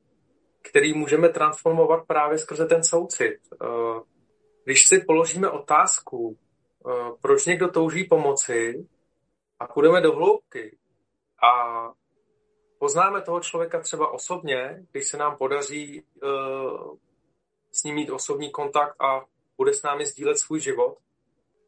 který 0.62 0.94
můžeme 0.94 1.28
transformovat 1.28 2.07
právě 2.07 2.39
skrze 2.39 2.66
ten 2.66 2.85
soucit. 2.85 3.39
Eh, 3.62 4.01
když 4.65 4.89
si 4.89 4.98
položíme 5.01 5.51
otázku, 5.51 6.39
eh, 6.39 6.90
proč 7.20 7.47
někdo 7.47 7.69
touží 7.69 8.05
pomoci 8.05 8.86
a 9.59 9.66
půjdeme 9.66 10.01
do 10.01 10.12
hloubky 10.12 10.77
a 11.43 11.82
poznáme 12.78 13.23
toho 13.23 13.40
člověka 13.40 13.81
třeba 13.81 14.12
osobně, 14.12 14.86
když 14.93 15.09
se 15.09 15.16
nám 15.16 15.36
podaří 15.36 16.03
eh, 16.23 16.27
s 17.73 17.85
ním 17.85 17.94
mít 17.94 18.11
osobní 18.11 18.51
kontakt 18.51 18.97
a 19.03 19.24
bude 19.57 19.73
s 19.73 19.82
námi 19.82 20.07
sdílet 20.07 20.39
svůj 20.39 20.61
život, 20.61 20.98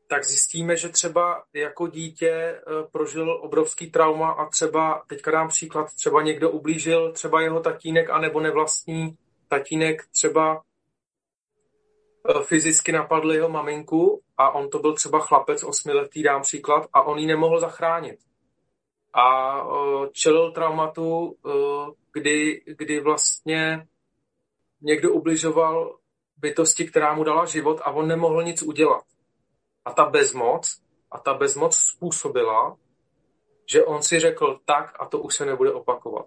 tak 0.08 0.24
zjistíme, 0.24 0.76
že 0.76 0.88
třeba 0.88 1.42
jako 1.52 1.86
dítě 1.86 2.30
eh, 2.30 2.60
prožil 2.92 3.30
obrovský 3.42 3.90
trauma 3.90 4.30
a 4.30 4.48
třeba, 4.48 5.02
teďka 5.06 5.30
dám 5.30 5.48
příklad, 5.48 5.94
třeba 5.94 6.22
někdo 6.22 6.50
ublížil, 6.50 7.12
třeba 7.12 7.40
jeho 7.40 7.60
tatínek, 7.60 8.10
anebo 8.10 8.40
nevlastní 8.40 9.16
tatínek 9.48 10.06
třeba 10.06 10.62
eh, 12.28 12.42
fyzicky 12.42 12.92
napadl 12.92 13.32
jeho 13.32 13.48
maminku 13.48 14.22
a 14.36 14.50
on 14.50 14.70
to 14.70 14.78
byl 14.78 14.94
třeba 14.94 15.20
chlapec 15.20 15.62
osmiletý, 15.62 16.22
dám 16.22 16.42
příklad, 16.42 16.88
a 16.92 17.02
on 17.02 17.18
ji 17.18 17.26
nemohl 17.26 17.60
zachránit. 17.60 18.18
A 19.14 19.58
eh, 19.60 20.08
čelil 20.12 20.52
traumatu, 20.52 21.36
kdy, 22.12 22.62
kdy 22.66 23.00
vlastně 23.00 23.86
někdo 24.80 25.12
ubližoval 25.12 25.98
bytosti, 26.36 26.84
která 26.84 27.14
mu 27.14 27.24
dala 27.24 27.46
život 27.46 27.80
a 27.84 27.90
on 27.90 28.08
nemohl 28.08 28.42
nic 28.42 28.62
udělat. 28.62 29.02
A 29.88 29.92
ta 29.92 30.04
bezmoc, 30.04 30.80
a 31.10 31.18
ta 31.18 31.34
bezmoc 31.34 31.76
způsobila, 31.76 32.76
že 33.66 33.84
on 33.84 34.02
si 34.02 34.20
řekl 34.20 34.60
tak 34.64 34.96
a 35.00 35.06
to 35.06 35.18
už 35.18 35.36
se 35.36 35.46
nebude 35.46 35.72
opakovat. 35.72 36.26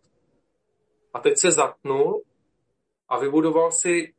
A 1.14 1.20
teď 1.20 1.38
se 1.38 1.52
zatnul 1.52 2.24
a 3.10 3.20
vybudoval 3.20 3.72
si, 3.72 4.14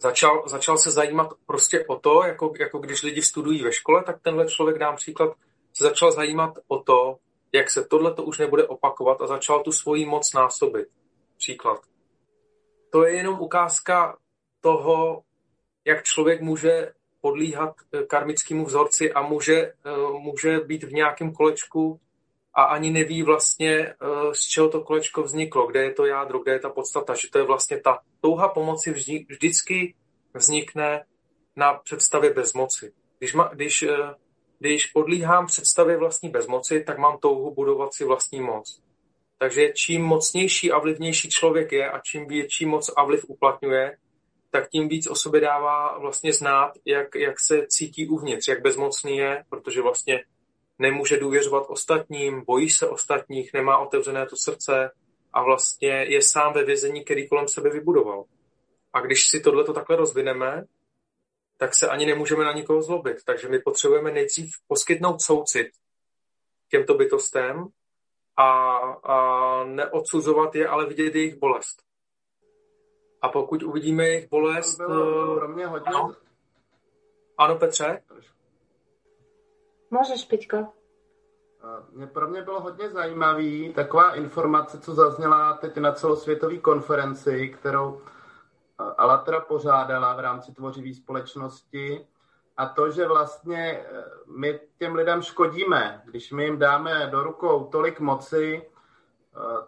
začal, 0.00 0.48
začal 0.48 0.78
se 0.78 0.90
zajímat 0.90 1.32
prostě 1.46 1.86
o 1.86 1.98
to, 1.98 2.22
jako, 2.24 2.52
jako 2.60 2.78
když 2.78 3.02
lidi 3.02 3.22
studují 3.22 3.62
ve 3.62 3.72
škole, 3.72 4.02
tak 4.04 4.22
tenhle 4.22 4.46
člověk, 4.46 4.78
dám 4.78 4.96
příklad, 4.96 5.36
se 5.72 5.84
začal 5.84 6.12
zajímat 6.12 6.58
o 6.68 6.78
to, 6.82 7.18
jak 7.52 7.70
se 7.70 7.84
tohle 7.84 8.14
to 8.14 8.22
už 8.22 8.38
nebude 8.38 8.66
opakovat 8.66 9.20
a 9.20 9.26
začal 9.26 9.62
tu 9.62 9.72
svoji 9.72 10.06
moc 10.06 10.32
násobit. 10.32 10.88
Příklad. 11.36 11.80
To 12.90 13.06
je 13.06 13.16
jenom 13.16 13.40
ukázka 13.40 14.18
toho, 14.60 15.22
jak 15.84 16.02
člověk 16.02 16.40
může 16.40 16.92
podlíhat 17.24 17.74
eh, 17.80 18.02
karmickému 18.02 18.64
vzorci 18.64 19.12
a 19.12 19.22
může, 19.22 19.56
eh, 19.56 19.72
může 20.20 20.60
být 20.60 20.84
v 20.84 20.92
nějakém 20.92 21.32
kolečku 21.32 22.00
a 22.54 22.62
ani 22.62 22.90
neví 22.90 23.22
vlastně, 23.22 23.72
eh, 23.72 23.96
z 24.32 24.40
čeho 24.40 24.68
to 24.68 24.80
kolečko 24.80 25.22
vzniklo, 25.22 25.66
kde 25.66 25.82
je 25.82 25.92
to 25.92 26.06
jádro, 26.06 26.38
kde 26.38 26.52
je 26.52 26.58
ta 26.58 26.68
podstata, 26.68 27.14
že 27.14 27.30
to 27.32 27.38
je 27.38 27.44
vlastně 27.44 27.80
ta 27.80 27.98
touha 28.20 28.48
pomoci 28.48 28.92
vždycky 29.28 29.94
vznikne 30.34 31.04
na 31.56 31.74
představě 31.74 32.30
bezmoci. 32.34 32.92
Když, 33.18 33.34
ma, 33.34 33.50
když, 33.54 33.84
když 34.58 34.86
podlíhám 34.86 35.46
představě 35.46 35.96
vlastní 35.96 36.28
bezmoci, 36.28 36.84
tak 36.84 36.98
mám 36.98 37.18
touhu 37.18 37.54
budovat 37.54 37.94
si 37.94 38.04
vlastní 38.04 38.40
moc. 38.40 38.80
Takže 39.38 39.72
čím 39.72 40.02
mocnější 40.02 40.72
a 40.72 40.78
vlivnější 40.78 41.28
člověk 41.28 41.72
je 41.72 41.90
a 41.90 42.00
čím 42.04 42.28
větší 42.28 42.66
moc 42.66 42.90
a 42.96 43.04
vliv 43.04 43.24
uplatňuje, 43.28 43.96
tak 44.54 44.68
tím 44.68 44.88
víc 44.88 45.06
o 45.06 45.14
sobě 45.14 45.40
dává 45.40 45.98
vlastně 45.98 46.32
znát, 46.32 46.72
jak, 46.84 47.14
jak 47.14 47.40
se 47.40 47.66
cítí 47.66 48.08
uvnitř, 48.08 48.48
jak 48.48 48.62
bezmocný 48.62 49.16
je, 49.16 49.44
protože 49.48 49.82
vlastně 49.82 50.24
nemůže 50.78 51.16
důvěřovat 51.16 51.64
ostatním, 51.68 52.44
bojí 52.46 52.70
se 52.70 52.88
ostatních, 52.88 53.52
nemá 53.52 53.78
otevřené 53.78 54.26
to 54.26 54.36
srdce 54.36 54.90
a 55.32 55.42
vlastně 55.42 55.88
je 55.88 56.22
sám 56.22 56.52
ve 56.52 56.64
vězení, 56.64 57.04
který 57.04 57.28
kolem 57.28 57.48
sebe 57.48 57.70
vybudoval. 57.70 58.24
A 58.92 59.00
když 59.00 59.28
si 59.28 59.40
tohle 59.40 59.64
takhle 59.64 59.96
rozvineme, 59.96 60.64
tak 61.56 61.74
se 61.74 61.88
ani 61.88 62.06
nemůžeme 62.06 62.44
na 62.44 62.52
nikoho 62.52 62.82
zlobit. 62.82 63.16
Takže 63.24 63.48
my 63.48 63.58
potřebujeme 63.58 64.12
nejdřív 64.12 64.50
poskytnout 64.66 65.22
soucit 65.22 65.68
těmto 66.70 66.94
bytostem 66.94 67.66
a, 68.36 68.76
a 69.04 69.64
neodsuzovat 69.64 70.54
je, 70.54 70.68
ale 70.68 70.86
vidět 70.86 71.14
jejich 71.14 71.36
bolest. 71.36 71.93
A 73.24 73.28
pokud 73.28 73.62
uvidíme 73.62 74.04
jejich 74.04 74.30
bolest... 74.30 74.76
To 74.76 74.86
bylo 74.86 75.36
pro 75.36 75.48
mě 75.48 75.66
hodně... 75.66 75.86
Ano, 75.86 76.12
ano 77.38 77.56
Petře? 77.56 78.02
Můžeš, 79.90 80.24
Piťko. 80.24 80.68
Mě 81.92 82.06
pro 82.06 82.28
mě 82.28 82.42
bylo 82.42 82.60
hodně 82.60 82.90
zajímavý 82.90 83.72
taková 83.72 84.14
informace, 84.14 84.80
co 84.80 84.94
zazněla 84.94 85.54
teď 85.54 85.76
na 85.76 85.92
celosvětové 85.92 86.58
konferenci, 86.58 87.48
kterou 87.48 88.00
Alatra 88.78 89.40
pořádala 89.40 90.14
v 90.14 90.20
rámci 90.20 90.54
tvořivé 90.54 90.94
společnosti 90.94 92.06
a 92.56 92.66
to, 92.66 92.90
že 92.90 93.06
vlastně 93.06 93.84
my 94.36 94.60
těm 94.78 94.94
lidem 94.94 95.22
škodíme, 95.22 96.02
když 96.04 96.32
my 96.32 96.44
jim 96.44 96.58
dáme 96.58 97.06
do 97.06 97.22
rukou 97.22 97.64
tolik 97.64 98.00
moci, 98.00 98.62
Eh, 98.62 98.73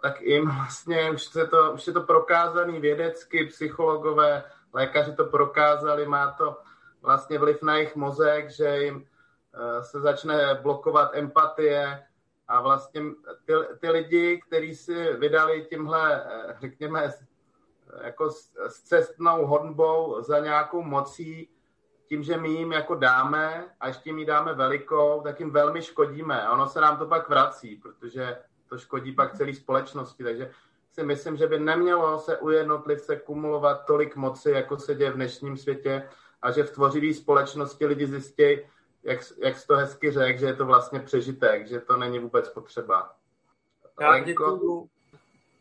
tak 0.00 0.20
jim 0.20 0.50
vlastně 0.50 1.10
už, 1.10 1.24
se 1.24 1.46
to, 1.46 1.72
už 1.72 1.86
je 1.86 1.92
to 1.92 2.00
prokázaný 2.00 2.80
vědecky, 2.80 3.46
psychologové, 3.46 4.44
lékaři 4.72 5.12
to 5.12 5.24
prokázali, 5.24 6.06
má 6.06 6.30
to 6.30 6.58
vlastně 7.02 7.38
vliv 7.38 7.62
na 7.62 7.74
jejich 7.74 7.96
mozek, 7.96 8.50
že 8.50 8.82
jim 8.82 9.06
eh, 9.54 9.82
se 9.82 10.00
začne 10.00 10.54
blokovat 10.62 11.10
empatie 11.14 12.06
a 12.48 12.60
vlastně 12.60 13.02
ty, 13.44 13.52
ty 13.80 13.90
lidi, 13.90 14.42
kteří 14.46 14.74
si 14.74 15.12
vydali 15.12 15.66
tímhle, 15.70 16.24
eh, 16.24 16.56
řekněme, 16.60 17.12
jako 18.02 18.30
s 18.68 18.80
cestnou 18.82 19.46
honbou 19.46 20.22
za 20.22 20.38
nějakou 20.38 20.82
mocí, 20.82 21.50
tím, 22.08 22.22
že 22.22 22.36
my 22.36 22.48
jim 22.48 22.72
jako 22.72 22.94
dáme 22.94 23.74
a 23.80 23.88
ještě 23.88 24.10
jim 24.10 24.18
ji 24.18 24.26
dáme 24.26 24.54
velikou, 24.54 25.20
tak 25.20 25.40
jim 25.40 25.50
velmi 25.50 25.82
škodíme. 25.82 26.42
A 26.42 26.52
ono 26.52 26.66
se 26.66 26.80
nám 26.80 26.98
to 26.98 27.06
pak 27.06 27.28
vrací, 27.28 27.76
protože 27.76 28.38
to 28.68 28.78
škodí 28.78 29.12
pak 29.12 29.36
celé 29.36 29.54
společnosti. 29.54 30.24
Takže 30.24 30.50
si 30.92 31.02
myslím, 31.02 31.36
že 31.36 31.46
by 31.46 31.58
nemělo 31.58 32.18
se 32.18 32.38
u 32.38 32.50
jednotlivce 32.50 33.16
kumulovat 33.16 33.86
tolik 33.86 34.16
moci, 34.16 34.50
jako 34.50 34.78
se 34.78 34.94
děje 34.94 35.10
v 35.10 35.14
dnešním 35.14 35.56
světě 35.56 36.08
a 36.42 36.50
že 36.50 36.62
v 36.62 36.70
tvořivé 36.70 37.14
společnosti 37.14 37.86
lidi 37.86 38.06
zjistí, 38.06 38.58
jak, 39.02 39.20
jak 39.38 39.56
jsi 39.56 39.66
to 39.66 39.76
hezky 39.76 40.10
řekl, 40.10 40.38
že 40.38 40.46
je 40.46 40.54
to 40.54 40.66
vlastně 40.66 41.00
přežitek, 41.00 41.68
že 41.68 41.80
to 41.80 41.96
není 41.96 42.18
vůbec 42.18 42.48
potřeba. 42.48 43.16
Já 44.00 44.10
Lenko, 44.10 44.26
děkuju. 44.26 44.90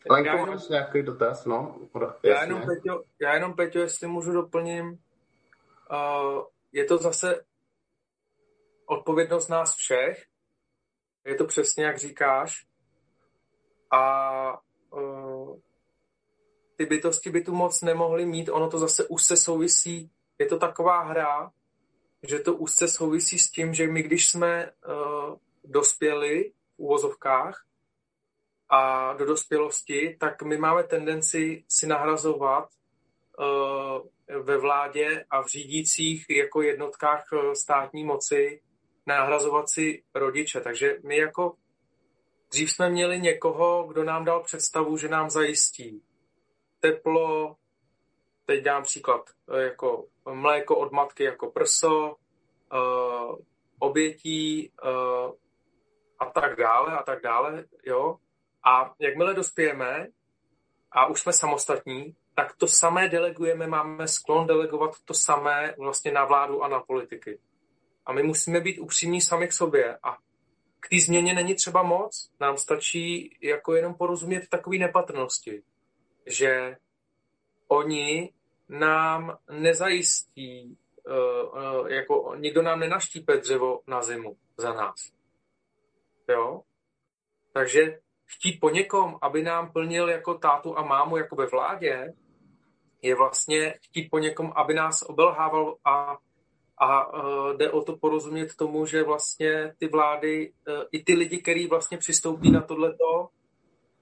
Lenko, 0.09 0.27
já 0.27 0.33
jenom, 0.33 0.49
máš 0.49 0.67
nějaký 0.67 1.03
dotaz? 1.03 1.45
No, 1.45 1.79
já, 2.23 2.41
jenom, 2.41 2.61
Peťo, 2.61 3.03
já 3.21 3.33
jenom, 3.33 3.53
Peťo, 3.53 3.79
jestli 3.79 4.07
můžu 4.07 4.31
doplním, 4.31 4.87
uh, 4.87 6.43
je 6.71 6.85
to 6.85 6.97
zase 6.97 7.45
odpovědnost 8.85 9.47
nás 9.47 9.75
všech. 9.75 10.25
Je 11.25 11.35
to 11.35 11.45
přesně, 11.45 11.85
jak 11.85 11.97
říkáš. 11.97 12.65
A 13.91 14.61
uh, 14.89 15.59
ty 16.75 16.85
bytosti 16.85 17.29
by 17.29 17.41
tu 17.41 17.55
moc 17.55 17.81
nemohly 17.81 18.25
mít. 18.25 18.49
Ono 18.49 18.69
to 18.69 18.79
zase 18.79 19.07
se 19.17 19.37
souvisí. 19.37 20.11
Je 20.39 20.45
to 20.45 20.59
taková 20.59 21.01
hra, 21.03 21.51
že 22.23 22.39
to 22.39 22.53
úzce 22.53 22.87
souvisí 22.87 23.39
s 23.39 23.51
tím, 23.51 23.73
že 23.73 23.87
my, 23.87 24.03
když 24.03 24.29
jsme 24.29 24.71
uh, 24.71 25.35
dospěli 25.63 26.51
v 26.75 26.79
úvozovkách 26.79 27.65
a 28.69 29.13
do 29.13 29.25
dospělosti, 29.25 30.17
tak 30.19 30.41
my 30.41 30.57
máme 30.57 30.83
tendenci 30.83 31.63
si 31.67 31.87
nahrazovat 31.87 32.69
uh, 33.39 34.41
ve 34.43 34.57
vládě 34.57 35.25
a 35.29 35.41
v 35.43 35.47
řídících 35.47 36.25
jako 36.29 36.61
jednotkách 36.61 37.25
státní 37.53 38.03
moci 38.03 38.61
nahrazovat 39.05 39.69
si 39.69 40.03
rodiče. 40.15 40.61
Takže 40.61 40.97
my 41.03 41.17
jako 41.17 41.55
dřív 42.55 42.71
jsme 42.71 42.89
měli 42.89 43.19
někoho, 43.19 43.83
kdo 43.83 44.03
nám 44.03 44.25
dal 44.25 44.43
představu, 44.43 44.97
že 44.97 45.09
nám 45.09 45.29
zajistí 45.29 46.03
teplo, 46.79 47.55
teď 48.45 48.63
dám 48.63 48.83
příklad, 48.83 49.29
jako 49.57 50.05
mléko 50.33 50.77
od 50.77 50.91
matky 50.91 51.23
jako 51.23 51.51
prso, 51.51 52.15
uh, 52.73 53.35
obětí 53.79 54.71
uh, 54.83 55.33
a 56.19 56.25
tak 56.25 56.55
dále 56.55 56.97
a 56.97 57.03
tak 57.03 57.23
dále, 57.23 57.65
jo. 57.85 58.17
A 58.65 58.93
jakmile 58.99 59.33
dospějeme 59.33 60.07
a 60.91 61.05
už 61.05 61.21
jsme 61.21 61.33
samostatní, 61.33 62.15
tak 62.35 62.55
to 62.55 62.67
samé 62.67 63.09
delegujeme, 63.09 63.67
máme 63.67 64.07
sklon 64.07 64.47
delegovat 64.47 64.95
to 65.05 65.13
samé 65.13 65.75
vlastně 65.77 66.11
na 66.11 66.25
vládu 66.25 66.63
a 66.63 66.67
na 66.67 66.79
politiky. 66.79 67.39
A 68.05 68.13
my 68.13 68.23
musíme 68.23 68.59
být 68.59 68.79
upřímní 68.79 69.21
sami 69.21 69.47
k 69.47 69.53
sobě 69.53 69.97
a 70.03 70.17
k 70.85 70.89
té 70.89 70.99
změně 70.99 71.33
není 71.33 71.55
třeba 71.55 71.83
moc, 71.83 72.29
nám 72.39 72.57
stačí 72.57 73.37
jako 73.41 73.75
jenom 73.75 73.93
porozumět 73.93 74.49
takové 74.49 74.77
nepatrnosti, 74.77 75.63
že 76.25 76.77
oni 77.67 78.33
nám 78.69 79.37
nezajistí, 79.51 80.77
uh, 81.07 81.81
uh, 81.81 81.87
jako 81.87 82.35
nikdo 82.35 82.61
nám 82.61 82.79
nenaštípe 82.79 83.37
dřevo 83.37 83.81
na 83.87 84.01
zimu 84.01 84.37
za 84.57 84.73
nás. 84.73 85.11
Jo? 86.29 86.61
Takže 87.53 87.99
chtít 88.25 88.59
po 88.59 88.69
někom, 88.69 89.17
aby 89.21 89.43
nám 89.43 89.71
plnil 89.71 90.09
jako 90.09 90.33
tátu 90.33 90.77
a 90.77 90.83
mámu 90.85 91.17
jako 91.17 91.35
ve 91.35 91.45
vládě, 91.45 92.13
je 93.01 93.15
vlastně 93.15 93.73
chtít 93.81 94.09
po 94.09 94.19
někom, 94.19 94.53
aby 94.55 94.73
nás 94.73 95.01
obelhával 95.01 95.77
a, 95.85 96.17
a 96.77 97.13
uh, 97.13 97.57
jde 97.57 97.71
o 97.71 97.81
to 97.81 97.97
porozumět 97.97 98.55
tomu, 98.55 98.85
že 98.85 99.03
vlastně 99.03 99.73
ty 99.77 99.87
vlády, 99.87 100.53
uh, 100.67 100.83
i 100.91 101.03
ty 101.03 101.13
lidi, 101.13 101.37
kteří 101.37 101.67
vlastně 101.67 101.97
přistoupí 101.97 102.51
na 102.51 102.61
tohleto, 102.61 103.29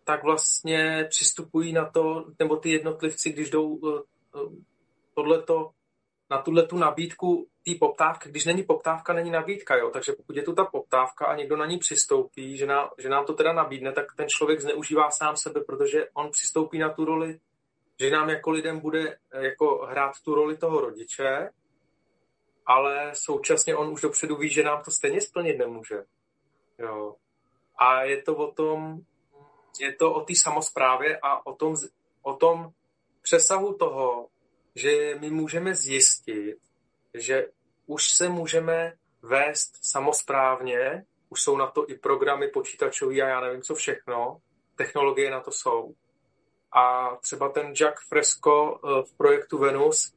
tak 0.04 0.24
vlastně 0.24 1.08
přistupují 1.10 1.74
na 1.74 1.90
to, 1.90 2.26
nebo 2.40 2.56
ty 2.56 2.70
jednotlivci, 2.70 3.32
když 3.32 3.50
jdou 3.50 3.68
uh, 3.68 4.02
tohleto, 5.16 5.72
na 6.30 6.42
tuhle 6.42 6.68
tu 6.68 6.78
nabídku 6.78 7.48
té 7.66 7.72
poptávky, 7.80 8.30
když 8.30 8.46
není 8.46 8.64
poptávka, 8.64 9.14
není 9.14 9.32
nabídka, 9.32 9.76
jo? 9.76 9.90
takže 9.90 10.14
pokud 10.14 10.36
je 10.36 10.44
tu 10.44 10.54
ta 10.54 10.66
poptávka 10.66 11.26
a 11.26 11.36
někdo 11.36 11.58
na 11.58 11.66
ní 11.66 11.78
přistoupí, 11.78 12.58
že, 12.58 12.66
na, 12.66 12.90
že 12.98 13.10
nám 13.10 13.26
to 13.26 13.34
teda 13.34 13.54
nabídne, 13.54 13.92
tak 13.92 14.06
ten 14.18 14.26
člověk 14.30 14.62
zneužívá 14.62 15.12
sám 15.12 15.38
sebe, 15.38 15.62
protože 15.62 16.08
on 16.14 16.30
přistoupí 16.32 16.80
na 16.80 16.90
tu 16.90 17.06
roli, 17.06 17.40
že 18.00 18.12
nám 18.12 18.30
jako 18.30 18.52
lidem 18.52 18.80
bude 18.80 19.18
jako 19.42 19.88
hrát 19.90 20.12
tu 20.26 20.36
roli 20.36 20.58
toho 20.58 20.82
rodiče, 20.82 21.50
ale 22.66 23.12
současně 23.14 23.76
on 23.76 23.88
už 23.90 24.02
dopředu 24.02 24.36
ví, 24.36 24.50
že 24.50 24.64
nám 24.64 24.84
to 24.84 24.92
stejně 24.92 25.22
splnit 25.22 25.58
nemůže. 25.58 26.04
Jo. 26.80 27.16
A 27.78 28.04
je 28.04 28.22
to 28.22 28.36
o 28.36 28.52
tom, 28.52 29.00
je 29.80 29.94
to 29.94 30.14
o 30.14 30.22
té 30.22 30.36
samozprávě 30.36 31.20
a 31.24 31.46
o 31.46 31.56
tom, 31.56 31.76
o 32.22 32.34
tom 32.34 32.72
přesahu 33.22 33.74
toho, 33.74 34.28
že 34.76 35.16
my 35.20 35.30
můžeme 35.30 35.76
zjistit, 35.76 36.58
že 37.14 37.48
už 37.86 38.10
se 38.10 38.30
můžeme 38.30 38.94
vést 39.22 39.78
samozprávně, 39.82 41.06
už 41.30 41.42
jsou 41.42 41.58
na 41.58 41.68
to 41.68 41.90
i 41.90 41.98
programy 41.98 42.48
počítačové 42.48 43.22
a 43.22 43.28
já 43.28 43.42
nevím 43.42 43.62
co 43.62 43.76
všechno, 43.76 44.42
technologie 44.76 45.32
na 45.32 45.40
to 45.40 45.52
jsou. 45.52 45.94
A 46.72 47.16
třeba 47.16 47.50
ten 47.50 47.76
Jack 47.76 48.00
Fresco 48.10 48.80
eh, 48.84 49.04
v 49.04 49.18
projektu 49.18 49.58
Venus 49.58 50.14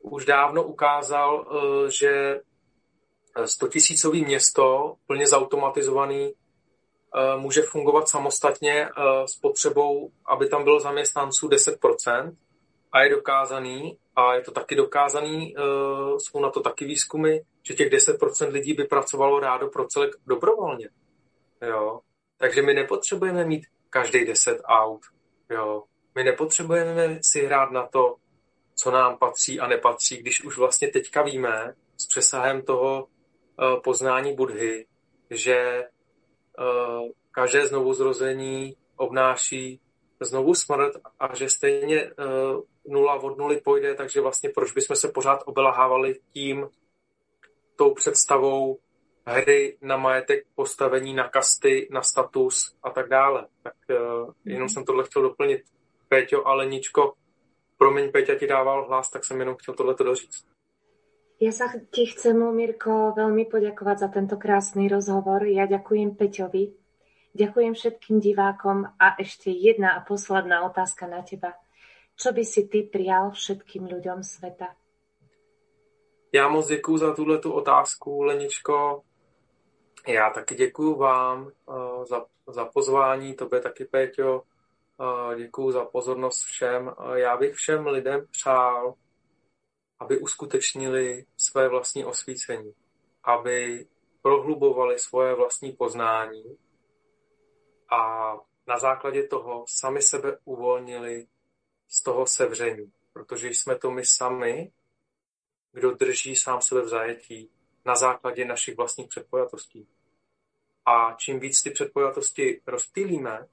už 0.00 0.24
dávno 0.24 0.62
ukázal, 0.62 1.46
eh, 1.46 1.90
že 1.90 2.40
100 3.44 3.68
tisícový 3.68 4.24
město, 4.24 4.94
plně 5.06 5.26
zautomatizovaný, 5.26 6.32
eh, 6.32 7.36
může 7.36 7.62
fungovat 7.62 8.08
samostatně 8.08 8.88
s 9.26 9.36
potřebou, 9.36 10.10
aby 10.26 10.48
tam 10.48 10.64
bylo 10.64 10.80
zaměstnanců 10.80 11.48
10%, 11.48 12.36
a 12.92 13.02
je 13.02 13.10
dokázaný, 13.10 13.98
a 14.16 14.34
je 14.34 14.40
to 14.40 14.50
taky 14.50 14.74
dokázaný, 14.74 15.54
jsou 16.18 16.40
na 16.40 16.50
to 16.50 16.60
taky 16.60 16.84
výzkumy, 16.84 17.40
že 17.62 17.74
těch 17.74 17.90
10% 17.90 18.52
lidí 18.52 18.74
by 18.74 18.84
pracovalo 18.84 19.40
rádo 19.40 19.68
pro 19.68 19.86
celek 19.86 20.10
dobrovolně. 20.26 20.88
Jo? 21.62 22.00
Takže 22.38 22.62
my 22.62 22.74
nepotřebujeme 22.74 23.44
mít 23.44 23.66
každý 23.90 24.24
10 24.24 24.60
aut. 24.64 25.00
Jo? 25.50 25.82
My 26.14 26.24
nepotřebujeme 26.24 27.18
si 27.22 27.46
hrát 27.46 27.70
na 27.70 27.86
to, 27.86 28.16
co 28.82 28.90
nám 28.90 29.18
patří 29.18 29.60
a 29.60 29.66
nepatří, 29.66 30.16
když 30.16 30.44
už 30.44 30.58
vlastně 30.58 30.88
teďka 30.88 31.22
víme 31.22 31.74
s 31.96 32.06
přesahem 32.06 32.62
toho 32.62 33.04
uh, 33.04 33.80
poznání 33.80 34.34
Budhy, 34.34 34.86
že 35.30 35.84
uh, 36.58 37.08
každé 37.30 37.66
znovuzrození 37.66 38.76
obnáší 38.96 39.80
znovu 40.20 40.54
smrt 40.54 40.92
a 41.20 41.34
že 41.34 41.50
stejně 41.50 42.04
uh, 42.04 42.60
nula 42.86 43.14
od 43.14 43.38
nuly 43.38 43.60
pojde, 43.60 43.94
takže 43.94 44.20
vlastně 44.20 44.50
proč 44.54 44.72
bychom 44.72 44.96
se 44.96 45.08
pořád 45.08 45.42
obelahávali 45.46 46.14
tím, 46.32 46.68
tou 47.76 47.94
představou 47.94 48.78
hry 49.26 49.78
na 49.82 49.96
majetek, 49.96 50.44
postavení 50.54 51.14
na 51.14 51.28
kasty, 51.28 51.88
na 51.90 52.02
status 52.02 52.76
a 52.82 52.90
tak 52.90 53.08
dále. 53.08 53.46
Tak 53.62 53.74
jenom 54.44 54.68
jsem 54.68 54.84
tohle 54.84 55.04
chtěl 55.04 55.22
doplnit. 55.22 55.62
Péťo 56.08 56.46
a 56.46 56.54
Leničko, 56.54 57.14
promiň, 57.80 58.12
Péťa 58.12 58.36
ti 58.36 58.46
dával 58.46 58.84
hlas, 58.84 59.10
tak 59.10 59.24
jsem 59.24 59.40
jenom 59.40 59.56
chtěl 59.56 59.74
tohle 59.74 59.94
doříct. 59.94 60.44
Ja 61.40 61.56
sa 61.56 61.72
ti 61.72 62.04
chcem, 62.04 62.36
Mirko, 62.36 63.16
veľmi 63.16 63.48
poďakovať 63.48 63.96
za 63.96 64.08
tento 64.12 64.36
krásny 64.36 64.92
rozhovor. 64.92 65.48
Ja 65.48 65.64
ďakujem 65.64 66.12
Peťovi, 66.12 66.76
ďakujem 67.32 67.72
všetkým 67.72 68.20
divákom 68.20 68.84
a 69.00 69.16
ešte 69.16 69.48
jedna 69.48 69.96
a 69.96 70.04
posledná 70.04 70.60
otázka 70.68 71.08
na 71.08 71.24
teba. 71.24 71.56
Čo 72.12 72.36
by 72.36 72.44
si 72.44 72.68
ty 72.68 72.84
prijal 72.84 73.32
všetkým 73.32 73.88
ľuďom 73.88 74.20
sveta? 74.20 74.76
Já 76.32 76.48
moc 76.48 76.66
děkuji 76.68 76.96
za 76.96 77.14
tuhle 77.14 77.38
tu 77.38 77.52
otázku, 77.52 78.22
Leničko. 78.22 79.02
Já 80.08 80.30
taky 80.30 80.54
děkuji 80.54 80.94
vám 80.94 81.50
uh, 81.66 82.04
za, 82.04 82.26
za 82.48 82.64
pozvání, 82.64 83.34
tobě 83.34 83.60
taky, 83.60 83.84
Péťo. 83.84 84.42
Děkuji 85.36 85.72
za 85.72 85.84
pozornost 85.84 86.42
všem. 86.42 86.94
Já 87.14 87.36
bych 87.36 87.54
všem 87.54 87.86
lidem 87.86 88.26
přál, 88.30 88.94
aby 90.00 90.18
uskutečnili 90.18 91.26
své 91.36 91.68
vlastní 91.68 92.04
osvícení, 92.04 92.74
aby 93.24 93.86
prohlubovali 94.22 94.98
svoje 94.98 95.34
vlastní 95.34 95.72
poznání 95.72 96.58
a 97.92 98.32
na 98.66 98.78
základě 98.78 99.22
toho 99.22 99.64
sami 99.68 100.02
sebe 100.02 100.38
uvolnili 100.44 101.26
z 101.88 102.02
toho 102.02 102.26
sevření, 102.26 102.92
protože 103.12 103.48
jsme 103.48 103.78
to 103.78 103.90
my 103.90 104.06
sami, 104.06 104.72
kdo 105.72 105.90
drží 105.90 106.36
sám 106.36 106.62
sebe 106.62 106.82
v 106.82 106.88
zajetí 106.88 107.50
na 107.84 107.94
základě 107.94 108.44
našich 108.44 108.76
vlastních 108.76 109.08
předpojatostí. 109.08 109.88
A 110.86 111.14
čím 111.14 111.40
víc 111.40 111.62
ty 111.62 111.70
předpojatosti 111.70 112.62
rozptýlíme, 112.66 113.48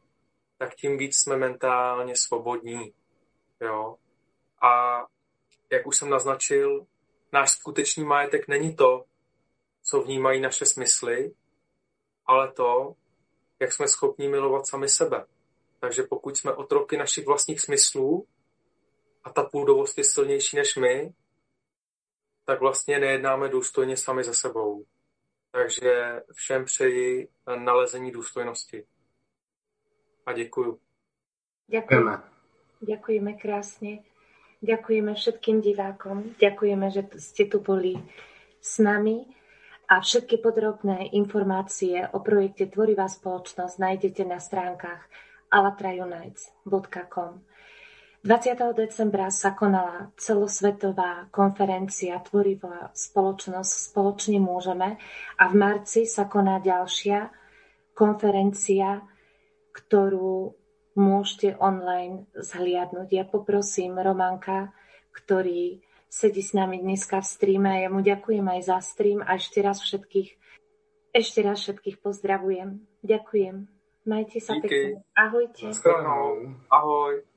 tak 0.57 0.75
tím 0.75 0.97
víc 0.97 1.17
jsme 1.17 1.37
mentálně 1.37 2.15
svobodní. 2.15 2.93
Jo? 3.61 3.97
A 4.61 4.99
jak 5.71 5.87
už 5.87 5.97
jsem 5.97 6.09
naznačil, 6.09 6.85
náš 7.33 7.51
skutečný 7.51 8.03
majetek 8.03 8.47
není 8.47 8.75
to, 8.75 9.05
co 9.83 10.01
vnímají 10.01 10.41
naše 10.41 10.65
smysly, 10.65 11.33
ale 12.25 12.51
to, 12.51 12.95
jak 13.59 13.73
jsme 13.73 13.87
schopni 13.87 14.29
milovat 14.29 14.67
sami 14.67 14.89
sebe. 14.89 15.25
Takže 15.79 16.03
pokud 16.03 16.37
jsme 16.37 16.53
otroky 16.53 16.97
našich 16.97 17.25
vlastních 17.25 17.61
smyslů 17.61 18.27
a 19.23 19.29
ta 19.29 19.43
půdovost 19.43 19.97
je 19.97 20.03
silnější 20.03 20.55
než 20.57 20.75
my, 20.75 21.13
tak 22.45 22.59
vlastně 22.59 22.99
nejednáme 22.99 23.49
důstojně 23.49 23.97
sami 23.97 24.23
za 24.23 24.33
sebou. 24.33 24.85
Takže 25.51 26.21
všem 26.33 26.65
přeji 26.65 27.27
nalezení 27.55 28.11
důstojnosti. 28.11 28.87
A 30.27 30.33
děkuju. 30.35 30.79
Ďakujeme. 31.71 32.19
Ďakujeme 32.83 33.31
krásne. 33.39 34.03
Ďakujeme 34.59 35.15
všetkým 35.15 35.63
divákom. 35.63 36.35
Ďakujeme, 36.35 36.87
že 36.91 37.07
ste 37.15 37.47
tu 37.47 37.63
boli 37.63 37.95
s 38.59 38.83
nami. 38.83 39.23
A 39.87 40.03
všetky 40.03 40.43
podrobné 40.43 41.15
informácie 41.15 42.03
o 42.11 42.19
projekte 42.19 42.67
Tvorivá 42.67 43.07
spoločnosť 43.07 43.75
nájdete 43.79 44.27
na 44.27 44.35
stránkach 44.35 44.99
alatraunites.com. 45.47 47.31
20. 48.27 48.59
decembra 48.75 49.31
sa 49.31 49.55
konala 49.55 50.11
celosvetová 50.19 51.31
konferencia 51.31 52.19
Tvorivá 52.19 52.91
spoločnosť 52.91 53.71
Spoločne 53.87 54.43
môžeme 54.43 54.99
a 55.39 55.43
v 55.47 55.55
marci 55.55 56.03
sa 56.03 56.27
koná 56.27 56.59
ďalšia 56.59 57.31
konferencia, 57.95 59.07
ktorú 59.77 60.57
môžete 60.97 61.53
online 61.61 62.25
zhliadnúť. 62.33 63.09
Ja 63.13 63.23
poprosím 63.29 64.01
Romanka, 64.01 64.73
ktorý 65.13 65.85
sedí 66.09 66.41
s 66.41 66.57
nami 66.57 66.81
dneska 66.81 67.21
v 67.21 67.29
streame. 67.29 67.85
Ja 67.85 67.89
mu 67.93 68.01
ďakujem 68.01 68.41
aj 68.41 68.61
za 68.65 68.77
stream 68.81 69.21
a 69.21 69.37
ešte 69.37 69.61
raz 69.61 69.77
všetkých, 69.85 70.29
ešte 71.13 71.39
raz 71.45 71.61
všetkých 71.61 72.01
pozdravujem. 72.01 72.81
Ďakujem. 73.05 73.55
Majte 74.07 74.39
sa 74.41 74.57
Díky. 74.57 74.65
pekne. 74.65 74.89
Ahojte. 75.13 75.65
Ahoj. 76.73 77.36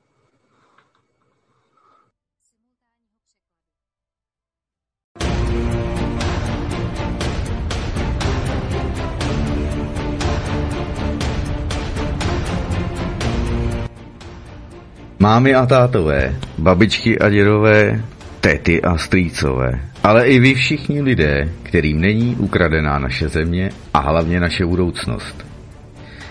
Mámy 15.21 15.55
a 15.55 15.65
tátové, 15.65 16.35
babičky 16.57 17.19
a 17.19 17.29
dědové, 17.29 18.01
tety 18.39 18.81
a 18.81 18.97
strýcové, 18.97 19.79
ale 20.03 20.27
i 20.27 20.39
vy 20.39 20.53
všichni 20.53 21.01
lidé, 21.01 21.49
kterým 21.63 22.01
není 22.01 22.35
ukradená 22.35 22.99
naše 22.99 23.29
země 23.29 23.69
a 23.93 23.99
hlavně 23.99 24.39
naše 24.39 24.65
budoucnost. 24.65 25.45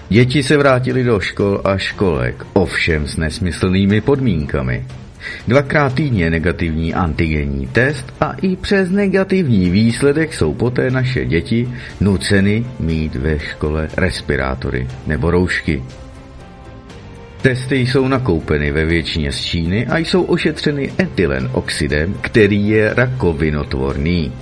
Děti 0.09 0.43
se 0.43 0.57
vrátily 0.57 1.05
do 1.05 1.21
škol 1.21 1.61
a 1.65 1.79
školek, 1.79 2.47
ovšem 2.53 3.07
s 3.07 3.17
nesmyslnými 3.17 4.01
podmínkami. 4.01 4.87
Dvakrát 5.49 5.95
týdně 5.95 6.31
negativní 6.31 6.95
antigenní 6.95 7.67
test 7.67 8.15
a 8.21 8.33
i 8.33 8.57
přes 8.57 8.91
negativní 8.91 9.71
výsledek 9.71 10.35
jsou 10.35 10.55
poté 10.55 10.91
naše 10.91 11.25
děti 11.25 11.69
nuceny 12.01 12.67
mít 12.81 13.15
ve 13.15 13.39
škole 13.39 13.89
respirátory 13.97 14.87
nebo 15.07 15.31
roušky. 15.31 15.83
Testy 17.43 17.77
jsou 17.77 18.09
nakoupeny 18.09 18.73
ve 18.73 18.85
většině 18.85 19.33
z 19.33 19.41
Číny 19.41 19.87
a 19.87 19.99
jsou 19.99 20.23
ošetřeny 20.23 20.93
etylen 21.01 21.51
oxidem, 21.53 22.15
který 22.21 22.69
je 22.69 22.95
rakovinotvorný. 22.95 24.33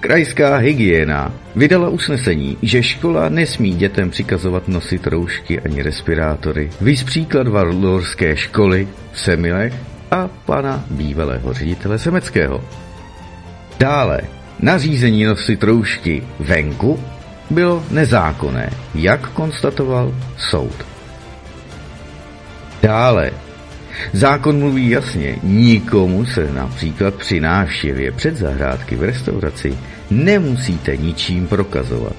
Krajská 0.00 0.56
hygiena 0.56 1.34
vydala 1.56 1.88
usnesení, 1.88 2.56
že 2.62 2.82
škola 2.82 3.28
nesmí 3.28 3.74
dětem 3.74 4.10
přikazovat 4.10 4.68
nosit 4.68 5.06
roušky 5.06 5.60
ani 5.60 5.82
respirátory. 5.82 6.70
Vys 6.80 7.02
příklad 7.02 7.48
Valorské 7.48 8.36
školy 8.36 8.88
v 9.12 9.20
Semilech 9.20 9.74
a 10.10 10.28
pana 10.28 10.84
bývalého 10.90 11.52
ředitele 11.52 11.98
Semeckého. 11.98 12.64
Dále, 13.78 14.20
nařízení 14.60 15.24
nosit 15.24 15.62
roušky 15.62 16.22
venku 16.40 17.00
bylo 17.50 17.84
nezákonné, 17.90 18.70
jak 18.94 19.28
konstatoval 19.28 20.14
soud. 20.38 20.91
Dále, 22.82 23.30
zákon 24.12 24.58
mluví 24.58 24.90
jasně, 24.90 25.36
nikomu 25.42 26.26
se 26.26 26.52
například 26.52 27.14
při 27.14 27.40
návštěvě 27.40 28.12
před 28.12 28.36
zahrádky 28.36 28.96
v 28.96 29.02
restauraci 29.02 29.78
nemusíte 30.10 30.96
ničím 30.96 31.46
prokazovat. 31.46 32.16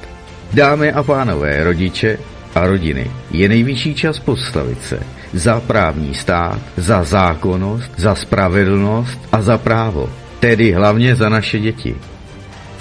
Dámy 0.54 0.92
a 0.92 1.04
pánové, 1.04 1.64
rodiče 1.64 2.18
a 2.56 2.68
rodiny, 2.68 3.12
je 3.32 3.50
nejvyšší 3.50 3.96
čas 3.96 4.20
postavit 4.20 4.84
se 4.84 5.00
za 5.34 5.60
právní 5.60 6.14
stát, 6.14 6.60
za 6.78 7.04
zákonnost, 7.04 7.92
za 7.98 8.16
spravedlnost 8.16 9.20
a 9.32 9.42
za 9.42 9.58
právo, 9.58 10.10
tedy 10.40 10.72
hlavně 10.72 11.16
za 11.16 11.30
naše 11.30 11.60
děti. 11.60 11.96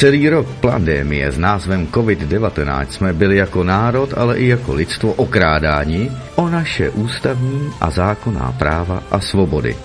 Celý 0.02 0.34
rok 0.34 0.58
pandémie 0.58 1.30
s 1.30 1.38
názvem 1.38 1.86
COVID-19 1.86 2.86
jsme 2.90 3.12
byli 3.12 3.36
jako 3.36 3.64
národ, 3.64 4.14
ale 4.16 4.38
i 4.38 4.48
jako 4.48 4.74
lidstvo 4.74 5.12
okrádáni 5.12 6.10
o 6.34 6.48
naše 6.48 6.90
ústavní 6.90 7.70
a 7.80 7.90
zákonná 7.90 8.54
práva 8.58 9.02
a 9.10 9.20
svobody. 9.20 9.76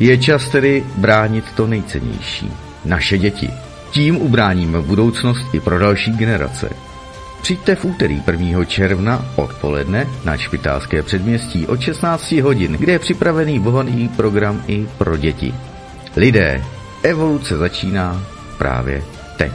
Je 0.00 0.18
čas 0.18 0.48
tedy 0.48 0.84
bránit 0.96 1.44
to 1.56 1.66
nejcennější, 1.66 2.50
naše 2.84 3.18
děti. 3.18 3.50
Tím 3.90 4.16
ubráníme 4.16 4.80
budoucnost 4.80 5.46
i 5.52 5.60
pro 5.60 5.78
další 5.78 6.16
generace. 6.16 6.70
Přijďte 7.42 7.74
v 7.74 7.84
úterý 7.84 8.22
1. 8.26 8.64
června 8.64 9.26
odpoledne 9.36 10.06
na 10.24 10.36
Špitálské 10.36 11.02
předměstí 11.02 11.66
od 11.66 11.80
16 11.80 12.32
hodin, 12.32 12.72
kde 12.72 12.92
je 12.92 12.98
připravený 12.98 13.60
bohatý 13.60 14.08
program 14.08 14.64
i 14.66 14.88
pro 14.98 15.16
děti. 15.16 15.54
Lidé, 16.16 16.64
evoluce 17.02 17.56
začíná 17.56 18.22
právě 18.58 19.13
teď. 19.36 19.52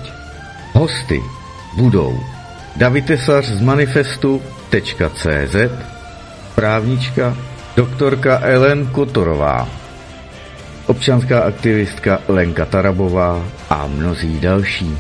Hosty 0.74 1.22
budou 1.76 2.20
David 2.76 3.06
Tesař 3.06 3.46
z 3.46 3.62
manifestu.cz, 3.62 5.56
právnička 6.56 7.38
doktorka 7.76 8.40
Ellen 8.42 8.88
Kotorová, 8.88 9.68
občanská 10.88 11.40
aktivistka 11.40 12.20
Lenka 12.28 12.66
Tarabová 12.66 13.46
a 13.70 13.88
mnozí 13.88 14.40
další. 14.40 14.98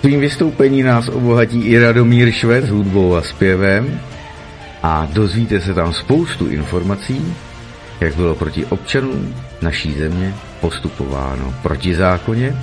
Svým 0.00 0.20
vystoupení 0.20 0.82
nás 0.82 1.08
obohatí 1.08 1.60
i 1.60 1.78
Radomír 1.78 2.32
Švec 2.32 2.64
s 2.64 2.70
hudbou 2.70 3.16
a 3.16 3.22
zpěvem 3.22 4.00
a 4.82 5.08
dozvíte 5.12 5.60
se 5.60 5.74
tam 5.74 5.92
spoustu 5.92 6.48
informací, 6.48 7.34
jak 8.00 8.14
bylo 8.16 8.34
proti 8.34 8.66
občanům 8.66 9.34
naší 9.62 9.92
země 9.92 10.34
postupováno 10.60 11.54
proti 11.62 11.94
zákoně 11.94 12.56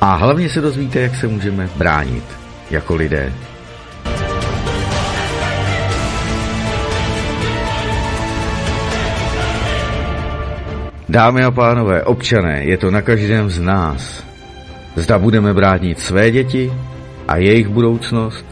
a 0.00 0.14
hlavně 0.14 0.48
se 0.48 0.60
dozvíte, 0.60 1.00
jak 1.00 1.16
se 1.16 1.28
můžeme 1.28 1.68
bránit 1.76 2.24
jako 2.70 2.94
lidé. 2.94 3.32
Dámy 11.08 11.44
a 11.44 11.50
pánové, 11.50 12.02
občané, 12.02 12.64
je 12.64 12.76
to 12.76 12.90
na 12.90 13.02
každém 13.02 13.50
z 13.50 13.60
nás. 13.60 14.24
Zda 14.96 15.18
budeme 15.18 15.54
bránit 15.54 15.98
své 15.98 16.30
děti 16.30 16.72
a 17.28 17.36
jejich 17.36 17.68
budoucnost, 17.68 18.46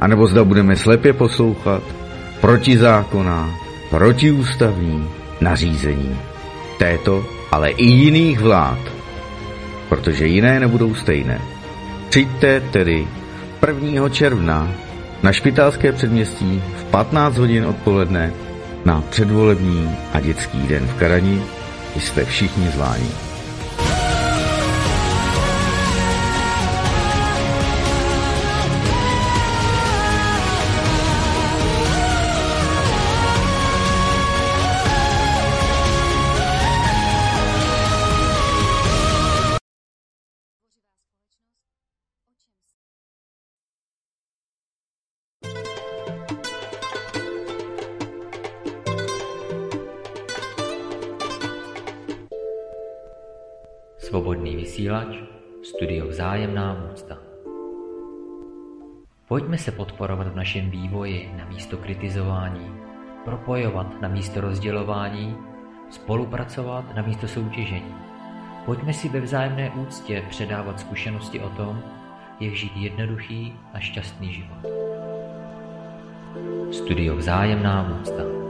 anebo 0.00 0.26
zda 0.26 0.44
budeme 0.44 0.76
slepě 0.76 1.12
poslouchat 1.12 1.82
protizákonná, 2.40 3.50
protiústavní 3.90 5.08
nařízení 5.40 6.16
této, 6.78 7.24
ale 7.52 7.70
i 7.70 7.84
jiných 7.84 8.40
vlád, 8.40 8.78
protože 9.88 10.26
jiné 10.26 10.60
nebudou 10.60 10.94
stejné. 10.94 11.40
Přijďte 12.08 12.60
tedy 12.60 13.08
1. 13.66 14.08
června 14.08 14.72
na 15.22 15.32
Špitálské 15.32 15.92
předměstí 15.92 16.62
v 16.76 16.84
15 16.84 17.38
hodin 17.38 17.66
odpoledne 17.66 18.32
na 18.84 19.00
předvolební 19.10 19.96
a 20.12 20.20
dětský 20.20 20.58
den 20.58 20.86
v 20.86 20.94
Karani. 20.94 21.42
Jste 21.96 22.24
všichni 22.24 22.68
zváni. 22.68 23.35
Vzájemná 56.36 56.76
úcta. 56.92 57.18
Pojďme 59.28 59.58
se 59.58 59.72
podporovat 59.72 60.26
v 60.26 60.36
našem 60.36 60.70
vývoji 60.70 61.32
na 61.36 61.44
místo 61.44 61.76
kritizování, 61.76 62.72
propojovat 63.24 64.00
na 64.00 64.08
místo 64.08 64.40
rozdělování, 64.40 65.36
spolupracovat 65.90 66.94
na 66.94 67.02
místo 67.02 67.28
soutěžení. 67.28 67.94
Pojďme 68.64 68.92
si 68.92 69.08
ve 69.08 69.20
vzájemné 69.20 69.70
úctě 69.70 70.24
předávat 70.28 70.80
zkušenosti 70.80 71.40
o 71.40 71.48
tom, 71.48 71.82
jak 72.40 72.54
žít 72.54 72.72
jednoduchý 72.76 73.56
a 73.72 73.78
šťastný 73.78 74.32
život. 74.32 74.66
Studio 76.72 77.16
Vzájemná 77.16 77.98
úcta. 78.00 78.45